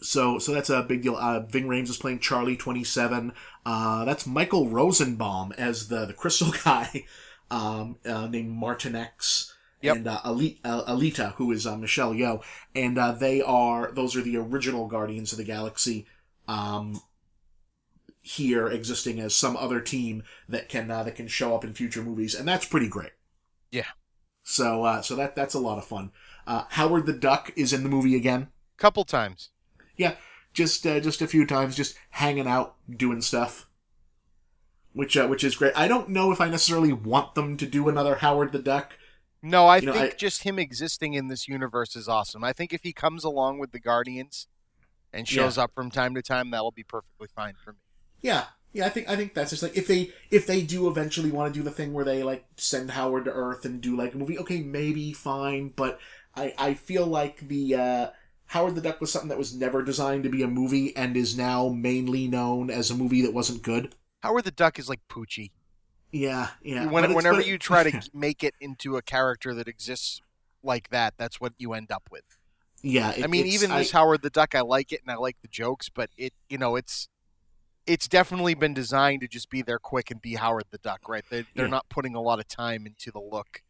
so 0.00 0.40
so 0.40 0.52
that's 0.52 0.70
a 0.70 0.82
big 0.82 1.02
deal. 1.02 1.14
Uh, 1.16 1.40
Ving 1.40 1.68
Rhames 1.68 1.90
is 1.90 1.96
playing 1.96 2.18
Charlie 2.18 2.56
Twenty 2.56 2.82
Seven. 2.82 3.32
Uh, 3.64 4.04
that's 4.04 4.26
Michael 4.26 4.68
Rosenbaum 4.68 5.52
as 5.52 5.88
the 5.88 6.06
the 6.06 6.12
Crystal 6.12 6.52
guy, 6.64 7.04
um, 7.50 7.98
uh, 8.04 8.26
named 8.26 8.60
Martinex. 8.60 9.52
Yep. 9.80 9.96
And 9.96 10.08
uh, 10.08 10.20
Ali- 10.24 10.60
uh, 10.64 10.82
Aleta, 10.86 11.34
who 11.36 11.52
is 11.52 11.66
uh, 11.66 11.76
Michelle 11.76 12.12
Yeoh, 12.12 12.42
and 12.74 12.98
uh, 12.98 13.12
they 13.12 13.40
are 13.40 13.92
those 13.92 14.16
are 14.16 14.22
the 14.22 14.36
original 14.36 14.88
Guardians 14.88 15.32
of 15.32 15.38
the 15.38 15.44
Galaxy. 15.44 16.06
Um, 16.46 17.00
here 18.20 18.66
existing 18.66 19.20
as 19.20 19.34
some 19.34 19.56
other 19.56 19.80
team 19.80 20.22
that 20.48 20.68
can 20.68 20.90
uh, 20.90 21.02
that 21.04 21.14
can 21.14 21.28
show 21.28 21.54
up 21.54 21.64
in 21.64 21.74
future 21.74 22.02
movies, 22.02 22.34
and 22.34 22.46
that's 22.46 22.66
pretty 22.66 22.88
great. 22.88 23.12
Yeah. 23.70 23.86
So 24.42 24.84
uh, 24.84 25.02
so 25.02 25.14
that 25.16 25.36
that's 25.36 25.54
a 25.54 25.60
lot 25.60 25.78
of 25.78 25.84
fun. 25.84 26.10
Uh, 26.46 26.64
Howard 26.70 27.06
the 27.06 27.12
Duck 27.12 27.52
is 27.54 27.72
in 27.72 27.82
the 27.84 27.88
movie 27.88 28.16
again 28.16 28.48
couple 28.78 29.04
times 29.04 29.50
Yeah, 29.96 30.14
just 30.54 30.86
uh, 30.86 31.00
just 31.00 31.20
a 31.20 31.26
few 31.26 31.44
times, 31.44 31.76
just 31.76 31.96
hanging 32.10 32.46
out, 32.46 32.76
doing 32.88 33.20
stuff, 33.20 33.68
which 34.92 35.16
uh, 35.16 35.26
which 35.26 35.44
is 35.44 35.56
great. 35.56 35.72
I 35.76 35.88
don't 35.88 36.08
know 36.08 36.32
if 36.32 36.40
I 36.40 36.48
necessarily 36.48 36.92
want 36.92 37.34
them 37.34 37.56
to 37.58 37.66
do 37.66 37.88
another 37.88 38.16
Howard 38.16 38.52
the 38.52 38.60
Duck. 38.60 38.94
No, 39.42 39.66
I 39.66 39.78
You 39.78 39.86
know, 39.86 39.92
think 39.92 40.14
I- 40.14 40.16
just 40.16 40.42
him 40.42 40.58
existing 40.58 41.14
in 41.14 41.28
this 41.28 41.46
universe 41.48 41.94
is 41.94 42.08
awesome. 42.08 42.42
I 42.44 42.52
think 42.52 42.72
if 42.72 42.82
he 42.82 42.92
comes 42.92 43.22
along 43.24 43.58
with 43.58 43.72
the 43.72 43.78
Guardians 43.80 44.48
and 45.12 45.28
shows 45.28 45.56
up 45.56 45.72
from 45.74 45.90
time 45.90 46.14
to 46.14 46.22
time, 46.22 46.50
that'll 46.50 46.70
be 46.72 46.82
perfectly 46.84 47.28
fine 47.34 47.54
for 47.62 47.72
me. 47.72 47.78
Yeah, 48.20 48.46
yeah, 48.72 48.86
I 48.86 48.88
think 48.88 49.08
I 49.08 49.14
think 49.16 49.34
that's 49.34 49.50
just 49.50 49.62
like 49.62 49.76
if 49.76 49.86
they 49.86 50.12
if 50.30 50.46
they 50.46 50.62
do 50.62 50.88
eventually 50.88 51.30
want 51.30 51.52
to 51.54 51.58
do 51.58 51.62
the 51.64 51.70
thing 51.70 51.92
where 51.92 52.04
they 52.04 52.22
like 52.24 52.44
send 52.56 52.90
Howard 52.90 53.24
to 53.26 53.32
Earth 53.32 53.64
and 53.64 53.80
do 53.80 53.96
like 53.96 54.14
a 54.14 54.18
movie, 54.18 54.38
okay, 54.40 54.60
maybe 54.60 55.12
fine, 55.12 55.68
but 55.74 55.98
I 56.34 56.52
I 56.58 56.74
feel 56.74 57.06
like 57.06 57.46
the. 57.48 57.74
uh 57.74 58.10
Howard 58.52 58.76
the 58.76 58.80
Duck 58.80 58.98
was 58.98 59.12
something 59.12 59.28
that 59.28 59.36
was 59.36 59.54
never 59.54 59.82
designed 59.82 60.22
to 60.22 60.30
be 60.30 60.42
a 60.42 60.48
movie 60.48 60.96
and 60.96 61.18
is 61.18 61.36
now 61.36 61.68
mainly 61.68 62.26
known 62.26 62.70
as 62.70 62.90
a 62.90 62.94
movie 62.94 63.20
that 63.20 63.34
wasn't 63.34 63.62
good. 63.62 63.94
Howard 64.22 64.44
the 64.44 64.50
Duck 64.50 64.78
is 64.78 64.88
like 64.88 65.00
Poochie. 65.10 65.50
Yeah, 66.12 66.48
yeah. 66.62 66.86
When, 66.86 67.12
whenever 67.14 67.40
you 67.40 67.58
try 67.58 67.90
to 67.90 68.10
make 68.14 68.42
it 68.42 68.54
into 68.60 68.96
a 68.96 69.02
character 69.02 69.54
that 69.54 69.68
exists 69.68 70.20
like 70.62 70.90
that, 70.90 71.14
that's 71.18 71.40
what 71.40 71.52
you 71.58 71.72
end 71.74 71.90
up 71.92 72.08
with. 72.10 72.24
yeah, 72.82 73.12
I 73.22 73.26
mean, 73.26 73.46
even 73.46 73.70
I- 73.70 73.78
this 73.80 73.90
Howard 73.92 74.22
the 74.22 74.30
Duck, 74.30 74.54
I 74.54 74.60
like 74.62 74.92
it 74.92 75.00
and 75.02 75.10
I 75.10 75.16
like 75.16 75.36
the 75.42 75.48
jokes, 75.48 75.88
but 75.88 76.10
it, 76.16 76.32
you 76.48 76.58
know, 76.58 76.76
it's 76.76 77.08
it's 77.86 78.06
definitely 78.08 78.52
been 78.54 78.74
designed 78.74 79.22
to 79.22 79.28
just 79.28 79.48
be 79.48 79.62
there 79.62 79.78
quick 79.78 80.10
and 80.10 80.20
be 80.20 80.34
Howard 80.34 80.64
the 80.70 80.76
Duck, 80.78 81.08
right? 81.08 81.24
They, 81.30 81.46
they're 81.54 81.64
Yeah. 81.66 81.70
not 81.70 81.88
putting 81.88 82.14
a 82.14 82.20
lot 82.20 82.38
of 82.38 82.46
time 82.46 82.84
into 82.86 83.10
the 83.10 83.18
look. 83.20 83.62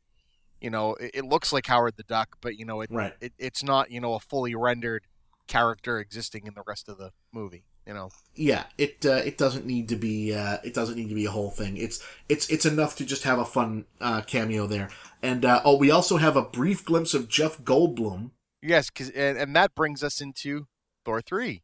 You 0.61 0.71
know, 0.71 0.95
it, 0.95 1.13
it 1.15 1.25
looks 1.25 1.53
like 1.53 1.67
Howard 1.67 1.95
the 1.97 2.03
Duck, 2.03 2.37
but 2.41 2.57
you 2.57 2.65
know, 2.65 2.81
it, 2.81 2.91
right. 2.93 3.15
it 3.21 3.33
it's 3.39 3.63
not 3.63 3.91
you 3.91 4.01
know 4.01 4.15
a 4.15 4.21
fully 4.21 4.55
rendered 4.55 5.07
character 5.47 5.99
existing 5.99 6.47
in 6.47 6.55
the 6.55 6.63
rest 6.67 6.89
of 6.89 6.99
the 6.99 7.11
movie. 7.33 7.65
You 7.89 7.95
know, 7.95 8.11
yeah 8.35 8.65
it 8.77 9.07
uh, 9.07 9.23
it 9.25 9.39
doesn't 9.39 9.65
need 9.65 9.89
to 9.89 9.97
be 9.97 10.35
uh, 10.35 10.59
it 10.63 10.75
doesn't 10.75 10.97
need 10.97 11.09
to 11.09 11.15
be 11.15 11.25
a 11.25 11.31
whole 11.31 11.51
thing. 11.51 11.79
It's 11.79 12.05
it's 12.29 12.47
it's 12.51 12.67
enough 12.67 12.95
to 12.97 13.07
just 13.07 13.25
have 13.25 13.39
a 13.39 13.47
fun 13.47 13.87
uh, 13.99 14.21
cameo 14.21 14.67
there. 14.67 14.91
And 15.23 15.43
uh, 15.47 15.63
oh 15.65 15.79
we 15.79 15.91
also 15.91 16.19
have 16.19 16.37
a 16.37 16.43
brief 16.43 16.85
glimpse 16.85 17.15
of 17.15 17.31
jeff 17.31 17.57
goldblum. 17.63 18.33
Yes, 18.61 18.91
because 18.91 19.09
and, 19.09 19.39
and 19.39 19.57
that 19.57 19.75
brings 19.75 20.05
us 20.05 20.21
into 20.21 20.67
Thor 21.07 21.23
three. 21.23 21.63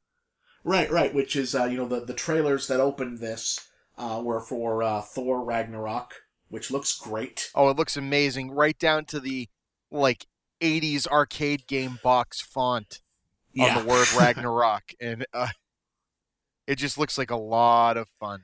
right 0.64 0.90
right 0.90 1.12
which 1.12 1.36
is 1.36 1.55
uh, 1.55 1.64
you 1.66 1.76
know 1.76 1.86
the 1.86 2.01
the 2.01 2.14
trailers 2.14 2.68
that 2.68 2.80
opened 2.80 3.18
this 3.18 3.68
uh, 3.98 4.22
were 4.24 4.40
for 4.40 4.82
uh, 4.82 5.02
thor 5.02 5.44
ragnarok 5.44 6.14
which 6.48 6.70
looks 6.70 6.96
great. 6.98 7.51
Oh, 7.55 7.68
it 7.68 7.76
looks 7.76 7.96
amazing, 7.98 8.51
right 8.51 8.78
down 8.78 9.05
to 9.06 9.20
the 9.20 9.48
like 9.90 10.26
'80s 10.62 11.06
arcade 11.06 11.66
game 11.66 11.98
box 12.02 12.40
font. 12.40 13.02
on 13.60 13.82
the 13.82 13.88
word 13.88 14.06
Ragnarok, 14.18 14.94
and 15.01 15.26
uh, 15.34 15.48
it 16.66 16.77
just 16.77 16.99
looks 16.99 17.19
like 17.19 17.31
a 17.31 17.36
lot 17.36 17.97
of 17.97 18.09
fun. 18.20 18.43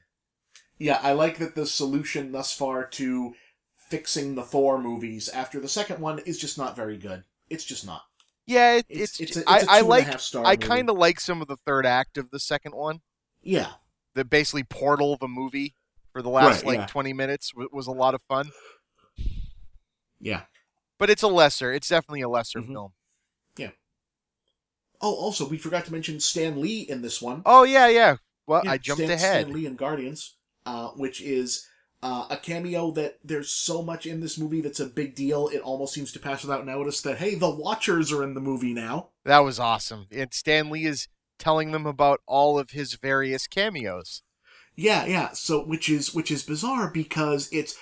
yeah 0.79 0.99
i 1.03 1.13
like 1.13 1.39
that 1.39 1.55
the 1.55 1.67
solution 1.67 2.33
thus 2.33 2.53
far 2.53 2.85
to 2.87 3.35
fixing 3.77 4.35
the 4.35 4.43
thor 4.43 4.81
movies 4.81 5.29
after 5.31 5.59
the 5.61 5.69
second 5.69 6.01
one 6.01 6.19
is 6.21 6.39
just 6.39 6.57
not 6.59 6.77
very 6.77 6.97
good 6.97 7.25
it's 7.49 7.65
just 7.65 7.85
not 7.87 8.03
Yeah, 8.47 8.77
it, 8.77 8.87
it's 8.89 9.21
it's, 9.21 9.37
it's, 9.37 9.47
a, 9.47 9.51
I, 9.51 9.57
it's 9.59 9.65
a 9.67 9.71
I 9.73 9.81
two 9.81 9.87
like 9.87 10.03
and 10.05 10.09
a 10.09 10.13
half 10.13 10.21
star 10.21 10.45
I 10.47 10.57
kind 10.57 10.89
of 10.91 10.97
like 10.97 11.21
some 11.21 11.41
of 11.43 11.49
the 11.49 11.57
third 11.57 11.87
act 11.87 12.17
of 12.19 12.31
the 12.31 12.39
second 12.41 12.75
one. 12.75 13.01
yeah 13.43 13.73
The 14.15 14.25
basically 14.25 14.65
portal 14.65 15.17
the 15.21 15.29
movie 15.29 15.75
for 16.13 16.23
the 16.23 16.31
last 16.31 16.65
Right, 16.65 16.67
like 16.67 16.79
yeah. 16.81 16.87
20 16.87 17.13
minutes 17.13 17.51
w- 17.53 17.69
was 17.73 17.87
a 17.87 17.93
lot 17.93 18.15
of 18.15 18.23
fun. 18.29 18.51
yeah 20.21 20.43
But 20.99 21.11
it's 21.11 21.23
a 21.23 21.29
lesser. 21.29 21.73
It's 21.73 21.89
definitely 21.89 22.21
a 22.23 22.29
lesser 22.29 22.61
Mhm. 22.61 22.73
film. 22.73 22.93
Oh, 25.01 25.15
also, 25.15 25.49
we 25.49 25.57
forgot 25.59 25.87
to 25.87 25.93
mention 25.93 26.21
Stan 26.21 26.61
Lee 26.61 26.81
in 26.81 27.03
this 27.03 27.23
one. 27.23 27.43
Oh 27.47 27.63
yeah, 27.63 27.89
yeah. 27.89 28.17
Well, 28.47 28.63
Yeah, 28.65 28.73
I 28.73 28.79
jumped 28.79 29.03
Stan, 29.03 29.11
ahead. 29.11 29.43
Stan 29.43 29.55
Lee 29.55 29.67
in 29.67 29.77
Guardians, 29.77 30.37
uh, 30.67 30.89
which 30.89 31.23
is 31.23 31.67
uh, 32.03 32.27
a 32.31 32.37
cameo 32.37 32.91
that 32.93 33.19
there's 33.25 33.51
so 33.51 33.83
much 33.83 34.07
in 34.07 34.21
this 34.21 34.39
movie 34.39 34.61
that's 34.61 34.81
a 34.81 34.87
big 34.87 35.15
deal. 35.15 35.49
It 35.49 35.61
almost 35.61 35.95
seems 35.95 36.13
to 36.13 36.19
pass 36.19 36.43
without 36.43 36.67
notice 36.67 37.01
that 37.03 37.19
hey, 37.19 37.35
the 37.35 37.51
Watchers 37.51 38.13
are 38.13 38.23
in 38.23 38.35
the 38.35 38.41
movie 38.41 38.75
now. 38.75 39.09
That 39.25 39.41
was 39.41 39.59
awesome. 39.59 40.07
And 40.11 40.33
Stan 40.33 40.71
Lee 40.71 40.85
is 40.85 41.09
telling 41.39 41.73
them 41.73 41.87
about 41.87 42.21
all 42.27 42.59
of 42.59 42.71
his 42.71 42.95
various 42.95 43.47
cameos. 43.47 44.23
Yeah, 44.77 45.07
yeah. 45.07 45.31
So 45.33 45.65
which 45.65 45.89
is 45.89 46.15
which 46.15 46.31
is 46.31 46.43
bizarre 46.43 46.91
because 46.91 47.49
it's. 47.53 47.77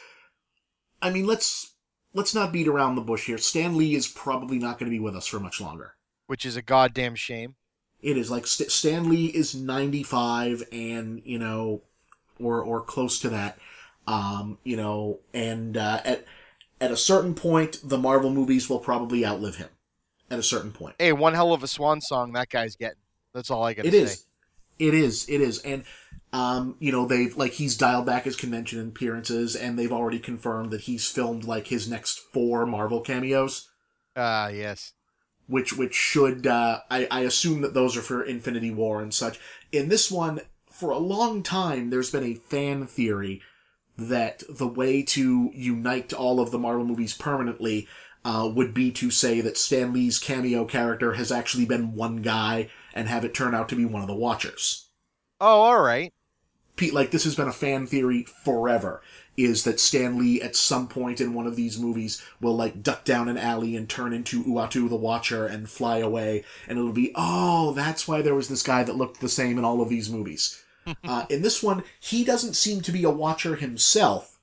I 1.01 1.11
mean, 1.11 1.27
let's 1.27 1.75
let's 2.13 2.35
not 2.35 2.53
beat 2.53 2.69
around 2.69 2.95
the 2.95 3.03
bush 3.03 3.27
here. 3.27 3.39
Stan 3.39 3.77
Lee 3.77 3.95
is 3.95 4.09
probably 4.09 4.59
not 4.59 4.79
going 4.79 4.91
to 4.91 4.97
be 4.97 5.03
with 5.03 5.15
us 5.17 5.27
for 5.27 5.39
much 5.39 5.61
longer. 5.61 5.95
Which 6.29 6.47
is 6.47 6.55
a 6.57 6.63
goddamn 6.63 7.17
shame. 7.17 7.57
It 8.01 8.17
is 8.17 8.31
like 8.31 8.47
St- 8.47 8.71
Stan 8.71 9.09
Lee 9.09 9.27
is 9.27 9.57
95 9.57 10.63
and, 10.71 11.21
you 11.25 11.39
know, 11.39 11.83
or, 12.39 12.63
or 12.63 12.81
close 12.81 13.19
to 13.21 13.29
that. 13.31 13.59
Um, 14.07 14.59
you 14.63 14.77
know, 14.77 15.19
and, 15.35 15.77
uh, 15.77 16.01
at, 16.05 16.25
at 16.81 16.93
a 16.93 16.97
certain 16.97 17.35
point, 17.35 17.81
the 17.83 17.99
Marvel 17.99 18.31
movies 18.31 18.71
will 18.71 18.79
probably 18.79 19.27
outlive 19.27 19.57
him. 19.57 19.69
At 20.31 20.39
a 20.39 20.43
certain 20.43 20.73
point. 20.73 20.95
Hey, 20.99 21.13
one 21.13 21.33
hell 21.33 21.55
of 21.55 21.63
a 21.63 21.67
swan 21.67 22.03
song 22.03 22.33
that 22.35 22.51
guy's 22.51 22.77
getting. 22.77 22.99
That's 23.35 23.51
all 23.51 23.65
I 23.65 23.73
gotta 23.73 23.89
It 23.89 23.93
say. 23.93 23.99
is. 24.03 24.25
It 24.79 24.95
is. 24.95 25.27
It 25.29 25.41
is. 25.41 25.59
And, 25.61 25.85
um, 26.35 26.77
you 26.79 26.93
know, 26.93 27.07
they've, 27.07 27.35
like, 27.35 27.53
he's 27.53 27.77
dialed 27.79 28.05
back 28.05 28.25
his 28.25 28.37
convention 28.37 28.87
appearances 28.87 29.57
and 29.57 29.79
they've 29.79 29.91
already 29.91 30.19
confirmed 30.19 30.71
that 30.71 30.83
he's 30.83 31.09
filmed, 31.11 31.45
like, 31.45 31.69
his 31.69 31.89
next 31.89 32.19
four 32.19 32.67
Marvel 32.67 33.01
cameos. 33.01 33.71
Ah, 34.15 34.49
yes. 34.49 34.93
Which 35.49 35.73
which 35.77 35.95
should 35.95 36.47
uh, 36.47 36.81
I, 36.91 37.09
I 37.11 37.21
assume 37.21 37.63
that 37.63 37.75
those 37.75 37.97
are 37.97 38.03
for 38.03 38.23
Infinity 38.23 38.71
War 38.71 39.03
and 39.03 39.13
such. 39.13 39.41
In 39.73 39.89
this 39.89 40.11
one, 40.11 40.41
for 40.71 40.91
a 40.91 40.99
long 40.99 41.43
time, 41.43 41.91
there's 41.91 42.13
been 42.13 42.25
a 42.25 42.35
fan 42.35 42.87
theory 42.87 43.43
that 43.97 44.45
the 44.49 44.69
way 44.69 45.03
to 45.03 45.51
unite 45.53 46.13
all 46.13 46.39
of 46.39 46.53
the 46.53 46.59
Marvel 46.59 46.85
movies 46.85 47.15
permanently 47.15 47.89
uh, 48.25 48.49
would 48.55 48.73
be 48.73 48.93
to 48.93 49.11
say 49.11 49.41
that 49.41 49.57
Stan 49.57 49.93
Lee's 49.93 50.19
cameo 50.19 50.65
character 50.65 51.15
has 51.15 51.33
actually 51.33 51.65
been 51.65 51.95
one 51.95 52.23
guy 52.23 52.69
and 52.95 53.09
have 53.09 53.25
it 53.25 53.35
turn 53.35 53.55
out 53.55 53.69
to 53.71 53.77
be 53.77 53.85
one 53.85 54.03
of 54.03 54.09
the 54.09 54.15
Watchers. 54.15 54.89
Oh, 55.41 55.63
all 55.63 55.81
right. 55.81 56.13
Pete, 56.77 56.95
like 56.95 57.11
this 57.11 57.25
has 57.25 57.35
been 57.35 57.49
a 57.49 57.53
fan 57.53 57.87
theory 57.87 58.25
forever. 58.45 59.03
Is 59.39 59.63
that 59.63 59.79
Stan 59.79 60.19
Lee 60.19 60.43
at 60.43 60.57
some 60.57 60.89
point 60.89 61.21
in 61.21 61.33
one 61.33 61.47
of 61.47 61.55
these 61.55 61.79
movies 61.79 62.21
will 62.41 62.57
like 62.57 62.83
duck 62.83 63.05
down 63.05 63.29
an 63.29 63.39
alley 63.39 63.77
and 63.77 63.89
turn 63.89 64.13
into 64.13 64.43
Uatu 64.43 64.89
the 64.89 64.97
Watcher 64.97 65.47
and 65.47 65.71
fly 65.71 65.99
away, 65.99 66.45
and 66.67 66.77
it'll 66.77 66.93
be 66.93 67.13
oh 67.15 67.73
that's 67.73 68.09
why 68.09 68.21
there 68.21 68.35
was 68.35 68.49
this 68.49 68.63
guy 68.63 68.83
that 68.83 68.97
looked 68.97 69.21
the 69.21 69.29
same 69.29 69.57
in 69.57 69.65
all 69.65 69.81
of 69.81 69.89
these 69.89 70.11
movies. 70.11 70.63
uh, 71.05 71.27
in 71.31 71.43
this 71.43 71.63
one, 71.63 71.85
he 72.01 72.25
doesn't 72.25 72.55
seem 72.55 72.81
to 72.81 72.93
be 72.93 73.05
a 73.05 73.11
Watcher 73.11 73.57
himself. 73.57 74.39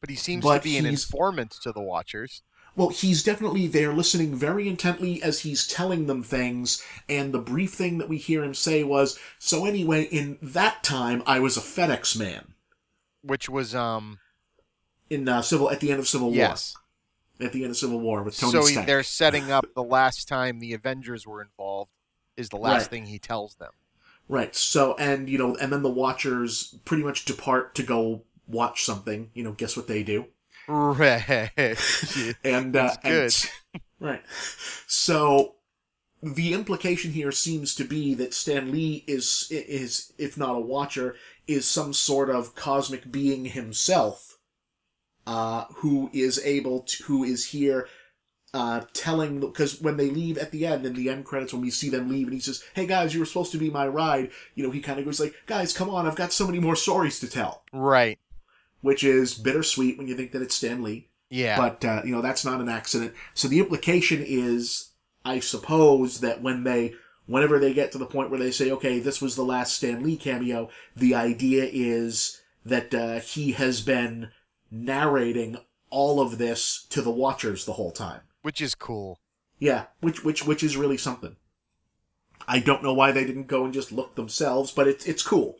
But 0.00 0.10
he 0.10 0.16
seems 0.16 0.44
But 0.44 0.58
to 0.58 0.64
be 0.64 0.78
an 0.78 0.86
informant 0.86 1.56
to 1.62 1.72
the 1.72 1.80
Watchers. 1.80 2.42
Well, 2.76 2.90
he's 2.90 3.24
definitely 3.24 3.66
there 3.66 3.94
listening 3.94 4.34
very 4.34 4.68
intently 4.68 5.22
as 5.22 5.40
he's 5.40 5.66
telling 5.66 6.06
them 6.06 6.22
things, 6.22 6.84
and 7.08 7.32
the 7.32 7.38
brief 7.38 7.72
thing 7.72 7.96
that 7.98 8.08
we 8.08 8.18
hear 8.18 8.44
him 8.44 8.52
say 8.52 8.84
was, 8.84 9.18
So 9.38 9.64
anyway, 9.64 10.02
in 10.04 10.38
that 10.42 10.84
time, 10.84 11.22
I 11.26 11.40
was 11.40 11.56
a 11.56 11.60
FedEx 11.60 12.18
man. 12.18 12.54
Which 13.22 13.48
was 13.48 13.74
um 13.74 14.18
In 15.10 15.28
uh, 15.28 15.42
Civil, 15.42 15.70
at 15.70 15.80
the 15.80 15.90
end 15.90 16.00
of 16.00 16.08
Civil 16.08 16.28
War. 16.28 16.36
yes. 16.36 16.74
At 17.40 17.52
the 17.52 17.62
end 17.62 17.70
of 17.72 17.76
Civil 17.76 18.00
War 18.00 18.22
with 18.22 18.38
Tony 18.38 18.52
so 18.52 18.64
he, 18.66 18.72
Stark. 18.72 18.86
they're 18.86 19.02
setting 19.02 19.50
up 19.52 19.66
the 19.74 19.82
last 19.82 20.26
time 20.26 20.58
the 20.58 20.72
Avengers 20.72 21.26
were 21.26 21.42
involved 21.42 21.90
is 22.36 22.48
the 22.48 22.56
last 22.56 22.82
Right. 22.82 22.90
thing 22.90 23.06
he 23.06 23.18
tells 23.18 23.54
them. 23.56 23.70
Right. 24.28 24.56
So, 24.56 24.94
and, 24.98 25.28
you 25.28 25.38
know, 25.38 25.54
and 25.56 25.70
then 25.72 25.82
the 25.82 25.90
Watchers 25.90 26.74
pretty 26.84 27.02
much 27.04 27.24
depart 27.26 27.74
to 27.76 27.82
go 27.82 28.22
watch 28.48 28.84
something. 28.84 29.30
You 29.34 29.44
know, 29.44 29.52
guess 29.52 29.76
what 29.76 29.86
they 29.86 30.02
do? 30.02 30.26
Right. 30.66 31.50
And, 32.42 32.74
uh, 32.74 32.82
That's 32.82 32.96
good. 32.96 33.50
and- 33.74 33.82
right. 34.00 34.22
So, 34.86 35.56
the 36.22 36.54
implication 36.54 37.12
here 37.12 37.30
seems 37.30 37.74
to 37.76 37.84
be 37.84 38.14
that 38.14 38.34
Stan 38.34 38.72
Lee 38.72 39.04
is, 39.06 39.46
is, 39.50 40.12
if 40.18 40.36
not 40.36 40.56
a 40.56 40.60
Watcher, 40.60 41.14
is 41.46 41.66
some 41.66 41.92
sort 41.92 42.30
of 42.30 42.54
cosmic 42.54 43.12
being 43.12 43.44
himself, 43.44 44.35
uh, 45.26 45.64
who 45.76 46.10
is 46.12 46.40
able 46.44 46.80
to, 46.80 47.02
who 47.04 47.24
is 47.24 47.46
here, 47.46 47.88
uh, 48.54 48.82
telling, 48.92 49.40
because 49.40 49.80
when 49.82 49.96
they 49.96 50.08
leave 50.08 50.38
at 50.38 50.50
the 50.50 50.64
end, 50.64 50.86
in 50.86 50.94
the 50.94 51.10
end 51.10 51.24
credits, 51.24 51.52
when 51.52 51.60
we 51.62 51.70
see 51.70 51.90
them 51.90 52.08
leave, 52.08 52.26
and 52.26 52.34
he 52.34 52.40
says, 52.40 52.62
hey 52.74 52.86
guys, 52.86 53.12
you 53.12 53.20
were 53.20 53.26
supposed 53.26 53.52
to 53.52 53.58
be 53.58 53.68
my 53.68 53.86
ride, 53.86 54.30
you 54.54 54.64
know, 54.64 54.70
he 54.70 54.80
kind 54.80 54.98
of 54.98 55.04
goes 55.04 55.20
like, 55.20 55.34
guys, 55.46 55.72
come 55.72 55.90
on, 55.90 56.06
I've 56.06 56.16
got 56.16 56.32
so 56.32 56.46
many 56.46 56.58
more 56.58 56.76
stories 56.76 57.20
to 57.20 57.28
tell. 57.28 57.64
right. 57.72 58.18
Which 58.82 59.02
is 59.02 59.34
bittersweet 59.34 59.98
when 59.98 60.06
you 60.06 60.14
think 60.16 60.32
that 60.32 60.42
it's 60.42 60.54
Stan 60.54 60.82
Lee. 60.82 61.08
Yeah. 61.28 61.56
But, 61.56 61.84
uh, 61.84 62.02
you 62.04 62.12
know, 62.12 62.22
that's 62.22 62.44
not 62.44 62.60
an 62.60 62.68
accident. 62.68 63.14
So 63.34 63.48
the 63.48 63.58
implication 63.58 64.22
is, 64.24 64.90
I 65.24 65.40
suppose, 65.40 66.20
that 66.20 66.40
when 66.40 66.62
they, 66.62 66.94
whenever 67.26 67.58
they 67.58 67.74
get 67.74 67.90
to 67.92 67.98
the 67.98 68.06
point 68.06 68.30
where 68.30 68.38
they 68.38 68.52
say, 68.52 68.70
okay, 68.70 69.00
this 69.00 69.20
was 69.20 69.34
the 69.34 69.44
last 69.44 69.76
Stan 69.76 70.04
Lee 70.04 70.16
cameo, 70.16 70.68
the 70.94 71.14
idea 71.16 71.68
is 71.70 72.40
that 72.64 72.94
uh, 72.94 73.18
he 73.18 73.52
has 73.52 73.80
been 73.80 74.28
narrating 74.70 75.56
all 75.90 76.20
of 76.20 76.38
this 76.38 76.86
to 76.90 77.00
the 77.02 77.10
watchers 77.10 77.64
the 77.64 77.74
whole 77.74 77.92
time. 77.92 78.20
which 78.42 78.60
is 78.60 78.74
cool. 78.74 79.18
Yeah, 79.58 79.86
which 80.00 80.22
which 80.24 80.46
which 80.46 80.62
is 80.62 80.76
really 80.76 80.98
something. 80.98 81.36
I 82.46 82.60
don't 82.60 82.82
know 82.82 82.94
why 82.94 83.10
they 83.12 83.24
didn't 83.24 83.46
go 83.46 83.64
and 83.64 83.72
just 83.74 83.90
look 83.90 84.14
themselves, 84.14 84.70
but 84.70 84.86
it's 84.86 85.06
it's 85.06 85.22
cool, 85.22 85.56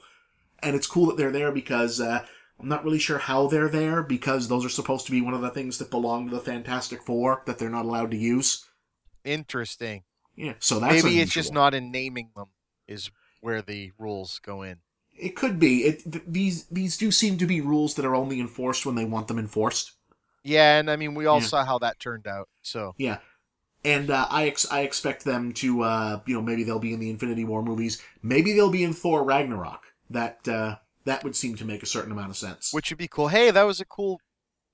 and 0.62 0.76
it's 0.76 0.86
cool 0.86 1.06
that 1.06 1.16
they're 1.16 1.32
there 1.32 1.50
because 1.50 2.00
uh, 2.00 2.24
I'm 2.60 2.68
not 2.68 2.84
really 2.84 2.98
sure 2.98 3.18
how 3.18 3.46
they're 3.46 3.68
there 3.68 4.02
because 4.02 4.48
those 4.48 4.64
are 4.64 4.70
supposed 4.70 5.06
to 5.06 5.12
be 5.12 5.20
one 5.20 5.34
of 5.34 5.40
the 5.40 5.50
things 5.50 5.78
that 5.78 5.90
belong 5.90 6.28
to 6.28 6.34
the 6.34 6.40
Fantastic 6.40 7.02
Four 7.02 7.42
that 7.46 7.58
they're 7.58 7.70
not 7.70 7.86
allowed 7.86 8.10
to 8.12 8.16
use. 8.16 8.66
Interesting. 9.24 10.04
Yeah, 10.36 10.54
so 10.58 10.78
that's 10.78 11.02
Maybe 11.02 11.20
it's 11.20 11.32
just 11.32 11.52
not 11.52 11.74
in 11.74 11.90
naming 11.90 12.30
them 12.36 12.48
is 12.86 13.10
where 13.40 13.62
the 13.62 13.92
rules 13.98 14.38
go 14.44 14.62
in. 14.62 14.76
It 15.18 15.36
could 15.36 15.58
be. 15.58 15.84
It 15.84 16.10
th- 16.10 16.24
these 16.26 16.64
these 16.66 16.96
do 16.96 17.10
seem 17.10 17.38
to 17.38 17.46
be 17.46 17.60
rules 17.60 17.94
that 17.94 18.04
are 18.04 18.14
only 18.14 18.40
enforced 18.40 18.84
when 18.86 18.94
they 18.94 19.04
want 19.04 19.28
them 19.28 19.38
enforced. 19.38 19.92
Yeah, 20.44 20.78
and 20.78 20.90
I 20.90 20.96
mean 20.96 21.14
we 21.14 21.26
all 21.26 21.40
Yeah. 21.40 21.46
saw 21.46 21.64
how 21.64 21.78
that 21.80 21.98
turned 22.00 22.26
out. 22.26 22.48
So 22.62 22.94
Yeah. 22.98 23.18
And 23.84 24.10
uh, 24.10 24.26
I 24.30 24.46
ex- 24.48 24.70
I 24.70 24.80
expect 24.80 25.24
them 25.24 25.52
to 25.54 25.82
uh, 25.82 26.20
you 26.26 26.34
know 26.34 26.42
maybe 26.42 26.64
they'll 26.64 26.78
be 26.80 26.92
in 26.92 27.00
the 27.00 27.10
Infinity 27.10 27.44
War 27.44 27.62
movies. 27.62 28.02
Maybe 28.22 28.52
they'll 28.52 28.70
be 28.70 28.82
in 28.84 28.92
Thor 28.92 29.22
Ragnarok. 29.24 29.82
That 30.10 30.46
uh, 30.48 30.76
that 31.04 31.22
would 31.24 31.36
seem 31.36 31.56
to 31.56 31.64
make 31.64 31.82
a 31.82 31.86
certain 31.86 32.10
amount 32.12 32.30
of 32.30 32.36
sense. 32.36 32.72
which 32.72 32.90
would 32.90 32.98
be 32.98 33.08
cool. 33.08 33.28
Hey, 33.28 33.50
that 33.50 33.62
was 33.62 33.80
a 33.80 33.84
cool 33.84 34.20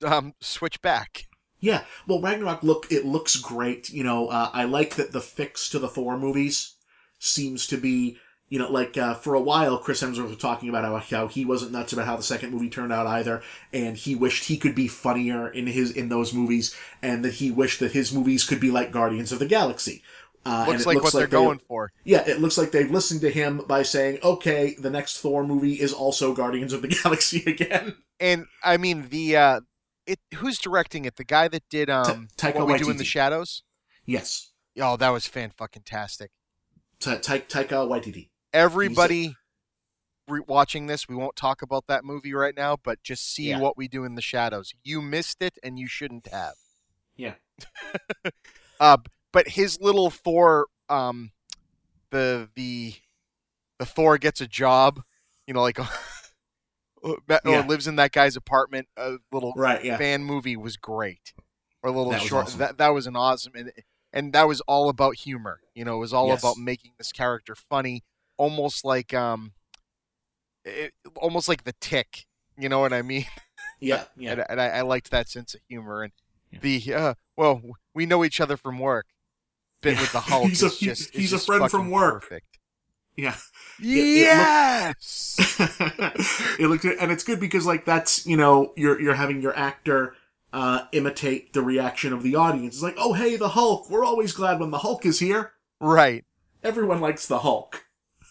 um 0.04 0.34
switch 0.40 0.80
back. 0.82 1.26
yeah. 1.60 1.84
Well, 2.06 2.20
Ragnarok 2.20 2.62
look 2.62 2.86
it 2.90 3.04
looks 3.04 3.36
great. 3.36 3.90
You 3.90 4.02
know, 4.04 4.28
uh, 4.28 4.50
I 4.52 4.64
like 4.64 4.94
that 4.96 5.12
the 5.12 5.20
fix 5.20 5.68
to 5.70 5.78
the 5.78 5.88
Thor 5.88 6.18
movies 6.18 6.74
seems 7.18 7.66
to 7.68 7.76
be 7.76 8.16
you 8.52 8.58
know 8.58 8.70
like 8.70 8.98
uh, 8.98 9.14
for 9.14 9.32
a 9.34 9.40
while 9.40 9.78
Chris 9.78 10.02
Hemsworth 10.02 10.28
was 10.28 10.36
talking 10.36 10.68
about 10.68 10.84
how, 10.84 10.98
how 11.16 11.26
he 11.26 11.42
wasn't 11.46 11.72
nuts 11.72 11.94
about 11.94 12.04
how 12.04 12.16
the 12.16 12.22
second 12.22 12.50
movie 12.52 12.68
turned 12.68 12.92
out 12.92 13.06
either, 13.06 13.42
and 13.72 13.96
he 13.96 14.14
wished 14.14 14.44
he 14.44 14.58
could 14.58 14.74
be 14.74 14.88
funnier 14.88 15.48
in 15.48 15.66
his 15.66 15.90
in 15.90 16.10
those 16.10 16.34
movies, 16.34 16.76
and 17.00 17.24
that 17.24 17.34
he 17.34 17.50
wished 17.50 17.80
that 17.80 17.92
his 17.92 18.12
movies 18.12 18.44
could 18.44 18.60
be 18.60 18.70
like 18.70 18.92
Guardians 18.92 19.32
of 19.32 19.38
the 19.38 19.46
Galaxy. 19.46 20.02
Uh, 20.44 20.64
and 20.66 20.72
Looks 20.72 20.86
like 20.86 20.94
looks 20.96 21.04
what 21.04 21.12
they're 21.14 21.26
they- 21.28 21.30
going 21.30 21.60
for. 21.66 21.92
Yeah, 22.04 22.28
it 22.28 22.40
looks 22.40 22.58
like 22.58 22.72
they've 22.72 22.90
listened 22.90 23.20
to 23.22 23.30
him 23.30 23.62
by 23.68 23.82
saying, 23.84 24.18
okay, 24.22 24.74
the 24.78 24.90
next 24.90 25.20
Thor 25.20 25.44
movie 25.46 25.80
is 25.80 25.92
also 25.94 26.34
Guardians 26.34 26.72
of 26.74 26.82
the 26.82 26.88
Galaxy 27.02 27.42
again. 27.46 27.94
And 28.20 28.46
I 28.62 28.76
mean 28.76 29.08
the 29.08 29.36
uh 29.36 29.60
it 30.06 30.18
who's 30.34 30.58
directing 30.58 31.04
it? 31.06 31.16
The 31.16 31.24
guy 31.24 31.48
that 31.48 31.62
did 31.70 31.88
um 31.88 32.28
Taika 32.36 32.56
what 32.56 32.66
we 32.66 32.76
do 32.78 32.90
in 32.90 32.96
the 32.98 33.04
shadows? 33.04 33.62
Yes. 34.04 34.50
Oh, 34.78 34.96
that 34.96 35.10
was 35.10 35.26
fan 35.26 35.52
fucking 35.56 35.84
tastic. 35.86 36.30
Ta- 37.00 37.18
Ta- 37.22 37.36
Taika 37.48 37.86
Waititi. 37.88 38.28
Everybody 38.52 39.36
re- 40.28 40.42
watching 40.46 40.86
this, 40.86 41.08
we 41.08 41.14
won't 41.16 41.36
talk 41.36 41.62
about 41.62 41.86
that 41.88 42.04
movie 42.04 42.32
right 42.34 42.54
now, 42.56 42.76
but 42.82 43.02
just 43.02 43.32
see 43.32 43.50
Yeah. 43.50 43.58
what 43.58 43.76
we 43.76 43.88
do 43.88 44.04
in 44.04 44.14
the 44.14 44.22
shadows. 44.22 44.72
You 44.82 45.00
missed 45.02 45.42
it 45.42 45.58
and 45.62 45.78
you 45.78 45.86
shouldn't 45.88 46.28
have. 46.28 46.54
Yeah. 47.16 47.34
Uh, 48.80 48.96
but 49.32 49.46
his 49.50 49.78
little 49.80 50.10
Thor, 50.10 50.66
um, 50.88 51.30
the 52.10 52.48
the 52.56 52.94
the 53.78 53.86
Thor 53.86 54.18
gets 54.18 54.40
a 54.40 54.48
job, 54.48 55.02
you 55.46 55.54
know, 55.54 55.62
like 55.62 55.78
or 57.02 57.16
Yeah. 57.44 57.64
lives 57.66 57.86
in 57.86 57.94
that 57.96 58.10
guy's 58.10 58.34
apartment. 58.34 58.88
A 58.96 59.18
little 59.30 59.52
Right, 59.56 59.84
yeah. 59.84 59.98
fan 59.98 60.24
movie 60.24 60.56
was 60.56 60.76
great, 60.76 61.32
or 61.82 61.90
a 61.90 61.92
little 61.92 62.10
That 62.10 62.22
short. 62.22 62.46
awesome. 62.46 62.58
That 62.58 62.78
that 62.78 62.88
was 62.88 63.06
an 63.06 63.14
awesome, 63.14 63.52
and 63.54 63.72
and 64.12 64.32
that 64.32 64.48
was 64.48 64.60
all 64.62 64.88
about 64.88 65.14
humor. 65.16 65.60
You 65.74 65.84
know, 65.84 65.96
it 65.96 66.00
was 66.00 66.12
all 66.12 66.28
Yes. 66.28 66.40
about 66.42 66.56
making 66.56 66.92
this 66.98 67.12
character 67.12 67.54
funny, 67.54 68.02
almost 68.42 68.84
like 68.84 69.14
um, 69.14 69.52
it, 70.64 70.92
almost 71.16 71.48
like 71.48 71.64
the 71.64 71.74
Tick. 71.80 72.26
You 72.58 72.68
know 72.68 72.80
what 72.80 72.92
I 72.92 73.02
mean? 73.02 73.26
Yeah, 73.80 74.04
yeah. 74.16 74.32
And, 74.32 74.44
and 74.50 74.60
I, 74.60 74.68
I 74.68 74.80
liked 74.82 75.10
that 75.10 75.28
sense 75.28 75.54
of 75.54 75.60
humor 75.68 76.02
and 76.02 76.12
Yeah. 76.50 76.58
the 76.60 76.94
uh, 76.94 77.14
well, 77.36 77.62
we 77.94 78.04
know 78.06 78.24
each 78.24 78.40
other 78.40 78.56
from 78.56 78.78
work. 78.78 79.06
bit 79.80 79.98
with 79.98 80.12
the 80.12 80.20
Hulk 80.30 80.48
He's 80.48 80.62
a- 80.62 80.66
is 80.66 80.78
he- 80.78 80.86
just 80.86 81.00
is 81.14 81.20
he's 81.20 81.32
a 81.32 81.36
just 81.36 81.46
friend 81.46 81.70
from 81.70 81.90
work. 81.90 82.22
Perfect. 82.22 82.58
Yeah. 83.16 83.36
it 83.78 83.86
Yes. 84.26 85.36
it 86.58 86.66
looked 86.68 86.84
and 86.84 87.12
it's 87.12 87.24
good 87.24 87.40
because 87.40 87.66
like 87.66 87.84
that's 87.84 88.26
you 88.26 88.36
know 88.36 88.72
you're 88.76 88.98
you're 89.00 89.14
having 89.14 89.42
your 89.42 89.54
actor 89.56 90.14
uh 90.52 90.86
imitate 90.92 91.52
the 91.52 91.62
reaction 91.62 92.12
of 92.12 92.22
the 92.22 92.36
audience. 92.36 92.74
It's 92.76 92.82
like, 92.82 92.96
oh 92.98 93.12
hey, 93.12 93.36
the 93.36 93.50
Hulk. 93.50 93.90
We're 93.90 94.04
always 94.04 94.32
glad 94.32 94.60
when 94.60 94.70
the 94.70 94.78
Hulk 94.78 95.04
is 95.06 95.18
here. 95.20 95.52
right. 95.80 96.24
Everyone 96.62 97.00
likes 97.00 97.26
the 97.26 97.40
Hulk. 97.40 97.84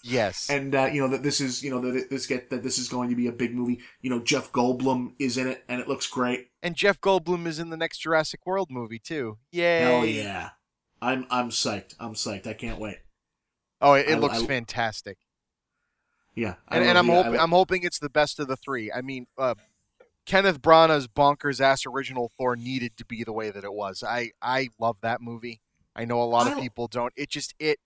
Yes. 0.03 0.49
and 0.49 0.73
uh, 0.73 0.85
you 0.91 1.01
know 1.01 1.07
that 1.09 1.23
this 1.23 1.39
is 1.41 1.63
you 1.63 1.69
know 1.69 1.79
that 1.81 2.09
this 2.09 2.25
get 2.25 2.49
that 2.49 2.63
this 2.63 2.77
is 2.77 2.89
going 2.89 3.09
to 3.09 3.15
be 3.15 3.27
a 3.27 3.31
big 3.31 3.53
movie. 3.55 3.79
You 4.01 4.09
know 4.09 4.19
Jeff 4.19 4.51
Goldblum 4.51 5.13
is 5.19 5.37
in 5.37 5.47
it, 5.47 5.63
and 5.67 5.79
it 5.81 5.87
looks 5.87 6.07
great. 6.07 6.47
And 6.63 6.75
Jeff 6.75 6.99
Goldblum 7.01 7.45
is 7.45 7.59
in 7.59 7.69
the 7.69 7.77
next 7.77 7.99
Jurassic 7.99 8.41
World 8.45 8.69
movie 8.71 8.99
too. 8.99 9.37
Yay! 9.51 9.79
Hell 9.81 10.05
yeah! 10.05 10.49
I'm 11.01 11.25
I'm 11.29 11.49
psyched. 11.49 11.95
I'm 11.99 12.13
psyched. 12.13 12.47
I 12.47 12.53
can't 12.53 12.79
wait. 12.79 12.97
Oh, 13.81 13.93
it, 13.93 14.07
it 14.07 14.15
I- 14.15 14.19
looks 14.19 14.41
I- 14.43 14.47
fantastic. 14.47 15.17
Yeah, 16.33 16.55
I 16.67 16.77
And, 16.77 16.85
and 16.89 16.97
I'm 16.97 17.07
hoping 17.09 17.37
I'm 17.39 17.51
hoping 17.51 17.83
it's 17.83 17.99
the 17.99 18.09
best 18.09 18.39
of 18.39 18.47
the 18.47 18.55
three. 18.55 18.91
I 18.91 19.01
mean, 19.01 19.27
uh, 19.37 19.55
Kenneth 20.25 20.61
Branagh's 20.61 21.07
bonkers 21.07 21.59
ass 21.59 21.85
original 21.85 22.31
Thor 22.37 22.55
needed 22.55 22.95
to 22.97 23.05
be 23.05 23.23
the 23.23 23.33
way 23.33 23.51
that 23.51 23.63
it 23.65 23.73
was. 23.73 24.01
I 24.07 24.31
I 24.41 24.69
love 24.79 24.97
that 25.01 25.21
movie. 25.21 25.61
I 25.95 26.05
know 26.05 26.21
a 26.21 26.23
lot 26.23 26.49
of 26.49 26.57
people 26.57 26.87
don't. 26.87 27.11
It 27.17 27.29
just 27.29 27.53
it 27.59 27.79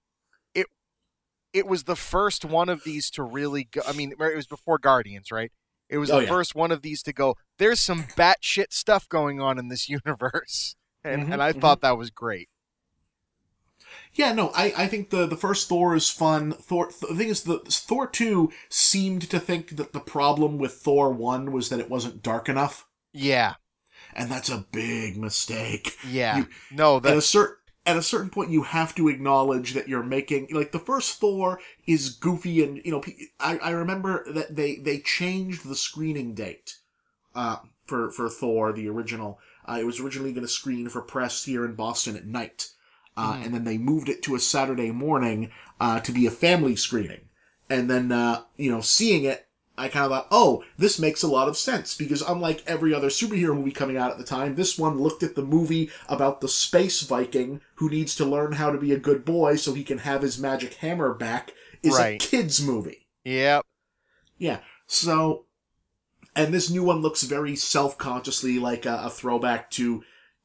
it 1.55 1.67
was 1.67 1.83
the 1.85 1.95
first 1.95 2.45
one 2.45 2.69
of 2.69 2.83
these 2.83 3.09
to 3.11 3.23
really 3.23 3.63
go. 3.71 3.81
I 3.87 3.93
mean, 3.93 4.11
it 4.11 4.35
was 4.35 4.47
before 4.47 4.77
Guardians, 4.77 5.31
right? 5.31 5.51
It 5.89 5.97
was 5.99 6.11
Oh, 6.11 6.17
the 6.17 6.23
yeah. 6.23 6.29
first 6.29 6.55
one 6.55 6.71
of 6.71 6.81
these 6.81 7.01
to 7.03 7.13
go. 7.13 7.35
There's 7.59 7.79
some 7.79 8.03
batshit 8.17 8.73
stuff 8.73 9.07
going 9.09 9.39
on 9.39 9.57
in 9.59 9.69
this 9.69 9.87
universe, 9.97 10.75
and 11.03 11.27
Mhm, 11.27 11.31
and 11.33 11.41
I 11.43 11.53
mhm. 11.53 11.61
thought 11.61 11.81
that 11.81 11.97
was 11.97 12.09
great. 12.09 12.49
Yeah, 14.13 14.33
no, 14.33 14.49
I, 14.55 14.73
I 14.77 14.87
think 14.87 15.09
the, 15.09 15.25
the 15.27 15.35
first 15.37 15.67
Thor 15.69 15.95
is 15.95 16.09
fun. 16.09 16.53
Thor 16.53 16.89
the 17.01 17.15
thing 17.15 17.29
is 17.29 17.43
the 17.43 17.59
Thor 17.59 18.07
two 18.07 18.51
seemed 18.69 19.29
to 19.29 19.39
think 19.39 19.75
that 19.77 19.93
the 19.93 19.99
problem 19.99 20.57
with 20.57 20.73
Thor 20.73 21.11
one 21.11 21.51
was 21.51 21.69
that 21.69 21.79
it 21.79 21.89
wasn't 21.89 22.23
dark 22.23 22.47
enough, 22.49 22.87
Yeah, 23.13 23.55
and 24.13 24.31
that's 24.31 24.49
a 24.49 24.65
big 24.71 25.17
mistake. 25.17 25.95
yeah. 26.07 26.37
You- 26.37 26.47
no, 26.71 26.97
at 26.97 27.05
a 27.05 27.21
certain 27.21 27.57
at 27.85 27.97
a 27.97 28.01
certain 28.01 28.29
point 28.29 28.49
you 28.49 28.63
have 28.63 28.95
to 28.95 29.07
acknowledge 29.07 29.73
that 29.73 29.87
you're 29.87 30.03
making 30.03 30.47
like 30.51 30.71
the 30.71 30.79
first 30.79 31.19
Thor 31.19 31.59
is 31.85 32.09
goofy 32.09 32.63
and 32.63 32.81
you 32.83 32.91
know 32.91 33.03
I, 33.39 33.57
I 33.59 33.69
remember 33.71 34.25
that 34.33 34.55
they 34.55 34.77
they 34.77 34.99
changed 34.99 35.67
the 35.67 35.75
screening 35.75 36.33
date 36.33 36.77
uh 37.35 37.57
for 37.85 38.09
for 38.11 38.29
Thor 38.29 38.73
the 38.73 38.87
original 38.89 39.39
uh, 39.67 39.77
it 39.79 39.85
was 39.85 39.99
originally 39.99 40.31
going 40.33 40.45
to 40.45 40.47
screen 40.51 40.89
for 40.89 41.01
press 41.01 41.43
here 41.45 41.65
in 41.65 41.75
Boston 41.75 42.15
at 42.15 42.25
night 42.25 42.69
uh, 43.17 43.33
Mhm. 43.35 43.45
and 43.45 43.53
then 43.53 43.63
they 43.63 43.77
moved 43.77 44.09
it 44.09 44.21
to 44.23 44.35
a 44.35 44.39
Saturday 44.39 44.91
morning 44.91 45.51
uh 45.79 45.99
to 46.01 46.11
be 46.11 46.25
a 46.25 46.31
family 46.31 46.75
screening 46.75 47.29
and 47.69 47.89
then 47.89 48.11
uh 48.11 48.43
you 48.57 48.71
know 48.71 48.81
seeing 48.81 49.23
it 49.25 49.44
I 49.77 49.89
kind 49.89 50.05
of 50.05 50.11
thought, 50.11 50.27
oh, 50.31 50.63
this 50.77 50.99
makes 50.99 51.21
a 51.21 51.27
lot 51.27 51.47
of 51.49 51.57
sense 51.57 51.97
because 51.97 52.21
unlike 52.21 52.63
every 52.65 52.93
other 52.93 53.09
superhero 53.09 53.55
movie 53.55 53.71
coming 53.71 53.97
out 53.97 54.11
at 54.11 54.17
the 54.17 54.23
time, 54.23 54.55
this 54.55 54.77
one 54.77 54.97
looked 54.99 55.21
at 55.21 55.35
the 55.35 55.43
movie 55.43 55.89
about 56.07 56.39
the 56.39 56.47
space 56.47 57.01
Viking 57.01 57.59
who 57.75 57.89
needs 57.89 58.15
to 58.15 58.25
learn 58.25 58.53
how 58.53 58.71
to 58.71 58.77
be 58.77 58.93
a 58.93 58.97
good 58.99 59.25
boy 59.25 59.57
so 59.57 59.73
he 59.73 59.83
can 59.83 59.97
have 59.99 60.21
his 60.21 60.39
magic 60.39 60.75
hammer 60.75 61.13
back 61.13 61.51
is 61.83 61.93
Right. 61.97 62.23
a 62.23 62.25
kids 62.25 62.61
movie. 62.61 63.07
yep. 63.23 63.65
Yeah. 64.37 64.59
So, 64.87 65.45
and 66.35 66.53
this 66.53 66.69
new 66.69 66.83
one 66.83 67.01
looks 67.01 67.23
very 67.23 67.55
self-consciously 67.55 68.59
like 68.59 68.85
a, 68.85 69.03
a 69.05 69.09
throwback 69.09 69.71
to, 69.71 70.03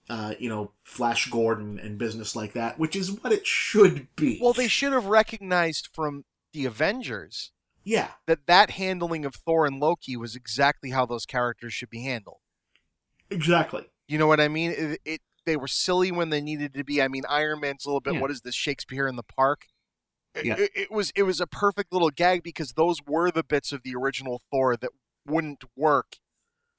uh, 0.08 0.34
you 0.38 0.48
know, 0.48 0.72
Flash 0.82 1.28
Gordon 1.30 1.78
and 1.78 1.98
business 1.98 2.34
like 2.34 2.52
that, 2.54 2.78
which 2.78 2.96
is 2.96 3.10
what 3.12 3.32
it 3.32 3.46
should 3.46 4.08
be. 4.16 4.38
Well, 4.42 4.52
they 4.52 4.68
should 4.68 4.92
have 4.92 5.06
recognized 5.06 5.88
from 5.92 6.24
the 6.52 6.66
Avengers 6.66 7.52
yeah. 7.84 8.08
that 8.26 8.46
that 8.46 8.70
handling 8.72 9.24
of 9.24 9.34
Thor 9.34 9.66
and 9.66 9.80
Loki 9.80 10.16
was 10.16 10.36
exactly 10.36 10.90
how 10.90 11.06
those 11.06 11.26
characters 11.26 11.72
should 11.72 11.90
be 11.90 12.02
handled. 12.02 12.38
Exactly. 13.30 13.88
You 14.08 14.18
know 14.18 14.26
what 14.26 14.40
I 14.40 14.48
mean? 14.48 14.72
It, 14.72 15.00
it 15.04 15.20
they 15.46 15.56
were 15.56 15.68
silly 15.68 16.12
when 16.12 16.30
they 16.30 16.40
needed 16.40 16.74
to 16.74 16.84
be. 16.84 17.00
I 17.00 17.08
mean, 17.08 17.22
Iron 17.28 17.60
Man's 17.60 17.84
a 17.84 17.88
little 17.88 18.00
bit. 18.00 18.14
Yeah. 18.14 18.20
What 18.20 18.30
is 18.30 18.42
this 18.42 18.54
Shakespeare 18.54 19.08
in 19.08 19.16
the 19.16 19.22
Park? 19.22 19.66
Yeah. 20.44 20.56
It, 20.58 20.70
it 20.74 20.90
was 20.90 21.12
it 21.16 21.24
was 21.24 21.40
a 21.40 21.46
perfect 21.46 21.92
little 21.92 22.10
gag 22.10 22.42
because 22.42 22.72
those 22.72 22.98
were 23.06 23.30
the 23.30 23.42
bits 23.42 23.72
of 23.72 23.82
the 23.82 23.94
original 23.94 24.42
Thor 24.50 24.76
that 24.76 24.90
wouldn't 25.26 25.64
work 25.76 26.16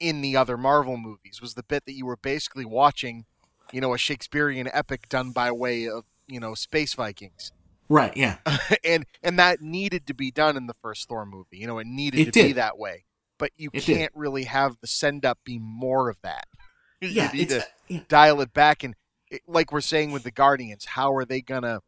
in 0.00 0.20
the 0.20 0.36
other 0.36 0.56
Marvel 0.56 0.96
movies. 0.96 1.40
Was 1.40 1.54
the 1.54 1.62
bit 1.62 1.84
that 1.86 1.94
you 1.94 2.06
were 2.06 2.16
basically 2.16 2.64
watching, 2.64 3.24
you 3.72 3.80
know, 3.80 3.94
a 3.94 3.98
Shakespearean 3.98 4.68
epic 4.72 5.08
done 5.08 5.32
by 5.32 5.50
way 5.52 5.86
of 5.86 6.04
you 6.26 6.40
know 6.40 6.54
space 6.54 6.94
Vikings. 6.94 7.52
Right. 7.92 8.16
Yeah. 8.16 8.38
and 8.84 9.04
and 9.22 9.38
that 9.38 9.60
needed 9.60 10.06
to 10.06 10.14
be 10.14 10.30
done 10.30 10.56
in 10.56 10.66
the 10.66 10.74
first 10.80 11.08
Thor 11.08 11.26
movie. 11.26 11.58
You 11.58 11.66
know, 11.66 11.78
it 11.78 11.86
needed 11.86 12.28
It 12.28 12.32
to 12.32 12.42
be 12.44 12.52
that 12.52 12.78
way. 12.78 13.04
But 13.38 13.50
you 13.58 13.68
It 13.74 13.82
can't 13.82 14.12
really 14.14 14.44
have 14.44 14.76
the 14.80 14.86
send 14.86 15.26
up 15.26 15.40
be 15.44 15.58
more 15.58 16.08
of 16.08 16.16
that. 16.22 16.46
You 17.02 17.08
Yeah. 17.08 17.30
need 17.32 17.48
to 17.48 17.66
yeah. 17.88 18.00
dial 18.08 18.40
it 18.40 18.54
back 18.54 18.84
and 18.84 18.94
it, 19.28 19.42
like 19.46 19.72
we're 19.72 19.80
saying 19.80 20.12
with 20.12 20.22
the 20.22 20.30
Guardians, 20.30 20.84
how 20.84 21.12
are 21.12 21.24
they 21.24 21.42
gonna 21.42 21.80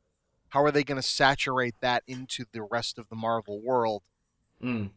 how 0.49 0.63
are 0.63 0.73
they 0.73 0.85
gonna 0.85 1.03
saturate 1.03 1.77
that 1.81 2.03
into 2.07 2.45
the 2.53 2.63
rest 2.63 2.99
of 2.99 3.09
the 3.09 3.17
Marvel 3.17 3.63
world? 3.63 4.03
Mm. 4.63 4.91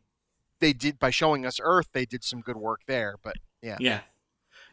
They 0.59 0.73
did 0.73 0.97
by 0.99 1.11
showing 1.11 1.45
us 1.45 1.59
Earth, 1.63 1.87
they 1.93 2.05
did 2.05 2.23
some 2.23 2.41
good 2.41 2.57
work 2.57 2.81
there, 2.87 3.15
but 3.23 3.35
yeah. 3.61 3.77
Yeah. 3.79 3.99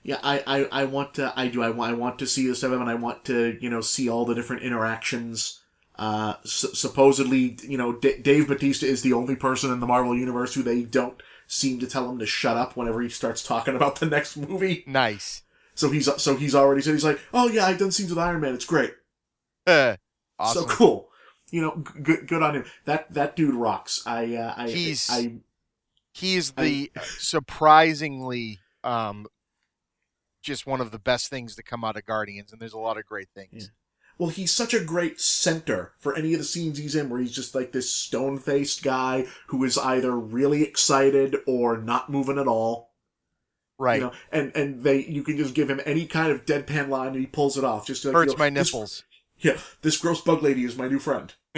Yeah, 0.02 0.18
I, 0.22 0.42
I, 0.46 0.82
I 0.82 0.84
want 0.84 1.14
to, 1.14 1.32
I 1.34 1.48
do, 1.48 1.62
I 1.62 1.70
want, 1.70 1.92
I 1.92 1.94
want 1.94 2.18
to 2.18 2.26
see 2.26 2.46
the 2.46 2.54
seven, 2.54 2.80
and 2.80 2.90
I 2.90 2.94
want 2.94 3.24
to, 3.26 3.56
you 3.60 3.70
know, 3.70 3.80
see 3.80 4.08
all 4.08 4.26
the 4.26 4.34
different 4.34 4.62
interactions. 4.62 5.60
Uh, 5.96 6.34
s- 6.44 6.66
supposedly, 6.74 7.56
you 7.62 7.78
know, 7.78 7.92
D- 7.92 8.18
Dave 8.20 8.48
Batista 8.48 8.86
is 8.86 9.02
the 9.02 9.12
only 9.12 9.36
person 9.36 9.70
in 9.72 9.78
the 9.80 9.86
Marvel 9.86 10.16
universe 10.16 10.54
who 10.54 10.62
they 10.62 10.82
don't 10.82 11.22
seem 11.46 11.78
to 11.78 11.86
tell 11.86 12.10
him 12.10 12.18
to 12.18 12.26
shut 12.26 12.56
up 12.56 12.76
whenever 12.76 13.00
he 13.00 13.08
starts 13.08 13.42
talking 13.44 13.76
about 13.76 14.00
the 14.00 14.06
next 14.06 14.36
movie. 14.36 14.82
Nice. 14.86 15.42
So 15.76 15.90
he's, 15.90 16.08
so 16.22 16.34
he's 16.36 16.54
already 16.54 16.80
said 16.82 16.94
he's 16.94 17.04
like, 17.04 17.20
oh 17.32 17.48
yeah, 17.48 17.66
I've 17.66 17.78
done 17.78 17.92
scenes 17.92 18.10
with 18.10 18.18
Iron 18.18 18.40
Man, 18.40 18.54
it's 18.54 18.64
great, 18.64 18.94
Uh, 19.66 19.96
awesome. 20.38 20.62
so 20.62 20.68
cool. 20.68 21.10
You 21.50 21.60
know, 21.62 21.76
g- 21.94 22.00
good, 22.00 22.26
good 22.26 22.42
on 22.42 22.54
him. 22.56 22.64
That 22.86 23.12
that 23.14 23.36
dude 23.36 23.54
rocks. 23.54 24.02
I, 24.06 24.34
uh, 24.34 24.54
I, 24.56 24.68
He's- 24.70 25.08
I, 25.10 25.34
He's 26.12 26.52
the 26.52 26.90
surprisingly 27.18 28.58
um 28.84 29.26
just 30.42 30.66
one 30.66 30.80
of 30.80 30.90
the 30.90 30.98
best 30.98 31.28
things 31.30 31.54
to 31.56 31.62
come 31.62 31.84
out 31.84 31.96
of 31.96 32.04
Guardians, 32.04 32.52
and 32.52 32.60
there's 32.60 32.72
a 32.72 32.78
lot 32.78 32.98
of 32.98 33.06
great 33.06 33.28
things. 33.34 33.70
Well, 34.18 34.30
he's 34.30 34.52
such 34.52 34.74
a 34.74 34.84
great 34.84 35.20
center 35.20 35.92
for 35.98 36.14
any 36.14 36.32
of 36.34 36.38
the 36.38 36.44
scenes 36.44 36.78
he's 36.78 36.94
in 36.94 37.10
where 37.10 37.20
he's 37.20 37.34
just 37.34 37.54
like 37.54 37.72
this 37.72 37.92
stone 37.92 38.38
faced 38.38 38.82
guy 38.82 39.26
who 39.48 39.64
is 39.64 39.76
either 39.76 40.12
really 40.16 40.62
excited 40.62 41.36
or 41.46 41.76
not 41.76 42.10
moving 42.10 42.38
at 42.38 42.46
all. 42.46 42.90
Right. 43.76 43.96
You 43.96 44.06
know, 44.06 44.12
and, 44.30 44.52
and 44.54 44.84
they 44.84 45.04
you 45.04 45.24
can 45.24 45.36
just 45.36 45.54
give 45.54 45.68
him 45.68 45.80
any 45.84 46.06
kind 46.06 46.30
of 46.30 46.46
deadpan 46.46 46.88
line 46.88 47.08
and 47.08 47.16
he 47.16 47.26
pulls 47.26 47.58
it 47.58 47.64
off. 47.64 47.86
Just 47.86 48.04
like, 48.04 48.12
you 48.12 48.18
Hurts 48.18 48.32
know, 48.34 48.38
my 48.38 48.50
this- 48.50 48.72
nipples. 48.72 49.02
yeah, 49.38 49.58
this 49.82 49.96
gross 49.96 50.20
bug 50.20 50.42
lady 50.42 50.64
is 50.64 50.76
my 50.78 50.86
new 50.86 51.00
friend. 51.00 51.34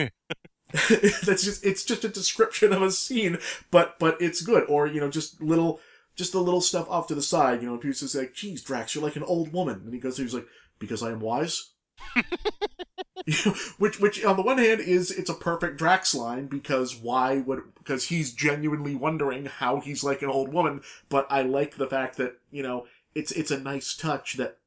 That's 0.72 1.44
just 1.44 1.64
it's 1.64 1.84
just 1.84 2.04
a 2.04 2.08
description 2.08 2.72
of 2.72 2.82
a 2.82 2.90
scene, 2.90 3.38
but 3.70 3.98
but 3.98 4.20
it's 4.20 4.40
good. 4.40 4.64
Or, 4.68 4.86
you 4.86 5.00
know, 5.00 5.10
just 5.10 5.40
little 5.40 5.80
just 6.16 6.32
the 6.32 6.40
little 6.40 6.60
stuff 6.60 6.88
off 6.90 7.06
to 7.08 7.14
the 7.14 7.22
side, 7.22 7.62
you 7.62 7.68
know, 7.68 7.76
people 7.76 8.08
like, 8.14 8.34
geez, 8.34 8.62
Drax, 8.62 8.94
you're 8.94 9.04
like 9.04 9.16
an 9.16 9.22
old 9.22 9.52
woman. 9.52 9.82
And 9.84 9.92
he 9.94 10.00
goes, 10.00 10.16
he's 10.16 10.34
like, 10.34 10.46
because 10.78 11.02
I 11.02 11.10
am 11.12 11.20
wise. 11.20 11.70
Which 13.78 13.98
which 13.98 14.24
on 14.24 14.36
the 14.36 14.42
one 14.42 14.58
hand 14.58 14.80
is 14.80 15.10
it's 15.10 15.30
a 15.30 15.34
perfect 15.34 15.78
Drax 15.78 16.14
line 16.14 16.46
because 16.46 16.94
why 16.94 17.38
would 17.38 17.62
because 17.76 18.04
he's 18.04 18.32
genuinely 18.32 18.94
wondering 18.94 19.46
how 19.46 19.80
he's 19.80 20.04
like 20.04 20.22
an 20.22 20.28
old 20.28 20.52
woman, 20.52 20.82
but 21.08 21.26
I 21.28 21.42
like 21.42 21.76
the 21.76 21.88
fact 21.88 22.18
that, 22.18 22.38
you 22.52 22.62
know, 22.62 22.86
it's 23.16 23.32
it's 23.32 23.50
a 23.50 23.58
nice 23.58 23.96
touch 23.96 24.34
that 24.34 24.58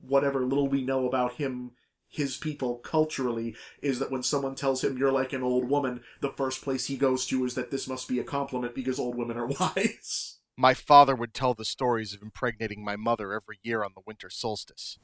whatever 0.00 0.44
little 0.44 0.66
we 0.66 0.82
know 0.82 1.06
about 1.06 1.34
him 1.34 1.72
his 2.08 2.36
people 2.36 2.78
culturally 2.78 3.54
is 3.80 4.00
that 4.00 4.10
when 4.10 4.24
someone 4.24 4.56
tells 4.56 4.82
him 4.82 4.98
you're 4.98 5.12
like 5.12 5.32
an 5.32 5.44
old 5.44 5.70
woman, 5.70 6.02
the 6.20 6.32
first 6.32 6.62
place 6.62 6.86
he 6.86 6.96
goes 6.96 7.24
to 7.26 7.44
is 7.44 7.54
that 7.54 7.70
this 7.70 7.86
must 7.86 8.08
be 8.08 8.18
a 8.18 8.24
compliment 8.24 8.74
because 8.74 8.98
old 8.98 9.14
women 9.14 9.36
are 9.36 9.46
wise. 9.60 10.39
My 10.60 10.74
father 10.74 11.14
would 11.14 11.32
tell 11.32 11.54
the 11.54 11.64
stories 11.64 12.12
of 12.12 12.20
impregnating 12.20 12.84
my 12.84 12.94
mother 12.94 13.32
every 13.32 13.58
year 13.62 13.82
on 13.82 13.92
the 13.94 14.02
winter 14.06 14.28
solstice. 14.28 14.98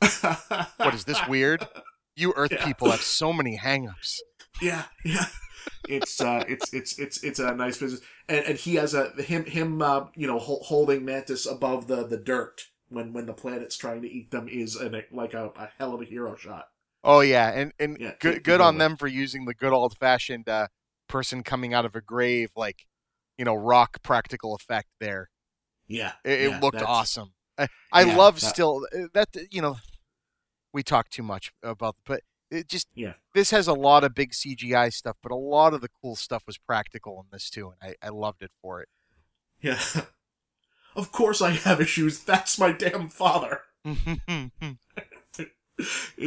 What 0.76 0.92
is 0.92 1.04
this 1.06 1.26
weird? 1.26 1.66
You 2.14 2.34
Earth 2.36 2.52
Yeah. 2.52 2.62
people 2.62 2.90
have 2.90 3.00
so 3.00 3.32
many 3.32 3.56
hangups. 3.56 4.18
Yeah, 4.60 4.84
yeah. 5.02 5.24
It's 5.88 6.20
uh, 6.20 6.44
it's 6.46 6.74
it's 6.74 6.98
it's 6.98 7.24
it's 7.24 7.38
a 7.38 7.54
nice 7.54 7.78
business, 7.78 8.02
and 8.28 8.44
and 8.44 8.58
he 8.58 8.74
has 8.74 8.92
a 8.92 9.10
him 9.22 9.46
him 9.46 9.80
uh, 9.80 10.04
you 10.14 10.26
know 10.26 10.38
holding 10.38 11.06
Mantis 11.06 11.46
above 11.46 11.86
the 11.86 12.06
the 12.06 12.18
dirt 12.18 12.66
when 12.90 13.14
when 13.14 13.24
the 13.24 13.32
planet's 13.32 13.78
trying 13.78 14.02
to 14.02 14.10
eat 14.10 14.30
them 14.32 14.48
is 14.48 14.76
an, 14.76 15.02
like 15.10 15.32
a, 15.32 15.52
a 15.56 15.70
hell 15.78 15.94
of 15.94 16.02
a 16.02 16.04
hero 16.04 16.36
shot. 16.36 16.66
Oh 17.02 17.20
yeah, 17.20 17.50
and 17.50 17.72
and 17.78 17.96
Yeah, 17.98 18.12
good 18.20 18.44
good 18.44 18.60
on 18.60 18.76
them 18.76 18.96
for 18.98 19.06
using 19.06 19.46
the 19.46 19.54
good 19.54 19.72
old 19.72 19.96
fashioned 19.96 20.50
uh, 20.50 20.66
person 21.08 21.42
coming 21.42 21.72
out 21.72 21.86
of 21.86 21.94
a 21.96 22.02
grave 22.02 22.50
like 22.54 22.84
you 23.38 23.46
know 23.46 23.54
rock 23.54 24.02
practical 24.02 24.54
effect 24.54 24.88
there. 25.00 25.30
Yeah, 25.88 26.12
It, 26.24 26.40
it 26.40 26.50
yeah, 26.50 26.60
looked 26.60 26.82
awesome. 26.82 27.32
I, 27.58 27.68
I 27.92 28.02
Yeah, 28.02 28.16
love 28.16 28.40
that- 28.40 28.46
still 28.48 28.86
uh, 28.94 29.06
that 29.14 29.28
you 29.50 29.62
know 29.62 29.76
we 30.72 30.82
talk 30.82 31.08
too 31.10 31.22
much 31.22 31.52
about 31.62 31.96
but 32.04 32.20
It 32.50 32.68
just 32.68 32.86
Yeah. 32.94 33.14
this 33.34 33.50
has 33.50 33.66
a 33.66 33.72
lot 33.72 34.04
of 34.04 34.14
big 34.14 34.32
CGI 34.32 34.92
stuff, 34.92 35.16
but 35.22 35.32
a 35.32 35.36
lot 35.36 35.74
of 35.74 35.80
the 35.80 35.88
cool 35.88 36.14
stuff 36.16 36.44
was 36.46 36.58
practical 36.58 37.20
in 37.20 37.26
this 37.32 37.50
too, 37.50 37.72
and 37.80 37.94
I, 38.02 38.06
I 38.06 38.10
loved 38.10 38.42
it 38.42 38.50
for 38.62 38.80
it. 38.82 38.88
Yeah. 39.60 39.80
of 40.96 41.10
course 41.12 41.40
I 41.42 41.50
have 41.50 41.80
issues. 41.80 42.20
That's 42.20 42.58
my 42.58 42.72
damn 42.72 43.08
father. 43.08 43.62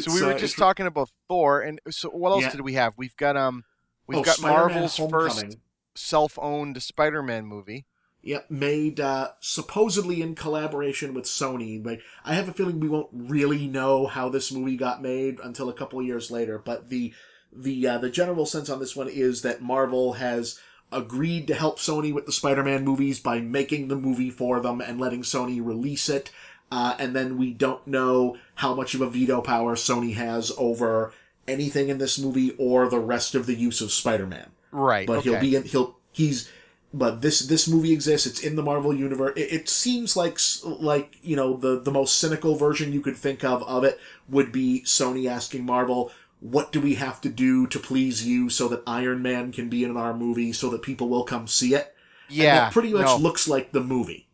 So 0.01 0.13
we 0.13 0.21
were 0.21 0.33
uh, 0.33 0.37
just 0.37 0.59
talking 0.59 0.85
about 0.85 1.09
Thor, 1.27 1.61
and 1.61 1.81
so 1.89 2.09
what 2.09 2.29
else 2.29 2.43
Yeah. 2.43 2.51
did 2.51 2.61
we 2.61 2.73
have? 2.73 2.93
We've 2.97 3.15
got 3.17 3.35
um, 3.35 3.63
we've 4.05 4.19
oh, 4.19 4.23
got 4.23 4.35
Spider-Man 4.35 4.59
Marvel's 4.75 4.97
Homecoming. 4.97 5.27
first 5.29 5.57
self-owned 5.95 6.81
Spider-Man 6.83 7.47
movie. 7.47 7.87
Yep, 8.21 8.51
made 8.51 8.99
uh, 8.99 9.31
supposedly 9.39 10.21
in 10.21 10.35
collaboration 10.35 11.13
with 11.13 11.23
Sony. 11.25 11.81
But 11.81 11.99
I 12.25 12.33
have 12.33 12.49
a 12.49 12.53
feeling 12.53 12.79
we 12.79 12.89
won't 12.89 13.09
really 13.13 13.65
know 13.67 14.07
how 14.07 14.27
this 14.27 14.51
movie 14.51 14.75
got 14.75 15.01
made 15.01 15.39
until 15.39 15.69
a 15.69 15.73
couple 15.73 15.99
of 15.99 16.05
years 16.05 16.29
later. 16.29 16.59
But 16.59 16.89
the 16.89 17.13
the 17.53 17.87
uh, 17.87 17.97
the 17.97 18.09
general 18.09 18.45
sense 18.45 18.69
on 18.69 18.79
this 18.79 18.95
one 18.95 19.07
is 19.07 19.41
that 19.43 19.61
Marvel 19.61 20.13
has 20.13 20.59
agreed 20.91 21.47
to 21.47 21.53
help 21.53 21.79
Sony 21.79 22.13
with 22.13 22.25
the 22.25 22.31
Spider-Man 22.31 22.83
movies 22.83 23.19
by 23.19 23.39
making 23.39 23.87
the 23.87 23.95
movie 23.95 24.31
for 24.31 24.59
them 24.59 24.81
and 24.81 24.99
letting 24.99 25.21
Sony 25.21 25.63
release 25.63 26.09
it. 26.09 26.31
Uh, 26.71 26.95
and 26.99 27.15
then 27.15 27.37
we 27.37 27.53
don't 27.53 27.85
know 27.87 28.37
how 28.55 28.75
much 28.75 28.93
of 28.93 29.01
a 29.01 29.09
veto 29.09 29.41
power 29.41 29.75
Sony 29.75 30.15
has 30.15 30.51
over 30.57 31.13
anything 31.47 31.89
in 31.89 31.97
this 31.97 32.19
movie 32.19 32.55
or 32.57 32.87
the 32.87 32.99
rest 32.99 33.33
of 33.33 33.45
the 33.45 33.55
use 33.55 33.81
of 33.81 33.91
Spider-Man 33.91 34.51
Right. 34.71 35.07
but 35.07 35.19
okay. 35.19 35.29
he'll 35.31 35.39
be 35.39 35.55
in 35.55 35.63
he'll 35.63 35.97
he's 36.11 36.49
but 36.93 37.21
this 37.21 37.41
this 37.41 37.67
movie 37.67 37.93
exists 37.93 38.25
it's 38.27 38.39
in 38.39 38.55
the 38.55 38.63
marvel 38.63 38.93
universe 38.93 39.33
it, 39.35 39.51
it 39.53 39.69
seems 39.69 40.15
like 40.15 40.39
like 40.63 41.17
you 41.21 41.35
know 41.35 41.55
the 41.57 41.79
the 41.79 41.91
most 41.91 42.17
cynical 42.17 42.55
version 42.55 42.93
you 42.93 43.01
could 43.01 43.17
think 43.17 43.43
of 43.43 43.61
of 43.63 43.83
it 43.83 43.99
would 44.27 44.51
be 44.51 44.81
sony 44.85 45.29
asking 45.29 45.65
marvel 45.65 46.11
what 46.39 46.71
do 46.71 46.79
we 46.79 46.95
have 46.95 47.19
to 47.21 47.29
do 47.29 47.67
to 47.67 47.79
please 47.79 48.25
you 48.25 48.49
so 48.49 48.67
that 48.67 48.81
iron 48.87 49.21
man 49.21 49.51
can 49.51 49.69
be 49.69 49.83
in 49.83 49.95
our 49.97 50.13
movie 50.15 50.51
so 50.53 50.69
that 50.69 50.81
people 50.81 51.09
will 51.09 51.23
come 51.23 51.47
see 51.47 51.75
it 51.75 51.93
And 52.37 52.37
yeah. 52.37 52.69
pretty 52.69 52.93
much 52.93 53.17
no. 53.17 53.17
looks 53.17 53.47
like 53.47 53.71
the 53.71 53.81
movie 53.81 54.27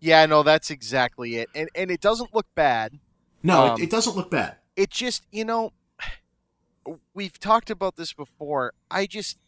Yeah, 0.00 0.26
no, 0.26 0.42
that's 0.42 0.70
exactly 0.70 1.36
it. 1.36 1.50
And 1.54 1.68
and 1.74 1.90
it 1.90 2.00
doesn't 2.00 2.34
look 2.34 2.46
bad. 2.54 2.98
no 3.42 3.66
Um, 3.66 3.80
it, 3.80 3.84
it 3.84 3.90
doesn't 3.90 4.16
look 4.16 4.30
bad 4.30 4.56
It 4.76 4.90
just, 4.90 5.26
you 5.30 5.44
know, 5.44 5.72
we've 7.14 7.38
talked 7.38 7.70
about 7.70 7.96
this 7.96 8.12
before. 8.12 8.72
I 8.90 9.06
just 9.06 9.38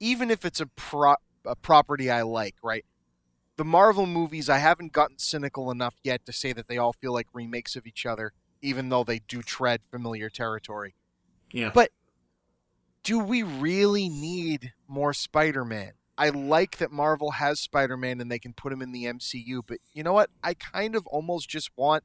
even 0.00 0.30
if 0.30 0.44
it's 0.44 0.60
a 0.60 0.66
pro 0.66 1.14
a 1.44 1.56
property 1.56 2.10
I 2.10 2.22
like, 2.22 2.56
right? 2.62 2.84
The 3.56 3.64
Marvel 3.64 4.06
movies, 4.06 4.48
I 4.48 4.58
haven't 4.58 4.92
gotten 4.92 5.18
cynical 5.18 5.70
enough 5.70 5.96
yet 6.04 6.24
to 6.26 6.32
say 6.32 6.52
that 6.52 6.68
they 6.68 6.78
all 6.78 6.92
feel 6.92 7.12
like 7.12 7.26
remakes 7.32 7.74
of 7.76 7.86
each 7.86 8.06
other, 8.06 8.32
even 8.62 8.88
though 8.88 9.02
they 9.04 9.18
do 9.20 9.42
tread 9.42 9.80
familiar 9.90 10.30
territory. 10.30 10.94
yeah 11.52 11.70
but- 11.74 11.90
Do 13.02 13.18
we 13.18 13.42
really 13.42 14.08
need 14.08 14.72
more 14.86 15.12
Spider-Man? 15.12 15.92
I 16.16 16.30
like 16.30 16.78
that 16.78 16.90
Marvel 16.90 17.32
has 17.32 17.60
Spider-Man 17.60 18.20
and 18.20 18.30
they 18.30 18.40
can 18.40 18.52
put 18.52 18.72
him 18.72 18.82
in 18.82 18.90
the 18.92 19.04
MCU, 19.04 19.62
but 19.66 19.78
you 19.92 20.02
know 20.02 20.12
what? 20.12 20.30
I 20.42 20.54
kind 20.54 20.94
of 20.96 21.06
almost 21.06 21.48
just 21.48 21.70
want 21.76 22.02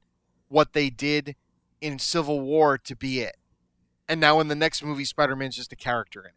what 0.49 0.73
they 0.73 0.89
did 0.91 1.35
in 1.81 1.97
Civil 1.99 2.39
War 2.39 2.77
to 2.77 2.95
be 2.95 3.21
it. 3.21 3.35
And 4.07 4.21
now 4.21 4.39
in 4.39 4.47
the 4.49 4.55
next 4.55 4.83
movie 4.83 5.05
Spider-Man's 5.05 5.55
just 5.55 5.73
a 5.73 5.75
character 5.75 6.21
in 6.21 6.27
it. 6.27 6.35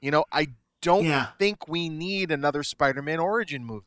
You 0.00 0.10
know, 0.10 0.24
I 0.30 0.48
don't 0.86 1.04
yeah 1.04 1.26
think 1.38 1.68
we 1.68 1.88
need 1.88 2.30
another 2.30 2.62
Spider-Man 2.62 3.18
origin 3.20 3.64
movie. 3.64 3.86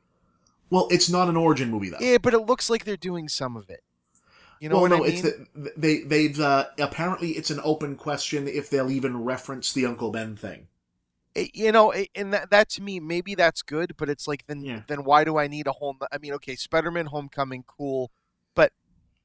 well 0.70 0.88
it's 0.92 1.10
not 1.10 1.28
an 1.30 1.36
origin 1.38 1.70
movie 1.72 1.90
though 1.90 1.98
Yeah, 2.00 2.18
but 2.20 2.34
it 2.34 2.46
looks 2.46 2.70
like 2.70 2.84
they're 2.86 2.98
doing 3.12 3.28
some 3.30 3.56
of 3.58 3.70
it. 3.70 3.82
You 4.60 4.68
know 4.70 4.76
well, 4.76 4.84
what 4.84 4.92
no, 4.92 4.98
I 4.98 5.08
mean? 5.08 5.10
it's 5.10 5.22
the, 5.22 5.72
they 5.78 6.00
they've 6.02 6.38
uh, 6.40 6.66
apparently 6.78 7.30
it's 7.32 7.50
an 7.50 7.62
open 7.64 7.96
question 7.96 8.46
if 8.48 8.70
they'll 8.70 8.92
even 8.92 9.24
reference 9.24 9.72
the 9.72 9.86
Uncle 9.86 10.12
Ben 10.12 10.36
thing. 10.36 10.68
it- 11.34 11.56
you 11.56 11.72
know, 11.72 11.92
it, 11.92 12.10
and 12.14 12.34
that, 12.34 12.50
that 12.52 12.68
to 12.72 12.82
me, 12.82 13.00
maybe 13.00 13.36
that's 13.36 13.62
good, 13.62 13.96
but 13.96 14.10
it's 14.10 14.28
like 14.28 14.46
then 14.48 14.62
Yeah. 14.62 14.82
then 14.88 15.06
why 15.06 15.24
do 15.24 15.38
I 15.38 15.48
need 15.48 15.66
a 15.68 15.72
whole? 15.72 15.96
I 16.12 16.18
mean, 16.18 16.34
okay, 16.34 16.56
Spider-Man: 16.58 17.06
Homecoming, 17.06 17.64
cool, 17.68 18.12
but 18.54 18.74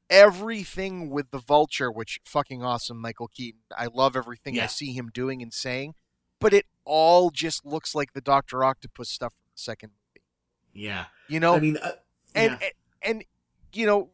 everything 0.09 1.11
with 1.11 1.31
the 1.33 1.39
Vulture, 1.39 1.91
which 1.91 2.21
fucking 2.25 2.63
awesome, 2.63 3.01
Michael 3.01 3.29
Keaton. 3.29 3.63
I 3.77 3.87
love 3.87 4.15
everything 4.17 4.61
I 4.61 4.67
see 4.67 4.93
him 4.93 5.11
doing 5.13 5.43
and 5.43 5.53
saying, 5.53 5.95
but 6.45 6.53
it 6.53 6.67
all 6.85 7.31
just 7.31 7.65
looks 7.65 7.95
like 7.95 8.13
the 8.13 8.21
Doctor 8.21 8.63
Octopus 8.63 9.09
stuff 9.09 9.33
from 9.33 9.49
the 9.55 9.61
second 9.63 9.93
movie. 9.93 10.23
Yeah, 10.75 11.07
You 11.27 11.41
know, 11.41 11.55
I 11.55 11.61
mean, 11.61 11.79
uh, 11.79 11.93
and, 12.35 12.59
yeah. 12.61 12.69
and 13.03 13.17
and 13.17 13.25
you 13.73 13.87
know 13.87 14.11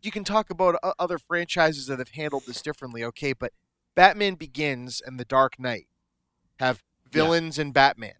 you 0.00 0.12
can 0.12 0.22
talk 0.22 0.48
about 0.48 0.76
o- 0.84 0.94
other 0.96 1.18
franchises 1.18 1.86
that 1.88 1.98
have 1.98 2.10
handled 2.10 2.44
this 2.46 2.60
differently 2.62 3.02
okay 3.04 3.32
but 3.32 3.52
batman 3.94 4.34
begins 4.34 5.00
and 5.04 5.18
the 5.18 5.24
dark 5.24 5.58
knight 5.58 5.86
have 6.58 6.82
villains 7.10 7.58
and 7.58 7.72
batman 7.72 8.14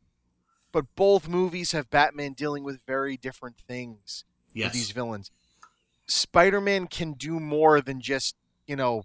but 0.71 0.85
both 0.97 1.29
movies 1.29 1.73
have 1.73 1.91
batman 1.91 2.33
dealing 2.33 2.65
with 2.65 2.81
very 2.87 3.17
different 3.17 3.57
things 3.67 4.25
yes, 4.55 4.67
with 4.67 4.73
these 4.73 4.91
villains. 4.93 5.31
Spider-man 6.07 6.87
can 6.87 7.13
do 7.13 7.41
more 7.41 7.81
than 7.81 8.01
just 8.01 8.37
you 8.67 8.77
know 8.77 9.03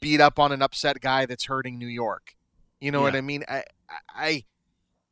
beat 0.00 0.20
up 0.20 0.38
on 0.38 0.52
an 0.52 0.62
upset 0.62 1.00
guy 1.00 1.26
that's 1.26 1.46
hurting 1.46 1.78
new 1.78 1.86
york 1.86 2.34
you 2.80 2.90
know 2.90 3.02
what 3.02 3.14
i 3.16 3.20
mean 3.20 3.44
i 3.48 3.62
i 4.14 4.44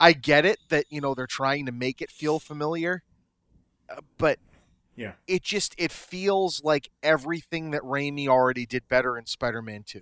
i 0.00 0.12
get 0.12 0.44
it 0.44 0.58
that 0.68 0.84
you 0.90 1.00
know 1.00 1.14
they're 1.14 1.26
trying 1.26 1.66
to 1.66 1.72
make 1.72 2.00
it 2.02 2.10
feel 2.10 2.38
familiar 2.38 3.02
uh, 3.90 4.00
but 4.18 4.38
Yeah. 4.96 5.12
it 5.26 5.42
just 5.42 5.74
it 5.78 5.92
feels 5.92 6.62
like 6.64 6.90
everything 7.02 7.70
that 7.70 7.82
Raimi 7.82 8.26
already 8.28 8.66
did 8.66 8.88
better 8.88 9.16
in 9.18 9.26
Spider-Man 9.26 9.84
2. 9.86 10.00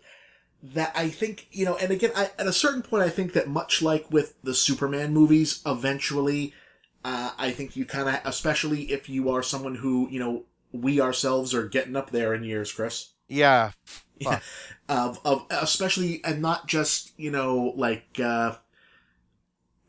that 0.62 0.92
I 0.94 1.08
think 1.08 1.48
you 1.52 1.64
know, 1.64 1.76
and 1.76 1.90
again, 1.90 2.10
I, 2.16 2.30
at 2.38 2.46
a 2.46 2.52
certain 2.52 2.82
point, 2.82 3.02
I 3.04 3.08
think 3.10 3.32
that 3.34 3.48
much 3.48 3.82
like 3.82 4.10
with 4.10 4.34
the 4.42 4.54
Superman 4.54 5.12
movies, 5.12 5.60
eventually, 5.66 6.54
uh, 7.04 7.32
I 7.38 7.50
think 7.52 7.76
you 7.76 7.84
kind 7.84 8.08
of, 8.08 8.20
especially 8.24 8.84
if 8.92 9.08
you 9.08 9.30
are 9.30 9.42
someone 9.42 9.76
who 9.76 10.08
you 10.10 10.18
know, 10.18 10.44
we 10.72 11.00
ourselves 11.00 11.54
are 11.54 11.68
getting 11.68 11.96
up 11.96 12.10
there 12.10 12.34
in 12.34 12.42
years, 12.44 12.72
Chris. 12.72 13.10
Yeah, 13.28 13.72
Yeah. 14.18 14.40
Of 14.88 15.18
of 15.24 15.46
especially 15.50 16.22
and 16.22 16.40
not 16.40 16.68
just 16.68 17.10
you 17.16 17.32
know 17.32 17.72
like. 17.76 18.20
uh 18.22 18.54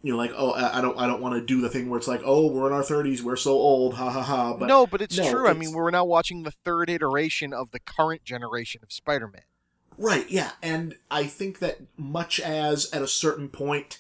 you 0.03 0.11
know, 0.13 0.17
like 0.17 0.31
oh, 0.35 0.51
I 0.51 0.77
I 0.77 0.81
don't, 0.81 0.97
I 0.97 1.07
don't 1.07 1.21
want 1.21 1.35
to 1.35 1.41
do 1.41 1.59
the 1.59 1.69
thing 1.69 1.89
where 1.89 1.97
it's 1.97 2.07
like, 2.07 2.21
oh, 2.23 2.47
we're 2.47 2.67
in 2.67 2.73
our 2.73 2.83
thirties, 2.83 3.23
we're 3.23 3.35
so 3.35 3.51
old, 3.51 3.95
ha 3.95 4.09
ha 4.09 4.21
ha. 4.21 4.53
But 4.53 4.67
no, 4.67 4.85
but 4.87 5.01
it's 5.01 5.17
no, 5.17 5.29
true. 5.29 5.47
I 5.47 5.53
mean, 5.53 5.71
we're 5.73 5.89
now 5.91 6.05
watching 6.05 6.43
the 6.43 6.51
third 6.51 6.89
iteration 6.89 7.51
of 7.51 7.71
the 7.71 7.79
current 7.79 8.23
generation 8.23 8.81
of 8.83 8.91
Spider-Man. 8.91 9.41
Right, 9.97 10.29
yeah. 10.29 10.51
And 10.61 10.95
I 11.09 11.25
think 11.25 11.59
that 11.59 11.79
much 11.97 12.39
as 12.39 12.91
at 12.93 13.01
a 13.01 13.07
certain 13.07 13.49
point 13.49 13.97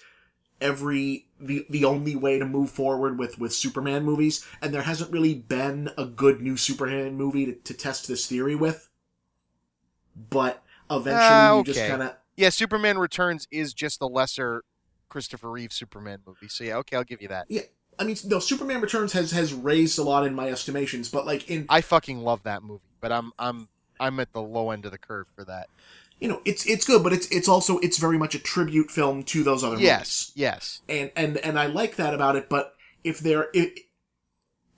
every 0.61 1.27
the 1.39 1.65
the 1.69 1.85
only 1.85 2.15
way 2.15 2.39
to 2.39 2.45
move 2.45 2.69
forward 2.69 3.17
with 3.19 3.39
with 3.39 3.53
Superman 3.53 4.03
movies 4.03 4.45
and 4.61 4.73
there 4.73 4.83
hasn't 4.83 5.11
really 5.11 5.35
been 5.35 5.89
a 5.97 6.05
good 6.05 6.41
new 6.41 6.57
Superman 6.57 7.15
movie 7.15 7.45
to, 7.47 7.53
to 7.53 7.73
test 7.73 8.07
this 8.07 8.27
theory 8.27 8.55
with. 8.55 8.86
But 10.29 10.63
eventually 10.89 11.15
Ah, 11.21 11.57
you 11.57 11.63
just 11.63 11.85
kind 11.87 12.01
of 12.03 12.15
Yeah, 12.35 12.49
Superman 12.49 12.97
Returns 12.97 13.47
is 13.51 13.73
just 13.73 13.99
the 13.99 14.07
lesser 14.07 14.63
Christopher 15.09 15.49
Reeve 15.51 15.71
Superman 15.73 16.19
movie. 16.25 16.47
So 16.49 16.63
yeah, 16.63 16.77
okay, 16.77 16.97
I'll 16.97 17.03
give 17.03 17.21
you 17.21 17.27
that. 17.29 17.45
Yeah. 17.49 17.61
I 17.99 18.03
mean 18.03 18.15
no 18.25 18.39
Superman 18.39 18.81
Returns 18.81 19.13
has 19.13 19.31
has 19.31 19.53
raised 19.53 19.97
a 19.97 20.03
lot 20.03 20.25
in 20.25 20.35
my 20.35 20.49
estimations, 20.49 21.09
but 21.09 21.25
like 21.25 21.49
in 21.49 21.65
I 21.69 21.81
fucking 21.81 22.19
love 22.19 22.43
that 22.43 22.61
movie, 22.63 22.83
but 23.01 23.11
I'm 23.11 23.31
I'm 23.39 23.69
I'm 23.99 24.19
at 24.19 24.33
the 24.33 24.41
low 24.41 24.69
end 24.71 24.85
of 24.85 24.91
the 24.91 24.99
curve 24.99 25.25
for 25.35 25.43
that. 25.45 25.67
you 26.19 26.27
know, 26.27 26.41
it's 26.45 26.65
it's 26.65 26.85
good, 26.85 27.03
but 27.03 27.13
it's 27.13 27.27
it's 27.27 27.47
also 27.47 27.79
it's 27.79 27.97
very 27.97 28.17
much 28.17 28.35
a 28.35 28.39
tribute 28.39 28.91
film 28.91 29.23
to 29.23 29.43
those 29.43 29.63
other 29.63 29.75
movies. 29.75 29.87
Yes, 29.87 30.31
yes. 30.35 30.81
and 30.87 31.11
and 31.15 31.37
and 31.37 31.57
I 31.59 31.65
like 31.67 31.95
that 31.95 32.13
about 32.13 32.35
it. 32.35 32.49
But 32.49 32.73
if 33.03 33.19
there, 33.19 33.47
if, 33.53 33.71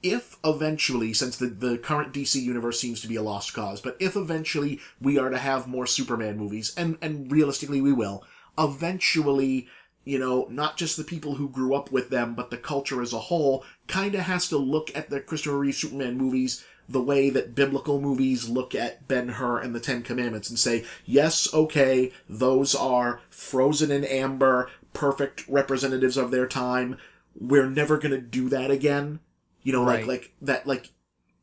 if 0.02 0.38
eventually, 0.44 1.14
since 1.14 1.38
the 1.38 1.48
the 1.48 1.78
current 1.78 2.14
DC 2.14 2.42
universe 2.42 2.80
seems 2.80 3.02
to 3.02 3.08
be 3.08 3.16
a 3.16 3.22
lost 3.22 3.54
cause, 3.54 3.82
but 3.82 3.98
if 4.00 4.16
eventually 4.16 4.80
we 5.02 5.18
are 5.18 5.30
to 5.30 5.38
have 5.38 5.68
more 5.68 5.86
Superman 5.86 6.38
movies, 6.38 6.74
and 6.78 6.98
and 7.02 7.32
realistically 7.32 7.82
we 7.82 7.94
will, 7.94 8.24
eventually. 8.58 9.68
You 10.06 10.18
know, 10.18 10.48
not 10.50 10.78
just 10.78 10.98
the 10.98 11.04
people 11.04 11.36
who 11.36 11.50
grew 11.50 11.76
up 11.76 11.92
with 11.92 12.10
them, 12.10 12.34
but 12.34 12.50
the 12.50 12.58
culture 12.58 13.02
as 13.02 13.14
a 13.14 13.20
whole 13.20 13.64
kind 13.86 14.16
of 14.16 14.22
has 14.22 14.48
to 14.48 14.58
look 14.58 14.96
at 14.96 15.10
the 15.10 15.20
Christopher 15.20 15.60
Reeve 15.60 15.76
Superman 15.76 16.18
movies 16.18 16.66
the 16.90 17.02
way 17.02 17.30
that 17.30 17.54
biblical 17.54 18.02
movies 18.02 18.50
look 18.50 18.74
at 18.74 19.08
Ben 19.08 19.30
Hur 19.30 19.60
and 19.60 19.76
the 19.76 19.80
Ten 19.80 20.02
Commandments 20.02 20.50
and 20.50 20.58
say, 20.58 20.84
yes, 21.06 21.54
okay, 21.54 22.12
those 22.28 22.74
are 22.74 23.22
frozen 23.30 23.92
in 23.92 24.04
amber, 24.04 24.72
perfect 24.94 25.48
representatives 25.48 26.18
of 26.18 26.32
their 26.32 26.48
time. 26.48 26.98
We're 27.40 27.70
never 27.70 28.00
gonna 28.00 28.20
do 28.20 28.50
that 28.50 28.72
again. 28.72 29.20
You 29.64 29.74
know, 29.74 29.84
Right. 29.86 30.00
like 30.06 30.08
like 30.08 30.32
that 30.42 30.68
like 30.68 30.90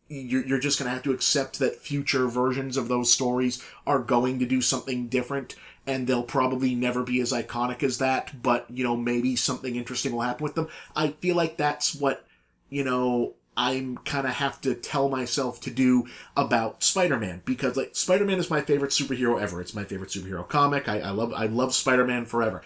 you're 0.09 0.45
you're 0.47 0.59
just 0.61 0.79
gonna 0.79 0.91
have 0.91 1.03
to 1.03 1.13
accept 1.13 1.59
that 1.59 1.77
future 1.77 2.29
versions 2.29 2.77
of 2.77 2.89
those 2.89 3.13
stories 3.13 3.63
are 3.87 3.99
going 3.99 4.39
to 4.39 4.47
do 4.47 4.61
something 4.61 5.09
different 5.09 5.57
and 5.87 6.07
they'll 6.07 6.23
probably 6.23 6.75
never 6.75 7.03
be 7.05 7.21
as 7.21 7.33
iconic 7.33 7.83
as 7.85 7.99
that, 7.99 8.43
but 8.43 8.67
you 8.69 8.83
know, 8.83 8.97
maybe 8.97 9.37
something 9.37 9.77
interesting 9.77 10.13
will 10.13 10.21
happen 10.23 10.43
with 10.43 10.55
them. 10.57 10.69
I 10.97 11.09
feel 11.21 11.37
like 11.37 11.57
that's 11.57 11.95
what 11.95 12.25
you 12.71 12.83
know, 12.85 13.35
I'm 13.57 13.99
kind 13.99 14.27
of 14.27 14.35
have 14.35 14.61
to 14.63 14.75
tell 14.75 15.09
myself 15.09 15.61
to 15.63 15.71
do 15.71 16.07
about 16.37 16.83
Spider-Man 16.83 17.43
because 17.45 17.77
like 17.77 17.95
Spider-Man 17.97 18.39
is 18.39 18.51
my 18.51 18.61
favorite 18.61 18.91
superhero 18.91 19.41
ever. 19.41 19.61
It's 19.61 19.75
my 19.75 19.85
favorite 19.85 20.11
superhero 20.11 20.47
comic. 20.49 20.89
I, 20.89 21.01
I 21.01 21.11
love 21.11 21.33
I 21.33 21.47
love 21.47 21.75
Spider-Man 21.75 22.27
forever, 22.27 22.63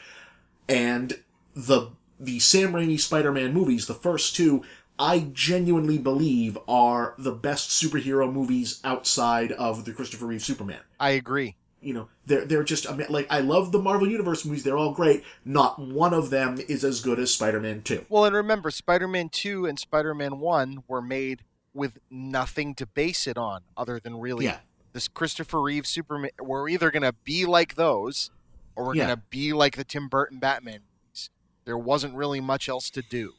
and 0.69 1.19
the 1.55 1.91
the 2.19 2.39
Sam 2.39 2.73
Raimi 2.73 2.99
Spider-Man 3.01 3.53
movies, 3.55 3.87
the 3.87 3.95
first 3.95 4.37
two, 4.37 4.63
I 5.01 5.31
genuinely 5.33 5.97
believe 5.97 6.59
are 6.69 7.15
the 7.17 7.33
best 7.33 7.71
superhero 7.71 8.31
movies 8.31 8.81
outside 8.85 9.51
of 9.53 9.87
the 9.87 9.93
Christopher 9.95 10.27
Reeve 10.27 10.43
Superman. 10.45 10.81
I 11.01 11.11
agree. 11.13 11.57
You 11.81 11.95
know, 11.95 12.09
they're 12.27 12.45
they're 12.45 12.63
just 12.63 12.87
like 13.09 13.27
I 13.31 13.41
love 13.41 13.73
the 13.73 13.79
Marvel 13.79 14.07
Universe 14.07 14.45
movies. 14.45 14.63
They're 14.63 14.77
all 14.77 14.93
great. 14.93 15.25
Not 15.47 15.79
one 15.79 16.13
of 16.13 16.29
them 16.29 16.59
is 16.69 16.85
as 16.85 17.01
good 17.01 17.19
as 17.19 17.33
Spider-Man 17.33 17.81
Two. 17.81 18.05
Well, 18.11 18.27
and 18.27 18.37
remember, 18.37 18.71
Spider-Man 18.71 19.31
Two 19.31 19.65
and 19.65 19.79
Spider-Man 19.79 20.39
One 20.39 20.85
were 20.87 21.01
made 21.01 21.45
with 21.73 21.97
nothing 22.11 22.75
to 22.75 22.85
base 22.85 23.27
it 23.27 23.39
on 23.39 23.63
other 23.79 23.99
than 23.99 24.21
really 24.21 24.45
Yeah. 24.45 24.59
this 24.93 25.09
Christopher 25.09 25.63
Reeve 25.63 25.87
Superman. 25.87 26.33
We're 26.39 26.69
either 26.69 26.91
gonna 26.91 27.15
be 27.25 27.47
like 27.47 27.77
those, 27.77 28.31
or 28.77 28.85
we're 28.85 28.97
Yeah. 28.97 29.05
gonna 29.05 29.23
be 29.31 29.55
like 29.55 29.77
the 29.77 29.85
Tim 29.85 30.09
Burton 30.09 30.39
Batman 30.41 30.81
movies. 30.83 31.31
There 31.65 31.79
wasn't 31.79 32.15
really 32.15 32.41
much 32.41 32.69
else 32.69 32.91
to 32.91 33.01
do. 33.01 33.33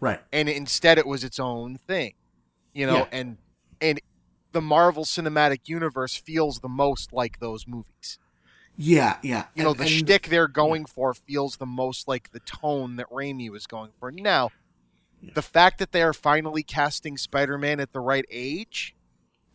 Right. 0.00 0.20
and 0.32 0.48
instead 0.48 0.98
it 0.98 1.06
was 1.06 1.24
its 1.24 1.38
own 1.40 1.76
thing 1.76 2.14
you 2.72 2.86
know 2.86 2.98
Yeah. 2.98 3.06
and 3.12 3.38
and 3.80 4.00
the 4.52 4.60
marvel 4.60 5.04
cinematic 5.04 5.68
universe 5.68 6.14
feels 6.16 6.60
the 6.60 6.68
most 6.68 7.12
like 7.12 7.38
those 7.40 7.66
movies 7.66 8.18
Yeah, 8.76 9.16
yeah. 9.22 9.46
you 9.54 9.64
know 9.64 9.74
the 9.74 9.82
and- 9.82 9.90
shtick 9.90 10.28
they're 10.28 10.48
going 10.48 10.84
for 10.86 11.14
feels 11.14 11.56
the 11.56 11.66
most 11.66 12.06
like 12.08 12.30
the 12.30 12.40
tone 12.40 12.96
that 12.96 13.10
Raimi 13.10 13.50
was 13.50 13.66
going 13.66 13.90
for 13.98 14.10
now 14.12 14.50
the 15.34 15.42
fact 15.42 15.78
that 15.80 15.90
they 15.90 16.02
are 16.02 16.12
finally 16.14 16.62
casting 16.62 17.16
spider-man 17.16 17.80
at 17.80 17.92
the 17.92 18.00
right 18.00 18.24
age 18.30 18.94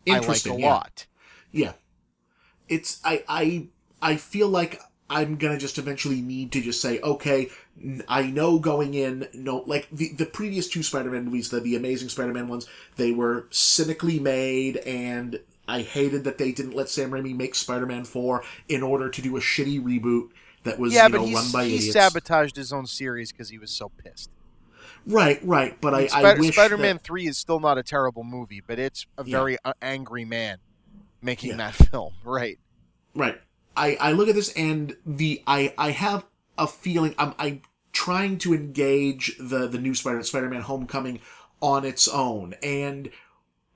i 0.06 0.18
like 0.18 0.44
a 0.44 0.60
yeah. 0.60 0.68
lot 0.74 1.06
Yeah. 1.52 1.72
It's 2.68 3.00
I 3.04 3.24
I 3.28 3.68
I 4.02 4.16
feel 4.16 4.48
like 4.48 4.80
I'm 5.10 5.36
gonna 5.36 5.58
just 5.58 5.78
eventually 5.78 6.20
need 6.22 6.52
to 6.52 6.60
just 6.62 6.80
say, 6.80 6.98
okay, 7.00 7.50
I 8.08 8.22
know 8.22 8.58
going 8.58 8.94
in, 8.94 9.28
no, 9.34 9.58
like 9.66 9.88
the 9.92 10.12
the 10.12 10.26
previous 10.26 10.68
two 10.68 10.82
Spider-Man 10.82 11.26
movies, 11.26 11.50
the 11.50 11.60
the 11.60 11.76
Amazing 11.76 12.08
Spider-Man 12.08 12.48
ones, 12.48 12.66
they 12.96 13.12
were 13.12 13.46
cynically 13.50 14.18
made, 14.18 14.78
and 14.78 15.40
I 15.68 15.82
hated 15.82 16.24
that 16.24 16.38
they 16.38 16.52
didn't 16.52 16.74
let 16.74 16.88
Sam 16.88 17.10
Raimi 17.10 17.34
make 17.36 17.54
Spider-Man 17.54 18.04
four 18.04 18.44
in 18.68 18.82
order 18.82 19.08
to 19.10 19.22
do 19.22 19.36
a 19.36 19.40
shitty 19.40 19.82
reboot 19.82 20.30
that 20.64 20.78
was 20.78 20.94
yeah 20.94 21.06
you 21.08 21.12
know 21.12 21.30
run 21.32 21.50
by 21.52 21.64
he 21.66 21.76
idiots. 21.76 21.92
sabotaged 21.92 22.56
his 22.56 22.72
own 22.72 22.86
series 22.86 23.30
because 23.30 23.50
he 23.50 23.58
was 23.58 23.70
so 23.70 23.90
pissed 24.02 24.30
right, 25.06 25.38
right, 25.44 25.78
but 25.82 25.92
I, 25.92 25.98
I, 26.04 26.06
Spider- 26.06 26.40
wish 26.40 26.54
spider-man 26.54 26.96
that- 26.96 27.04
3 27.04 27.26
is 27.26 27.36
still 27.36 27.60
not 27.60 27.76
a 27.76 27.82
terrible 27.82 28.24
movie 28.24 28.62
but 28.66 28.78
it's 28.78 29.04
a 29.18 29.24
very 29.24 29.58
uh, 29.64 29.74
angry 29.82 30.24
man 30.24 30.56
making 31.20 31.50
Yeah. 31.50 31.56
that 31.58 31.74
film 31.90 32.14
right 32.24 32.58
Right. 33.14 33.38
I, 33.76 33.96
I 33.96 34.12
look 34.12 34.28
at 34.28 34.34
this 34.34 34.52
and 34.52 34.96
the 35.04 35.42
I 35.46 35.74
I 35.76 35.90
have 35.90 36.24
a 36.58 36.66
feeling 36.66 37.14
I'm 37.18 37.34
I'm 37.38 37.62
trying 37.92 38.38
to 38.38 38.54
engage 38.54 39.36
the 39.38 39.66
the 39.66 39.78
new 39.78 39.94
Spider 39.94 40.22
Spider-Man 40.22 40.62
Homecoming 40.62 41.20
on 41.60 41.84
its 41.84 42.08
own. 42.08 42.54
And 42.62 43.10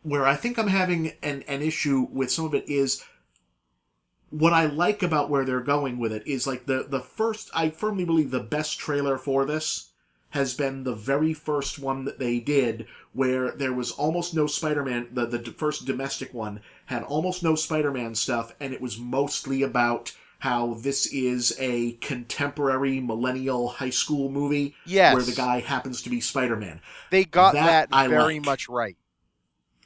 where 0.03 0.27
I 0.27 0.35
think 0.35 0.59
I'm 0.59 0.69
having 0.69 1.13
an 1.23 1.43
an 1.49 1.63
issue 1.63 2.07
with 2.11 2.31
some 2.31 2.45
of 2.45 2.55
it 2.55 2.69
is 2.69 3.05
what 4.31 4.53
I 4.53 4.67
like 4.67 5.03
about 5.03 5.31
where 5.31 5.45
they're 5.45 5.61
going 5.61 5.99
with 5.99 6.13
it 6.13 6.27
is 6.27 6.47
like 6.47 6.67
the 6.67 6.87
the 6.89 7.01
first 7.01 7.51
I 7.55 7.71
firmly 7.71 8.05
believe 8.05 8.31
the 8.31 8.41
best 8.41 8.79
trailer 8.79 9.17
for 9.17 9.45
this 9.45 9.93
has 10.31 10.53
been 10.53 10.85
the 10.85 10.95
very 10.95 11.33
first 11.33 11.79
one 11.79 12.05
that 12.05 12.19
they 12.19 12.39
did 12.39 12.87
where 13.15 13.51
there 13.51 13.73
was 13.73 13.93
almost 13.93 14.35
no 14.35 14.47
Spider-Man 14.47 15.09
the 15.13 15.27
the 15.27 15.39
first 15.53 15.87
domestic 15.87 16.35
one 16.35 16.61
had 16.89 17.03
almost 17.05 17.43
no 17.43 17.55
Spider-Man 17.55 18.15
stuff 18.15 18.55
and 18.61 18.73
it 18.75 18.81
was 18.81 18.99
mostly 18.99 19.63
about 19.63 20.15
how 20.41 20.75
this 20.75 21.07
is 21.07 21.57
a 21.59 21.93
contemporary 21.95 23.01
millennial 23.01 23.69
high 23.69 23.91
school 23.91 24.31
movie 24.31 24.75
yes 24.85 25.13
where 25.15 25.23
the 25.23 25.33
guy 25.33 25.61
happens 25.61 26.03
to 26.03 26.11
be 26.11 26.21
Spider-Man. 26.21 26.81
They 27.11 27.25
got 27.25 27.53
That 27.55 27.91
that, 27.91 28.09
very 28.09 28.35
like. 28.37 28.45
much 28.45 28.69
right. 28.69 28.97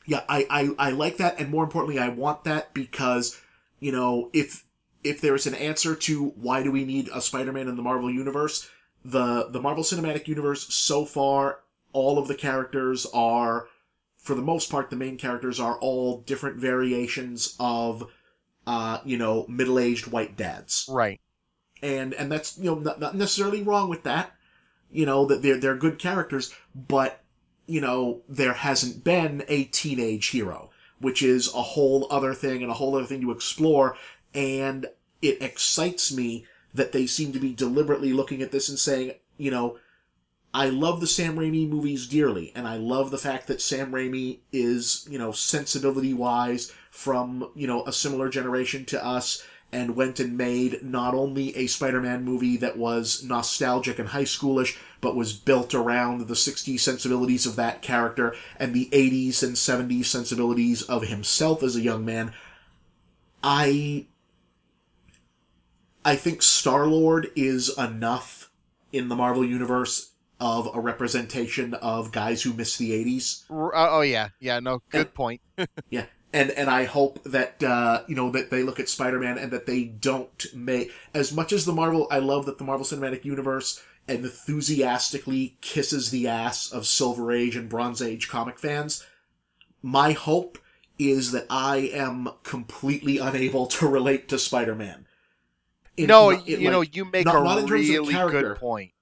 Yeah, 0.04 0.22
I, 0.28 0.46
I, 0.50 0.88
I 0.88 0.90
like 0.90 1.18
that, 1.18 1.38
and 1.38 1.48
more 1.50 1.62
importantly, 1.64 1.98
I 2.00 2.08
want 2.08 2.44
that 2.44 2.74
because, 2.74 3.40
you 3.78 3.92
know, 3.92 4.30
if 4.32 4.64
if 5.04 5.20
there's 5.20 5.46
an 5.46 5.54
answer 5.54 5.94
to 5.96 6.28
why 6.30 6.62
do 6.62 6.70
we 6.72 6.84
need 6.84 7.08
a 7.12 7.20
Spider-Man 7.20 7.68
in 7.68 7.76
the 7.76 7.82
Marvel 7.82 8.10
universe, 8.10 8.68
the 9.04 9.48
the 9.50 9.60
Marvel 9.60 9.84
Cinematic 9.84 10.26
Universe 10.28 10.72
so 10.74 11.04
far, 11.04 11.60
all 11.92 12.18
of 12.18 12.28
the 12.28 12.34
characters 12.34 13.06
are, 13.14 13.68
for 14.22 14.34
the 14.34 14.42
most 14.42 14.70
part, 14.70 14.88
the 14.88 14.96
main 14.96 15.18
characters 15.18 15.60
are 15.60 15.76
all 15.78 16.20
different 16.22 16.56
variations 16.56 17.56
of, 17.60 18.04
uh, 18.66 18.98
you 19.04 19.18
know, 19.18 19.44
middle-aged 19.48 20.06
white 20.06 20.36
dads 20.36 20.88
Right. 20.88 21.20
and 21.82 22.14
and 22.14 22.30
that's 22.30 22.56
you 22.58 22.70
know 22.70 22.76
not, 22.78 23.00
not 23.00 23.14
necessarily 23.16 23.62
wrong 23.62 23.88
with 23.90 24.04
that 24.04 24.32
you 24.90 25.04
know 25.04 25.26
that 25.26 25.42
they're 25.42 25.58
they're 25.58 25.74
good 25.76 25.98
characters 25.98 26.54
but 26.74 27.20
you 27.66 27.80
know 27.80 28.22
there 28.28 28.52
hasn't 28.52 29.02
been 29.02 29.42
a 29.48 29.64
teenage 29.64 30.28
hero 30.28 30.70
which 31.00 31.22
is 31.22 31.52
a 31.54 31.62
whole 31.62 32.06
other 32.10 32.34
thing 32.34 32.62
and 32.62 32.70
a 32.70 32.74
whole 32.74 32.94
other 32.96 33.06
thing 33.06 33.20
to 33.22 33.32
explore 33.32 33.96
and 34.34 34.86
it 35.20 35.42
excites 35.42 36.12
me 36.12 36.46
that 36.74 36.92
they 36.92 37.06
seem 37.06 37.32
to 37.32 37.40
be 37.40 37.52
deliberately 37.52 38.12
looking 38.12 38.42
at 38.42 38.52
this 38.52 38.68
and 38.68 38.78
saying 38.78 39.12
you 39.38 39.50
know 39.50 39.76
I 40.54 40.66
love 40.66 41.00
the 41.00 41.06
Sam 41.06 41.36
Raimi 41.36 41.68
movies 41.68 42.06
dearly, 42.06 42.52
and 42.54 42.68
I 42.68 42.76
love 42.76 43.10
the 43.10 43.18
fact 43.18 43.46
that 43.46 43.62
Sam 43.62 43.90
Raimi 43.90 44.40
is, 44.52 45.06
you 45.10 45.18
know, 45.18 45.32
sensibility 45.32 46.12
wise 46.12 46.72
from, 46.90 47.50
you 47.54 47.66
know, 47.66 47.84
a 47.86 47.92
similar 47.92 48.28
generation 48.28 48.84
to 48.86 49.02
us, 49.04 49.42
and 49.72 49.96
went 49.96 50.20
and 50.20 50.36
made 50.36 50.82
not 50.82 51.14
only 51.14 51.56
a 51.56 51.66
Spider-Man 51.66 52.22
movie 52.22 52.58
that 52.58 52.76
was 52.76 53.24
nostalgic 53.24 53.98
and 53.98 54.10
high 54.10 54.24
schoolish, 54.24 54.76
but 55.00 55.16
was 55.16 55.32
built 55.32 55.74
around 55.74 56.28
the 56.28 56.34
60s 56.34 56.80
sensibilities 56.80 57.46
of 57.46 57.56
that 57.56 57.80
character 57.80 58.34
and 58.58 58.74
the 58.74 58.90
80s 58.92 59.42
and 59.42 59.56
70s 59.56 60.04
sensibilities 60.04 60.82
of 60.82 61.04
himself 61.04 61.62
as 61.62 61.74
a 61.74 61.80
young 61.80 62.04
man. 62.04 62.34
I 63.42 64.06
I 66.04 66.16
think 66.16 66.42
Star-Lord 66.42 67.30
is 67.34 67.76
enough 67.78 68.50
in 68.92 69.08
the 69.08 69.16
Marvel 69.16 69.44
universe 69.44 70.11
of 70.42 70.68
a 70.74 70.80
representation 70.80 71.72
of 71.74 72.10
guys 72.10 72.42
who 72.42 72.52
miss 72.52 72.76
the 72.76 72.90
80s. 72.90 73.44
Uh, 73.48 73.70
oh 73.74 74.00
yeah, 74.00 74.30
yeah. 74.40 74.58
No, 74.60 74.82
good 74.90 75.00
And- 75.06 75.14
point. 75.14 75.40
Yeah. 75.90 76.06
And 76.34 76.50
and 76.52 76.70
I 76.70 76.84
hope 76.84 77.22
that 77.24 77.62
uh, 77.62 78.04
you 78.08 78.16
know 78.16 78.30
that 78.30 78.48
they 78.50 78.62
look 78.62 78.80
at 78.80 78.88
Spider-Man 78.88 79.36
and 79.36 79.50
that 79.52 79.66
they 79.66 79.84
don't 79.84 80.46
make 80.54 80.90
as 81.12 81.30
much 81.30 81.52
as 81.52 81.66
the 81.66 81.74
Marvel 81.74 82.06
I 82.10 82.20
love 82.20 82.46
that 82.46 82.56
the 82.56 82.64
Marvel 82.64 82.86
Cinematic 82.86 83.24
Universe 83.26 83.82
enthusiastically 84.08 85.56
kisses 85.60 86.10
the 86.10 86.28
ass 86.28 86.72
of 86.72 86.86
Silver 86.86 87.32
Age 87.32 87.54
and 87.56 87.68
Bronze 87.68 88.00
Age 88.02 88.28
comic 88.28 88.58
fans. 88.58 89.04
My 89.82 90.12
hope 90.12 90.58
is 90.98 91.32
that 91.32 91.46
I 91.50 91.90
am 91.92 92.30
completely 92.44 93.18
unable 93.18 93.66
to 93.66 93.86
relate 93.86 94.28
to 94.30 94.38
Spider-Man. 94.38 95.06
In- 95.96 96.06
no, 96.06 96.30
not- 96.30 96.48
you 96.48 96.56
in, 96.58 96.72
know, 96.72 96.80
you 96.80 97.04
make 97.04 97.26
not- 97.26 97.36
a 97.36 97.44
not 97.44 97.58
in 97.58 97.66
terms 97.68 97.88
of 97.90 97.96
really 98.08 98.12
good 98.30 98.56
point. 98.56 98.92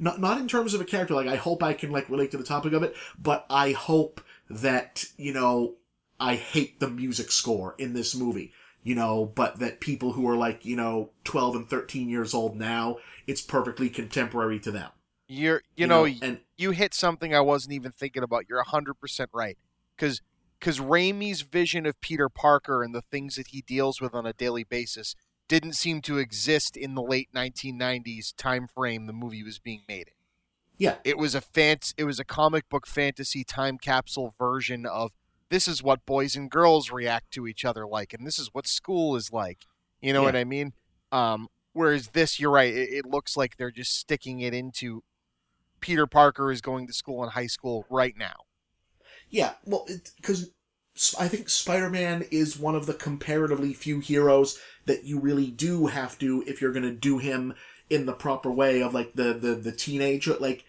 Not 0.00 0.20
not 0.20 0.40
in 0.40 0.48
terms 0.48 0.74
of 0.74 0.80
a 0.80 0.84
character 0.84 1.14
like 1.14 1.28
i 1.28 1.36
hope 1.36 1.62
i 1.62 1.72
can 1.72 1.90
like 1.90 2.08
relate 2.08 2.30
to 2.30 2.38
the 2.38 2.44
topic 2.44 2.72
of 2.72 2.82
it 2.82 2.94
but 3.18 3.46
i 3.50 3.72
hope 3.72 4.20
that 4.48 5.04
you 5.16 5.32
know 5.32 5.74
i 6.18 6.34
hate 6.34 6.80
the 6.80 6.88
music 6.88 7.30
score 7.30 7.74
in 7.78 7.92
this 7.92 8.14
movie 8.14 8.52
you 8.82 8.94
know 8.94 9.30
but 9.34 9.58
that 9.58 9.80
people 9.80 10.12
who 10.12 10.28
are 10.28 10.36
like 10.36 10.64
you 10.64 10.76
know 10.76 11.10
12 11.24 11.56
and 11.56 11.70
13 11.70 12.08
years 12.08 12.34
old 12.34 12.56
now 12.56 12.96
it's 13.26 13.40
perfectly 13.40 13.88
contemporary 13.88 14.58
to 14.58 14.70
them 14.70 14.90
You're, 15.28 15.62
you, 15.76 15.86
know, 15.86 16.06
and 16.06 16.40
you 16.56 16.72
hit 16.72 16.94
something 16.94 17.34
I 17.34 17.40
wasn't 17.40 17.74
even 17.74 17.92
thinking 17.92 18.24
about. 18.24 18.46
You're 18.48 18.62
hundred 18.64 18.94
percent 18.94 19.30
right. 19.32 19.56
Because 19.96 20.20
because 20.58 20.78
Raimi's 20.78 21.42
vision 21.42 21.86
of 21.86 22.00
Peter 22.00 22.28
Parker 22.28 22.82
and 22.82 22.94
the 22.94 23.02
things 23.02 23.36
that 23.36 23.48
he 23.48 23.62
deals 23.62 24.00
with 24.00 24.14
on 24.14 24.26
a 24.26 24.32
daily 24.32 24.64
basis 24.64 25.14
didn't 25.50 25.72
seem 25.72 26.00
to 26.00 26.16
exist 26.18 26.76
in 26.76 26.94
the 26.94 27.02
late 27.02 27.28
1990s 27.34 28.32
time 28.36 28.68
frame 28.68 29.06
the 29.06 29.12
movie 29.12 29.42
was 29.42 29.58
being 29.58 29.82
made 29.88 30.06
in. 30.06 30.14
Yeah. 30.78 30.94
It 31.02 31.18
was 31.18 31.34
a 31.34 31.40
fant- 31.40 31.92
it 31.98 32.04
was 32.04 32.20
a 32.20 32.24
comic 32.24 32.68
book 32.68 32.86
fantasy 32.86 33.42
time 33.42 33.76
capsule 33.76 34.32
version 34.38 34.86
of 34.86 35.10
this 35.48 35.66
is 35.66 35.82
what 35.82 36.06
boys 36.06 36.36
and 36.36 36.48
girls 36.48 36.92
react 36.92 37.32
to 37.32 37.48
each 37.48 37.64
other 37.64 37.84
like 37.84 38.14
and 38.14 38.24
this 38.24 38.38
is 38.38 38.50
what 38.52 38.68
school 38.68 39.16
is 39.16 39.32
like. 39.32 39.66
You 40.00 40.12
know 40.12 40.20
Yeah. 40.20 40.26
what 40.26 40.36
I 40.36 40.44
mean? 40.44 40.72
Um 41.10 41.48
whereas 41.72 42.10
this 42.10 42.38
you're 42.38 42.52
right, 42.52 42.72
it, 42.72 42.90
it 42.90 43.04
looks 43.04 43.36
like 43.36 43.56
they're 43.56 43.72
just 43.72 43.98
sticking 43.98 44.38
it 44.38 44.54
into 44.54 45.02
Peter 45.80 46.06
Parker 46.06 46.52
is 46.52 46.60
going 46.60 46.86
to 46.86 46.92
school 46.92 47.24
in 47.24 47.30
high 47.30 47.48
school 47.48 47.86
right 47.90 48.14
now. 48.16 48.36
Yeah, 49.28 49.54
well, 49.64 49.86
because 50.16 50.50
I 51.18 51.28
think 51.28 51.48
Spider-Man 51.48 52.26
is 52.30 52.58
one 52.58 52.74
of 52.74 52.86
the 52.86 52.94
comparatively 52.94 53.72
few 53.72 54.00
heroes 54.00 54.58
that 54.86 55.04
you 55.04 55.18
really 55.18 55.46
do 55.46 55.86
have 55.86 56.18
to, 56.18 56.44
if 56.46 56.60
you're 56.60 56.72
going 56.72 56.82
to 56.82 56.90
do 56.90 57.18
him 57.18 57.54
in 57.88 58.06
the 58.06 58.12
proper 58.12 58.50
way 58.50 58.82
of 58.82 58.94
like 58.94 59.14
the 59.14 59.32
the 59.32 59.54
the 59.54 59.72
teenager, 59.72 60.36
like 60.38 60.64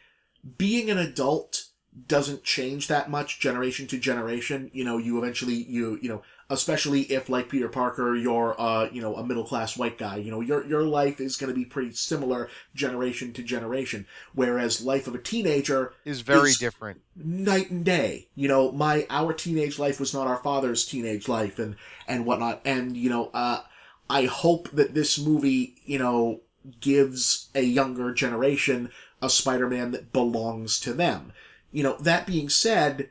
being 0.57 0.89
an 0.89 0.97
adult 0.97 1.65
doesn't 2.07 2.43
change 2.43 2.87
that 2.87 3.09
much 3.09 3.39
generation 3.39 3.87
to 3.87 3.97
generation. 3.97 4.71
You 4.73 4.83
know, 4.83 4.97
you 4.97 5.17
eventually 5.17 5.55
you 5.55 5.99
you 6.01 6.09
know, 6.09 6.23
especially 6.51 7.01
if 7.03 7.29
like 7.29 7.49
Peter 7.49 7.67
Parker, 7.69 8.15
you're 8.15 8.55
uh 8.59 8.87
you 8.91 9.01
know 9.01 9.15
a 9.15 9.25
middle 9.25 9.43
class 9.45 9.77
white 9.77 9.97
guy. 9.97 10.17
You 10.17 10.29
know, 10.29 10.41
your 10.41 10.65
your 10.67 10.83
life 10.83 11.19
is 11.19 11.37
going 11.37 11.51
to 11.51 11.55
be 11.59 11.65
pretty 11.65 11.93
similar 11.93 12.49
generation 12.75 13.33
to 13.33 13.41
generation. 13.43 14.05
Whereas 14.35 14.81
life 14.85 15.07
of 15.07 15.15
a 15.15 15.19
teenager 15.19 15.93
Is 16.05 16.21
very 16.21 16.49
Is- 16.49 16.57
different. 16.59 17.01
night 17.15 17.71
and 17.71 17.83
day. 17.83 18.27
You 18.35 18.47
know, 18.47 18.71
my 18.71 19.07
our 19.09 19.33
teenage 19.33 19.79
life 19.79 19.99
was 19.99 20.13
not 20.13 20.27
our 20.27 20.37
father's 20.37 20.85
teenage 20.85 21.27
life, 21.27 21.57
and 21.57 21.75
and 22.07 22.25
whatnot. 22.25 22.61
And 22.65 22.95
you 22.95 23.09
know, 23.09 23.31
uh, 23.33 23.61
I 24.09 24.25
hope 24.25 24.69
that 24.71 24.93
this 24.93 25.17
movie, 25.19 25.75
you 25.85 25.97
know, 25.99 26.41
gives 26.79 27.49
a 27.55 27.61
younger 27.61 28.13
generation 28.13 28.91
a 29.21 29.29
Spider-Man 29.29 29.91
that 29.91 30.11
belongs 30.11 30.79
to 30.81 30.93
them. 30.93 31.31
You 31.71 31.83
know, 31.83 31.95
that 32.01 32.27
being 32.27 32.49
said, 32.49 33.09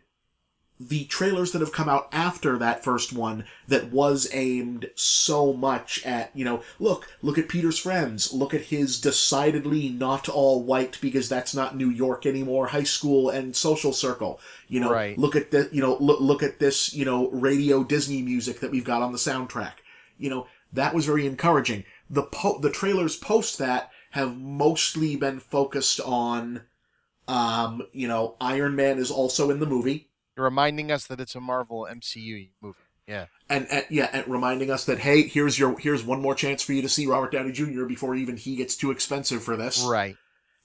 the 0.83 1.05
trailers 1.05 1.53
that 1.53 1.61
have 1.61 1.73
come 1.73 1.91
out 1.91 2.09
after 2.11 2.57
that 2.57 2.83
first 2.83 3.13
one 3.13 3.45
that 3.69 3.93
was 3.93 4.27
aimed 4.33 4.89
so 4.95 5.53
much 5.53 6.05
at, 6.07 6.31
you 6.35 6.43
know, 6.43 6.63
look, 6.79 7.07
look 7.21 7.37
at 7.37 7.51
Peter's 7.51 7.79
friends, 7.79 8.33
look 8.33 8.55
at 8.55 8.63
his 8.63 8.99
decidedly 8.99 9.91
not 9.91 10.27
all 10.27 10.63
white 10.63 10.97
because 11.03 11.29
that's 11.29 11.55
not 11.55 11.77
New 11.77 11.91
York 11.91 12.25
anymore, 12.25 12.69
high 12.69 12.83
school 12.83 13.29
and 13.29 13.55
social 13.55 13.93
circle. 13.93 14.41
You 14.69 14.81
know, 14.81 14.91
Right. 14.91 15.19
look 15.19 15.37
at 15.37 15.51
the, 15.51 15.69
you 15.71 15.83
know, 15.83 15.99
look, 16.01 16.21
look 16.21 16.43
at 16.43 16.61
this, 16.61 16.95
you 16.95 17.05
know, 17.05 17.29
radio 17.29 17.85
Disney 17.85 18.23
music 18.23 18.61
that 18.61 18.71
we've 18.71 18.83
got 18.83 19.03
on 19.03 19.13
the 19.13 19.19
soundtrack. 19.19 19.75
You 20.17 20.31
know, 20.31 20.47
that 20.73 20.95
was 20.95 21.05
very 21.05 21.27
encouraging. 21.27 21.85
The 22.09 22.23
po- 22.23 22.59
the 22.59 22.71
trailers 22.71 23.17
post 23.17 23.59
that 23.59 23.91
have 24.13 24.39
mostly 24.39 25.15
been 25.15 25.41
focused 25.41 26.01
on, 26.01 26.63
um, 27.29 27.83
you 27.93 28.09
know, 28.09 28.37
Iron 28.41 28.75
Man 28.75 28.99
is 28.99 29.11
also 29.11 29.51
in 29.51 29.61
the 29.61 29.67
movie. 29.67 30.07
You're 30.41 30.47
reminding 30.47 30.91
us 30.91 31.07
that 31.09 31.21
it's 31.21 31.35
a 31.35 31.41
Marvel 31.41 31.87
MCU 31.91 32.49
movie. 32.63 32.79
Yeah. 33.07 33.27
and, 33.51 33.67
and 33.71 33.85
yeah, 33.91 34.09
and 34.11 34.27
reminding 34.27 34.71
us 34.71 34.87
that 34.87 34.99
hey, 34.99 35.29
here's 35.29 35.59
your 35.59 35.79
here's 35.79 36.03
one 36.03 36.23
more 36.23 36.35
chance 36.35 36.63
for 36.63 36.73
you 36.73 36.81
to 36.81 36.89
see 36.89 37.07
Robert 37.07 37.31
Downey 37.31 37.53
Jr. 37.53 37.85
before 37.85 38.15
even 38.15 38.39
he 38.39 38.57
gets 38.57 38.75
too 38.75 38.91
expensive 38.91 39.43
for 39.43 39.55
this. 39.59 39.85
Right. 39.85 40.17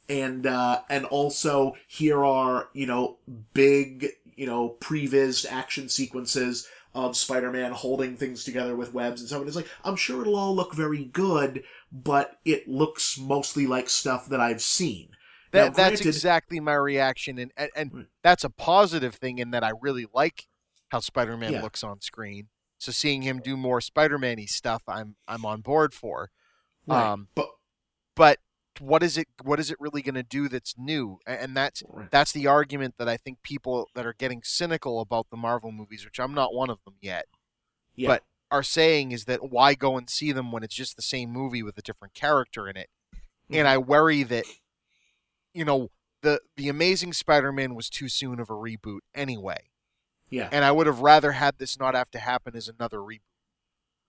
And 0.07 0.47
uh, 0.47 0.79
and 0.89 1.03
also 1.03 1.73
here 1.87 2.23
are 2.23 2.69
you 2.71 2.85
know 2.85 3.17
big 3.53 4.11
you 4.37 4.45
know 4.45 4.69
prevised 4.69 5.45
action 5.49 5.89
sequences 5.89 6.69
of 6.93 7.17
Spider-Man 7.17 7.73
holding 7.73 8.15
things 8.15 8.45
together 8.45 8.77
with 8.77 8.93
webs 8.93 9.19
and 9.19 9.29
so 9.29 9.41
on. 9.41 9.47
It's 9.47 9.57
like 9.57 9.69
I'm 9.83 9.97
sure 9.97 10.21
it'll 10.21 10.37
all 10.37 10.55
look 10.55 10.73
very 10.73 11.03
good, 11.03 11.65
but 11.91 12.39
it 12.45 12.65
looks 12.65 13.19
mostly 13.19 13.67
like 13.67 13.89
stuff 13.89 14.29
that 14.29 14.39
I've 14.39 14.61
seen. 14.61 15.09
That, 15.55 15.61
Now, 15.61 15.69
that's 15.69 16.01
granted- 16.01 16.07
exactly 16.07 16.59
my 16.59 16.73
reaction, 16.75 17.37
and 17.39 17.51
and, 17.57 17.69
and 17.75 17.93
Right. 17.93 18.05
that's 18.23 18.43
a 18.43 18.49
positive 18.49 19.15
thing 19.15 19.39
in 19.39 19.51
that 19.51 19.63
I 19.63 19.71
really 19.81 20.05
like 20.13 20.47
how 20.89 20.99
Spider-Man 20.99 21.53
Yeah. 21.53 21.61
looks 21.61 21.83
on 21.83 22.01
screen. 22.01 22.49
So 22.77 22.91
seeing 22.91 23.21
him 23.23 23.39
do 23.39 23.57
more 23.57 23.81
Spider-Man-y 23.81 24.45
stuff, 24.45 24.83
I'm 24.87 25.15
I'm 25.27 25.45
on 25.45 25.61
board 25.61 25.93
for. 25.93 26.29
Right. 26.85 27.03
Um, 27.11 27.29
but 27.35 27.49
But 28.15 28.39
what 28.79 29.03
is 29.03 29.17
it? 29.17 29.27
What 29.41 29.59
is 29.59 29.71
it 29.71 29.77
really 29.79 30.01
going 30.01 30.15
to 30.15 30.23
do 30.23 30.47
that's 30.49 30.77
new? 30.77 31.19
And 31.25 31.55
that's 31.55 31.81
Right. 31.87 32.09
that's 32.11 32.31
the 32.33 32.47
argument 32.47 32.95
that 32.97 33.07
I 33.09 33.17
think 33.17 33.41
people 33.41 33.89
that 33.95 34.05
are 34.05 34.13
getting 34.13 34.41
cynical 34.43 34.99
about 35.01 35.29
the 35.29 35.37
Marvel 35.37 35.71
movies, 35.71 36.05
which 36.05 36.19
I'm 36.19 36.33
not 36.33 36.53
one 36.53 36.69
of 36.69 36.83
them 36.85 36.95
yet, 37.01 37.27
yeah, 37.95 38.07
but 38.07 38.23
are 38.51 38.63
saying 38.63 39.11
is 39.11 39.25
that 39.25 39.49
why 39.49 39.73
go 39.73 39.97
and 39.97 40.09
see 40.09 40.31
them 40.31 40.51
when 40.51 40.63
it's 40.63 40.75
just 40.75 40.95
the 40.97 41.01
same 41.01 41.29
movie 41.31 41.63
with 41.63 41.77
a 41.77 41.81
different 41.81 42.13
character 42.13 42.67
in 42.69 42.77
it? 42.77 42.89
And 43.49 43.67
I 43.67 43.77
worry 43.77 44.23
that 44.23 44.45
you 45.55 45.65
know 45.65 45.89
the 46.21 46.41
the 46.57 46.69
Amazing 46.69 47.13
Spider-Man 47.13 47.73
was 47.73 47.89
too 47.89 48.09
soon 48.09 48.39
of 48.39 48.49
a 48.49 48.53
reboot 48.53 48.99
anyway, 49.15 49.69
yeah, 50.29 50.49
and 50.51 50.63
I 50.65 50.71
would 50.71 50.85
have 50.85 50.99
rather 50.99 51.31
had 51.31 51.57
this 51.57 51.79
not 51.79 51.95
have 51.95 52.11
to 52.11 52.19
happen 52.19 52.55
as 52.55 52.67
another 52.67 52.97
reboot. 52.97 53.21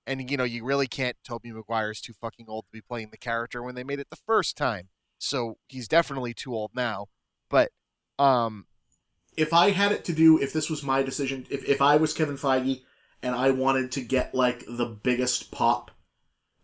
And 0.06 0.30
you 0.30 0.36
know, 0.36 0.44
you 0.44 0.64
really 0.64 0.86
can't. 0.86 1.16
Tobey 1.24 1.52
Maguire's 1.52 2.00
too 2.00 2.12
fucking 2.12 2.46
old 2.48 2.66
to 2.66 2.72
be 2.72 2.80
playing 2.80 3.08
the 3.10 3.16
character 3.16 3.62
when 3.62 3.74
they 3.74 3.84
made 3.84 4.00
it 4.00 4.10
the 4.10 4.16
first 4.16 4.56
time, 4.56 4.88
so 5.18 5.58
he's 5.68 5.88
definitely 5.88 6.34
too 6.34 6.54
old 6.54 6.72
now. 6.74 7.06
But 7.48 7.70
um, 8.18 8.66
if 9.36 9.52
I 9.52 9.70
had 9.70 9.92
it 9.92 10.04
to 10.06 10.12
do, 10.12 10.40
if 10.40 10.52
this 10.52 10.68
was 10.70 10.82
my 10.82 11.02
decision, 11.02 11.46
if, 11.50 11.64
if 11.64 11.80
I 11.80 11.96
was 11.96 12.12
Kevin 12.12 12.36
Feige 12.36 12.82
and 13.22 13.34
I 13.34 13.50
wanted 13.50 13.92
to 13.92 14.00
get 14.00 14.34
like 14.34 14.64
the 14.68 14.86
biggest 14.86 15.50
pop 15.50 15.90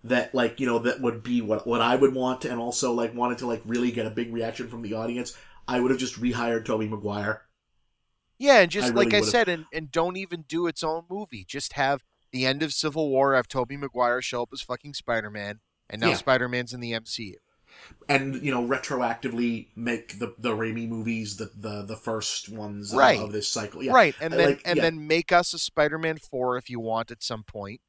that 0.04 0.34
like, 0.34 0.58
you 0.60 0.66
know, 0.66 0.78
that 0.80 1.00
would 1.00 1.22
be 1.22 1.40
what, 1.40 1.66
what 1.66 1.80
I 1.80 1.94
would 1.96 2.14
want 2.14 2.44
and 2.44 2.58
also 2.60 2.92
like 2.92 3.14
wanted 3.14 3.38
to 3.38 3.46
like 3.46 3.62
really 3.64 3.92
get 3.92 4.06
a 4.06 4.10
big 4.10 4.32
reaction 4.32 4.68
from 4.68 4.82
the 4.82 4.94
audience, 4.94 5.36
I 5.68 5.80
would 5.80 5.90
have 5.90 6.00
just 6.00 6.20
rehired 6.20 6.64
Tobey 6.64 6.88
Maguire. 6.88 7.42
Yeah, 8.38 8.60
and 8.60 8.70
just 8.70 8.86
I 8.88 8.90
really 8.90 9.04
like 9.06 9.14
I 9.14 9.18
would've- 9.20 9.30
said, 9.30 9.48
and, 9.48 9.66
and 9.72 9.92
don't 9.92 10.16
even 10.16 10.42
do 10.48 10.66
its 10.66 10.82
own 10.82 11.04
movie. 11.08 11.44
Just 11.46 11.74
have 11.74 12.02
the 12.32 12.44
end 12.46 12.62
of 12.62 12.72
Civil 12.72 13.08
War 13.10 13.34
have 13.34 13.46
Tobey 13.46 13.76
Maguire 13.76 14.20
show 14.20 14.42
up 14.42 14.48
as 14.52 14.60
fucking 14.60 14.94
Spider 14.94 15.30
Man, 15.30 15.60
and 15.88 16.00
now 16.00 16.08
Yeah. 16.08 16.14
Spider 16.14 16.48
Man's 16.48 16.72
in 16.72 16.80
the 16.80 16.92
MCU. 16.92 17.34
And, 18.08 18.42
you 18.42 18.50
know, 18.50 18.66
retroactively 18.66 19.68
make 19.76 20.18
the, 20.18 20.34
the 20.38 20.50
Raimi 20.50 20.88
movies 20.88 21.36
the, 21.36 21.50
the, 21.56 21.82
the 21.82 21.96
first 21.96 22.48
ones 22.48 22.92
of- 22.92 22.98
Right. 22.98 23.20
of 23.20 23.32
this 23.32 23.48
cycle. 23.48 23.82
Yeah. 23.82 23.92
Right, 23.92 24.14
and 24.20 24.34
I 24.34 24.36
then 24.36 24.46
like- 24.50 24.62
and 24.64 24.76
yeah. 24.76 24.82
then 24.82 25.06
make 25.06 25.30
us 25.32 25.54
a 25.54 25.58
Spider 25.58 25.98
Man 25.98 26.18
four 26.18 26.56
if 26.56 26.68
you 26.68 26.80
want 26.80 27.10
at 27.12 27.22
some 27.22 27.44
point. 27.44 27.80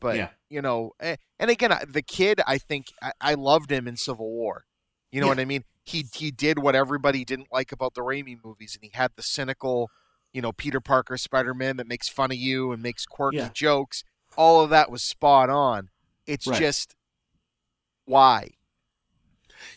But 0.00 0.16
Yeah. 0.16 0.28
you 0.48 0.60
know, 0.62 0.92
eh, 1.00 1.16
and 1.38 1.50
again, 1.50 1.72
the 1.88 2.02
kid, 2.02 2.40
I 2.46 2.58
think 2.58 2.86
I, 3.02 3.12
I 3.20 3.34
loved 3.34 3.70
him 3.70 3.86
in 3.88 3.96
Civil 3.96 4.30
War. 4.30 4.64
You 5.10 5.20
know 5.20 5.26
Yeah. 5.26 5.30
what 5.32 5.40
I 5.40 5.44
mean? 5.44 5.64
He 5.84 6.06
he 6.14 6.30
did 6.30 6.58
what 6.58 6.74
everybody 6.74 7.24
didn't 7.24 7.52
like 7.52 7.72
about 7.72 7.94
the 7.94 8.00
Raimi 8.02 8.36
movies, 8.42 8.74
and 8.74 8.82
he 8.84 8.90
had 8.94 9.12
the 9.16 9.22
cynical, 9.22 9.90
you 10.32 10.40
know, 10.42 10.52
Peter 10.52 10.80
Parker 10.80 11.16
Spider 11.16 11.54
Man 11.54 11.76
that 11.76 11.86
makes 11.86 12.08
fun 12.08 12.30
of 12.30 12.36
you 12.38 12.72
and 12.72 12.82
makes 12.82 13.06
quirky 13.06 13.36
Yeah. 13.38 13.50
jokes. 13.54 14.02
All 14.36 14.60
of 14.60 14.70
that 14.70 14.90
was 14.90 15.04
spot 15.04 15.50
on. 15.50 15.90
It's 16.26 16.46
Right. 16.46 16.58
just 16.58 16.94
why. 18.04 18.50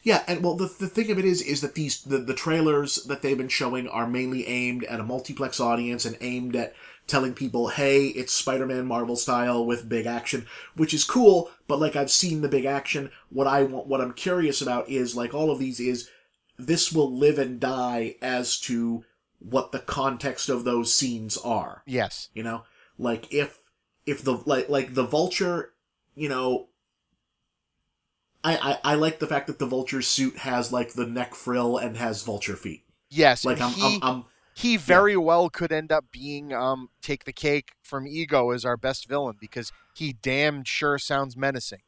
Yeah, 0.03 0.23
and 0.27 0.43
well, 0.43 0.55
the, 0.55 0.65
the 0.79 0.87
thing 0.87 1.11
of 1.11 1.19
it 1.19 1.25
is, 1.25 1.41
is 1.41 1.61
that 1.61 1.75
these 1.75 2.01
the, 2.01 2.17
the 2.17 2.33
trailers 2.33 2.95
that 3.05 3.21
they've 3.21 3.37
been 3.37 3.47
showing 3.47 3.87
are 3.87 4.07
mainly 4.07 4.47
aimed 4.47 4.83
at 4.85 4.99
a 4.99 5.03
multiplex 5.03 5.59
audience 5.59 6.03
and 6.05 6.17
aimed 6.19 6.55
at 6.55 6.73
telling 7.07 7.33
people, 7.33 7.69
"Hey, 7.69 8.07
it's 8.07 8.33
Spider-Man 8.33 8.85
Marvel 8.85 9.15
style 9.15 9.65
with 9.65 9.89
big 9.89 10.05
action," 10.05 10.45
which 10.75 10.93
is 10.93 11.03
cool. 11.03 11.49
But 11.67 11.79
like 11.79 11.95
I've 11.95 12.11
seen 12.11 12.41
the 12.41 12.49
big 12.49 12.65
action. 12.65 13.11
What 13.29 13.47
I 13.47 13.63
want, 13.63 13.87
what 13.87 14.01
I'm 14.01 14.13
curious 14.13 14.61
about 14.61 14.89
is 14.89 15.15
like 15.15 15.33
all 15.33 15.49
of 15.49 15.59
these 15.59 15.79
is 15.79 16.09
this 16.57 16.91
will 16.91 17.15
live 17.15 17.37
and 17.37 17.59
die 17.59 18.15
as 18.21 18.59
to 18.61 19.05
what 19.39 19.71
the 19.71 19.79
context 19.79 20.49
of 20.49 20.63
those 20.63 20.93
scenes 20.93 21.37
are. 21.37 21.83
Yes. 21.85 22.29
You 22.33 22.43
know, 22.43 22.63
like 22.97 23.31
if 23.33 23.59
if 24.05 24.23
the 24.23 24.41
like 24.45 24.69
like 24.69 24.93
the 24.93 25.05
vulture, 25.05 25.73
you 26.15 26.29
know, 26.29 26.69
I 28.43 28.57
I, 28.83 28.93
I 28.93 28.95
like 28.95 29.19
the 29.19 29.27
fact 29.27 29.47
that 29.47 29.59
the 29.59 29.65
vulture 29.65 30.01
suit 30.01 30.37
has 30.37 30.71
like 30.71 30.93
the 30.93 31.05
neck 31.05 31.35
frill 31.35 31.77
and 31.77 31.97
has 31.97 32.23
vulture 32.23 32.55
feet. 32.55 32.83
Yes. 33.09 33.45
Like 33.45 33.61
I'm, 33.61 33.71
he, 33.71 33.99
I'm 34.01 34.03
I'm 34.03 34.25
he 34.57 34.75
very 34.75 35.15
well 35.15 35.49
could 35.49 35.71
end 35.71 35.91
up 35.91 36.05
being 36.11 36.51
um 36.53 36.89
take 37.01 37.25
the 37.25 37.33
cake 37.33 37.73
from 37.83 38.07
Ego 38.07 38.49
as 38.51 38.65
our 38.65 38.77
best 38.77 39.07
villain 39.07 39.35
because 39.39 39.71
he 39.95 40.13
damn 40.13 40.63
sure 40.63 40.97
sounds 40.97 41.37
menacing. 41.37 41.81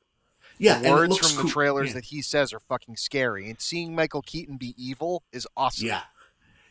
yeah. 0.60 0.80
the 0.80 0.92
words 0.92 1.18
from 1.18 1.46
the 1.46 1.52
trailers 1.52 1.90
Yeah. 1.90 1.94
that 1.96 2.06
he 2.06 2.22
says 2.22 2.54
are 2.54 2.60
fucking 2.60 2.98
scary, 2.98 3.50
and 3.50 3.60
seeing 3.60 3.96
Michael 3.96 4.22
Keaton 4.22 4.58
be 4.58 4.74
evil 4.78 5.24
is 5.32 5.48
awesome. 5.58 5.88
Yeah. 5.88 6.02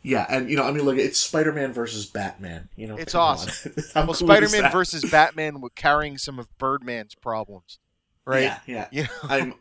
Yeah, 0.01 0.27
and 0.31 0.49
you 0.49 0.57
know, 0.57 0.62
I 0.62 0.70
mean, 0.70 0.85
look, 0.85 0.97
it's 0.97 1.19
Spider-Man 1.19 1.73
versus 1.73 2.07
Batman. 2.07 2.69
You 2.77 2.87
know, 2.87 2.97
It's 2.97 3.16
awesome. 3.16 3.73
Well, 3.97 4.07
cool 4.07 4.15
Spider-Man 4.15 4.70
versus 4.70 5.05
Batman 5.11 5.61
with 5.61 5.75
carrying 5.75 6.19
some 6.19 6.39
of 6.39 6.47
Birdman's 6.57 7.16
problems, 7.16 7.81
right? 8.25 8.43
Yeah, 8.45 8.59
yeah. 8.66 8.87
You 8.93 9.03
know? 9.03 9.09
I'm, 9.25 9.55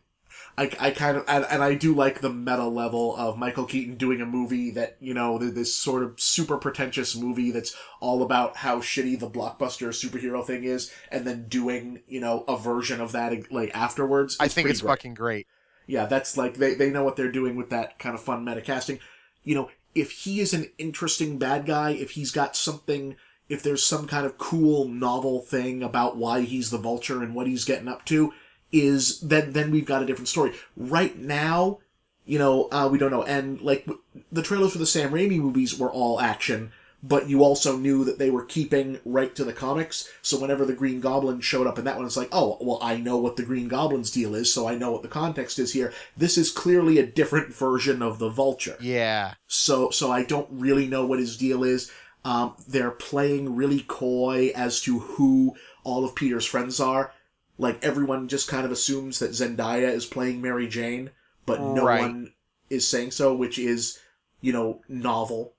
I, 0.60 0.72
I 0.80 0.92
kind 0.92 1.18
of, 1.18 1.26
and, 1.28 1.46
and 1.52 1.64
I 1.64 1.76
do 1.76 1.94
like 1.94 2.22
the 2.22 2.32
meta 2.32 2.66
level 2.66 3.16
of 3.16 3.38
Michael 3.38 3.66
Keaton 3.66 3.96
doing 3.96 4.22
a 4.22 4.26
movie 4.26 4.72
that, 4.72 4.98
you 5.00 5.14
know, 5.14 5.38
this 5.38 5.76
sort 5.76 6.02
of 6.02 6.20
super 6.20 6.58
pretentious 6.58 7.16
movie 7.16 7.52
that's 7.52 7.76
all 8.00 8.24
about 8.24 8.58
how 8.58 8.80
shitty 8.80 9.20
the 9.20 9.30
blockbuster 9.30 9.90
superhero 9.90 10.44
thing 10.44 10.64
is, 10.64 10.92
and 11.12 11.26
then 11.26 11.48
doing, 11.48 12.02
you 12.08 12.20
know, 12.20 12.44
a 12.48 12.58
version 12.58 13.00
of 13.02 13.12
that, 13.12 13.52
like, 13.52 13.70
afterwards. 13.76 14.36
I 14.40 14.48
think 14.48 14.68
it's 14.68 14.82
great. 14.82 14.90
fucking 14.90 15.14
great. 15.14 15.46
Yeah, 15.86 16.08
that's 16.08 16.38
like, 16.38 16.56
they, 16.56 16.74
they 16.74 16.90
know 16.90 17.04
what 17.04 17.18
they're 17.18 17.32
doing 17.32 17.56
with 17.56 17.70
that 17.70 18.00
kind 18.00 18.16
of 18.16 18.22
fun 18.22 18.44
meta 18.44 18.62
casting. 18.62 19.00
You 19.44 19.54
know, 19.54 19.70
if 19.94 20.12
he 20.12 20.40
is 20.40 20.54
an 20.54 20.72
interesting 20.80 21.38
bad 21.38 21.68
guy, 21.68 21.92
if 21.92 22.12
he's 22.12 22.32
got 22.32 22.56
something, 22.56 23.16
if 23.48 23.62
there's 23.62 23.86
some 23.86 24.08
kind 24.08 24.26
of 24.26 24.40
cool 24.40 24.88
novel 24.88 25.42
thing 25.42 25.84
about 25.84 26.18
why 26.18 26.42
he's 26.42 26.72
the 26.72 26.78
vulture 26.80 27.22
and 27.22 27.36
what 27.36 27.46
he's 27.46 27.64
getting 27.64 27.88
up 27.88 28.06
to, 28.06 28.34
is 28.72 29.20
then 29.22 29.54
then 29.54 29.72
we've 29.72 29.86
got 29.86 30.04
a 30.04 30.06
different 30.06 30.28
story. 30.28 30.54
Right 30.76 31.18
now, 31.18 31.80
you 32.26 32.38
know, 32.40 32.68
uh, 32.72 32.90
we 32.92 32.98
don't 32.98 33.12
know. 33.12 33.24
And 33.24 33.62
like 33.62 33.86
w- 33.86 34.02
the 34.32 34.44
trailers 34.44 34.74
for 34.74 34.78
the 34.78 34.86
Sam 34.86 35.12
Raimi 35.12 35.40
movies 35.40 35.78
were 35.80 35.92
all 35.92 36.20
action, 36.20 36.72
but 37.02 37.30
you 37.30 37.44
also 37.44 37.78
knew 37.78 38.04
that 38.04 38.20
they 38.20 38.30
were 38.30 38.44
keeping 38.44 39.00
right 39.06 39.34
to 39.36 39.44
the 39.44 39.54
comics. 39.54 40.10
So 40.22 40.40
whenever 40.40 40.66
the 40.66 40.74
Green 40.74 41.00
Goblin 41.00 41.40
showed 41.40 41.68
up 41.68 41.80
in 41.80 41.86
that 41.86 41.96
one, 41.96 42.06
it's 42.06 42.18
like, 42.18 42.30
oh, 42.32 42.58
well, 42.60 42.80
I 42.82 42.98
know 42.98 43.18
what 43.18 43.38
the 43.38 43.46
Green 43.46 43.68
Goblin's 43.68 44.12
deal 44.12 44.36
is, 44.36 44.54
so 44.54 44.68
I 44.68 44.76
know 44.76 44.92
what 44.92 45.04
the 45.04 45.08
context 45.08 45.60
is 45.60 45.74
here. 45.74 45.94
This 46.18 46.38
is 46.38 46.52
clearly 46.52 46.98
a 46.98 47.06
different 47.06 47.54
version 47.54 48.02
of 48.02 48.20
the 48.20 48.30
Vulture. 48.30 48.78
Yeah. 48.82 49.36
So, 49.48 49.90
so 49.92 50.12
I 50.12 50.24
don't 50.24 50.50
really 50.52 50.88
know 50.88 51.06
what 51.06 51.20
his 51.20 51.38
deal 51.38 51.64
is. 51.64 51.92
Um, 52.26 52.56
they're 52.68 52.92
playing 52.92 53.56
really 53.56 53.86
coy 53.88 54.52
as 54.54 54.82
to 54.82 55.00
who 55.00 55.56
all 55.86 56.04
of 56.04 56.16
Peter's 56.16 56.46
friends 56.46 56.82
are. 56.82 57.14
Like 57.58 57.84
everyone 57.84 58.28
just 58.28 58.48
kind 58.48 58.66
of 58.66 58.72
assumes 58.72 59.20
that 59.20 59.32
Zendaya 59.32 59.90
is 59.92 60.06
playing 60.06 60.42
Mary 60.42 60.68
Jane, 60.68 61.12
but 61.46 61.62
no 61.62 61.86
Right. 61.86 62.02
one 62.02 62.34
is 62.70 62.88
saying 62.88 63.12
so, 63.12 63.34
which 63.36 63.58
is, 63.60 64.00
you 64.42 64.54
know, 64.54 64.82
novel. 64.88 65.54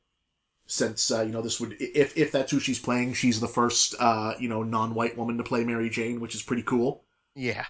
Since 0.70 1.10
uh, 1.10 1.22
you 1.22 1.32
know 1.32 1.40
this 1.42 1.58
would, 1.60 1.76
if 1.80 2.16
if 2.16 2.30
that's 2.30 2.52
who 2.52 2.60
she's 2.60 2.78
playing, 2.78 3.14
she's 3.14 3.40
the 3.40 3.48
first 3.48 3.94
uh, 3.98 4.34
you 4.38 4.48
know 4.50 4.62
non-white 4.62 5.16
woman 5.16 5.38
to 5.38 5.42
play 5.44 5.64
Mary 5.64 5.88
Jane, 5.88 6.20
which 6.20 6.34
is 6.34 6.42
pretty 6.42 6.62
cool. 6.62 7.04
Yeah. 7.34 7.66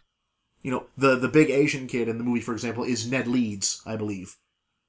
You 0.62 0.70
know, 0.70 0.86
the 0.96 1.16
the 1.16 1.28
big 1.28 1.50
Asian 1.50 1.86
kid 1.88 2.08
in 2.08 2.18
the 2.18 2.24
movie, 2.24 2.40
for 2.40 2.52
example, 2.52 2.84
is 2.84 3.10
Ned 3.10 3.26
Leeds, 3.28 3.82
I 3.86 3.96
believe. 3.96 4.36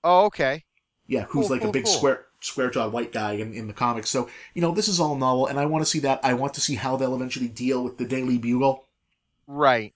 Oh, 0.04 0.26
okay. 0.26 0.66
Yeah, 1.08 1.26
who's 1.26 1.48
Cool, 1.48 1.50
like 1.50 1.62
cool, 1.62 1.70
a 1.70 1.74
big 1.74 1.86
cool. 1.86 1.94
square 1.94 2.26
square 2.42 2.70
jawed 2.70 2.94
white 2.94 3.12
guy 3.12 3.34
in, 3.34 3.54
in 3.54 3.68
the 3.68 3.74
comics. 3.74 4.10
So, 4.10 4.30
you 4.54 4.62
know, 4.62 4.72
this 4.74 4.88
is 4.88 5.00
all 5.00 5.16
novel 5.16 5.48
and 5.48 5.60
I 5.60 5.66
want 5.66 5.84
to 5.84 5.90
see 5.90 6.00
that. 6.00 6.20
I 6.24 6.34
want 6.34 6.54
to 6.56 6.62
see 6.62 6.76
how 6.76 6.96
they'll 6.96 7.16
eventually 7.16 7.48
deal 7.50 7.84
with 7.84 7.98
the 7.98 8.06
Daily 8.06 8.38
Bugle. 8.38 8.86
Right. 9.50 9.96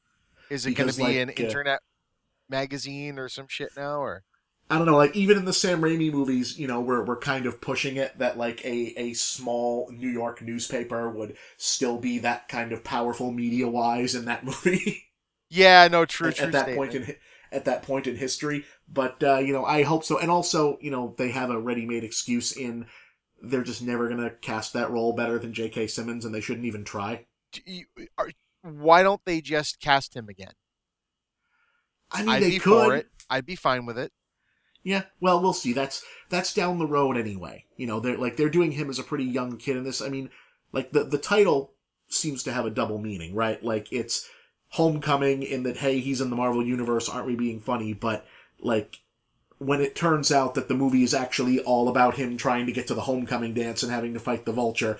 Is 0.49 0.65
it 0.65 0.73
going 0.73 0.89
to 0.89 0.97
be 0.97 1.19
an 1.19 1.29
uh, 1.29 1.33
internet 1.37 1.81
magazine 2.49 3.19
or 3.19 3.29
some 3.29 3.47
shit 3.47 3.69
now, 3.77 4.01
or? 4.01 4.23
I 4.67 4.77
don't 4.77 4.87
know, 4.87 4.97
like 4.97 5.15
even 5.15 5.37
in 5.37 5.45
the 5.45 5.53
Sam 5.53 5.81
Raimi 5.81 6.11
movies, 6.11 6.57
you 6.57 6.67
know, 6.67 6.81
we're 6.81 7.03
we're 7.03 7.19
kind 7.19 7.45
of 7.45 7.61
pushing 7.61 7.97
it 7.97 8.17
that 8.17 8.35
like 8.35 8.65
a, 8.65 8.99
a 8.99 9.13
small 9.13 9.91
New 9.91 10.09
York 10.09 10.41
newspaper 10.41 11.07
would 11.07 11.37
still 11.57 11.99
be 11.99 12.17
that 12.19 12.47
kind 12.49 12.71
of 12.71 12.83
powerful 12.83 13.31
media 13.31 13.67
wise 13.67 14.15
in 14.15 14.25
that 14.25 14.43
movie. 14.65 15.11
Yeah. 15.49 15.87
No. 15.87 16.05
True. 16.05 16.29
at, 16.29 16.37
true. 16.37 16.47
at 16.47 16.51
that 16.53 16.63
statement. 16.63 16.91
point 16.91 17.09
in 17.09 17.15
at 17.51 17.65
that 17.65 17.83
point 17.83 18.07
in 18.07 18.15
history. 18.15 18.65
But 18.91 19.23
uh, 19.23 19.37
you 19.37 19.53
know, 19.53 19.65
I 19.65 19.83
hope 19.83 20.03
so. 20.03 20.17
And 20.17 20.31
also, 20.31 20.79
you 20.81 20.89
know, 20.89 21.13
they 21.19 21.29
have 21.29 21.51
a 21.51 21.59
ready-made 21.59 22.03
excuse 22.03 22.53
in 22.53 22.87
they're 23.43 23.61
just 23.63 23.83
never 23.83 24.09
gonna 24.09 24.31
cast 24.31 24.73
that 24.73 24.89
role 24.89 25.13
better 25.13 25.37
than 25.37 25.53
J.K. 25.53 25.87
Simmons, 25.87 26.25
and 26.25 26.33
they 26.33 26.41
shouldn't 26.41 26.65
even 26.65 26.83
try. 26.83 27.27
Do 27.51 27.61
you- 27.65 27.85
are- 28.17 28.31
why 28.63 29.03
don't 29.03 29.21
they 29.25 29.41
just 29.41 29.79
cast 29.79 30.15
him 30.15 30.29
again? 30.29 30.53
I 32.11 32.21
mean, 32.21 32.29
I'd 32.29 32.43
they 32.43 32.49
be 32.51 32.59
could. 32.59 32.85
for 32.85 32.95
it. 32.95 33.07
I'd 33.29 33.45
be 33.45 33.55
fine 33.55 33.85
with 33.85 33.97
it. 33.97 34.11
Yeah, 34.83 35.03
well, 35.21 35.41
we'll 35.41 35.53
see. 35.53 35.73
That's 35.73 36.03
that's 36.29 36.53
down 36.53 36.79
the 36.79 36.87
road 36.87 37.17
anyway. 37.17 37.65
You 37.77 37.87
know, 37.87 37.99
they're 37.99 38.17
like 38.17 38.37
they're 38.37 38.49
doing 38.49 38.71
him 38.73 38.89
as 38.89 38.99
a 38.99 39.03
pretty 39.03 39.25
young 39.25 39.57
kid 39.57 39.77
in 39.77 39.83
this. 39.83 40.01
I 40.01 40.09
mean, 40.09 40.29
like 40.71 40.91
the 40.91 41.03
the 41.03 41.17
title 41.17 41.73
seems 42.09 42.43
to 42.43 42.51
have 42.51 42.65
a 42.65 42.71
double 42.71 42.99
meaning, 42.99 43.33
right? 43.33 43.63
Like 43.63 43.91
it's 43.91 44.29
homecoming 44.69 45.43
in 45.43 45.63
that 45.63 45.77
hey, 45.77 45.99
he's 45.99 46.21
in 46.21 46.29
the 46.29 46.35
Marvel 46.35 46.65
universe, 46.65 47.07
aren't 47.07 47.27
we 47.27 47.35
being 47.35 47.59
funny? 47.59 47.93
But 47.93 48.25
like 48.59 48.99
when 49.57 49.81
it 49.81 49.95
turns 49.95 50.31
out 50.31 50.55
that 50.55 50.67
the 50.67 50.73
movie 50.73 51.03
is 51.03 51.13
actually 51.13 51.59
all 51.59 51.87
about 51.87 52.15
him 52.15 52.35
trying 52.35 52.65
to 52.65 52.71
get 52.71 52.87
to 52.87 52.93
the 52.93 53.01
homecoming 53.01 53.53
dance 53.53 53.83
and 53.83 53.91
having 53.91 54.13
to 54.13 54.19
fight 54.19 54.45
the 54.45 54.51
vulture, 54.51 54.99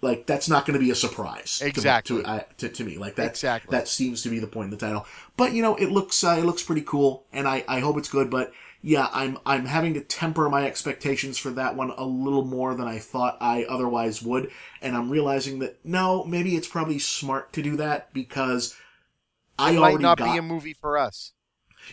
like 0.00 0.26
that's 0.26 0.48
not 0.48 0.66
going 0.66 0.74
to 0.78 0.84
be 0.84 0.90
a 0.90 0.94
surprise 0.94 1.60
Exactly. 1.60 2.22
to, 2.22 2.24
I 2.26 2.44
to, 2.58 2.68
to 2.68 2.84
me. 2.84 2.98
Like 2.98 3.16
that 3.16 3.40
Exactly. 3.40 3.70
that 3.70 3.88
seems 3.88 4.22
to 4.22 4.28
be 4.30 4.38
the 4.38 4.46
point 4.46 4.72
of 4.72 4.78
the 4.78 4.86
title. 4.86 5.06
But 5.36 5.52
you 5.52 5.62
know, 5.62 5.76
it 5.76 5.90
looks 5.90 6.22
uh, 6.24 6.36
it 6.38 6.44
looks 6.44 6.62
pretty 6.62 6.82
cool, 6.82 7.24
and 7.32 7.48
I 7.48 7.64
I 7.68 7.80
hope 7.80 7.98
it's 7.98 8.08
good. 8.08 8.30
But 8.30 8.52
yeah, 8.82 9.08
I'm 9.12 9.38
I'm 9.44 9.66
having 9.66 9.94
to 9.94 10.00
temper 10.00 10.48
my 10.48 10.64
expectations 10.66 11.38
for 11.38 11.50
that 11.50 11.74
one 11.76 11.90
a 11.90 12.04
little 12.04 12.44
more 12.44 12.74
than 12.74 12.86
I 12.86 12.98
thought 12.98 13.36
I 13.40 13.64
otherwise 13.64 14.22
would, 14.22 14.50
and 14.80 14.96
I'm 14.96 15.10
realizing 15.10 15.58
that 15.60 15.78
no, 15.84 16.24
maybe 16.24 16.56
it's 16.56 16.68
probably 16.68 16.98
smart 16.98 17.52
to 17.54 17.62
do 17.62 17.76
that 17.76 18.12
because 18.12 18.74
I 19.58 19.72
It 19.72 19.78
might 19.78 20.00
not 20.00 20.20
got 20.20 20.24
be 20.24 20.36
a 20.36 20.42
movie 20.42 20.72
for 20.74 20.98
us. 20.98 21.32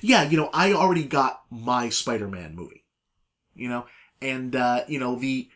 yeah, 0.02 0.23
you 0.23 0.38
know, 0.38 0.49
I 0.53 0.73
already 0.73 1.03
got 1.06 1.44
my 1.49 1.90
Spider-Man 1.90 2.56
movie, 2.56 2.84
you 3.56 3.69
know, 3.69 3.88
and 4.22 4.56
uh, 4.56 4.84
you 4.88 4.99
know 4.99 5.15
the 5.18 5.49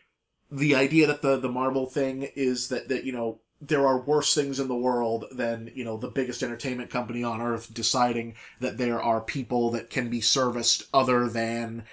the 0.50 0.74
idea 0.74 1.06
that 1.06 1.22
the 1.22 1.36
the 1.38 1.48
Marvel 1.48 1.86
thing 1.86 2.28
is 2.34 2.68
that 2.68 2.88
that 2.88 3.04
you 3.04 3.12
know 3.12 3.40
there 3.60 3.86
are 3.86 4.00
worse 4.00 4.34
things 4.34 4.58
in 4.58 4.68
the 4.68 4.76
world 4.76 5.26
than 5.32 5.70
you 5.74 5.84
know 5.84 5.96
the 5.96 6.08
biggest 6.10 6.42
entertainment 6.42 6.90
company 6.90 7.22
on 7.22 7.40
earth 7.40 7.72
deciding 7.74 8.34
that 8.60 8.78
there 8.78 9.00
are 9.02 9.20
people 9.20 9.70
that 9.70 9.90
can 9.90 10.08
be 10.08 10.20
serviced 10.20 10.84
other 10.94 11.28
than 11.28 11.84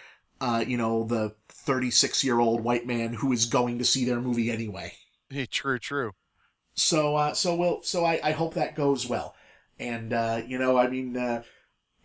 uh, 0.42 0.64
you 0.66 0.78
know 0.78 1.04
the 1.04 1.36
36 1.50 2.24
year 2.24 2.40
old 2.40 2.64
white 2.64 2.88
man 2.88 3.14
who 3.14 3.32
is 3.34 3.46
going 3.46 3.78
to 3.80 3.86
see 3.86 4.06
their 4.06 4.22
movie 4.22 4.52
anyway 4.52 4.94
Yeah, 5.30 5.46
True. 5.52 5.78
True. 5.78 6.12
so 6.74 7.16
uh 7.16 7.34
so 7.34 7.56
we'll 7.56 7.82
so 7.84 8.06
I, 8.06 8.20
I 8.24 8.32
hope 8.32 8.54
that 8.54 8.76
goes 8.76 9.08
well 9.08 9.36
and 9.80 10.14
uh 10.14 10.42
you 10.46 10.58
know 10.58 10.78
i 10.78 10.88
mean 10.88 11.18
uh 11.18 11.44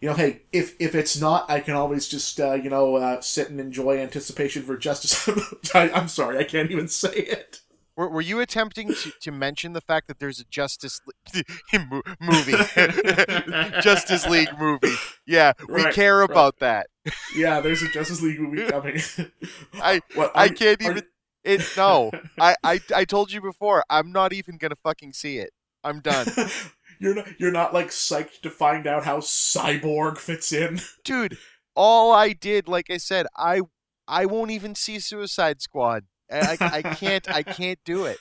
you 0.03 0.09
know 0.09 0.15
hey 0.15 0.43
if 0.53 0.75
if 0.81 0.95
it's 0.95 1.19
not 1.21 1.49
i 1.51 1.61
can 1.61 1.75
always 1.75 2.09
just 2.09 2.39
uh 2.41 2.53
you 2.55 2.69
know 2.69 2.97
uh 2.97 3.21
sit 3.21 3.49
and 3.49 3.61
enjoy 3.61 3.97
anticipation 3.99 4.63
for 4.63 4.77
justice 4.77 5.27
I, 5.75 5.89
i'm 5.91 6.09
sorry 6.09 6.39
i 6.39 6.45
can't 6.45 6.71
even 6.71 6.89
say 6.89 7.13
it 7.15 7.61
Were, 7.97 8.09
were 8.09 8.21
you 8.21 8.41
attempting 8.41 8.89
to, 8.95 9.13
to 9.21 9.31
mention 9.31 9.73
the 9.75 9.81
fact 9.81 10.09
that 10.09 10.19
there's 10.19 10.41
a 10.41 10.45
Justice 10.45 11.01
Le- 11.07 11.79
mo- 11.91 12.03
movie, 12.21 12.57
Justice 13.83 14.27
League 14.27 14.49
movie? 14.59 14.95
Yeah, 15.27 15.53
we 15.69 15.83
Right, 15.85 15.95
care 15.95 16.19
right. 16.21 16.31
about 16.31 16.59
that. 16.61 16.87
yeah 17.37 17.61
there's 17.61 17.83
a 17.83 17.89
justice 17.89 18.23
league 18.23 18.41
movie 18.41 18.65
coming 18.67 18.99
I 19.75 20.01
what, 20.15 20.33
I 20.35 20.49
can't 20.49 20.81
are- 20.83 20.91
even. 20.91 21.03
It 21.45 21.61
no. 21.77 22.13
I, 22.41 22.55
I 22.65 22.81
I 22.95 23.05
told 23.05 23.33
you 23.33 23.41
before. 23.41 23.83
I'm 23.91 24.13
not 24.13 24.33
even 24.33 24.57
gonna 24.59 24.77
fucking 24.83 25.13
see 25.13 25.39
it. 25.39 25.51
I'm 25.85 25.99
done, 26.01 26.27
you're 27.03 27.15
not 27.15 27.29
you're 27.41 27.53
not 27.53 27.75
like 27.75 27.89
psyched 27.89 28.41
to 28.43 28.51
find 28.51 28.87
out 28.87 29.05
how 29.05 29.19
cyborg 29.19 30.19
fits 30.19 30.53
in 30.53 30.81
dude. 31.05 31.37
All 31.75 32.13
I 32.13 32.33
did, 32.33 32.69
like 32.69 32.91
I 32.91 32.99
said, 32.99 33.27
I 33.37 33.63
I 34.07 34.27
won't 34.27 34.51
even 34.51 34.75
see 34.75 34.99
Suicide 35.01 35.61
Squad. 35.61 36.05
I, 36.31 36.57
I, 36.61 36.77
I 36.77 36.83
can't 36.83 37.29
I 37.31 37.43
can't 37.59 37.79
do 37.85 38.05
it. 38.05 38.19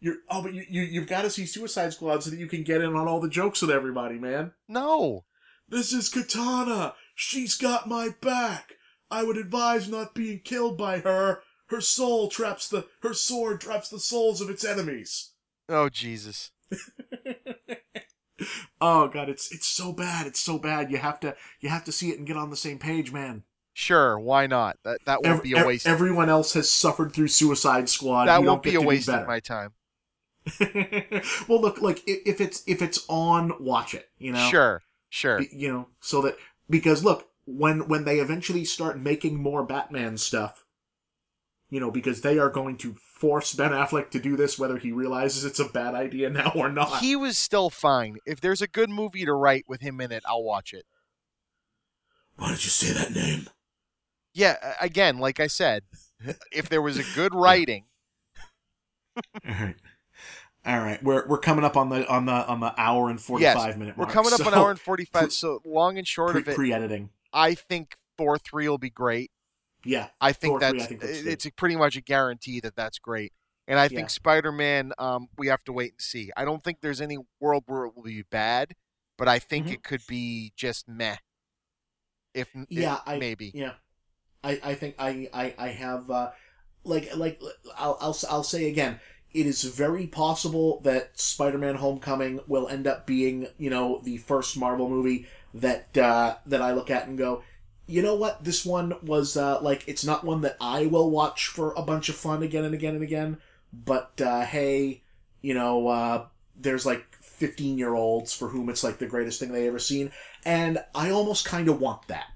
you're 0.00 0.16
oh 0.30 0.42
but 0.42 0.54
you, 0.54 0.64
you 0.68 0.82
you've 0.82 1.08
got 1.08 1.22
to 1.22 1.30
see 1.30 1.46
suicide 1.46 1.92
squad 1.92 2.22
so 2.22 2.30
that 2.30 2.38
you 2.38 2.46
can 2.46 2.62
get 2.62 2.80
in 2.80 2.96
on 2.96 3.06
all 3.08 3.20
the 3.20 3.28
jokes 3.28 3.60
with 3.62 3.70
everybody 3.70 4.18
man 4.18 4.52
No. 4.68 5.24
This 5.68 5.92
is 5.92 6.08
Katana. 6.08 6.94
She's 7.16 7.56
got 7.56 7.88
my 7.88 8.10
back. 8.20 8.74
I 9.10 9.24
would 9.24 9.36
advise 9.36 9.88
not 9.88 10.14
being 10.14 10.40
killed 10.44 10.78
by 10.78 11.00
her. 11.00 11.40
Her 11.68 11.80
soul 11.80 12.28
traps 12.28 12.68
the 12.68 12.86
her 13.02 13.14
sword 13.14 13.60
traps 13.60 13.88
the 13.88 13.98
souls 14.00 14.40
of 14.40 14.48
its 14.50 14.64
enemies. 14.64 15.32
Oh 15.68 15.88
Jesus. 15.88 16.52
oh 18.80 19.08
god, 19.08 19.28
it's 19.28 19.50
it's 19.52 19.66
so 19.66 19.92
bad. 19.92 20.26
It's 20.26 20.40
so 20.40 20.58
bad. 20.58 20.90
You 20.90 20.98
have 20.98 21.20
to 21.20 21.34
you 21.60 21.68
have 21.68 21.84
to 21.84 21.92
see 21.92 22.10
it 22.10 22.18
and 22.18 22.26
get 22.26 22.36
on 22.36 22.50
the 22.50 22.56
same 22.56 22.78
page, 22.78 23.12
man. 23.12 23.44
Sure, 23.72 24.18
why 24.18 24.46
not? 24.46 24.78
That 24.84 24.98
that 25.06 25.22
won't 25.22 25.38
Ev- 25.38 25.42
be 25.42 25.52
a 25.52 25.64
waste. 25.66 25.86
everyone 25.86 26.28
else 26.28 26.54
has 26.54 26.70
suffered 26.70 27.12
through 27.12 27.28
Suicide 27.28 27.88
Squad. 27.88 28.26
that 28.26 28.40
You 28.40 28.46
won't 28.46 28.62
be 28.62 28.74
a 28.74 28.80
waste 28.80 29.06
better. 29.06 29.22
of 29.22 29.28
my 29.28 29.40
time. 29.40 29.72
well, 31.48 31.60
look, 31.60 31.80
like 31.82 32.02
if 32.06 32.40
it's 32.40 32.62
if 32.66 32.80
it's 32.82 33.04
on, 33.08 33.52
watch 33.60 33.94
it. 33.94 34.08
You 34.18 34.32
know, 34.32 34.48
Sure, 34.48 34.82
sure. 35.08 35.38
Be- 35.40 35.50
you 35.52 35.72
know, 35.72 35.88
so 36.00 36.22
that 36.22 36.36
because 36.70 37.04
look, 37.04 37.28
when 37.46 37.88
when 37.88 38.04
they 38.04 38.18
eventually 38.20 38.64
start 38.64 38.98
making 38.98 39.42
more 39.42 39.64
Batman 39.64 40.16
stuff, 40.18 40.64
you 41.68 41.80
know, 41.80 41.90
because 41.90 42.20
they 42.20 42.38
are 42.38 42.48
going 42.50 42.76
to 42.78 42.94
force 43.16 43.54
Ben 43.54 43.70
Affleck 43.70 44.10
to 44.10 44.18
do 44.20 44.36
this, 44.36 44.58
whether 44.58 44.76
he 44.76 44.92
realizes 44.92 45.44
it's 45.44 45.58
a 45.58 45.64
bad 45.64 45.94
idea 45.94 46.28
now 46.28 46.52
or 46.54 46.70
not. 46.70 47.00
He 47.00 47.16
was 47.16 47.38
still 47.38 47.70
fine. 47.70 48.18
If 48.26 48.40
there's 48.40 48.60
a 48.60 48.66
good 48.66 48.90
movie 48.90 49.24
to 49.24 49.32
write 49.32 49.64
with 49.66 49.80
him 49.80 50.00
in 50.02 50.12
it, 50.12 50.22
I'll 50.26 50.44
watch 50.44 50.74
it. 50.74 50.84
Why 52.36 52.50
did 52.50 52.62
you 52.64 52.70
say 52.70 52.92
that 52.92 53.14
name? 53.14 53.48
Yeah, 54.34 54.56
again, 54.80 55.18
like 55.18 55.40
I 55.40 55.46
said, 55.46 55.84
if 56.52 56.68
there 56.68 56.82
was 56.82 56.98
a 56.98 57.04
good 57.14 57.34
writing, 57.34 57.86
All 59.16 59.54
right. 59.54 59.76
All 60.66 60.78
right, 60.80 61.02
we're 61.02 61.26
we're 61.28 61.38
coming 61.38 61.64
up 61.64 61.76
on 61.76 61.88
the 61.90 62.06
on 62.08 62.26
the 62.26 62.32
on 62.32 62.58
the 62.60 62.74
hour 62.76 63.08
and 63.08 63.20
forty 63.20 63.44
five 63.44 63.78
minute. 63.78 63.96
we're 63.96 64.06
coming 64.06 64.32
up 64.32 64.40
so 64.40 64.48
an 64.48 64.54
hour 64.54 64.68
and 64.70 64.80
45. 64.80 65.20
pre- 65.22 65.30
so 65.30 65.60
long 65.64 65.96
and 65.96 66.06
short 66.06 66.32
pre 66.32 66.40
of 66.40 66.48
it, 66.48 66.56
pre 66.56 66.72
editing. 66.72 67.10
I 67.32 67.54
think 67.54 67.96
Thor 68.18 68.36
3 68.38 68.68
will 68.68 68.78
be 68.78 68.90
great. 68.90 69.30
Yeah, 69.86 70.08
I 70.20 70.32
think 70.32 70.60
3 70.60 70.66
I 70.68 70.72
that's 70.72 70.86
think 70.86 71.00
good. 71.00 71.26
it's 71.26 71.46
pretty 71.56 71.76
much 71.76 71.96
a 71.96 72.00
guarantee 72.00 72.60
that 72.60 72.76
that's 72.76 72.98
great. 72.98 73.32
And 73.68 73.78
I 73.80 73.84
Yeah. 73.84 73.88
think 73.88 74.10
Spider-Man, 74.10 74.92
um, 74.98 75.28
we 75.36 75.48
have 75.48 75.64
to 75.64 75.72
wait 75.72 75.92
and 75.92 76.00
see. 76.00 76.30
I 76.36 76.44
don't 76.44 76.62
think 76.62 76.80
there's 76.80 77.00
any 77.00 77.18
world 77.40 77.64
where 77.66 77.84
it 77.86 77.96
will 77.96 78.04
be 78.04 78.22
bad, 78.22 78.74
but 79.18 79.28
I 79.28 79.38
think 79.40 79.66
Mhm. 79.66 79.72
it 79.72 79.82
could 79.82 80.06
be 80.06 80.52
just 80.56 80.86
meh. 80.88 81.16
If 82.34 82.48
if- 82.54 82.66
Yeah, 82.70 83.00
I- 83.06 83.18
maybe. 83.18 83.50
Yeah, 83.54 83.74
I, 84.44 84.60
I 84.62 84.74
think 84.74 84.94
I, 84.98 85.28
I, 85.32 85.54
I 85.58 85.68
have 85.68 86.10
uh, 86.10 86.30
like 86.84 87.14
like 87.16 87.40
I'll, 87.76 87.96
I'll 88.00 88.16
I'll 88.30 88.44
say 88.44 88.68
again. 88.68 89.00
It 89.32 89.46
is 89.46 89.64
very 89.64 90.06
possible 90.06 90.80
that 90.80 91.18
Spider-Man: 91.18 91.76
Homecoming 91.76 92.40
will 92.46 92.68
end 92.68 92.86
up 92.86 93.06
being, 93.06 93.48
you 93.58 93.68
know, 93.68 94.00
the 94.02 94.16
first 94.18 94.56
Marvel 94.56 94.88
movie 94.88 95.26
that 95.54 95.96
uh, 95.98 96.36
that 96.46 96.62
I 96.62 96.72
look 96.72 96.90
at 96.90 97.06
and 97.08 97.18
go, 97.18 97.42
you 97.86 98.02
know 98.02 98.14
what? 98.14 98.42
This 98.42 98.64
one 98.64 98.94
was 99.02 99.36
uh, 99.36 99.60
like 99.60 99.84
it's 99.86 100.04
not 100.04 100.24
one 100.24 100.40
that 100.42 100.56
I 100.60 100.86
will 100.86 101.10
watch 101.10 101.48
for 101.48 101.72
a 101.76 101.82
bunch 101.82 102.08
of 102.08 102.16
fun 102.16 102.42
again 102.42 102.64
and 102.64 102.74
again 102.74 102.94
and 102.94 103.02
again. 103.02 103.38
But 103.72 104.20
uh, 104.20 104.44
hey, 104.44 105.02
you 105.40 105.54
know, 105.54 105.88
uh, 105.88 106.26
there's 106.56 106.84
like 106.84 107.04
15 107.20 107.78
year 107.78 107.94
olds 107.94 108.32
for 108.32 108.48
whom 108.48 108.68
it's 108.68 108.82
like 108.82 108.98
the 108.98 109.06
greatest 109.06 109.38
thing 109.38 109.52
they 109.52 109.68
ever 109.68 109.78
seen, 109.78 110.10
and 110.44 110.78
I 110.94 111.10
almost 111.10 111.44
kind 111.44 111.68
of 111.68 111.80
want 111.80 112.08
that. 112.08 112.26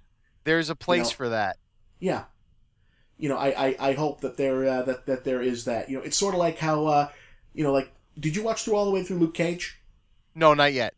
There's 0.45 0.71
a 0.71 0.77
place 0.77 1.11
know, 1.11 1.17
for 1.17 1.29
that. 1.31 1.57
Yeah. 1.99 2.25
You 3.19 3.29
know, 3.29 3.37
I, 3.37 3.67
I, 3.69 3.77
I 3.91 3.93
hope 3.93 4.23
that 4.23 4.37
there 4.37 4.65
uh, 4.67 4.83
that 4.83 5.07
that 5.07 5.25
there 5.25 5.43
is 5.43 5.65
that. 5.65 5.91
You 5.91 5.99
know, 5.99 6.05
it's 6.05 6.17
sort 6.17 6.35
of 6.35 6.39
like 6.39 6.59
how 6.59 6.87
uh, 6.87 7.09
you 7.53 7.65
know, 7.65 7.73
like 7.73 7.93
did 8.19 8.37
you 8.37 8.43
watch 8.43 8.65
through 8.65 8.77
all 8.77 8.85
the 8.85 8.93
way 8.93 9.03
through 9.03 9.19
Luke 9.19 9.35
Cage? 9.35 9.81
No, 10.35 10.55
not 10.55 10.73
yet. 10.73 10.95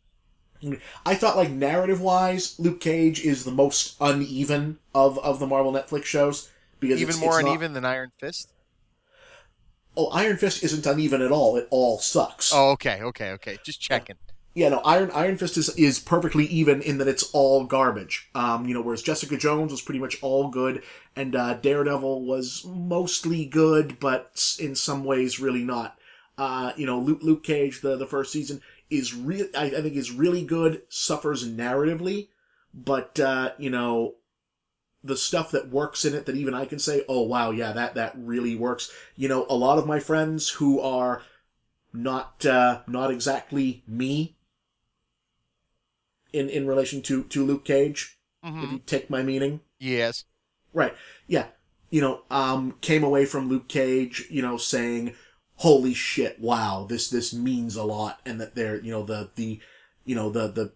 I 1.05 1.15
thought 1.15 1.37
like 1.37 1.51
narrative 1.51 2.01
wise, 2.01 2.59
Luke 2.59 2.79
Cage 2.79 3.23
is 3.23 3.43
the 3.43 3.51
most 3.51 3.95
uneven 3.99 4.79
of 4.93 5.19
of 5.19 5.39
the 5.39 5.47
Marvel 5.47 5.73
Netflix 5.73 6.05
shows 6.05 6.51
because 6.79 7.01
even 7.01 7.11
it's, 7.11 7.19
more 7.19 7.39
it's 7.39 7.47
uneven 7.47 7.73
not... 7.73 7.81
than 7.81 7.85
Iron 7.85 8.11
Fist. 8.19 8.49
Oh, 9.95 10.07
Iron 10.07 10.37
Fist 10.37 10.63
isn't 10.63 10.85
uneven 10.85 11.21
at 11.21 11.31
all. 11.31 11.55
It 11.55 11.67
all 11.69 11.99
sucks. 11.99 12.51
Oh, 12.53 12.71
okay, 12.71 13.01
okay, 13.01 13.31
okay. 13.31 13.59
Just 13.63 13.79
checking. 13.79 14.15
Yeah, 14.55 14.69
no, 14.69 14.79
Iron 14.79 15.09
Iron 15.13 15.37
Fist 15.37 15.57
is, 15.57 15.69
is 15.69 15.99
perfectly 15.99 16.45
even 16.45 16.81
in 16.81 16.99
that 16.99 17.07
it's 17.07 17.31
all 17.33 17.65
garbage. 17.65 18.29
Um, 18.35 18.67
you 18.67 18.73
know, 18.73 18.81
whereas 18.81 19.01
Jessica 19.01 19.35
Jones 19.35 19.71
was 19.71 19.81
pretty 19.81 19.99
much 19.99 20.21
all 20.21 20.49
good, 20.49 20.83
and 21.15 21.35
uh, 21.35 21.55
Daredevil 21.55 22.23
was 22.25 22.63
mostly 22.65 23.45
good, 23.45 23.99
but 23.99 24.55
in 24.59 24.75
some 24.75 25.03
ways 25.03 25.39
really 25.39 25.63
not. 25.63 25.97
Uh, 26.37 26.71
you 26.75 26.85
know, 26.85 26.99
Luke, 26.99 27.19
Luke 27.23 27.43
Cage, 27.43 27.81
the 27.81 27.95
the 27.95 28.05
first 28.05 28.31
season 28.31 28.61
is 28.93 29.13
real. 29.13 29.47
I, 29.57 29.65
I 29.65 29.81
think 29.81 29.95
is 29.95 30.11
really 30.11 30.43
good. 30.43 30.81
Suffers 30.89 31.47
narratively, 31.47 32.29
but 32.73 33.19
uh, 33.19 33.51
you 33.57 33.69
know, 33.69 34.15
the 35.03 35.17
stuff 35.17 35.51
that 35.51 35.69
works 35.69 36.05
in 36.05 36.13
it 36.13 36.25
that 36.25 36.35
even 36.35 36.53
I 36.53 36.65
can 36.65 36.79
say, 36.79 37.03
oh 37.09 37.21
wow, 37.23 37.51
yeah, 37.51 37.71
that 37.73 37.95
that 37.95 38.13
really 38.15 38.55
works. 38.55 38.91
You 39.15 39.27
know, 39.27 39.45
a 39.49 39.55
lot 39.55 39.77
of 39.77 39.87
my 39.87 39.99
friends 39.99 40.49
who 40.49 40.79
are 40.79 41.21
not 41.93 42.45
uh, 42.45 42.81
not 42.87 43.11
exactly 43.11 43.83
me 43.87 44.37
in 46.31 46.49
in 46.49 46.67
relation 46.67 47.01
to 47.03 47.23
to 47.25 47.45
Luke 47.45 47.65
Cage. 47.65 48.17
Mhm. 48.43 48.63
If 48.63 48.71
you 48.71 48.79
take 48.85 49.09
my 49.09 49.23
meaning, 49.23 49.61
Yes. 49.79 50.25
right? 50.73 50.93
Yeah, 51.27 51.47
you 51.89 52.01
know, 52.01 52.23
um, 52.29 52.73
came 52.81 53.03
away 53.03 53.25
from 53.25 53.47
Luke 53.47 53.69
Cage, 53.69 54.25
you 54.29 54.41
know, 54.41 54.57
saying, 54.57 55.15
"Holy 55.63 55.93
shit! 55.93 56.41
Wow, 56.41 56.85
this 56.89 57.09
this 57.09 57.33
means 57.33 57.77
a 57.77 57.83
lot," 57.83 58.19
and 58.25 58.39
that 58.41 58.53
they're, 58.53 58.83
you 58.83 58.91
know, 58.91 59.03
the 59.03 59.29
the, 59.35 59.61
you 60.03 60.13
know, 60.13 60.29
the 60.29 60.49
the 60.49 60.73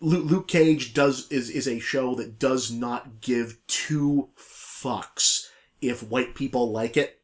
Luke, 0.00 0.46
Cage 0.46 0.94
does 0.94 1.28
is 1.32 1.50
is 1.50 1.66
a 1.66 1.80
show 1.80 2.14
that 2.14 2.38
does 2.38 2.70
not 2.70 3.20
give 3.20 3.58
two 3.66 4.28
fucks 4.38 5.48
if 5.80 6.00
white 6.00 6.36
people 6.36 6.70
like 6.70 6.96
it, 6.96 7.22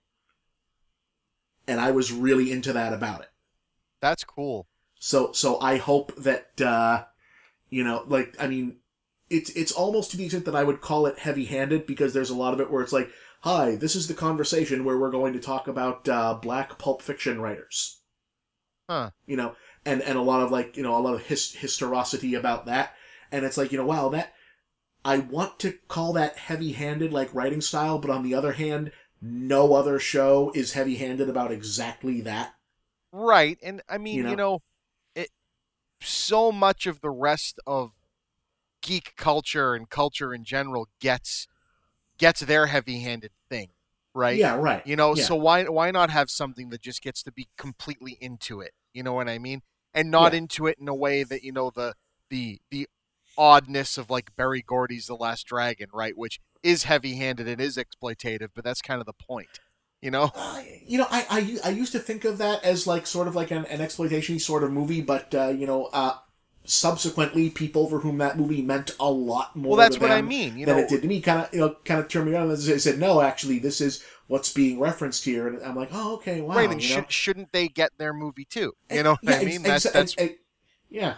and 1.69 1.81
I 1.81 1.93
was 1.93 2.11
really 2.11 2.51
into 2.51 2.73
that 2.73 2.93
about 2.93 3.21
it. 3.21 3.31
That's 4.01 4.25
cool. 4.25 4.67
So 4.99 5.31
so 5.31 5.61
I 5.61 5.77
hope 5.77 6.17
that 6.17 6.61
uh 6.61 7.05
you 7.69 7.85
know, 7.85 8.03
like 8.09 8.35
I 8.41 8.49
mean 8.49 8.79
it's 9.31 9.51
it's 9.51 9.73
almost 9.73 10.11
to 10.11 10.17
the 10.17 10.25
extent 10.25 10.45
that 10.47 10.57
I 10.57 10.65
would 10.65 10.81
call 10.81 11.07
it 11.07 11.21
heavy-handed 11.21 11.87
because 11.87 12.12
there's 12.12 12.31
a 12.31 12.37
lot 12.37 12.53
of 12.53 12.61
it 12.61 12.71
where 12.71 12.83
it's 12.83 12.93
like, 12.93 13.11
"Hi, 13.41 13.77
this 13.77 13.97
is 13.97 14.09
the 14.09 14.15
conversation 14.15 14.85
where 14.85 14.99
we're 14.99 15.11
going 15.11 15.33
to 15.33 15.41
talk 15.41 15.69
about 15.69 16.09
uh 16.09 16.35
black 16.35 16.79
pulp 16.79 17.03
fiction 17.03 17.41
writers." 17.41 18.01
Huh. 18.89 19.11
You 19.27 19.37
know, 19.37 19.57
and 19.85 20.03
and 20.03 20.19
a 20.19 20.23
lot 20.23 20.43
of 20.43 20.51
like, 20.51 20.77
you 20.77 20.83
know, 20.83 20.97
a 20.97 21.01
lot 21.01 21.15
of 21.15 21.27
his, 21.27 21.55
historicity 21.55 22.35
about 22.35 22.67
that. 22.67 22.95
And 23.33 23.45
it's 23.45 23.57
like, 23.57 23.73
you 23.73 23.79
know, 23.79 23.87
wow, 23.87 24.09
that 24.11 24.35
I 25.05 25.19
want 25.19 25.59
to 25.61 25.73
call 25.89 26.12
that 26.15 26.37
heavy-handed 26.39 27.12
like 27.12 27.35
writing 27.35 27.61
style, 27.61 27.99
but 27.99 28.11
on 28.11 28.23
the 28.23 28.35
other 28.35 28.53
hand, 28.53 28.93
no 29.23 29.75
other 29.75 29.99
show 29.99 30.51
is 30.55 30.73
heavy-handed 30.73 31.29
about 31.29 31.53
exactly 31.53 32.21
that. 32.23 32.55
Right. 33.12 33.59
And 33.62 33.83
I 33.89 33.99
mean, 33.99 34.17
You 34.17 34.31
you 34.31 34.37
know? 34.37 34.37
know, 34.37 34.62
it 35.15 35.31
so 36.01 36.53
much 36.53 36.87
of 36.87 37.01
the 37.01 37.11
rest 37.11 37.59
of 37.67 37.93
geek 38.83 39.15
culture 39.17 39.75
and 39.75 39.89
culture 39.89 40.35
in 40.35 40.45
general 40.45 40.89
gets 41.01 41.47
gets 42.20 42.40
their 42.40 42.66
heavy-handed 42.66 43.32
thing, 43.48 43.70
right? 44.14 44.38
Yeah, 44.38 44.55
right. 44.55 44.86
You 44.86 44.94
know, 44.94 45.14
Yeah. 45.14 45.24
so 45.24 45.34
why 45.34 45.64
why 45.64 45.90
not 45.90 46.10
have 46.10 46.30
something 46.30 46.70
that 46.70 46.82
just 46.82 47.02
gets 47.02 47.22
to 47.24 47.32
be 47.32 47.48
completely 47.59 48.16
into 48.20 48.60
it? 48.60 48.72
You 48.92 49.02
know 49.02 49.14
what 49.14 49.28
I 49.28 49.38
mean? 49.38 49.62
And 49.92 50.10
not 50.10 50.32
Yeah. 50.32 50.38
into 50.38 50.66
it 50.68 50.78
in 50.78 50.86
a 50.86 50.94
way 50.94 51.24
that 51.24 51.42
you 51.42 51.51
know 51.51 51.70
the 51.74 51.94
the 52.28 52.60
the 52.70 52.88
oddness 53.36 53.98
of 53.98 54.10
like 54.10 54.36
Berry 54.36 54.62
Gordy's 54.62 55.06
The 55.06 55.16
Last 55.16 55.47
Dragon, 55.47 55.88
right? 55.92 56.16
Which 56.16 56.40
is 56.62 56.84
heavy-handed 56.84 57.48
and 57.48 57.60
is 57.60 57.76
exploitative, 57.78 58.51
but 58.55 58.64
that's 58.64 58.82
kind 58.82 59.01
of 59.01 59.06
the 59.06 59.14
point. 59.14 59.60
You 60.02 60.10
know? 60.10 60.30
Uh, 60.34 60.62
you 60.86 60.98
know, 60.98 61.06
I, 61.10 61.26
I 61.64 61.68
I 61.68 61.70
used 61.70 61.92
to 61.92 61.98
think 61.98 62.24
of 62.24 62.38
that 62.38 62.64
as 62.64 62.86
like 62.86 63.06
sort 63.06 63.28
of 63.28 63.34
like 63.34 63.51
an, 63.51 63.64
an 63.66 63.80
exploitation 63.80 64.38
sort 64.38 64.62
of 64.62 64.70
movie, 64.72 65.01
but 65.02 65.34
uh, 65.34 65.48
you 65.48 65.66
know, 65.66 65.88
uh, 65.92 66.14
subsequently, 66.65 67.51
people 67.51 67.89
for 67.89 68.01
whom 68.01 68.19
that 68.19 68.39
movie 68.39 68.62
meant 68.62 68.95
a 69.01 69.11
lot 69.11 69.57
more. 69.57 69.77
Well, 69.77 69.78
that's 69.78 70.01
what 70.01 70.11
I 70.11 70.23
mean. 70.23 70.59
You 70.59 70.66
than 70.66 70.77
know, 70.77 70.82
it 70.82 70.89
did 70.89 71.03
to 71.03 71.09
me. 71.09 71.20
Kind 71.20 71.43
of, 71.47 71.55
you 71.55 71.61
know, 71.61 71.77
kind 71.85 72.01
of 72.01 72.09
turned 72.09 72.27
me 72.27 72.35
around 72.35 72.51
and 72.51 72.59
said, 72.81 72.99
"No, 72.99 73.20
actually, 73.20 73.59
this 73.59 73.81
is 73.81 74.05
what's 74.27 74.53
being 74.53 74.78
referenced 74.81 75.24
here." 75.24 75.49
And 75.49 75.62
I'm 75.62 75.77
like, 75.77 75.91
"Oh, 75.93 76.15
okay, 76.16 76.41
wow." 76.41 76.55
right? 76.57 76.70
And 76.70 76.81
know? 76.81 76.87
should, 76.87 77.11
shouldn't 77.12 77.53
they 77.53 77.69
get 77.69 77.93
their 77.99 78.12
movie 78.12 78.45
too? 78.45 78.74
You 78.91 78.99
eh, 78.99 79.03
know 79.03 79.12
what 79.12 79.20
Yeah, 79.23 79.37
I 79.37 79.45
mean? 79.45 79.62
ex- 79.62 79.85
That's 79.85 79.85
that's 79.85 80.15
ex- 80.19 80.35
yeah, 80.89 81.16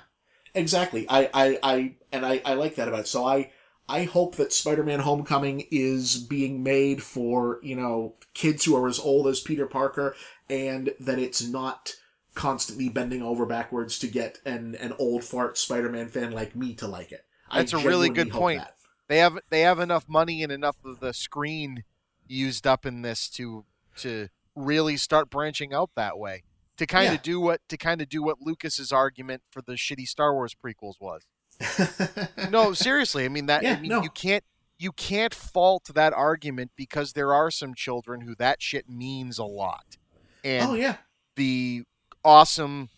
exactly. 0.54 1.06
I, 1.08 1.30
I, 1.32 1.58
I, 1.62 1.94
and 2.12 2.24
I, 2.26 2.40
I 2.44 2.54
like 2.54 2.76
that 2.76 2.88
about 2.88 3.00
it. 3.00 3.06
So 3.08 3.24
I, 3.26 3.50
I 3.88 4.04
hope 4.04 4.36
that 4.36 4.52
Spider-Man: 4.52 5.00
Homecoming 5.00 5.66
is 5.70 6.16
being 6.16 6.62
made 6.62 7.02
for 7.02 7.58
you 7.62 7.76
know 7.76 8.14
kids 8.34 8.64
who 8.64 8.76
are 8.76 8.88
as 8.88 8.98
old 8.98 9.26
as 9.26 9.40
Peter 9.40 9.66
Parker, 9.66 10.14
and 10.48 10.94
that 11.00 11.18
it's 11.18 11.42
not 11.46 11.94
constantly 12.34 12.88
bending 12.88 13.22
over 13.22 13.46
backwards 13.46 13.98
to 14.00 14.06
get 14.06 14.38
an 14.44 14.74
an 14.76 14.94
old 14.98 15.24
fart 15.24 15.58
Spider-Man 15.58 16.08
fan 16.08 16.32
like 16.32 16.56
me 16.56 16.74
to 16.74 16.86
like 16.86 17.12
it. 17.12 17.24
That's 17.52 17.72
a 17.72 17.78
really 17.78 18.08
good 18.08 18.30
point. 18.30 18.60
that. 18.60 18.76
they 19.08 19.18
have 19.18 19.38
they 19.50 19.60
have 19.60 19.78
enough 19.78 20.08
money 20.08 20.42
and 20.42 20.50
enough 20.50 20.76
of 20.84 21.00
the 21.00 21.12
screen 21.12 21.84
used 22.26 22.66
up 22.66 22.86
in 22.86 23.02
this 23.02 23.28
to 23.30 23.64
to 23.98 24.28
really 24.54 24.96
start 24.96 25.30
branching 25.30 25.74
out 25.74 25.90
that 25.96 26.18
way 26.18 26.42
to 26.76 26.86
kind 26.86 27.14
of 27.14 27.22
do 27.22 27.40
what 27.40 27.60
to 27.68 27.76
kind 27.76 28.00
of 28.00 28.08
do 28.08 28.22
what 28.22 28.40
Lucas's 28.40 28.92
argument 28.92 29.42
for 29.50 29.62
the 29.62 29.74
shitty 29.74 30.06
Star 30.06 30.34
Wars 30.34 30.54
prequels 30.54 31.00
was. 31.00 31.26
No, 32.50 32.72
seriously, 32.72 33.24
I 33.24 33.28
mean 33.28 33.46
that. 33.46 33.62
Yeah, 33.62 33.76
I 33.76 33.80
mean, 33.80 33.90
no. 33.90 34.02
you 34.02 34.10
can't 34.10 34.44
you 34.78 34.92
can't 34.92 35.34
fault 35.34 35.90
that 35.94 36.12
argument 36.12 36.72
because 36.76 37.12
there 37.12 37.32
are 37.32 37.50
some 37.50 37.74
children 37.74 38.22
who 38.22 38.34
that 38.36 38.60
shit 38.60 38.88
means 38.88 39.38
a 39.38 39.44
lot, 39.44 39.96
and 40.44 40.70
oh 40.70 40.74
yeah, 40.74 40.96
the 41.36 41.84
awesome 42.24 42.88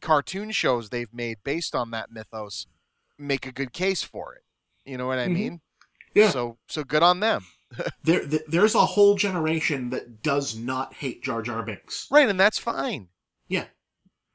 cartoon 0.00 0.50
shows 0.50 0.88
they've 0.90 1.12
made 1.12 1.38
based 1.44 1.74
on 1.74 1.90
that 1.90 2.10
mythos 2.10 2.66
make 3.18 3.46
a 3.46 3.52
good 3.52 3.72
case 3.72 4.02
for 4.02 4.34
it. 4.34 4.42
You 4.84 4.96
know 4.96 5.06
what 5.06 5.18
I 5.18 5.26
Mhm. 5.26 5.32
mean? 5.34 5.60
Yeah. 6.14 6.30
So 6.30 6.58
so 6.68 6.84
good 6.84 7.02
on 7.02 7.20
them. 7.20 7.44
there, 8.02 8.24
there's 8.48 8.74
a 8.74 8.86
whole 8.86 9.14
generation 9.16 9.90
that 9.90 10.22
does 10.22 10.56
not 10.56 10.94
hate 10.94 11.22
Jar 11.22 11.42
Jar 11.42 11.62
Binks. 11.62 12.06
Right, 12.10 12.28
and 12.28 12.40
that's 12.40 12.58
fine. 12.58 13.08
Yeah. 13.48 13.66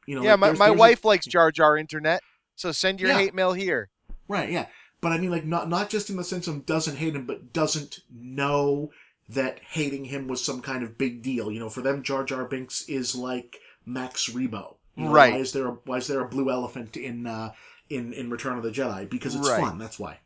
You 0.06 0.16
know, 0.16 0.24
yeah, 0.24 0.32
like, 0.32 0.40
my, 0.40 0.48
there's- 0.48 0.60
my 0.60 0.66
there's 0.68 0.76
a- 0.78 0.80
wife 0.80 1.06
likes 1.06 1.26
Jar 1.26 1.52
Jar 1.52 1.78
Internet, 1.78 2.22
so 2.56 2.72
send 2.72 3.00
your 3.00 3.10
Yeah. 3.12 3.18
hate 3.18 3.34
mail 3.34 3.54
here. 3.54 3.90
Right, 4.28 4.52
yeah. 4.52 4.68
But 5.02 5.14
I 5.14 5.18
mean, 5.18 5.32
like, 5.32 5.45
not 5.45 5.68
not 5.70 5.90
just 5.90 6.10
in 6.10 6.16
the 6.18 6.24
sense 6.24 6.48
of 6.48 6.66
doesn't 6.66 6.98
hate 6.98 7.16
him, 7.16 7.26
but 7.26 7.52
doesn't 7.54 8.00
know 8.12 8.91
that 9.30 9.60
hating 9.72 10.06
him 10.06 10.28
was 10.28 10.44
some 10.44 10.62
kind 10.62 10.84
of 10.84 10.98
big 10.98 11.22
deal. 11.24 11.52
You 11.52 11.60
know, 11.60 11.70
for 11.70 11.82
them, 11.82 12.04
Jar 12.04 12.24
Jar 12.24 12.45
Binks 12.45 12.88
is 12.88 13.16
like 13.16 13.58
Max 13.85 14.30
Rebo. 14.30 14.76
You 14.95 15.05
know, 15.05 15.11
Right. 15.11 15.34
Why 15.34 15.39
is 15.39 15.51
there 15.53 15.68
a 15.68 15.72
Why 15.85 15.97
is 15.97 16.07
there 16.07 16.22
a 16.22 16.27
blue 16.27 16.49
elephant 16.51 16.97
in 16.97 17.26
uh, 17.27 17.51
in 17.89 18.14
in 18.14 18.30
Return 18.30 18.57
of 18.57 18.64
the 18.64 18.72
Jedi? 18.72 19.10
Because 19.10 19.35
it's 19.35 19.49
Right. 19.49 19.60
fun. 19.61 19.77
That's 19.77 19.97
why. 19.99 20.19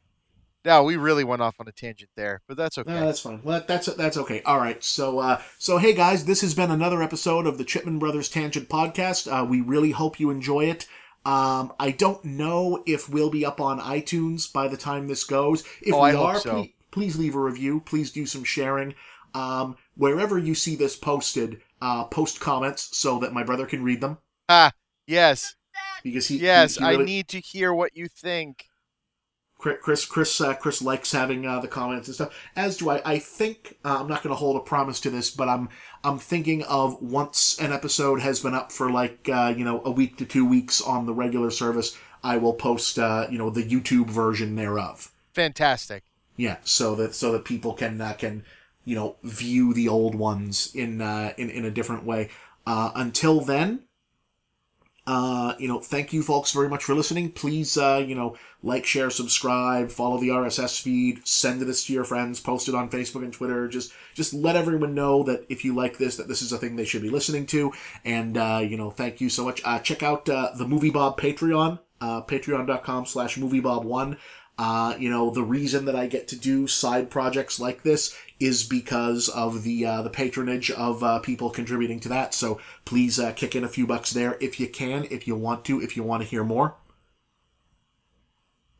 Now 0.65 0.83
we 0.83 0.97
really 0.97 1.23
went 1.23 1.41
off 1.41 1.55
on 1.59 1.67
a 1.69 1.71
tangent 1.71 2.09
there, 2.17 2.41
but 2.47 2.57
that's 2.57 2.77
okay. 2.77 2.91
No, 2.91 3.05
that's 3.05 3.21
fine. 3.21 3.39
Well, 3.43 3.63
that's 3.65 3.85
that's 3.95 4.17
okay. 4.17 4.41
All 4.41 4.57
right. 4.57 4.83
So, 4.83 5.19
uh, 5.19 5.41
so 5.57 5.77
hey 5.77 5.93
guys, 5.93 6.25
this 6.25 6.41
has 6.41 6.53
been 6.53 6.71
another 6.71 7.01
episode 7.01 7.47
of 7.47 7.57
the 7.57 7.63
Chipman 7.63 7.99
Brothers 7.99 8.27
Tangent 8.27 8.67
Podcast. 8.67 9.31
Uh, 9.31 9.45
we 9.45 9.61
really 9.61 9.91
hope 9.91 10.19
you 10.19 10.29
enjoy 10.29 10.65
it. 10.65 10.85
Um, 11.25 11.73
I 11.79 11.91
don't 11.91 12.23
know 12.25 12.83
if 12.85 13.09
we'll 13.09 13.29
be 13.29 13.45
up 13.45 13.61
on 13.61 13.79
iTunes 13.79 14.51
by 14.51 14.67
the 14.67 14.77
time 14.77 15.07
this 15.07 15.23
goes. 15.23 15.63
If 15.81 15.93
Oh, 15.93 16.03
we 16.03 16.09
I 16.11 16.15
are, 16.15 16.39
so. 16.39 16.51
please, 16.51 16.71
please 16.91 17.17
leave 17.17 17.35
a 17.35 17.39
review. 17.39 17.81
Please 17.85 18.11
do 18.11 18.25
some 18.25 18.43
sharing. 18.43 18.93
Um, 19.33 19.75
wherever 19.95 20.37
you 20.37 20.55
see 20.55 20.75
this 20.75 20.95
posted, 20.95 21.61
uh, 21.81 22.05
post 22.05 22.39
comments 22.39 22.97
so 22.97 23.19
that 23.19 23.33
my 23.33 23.43
brother 23.43 23.65
can 23.65 23.83
read 23.83 24.01
them 24.01 24.17
ah, 24.49 24.71
yes, 25.05 25.55
because 26.03 26.27
he 26.27 26.37
yes. 26.37 26.75
he, 26.75 26.83
he 26.83 26.89
really- 26.89 27.03
I 27.03 27.05
need 27.05 27.27
to 27.29 27.39
hear 27.39 27.73
what 27.73 27.95
you 27.95 28.07
think. 28.07 28.65
Chris 29.57 29.77
Chris 29.81 30.05
Chris, 30.05 30.39
uh, 30.39 30.53
Chris 30.53 30.81
likes 30.81 31.11
having 31.11 31.45
uh, 31.45 31.59
the 31.59 31.67
comments 31.67 32.07
and 32.07 32.13
stuff. 32.13 32.39
As 32.55 32.77
do 32.77 32.89
I. 32.89 33.01
I 33.03 33.19
think 33.19 33.77
uh, 33.83 33.97
I'm 33.99 34.07
not 34.07 34.21
going 34.21 34.31
to 34.31 34.39
hold 34.39 34.55
a 34.55 34.59
promise 34.59 34.99
to 35.01 35.09
this, 35.09 35.31
but 35.31 35.49
I'm 35.49 35.69
I'm 36.03 36.19
thinking 36.19 36.61
of 36.63 37.01
once 37.01 37.57
an 37.59 37.73
episode 37.73 38.21
has 38.21 38.39
been 38.39 38.53
up 38.53 38.71
for 38.71 38.91
like 38.91 39.27
uh, 39.29 39.53
you 39.57 39.65
know 39.65 39.81
a 39.83 39.89
week 39.91 40.17
to 40.17 40.25
two 40.25 40.47
weeks 40.47 40.79
on 40.79 41.07
the 41.07 41.13
regular 41.13 41.49
service, 41.49 41.97
I 42.23 42.37
will 42.37 42.53
post 42.53 42.99
uh, 42.99 43.27
you 43.31 43.39
know 43.39 43.49
the 43.49 43.63
YouTube 43.63 44.09
version 44.09 44.55
thereof. 44.55 45.11
Fantastic. 45.33 46.03
Yeah, 46.35 46.57
so 46.63 46.93
that 46.95 47.15
so 47.15 47.31
that 47.31 47.43
people 47.43 47.73
can 47.73 47.99
uh, 47.99 48.13
can 48.13 48.45
you 48.87 48.95
know 48.95 49.17
view 49.21 49.73
the 49.73 49.89
old 49.89 50.15
ones 50.15 50.73
in 50.73 51.01
uh, 51.01 51.33
in 51.37 51.49
in 51.49 51.65
a 51.65 51.71
different 51.71 52.05
way. 52.05 52.29
Uh, 52.65 52.91
until 52.95 53.41
then, 53.41 53.83
uh, 55.05 55.55
you 55.59 55.67
know, 55.67 55.79
thank 55.79 56.13
you 56.13 56.23
folks 56.23 56.53
very 56.53 56.69
much 56.69 56.83
for 56.83 56.95
listening. 56.95 57.31
Please, 57.31 57.77
uh, 57.77 58.03
you 58.05 58.15
know, 58.15 58.37
like, 58.63 58.85
share, 58.85 59.09
subscribe, 59.09 59.89
follow 59.89 60.17
the 60.17 60.29
RSS 60.29 60.81
feed, 60.81 61.25
send 61.25 61.61
this 61.61 61.85
to 61.85 61.93
your 61.93 62.03
friends, 62.03 62.39
post 62.39 62.67
it 62.67 62.75
on 62.75 62.89
Facebook 62.89 63.23
and 63.23 63.31
Twitter. 63.31 63.67
Just, 63.67 63.93
just 64.13 64.33
let 64.33 64.57
everyone 64.57 64.93
know 64.93 65.23
that 65.23 65.45
if 65.47 65.63
you 65.63 65.75
like 65.75 65.97
this, 65.97 66.17
that 66.17 66.27
this 66.27 66.41
is 66.41 66.51
a 66.51 66.57
thing 66.57 66.75
they 66.75 66.85
should 66.85 67.01
be 67.01 67.09
listening 67.09 67.45
to. 67.47 67.71
And, 68.03 68.37
uh, 68.37 68.61
you 68.61 68.75
know, 68.75 68.89
thank 68.89 69.21
you 69.21 69.29
so 69.29 69.45
much. 69.45 69.61
Uh, 69.63 69.79
check 69.79 70.03
out, 70.03 70.27
uh, 70.27 70.51
the 70.57 70.67
Movie 70.67 70.91
Bob 70.91 71.19
Patreon, 71.19 71.79
uh, 72.01 72.21
patreon.com 72.23 73.05
slash 73.05 73.37
moviebob1. 73.37 74.17
Uh, 74.57 74.95
you 74.97 75.09
know, 75.09 75.29
the 75.29 75.43
reason 75.43 75.85
that 75.85 75.95
I 75.95 76.07
get 76.07 76.27
to 76.29 76.35
do 76.35 76.65
side 76.65 77.11
projects 77.11 77.59
like 77.59 77.83
this 77.83 78.17
is 78.39 78.63
because 78.63 79.29
of 79.29 79.63
the 79.63 79.85
uh, 79.85 80.01
the 80.01 80.09
patronage 80.09 80.71
of 80.71 81.03
uh, 81.03 81.19
people 81.19 81.49
contributing 81.49 81.99
to 82.01 82.09
that. 82.09 82.33
So 82.33 82.59
please 82.83 83.19
uh, 83.19 83.33
kick 83.33 83.55
in 83.55 83.63
a 83.63 83.69
few 83.69 83.85
bucks 83.85 84.11
there 84.11 84.37
if 84.41 84.59
you 84.59 84.67
can, 84.67 85.05
if 85.11 85.27
you 85.27 85.35
want 85.35 85.63
to, 85.65 85.81
if 85.81 85.95
you 85.95 86.03
want 86.03 86.23
to 86.23 86.29
hear 86.29 86.43
more. 86.43 86.75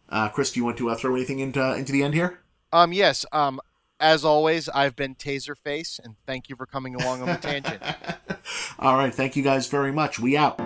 Uh, 0.10 0.30
Chris, 0.30 0.52
do 0.52 0.60
you 0.60 0.66
want 0.66 0.78
to 0.78 0.90
uh, 0.90 0.96
throw 0.96 1.16
anything 1.16 1.40
into 1.40 1.76
into 1.76 1.92
the 1.92 2.02
end 2.02 2.14
here? 2.14 2.40
Um, 2.74 2.92
yes. 2.92 3.26
Um, 3.32 3.60
as 4.00 4.24
always, 4.24 4.70
I've 4.70 4.96
been 4.96 5.16
Taserface, 5.16 6.00
and 6.04 6.16
thank 6.26 6.50
you 6.50 6.56
for 6.56 6.66
coming 6.66 6.96
along 6.96 7.22
on 7.22 7.28
the 7.28 7.36
tangent. 7.36 7.82
All 8.80 8.96
right, 8.96 9.14
thank 9.14 9.36
you 9.36 9.44
guys 9.44 9.68
very 9.68 9.92
much. 9.92 10.20
We 10.20 10.38
out. 10.38 10.60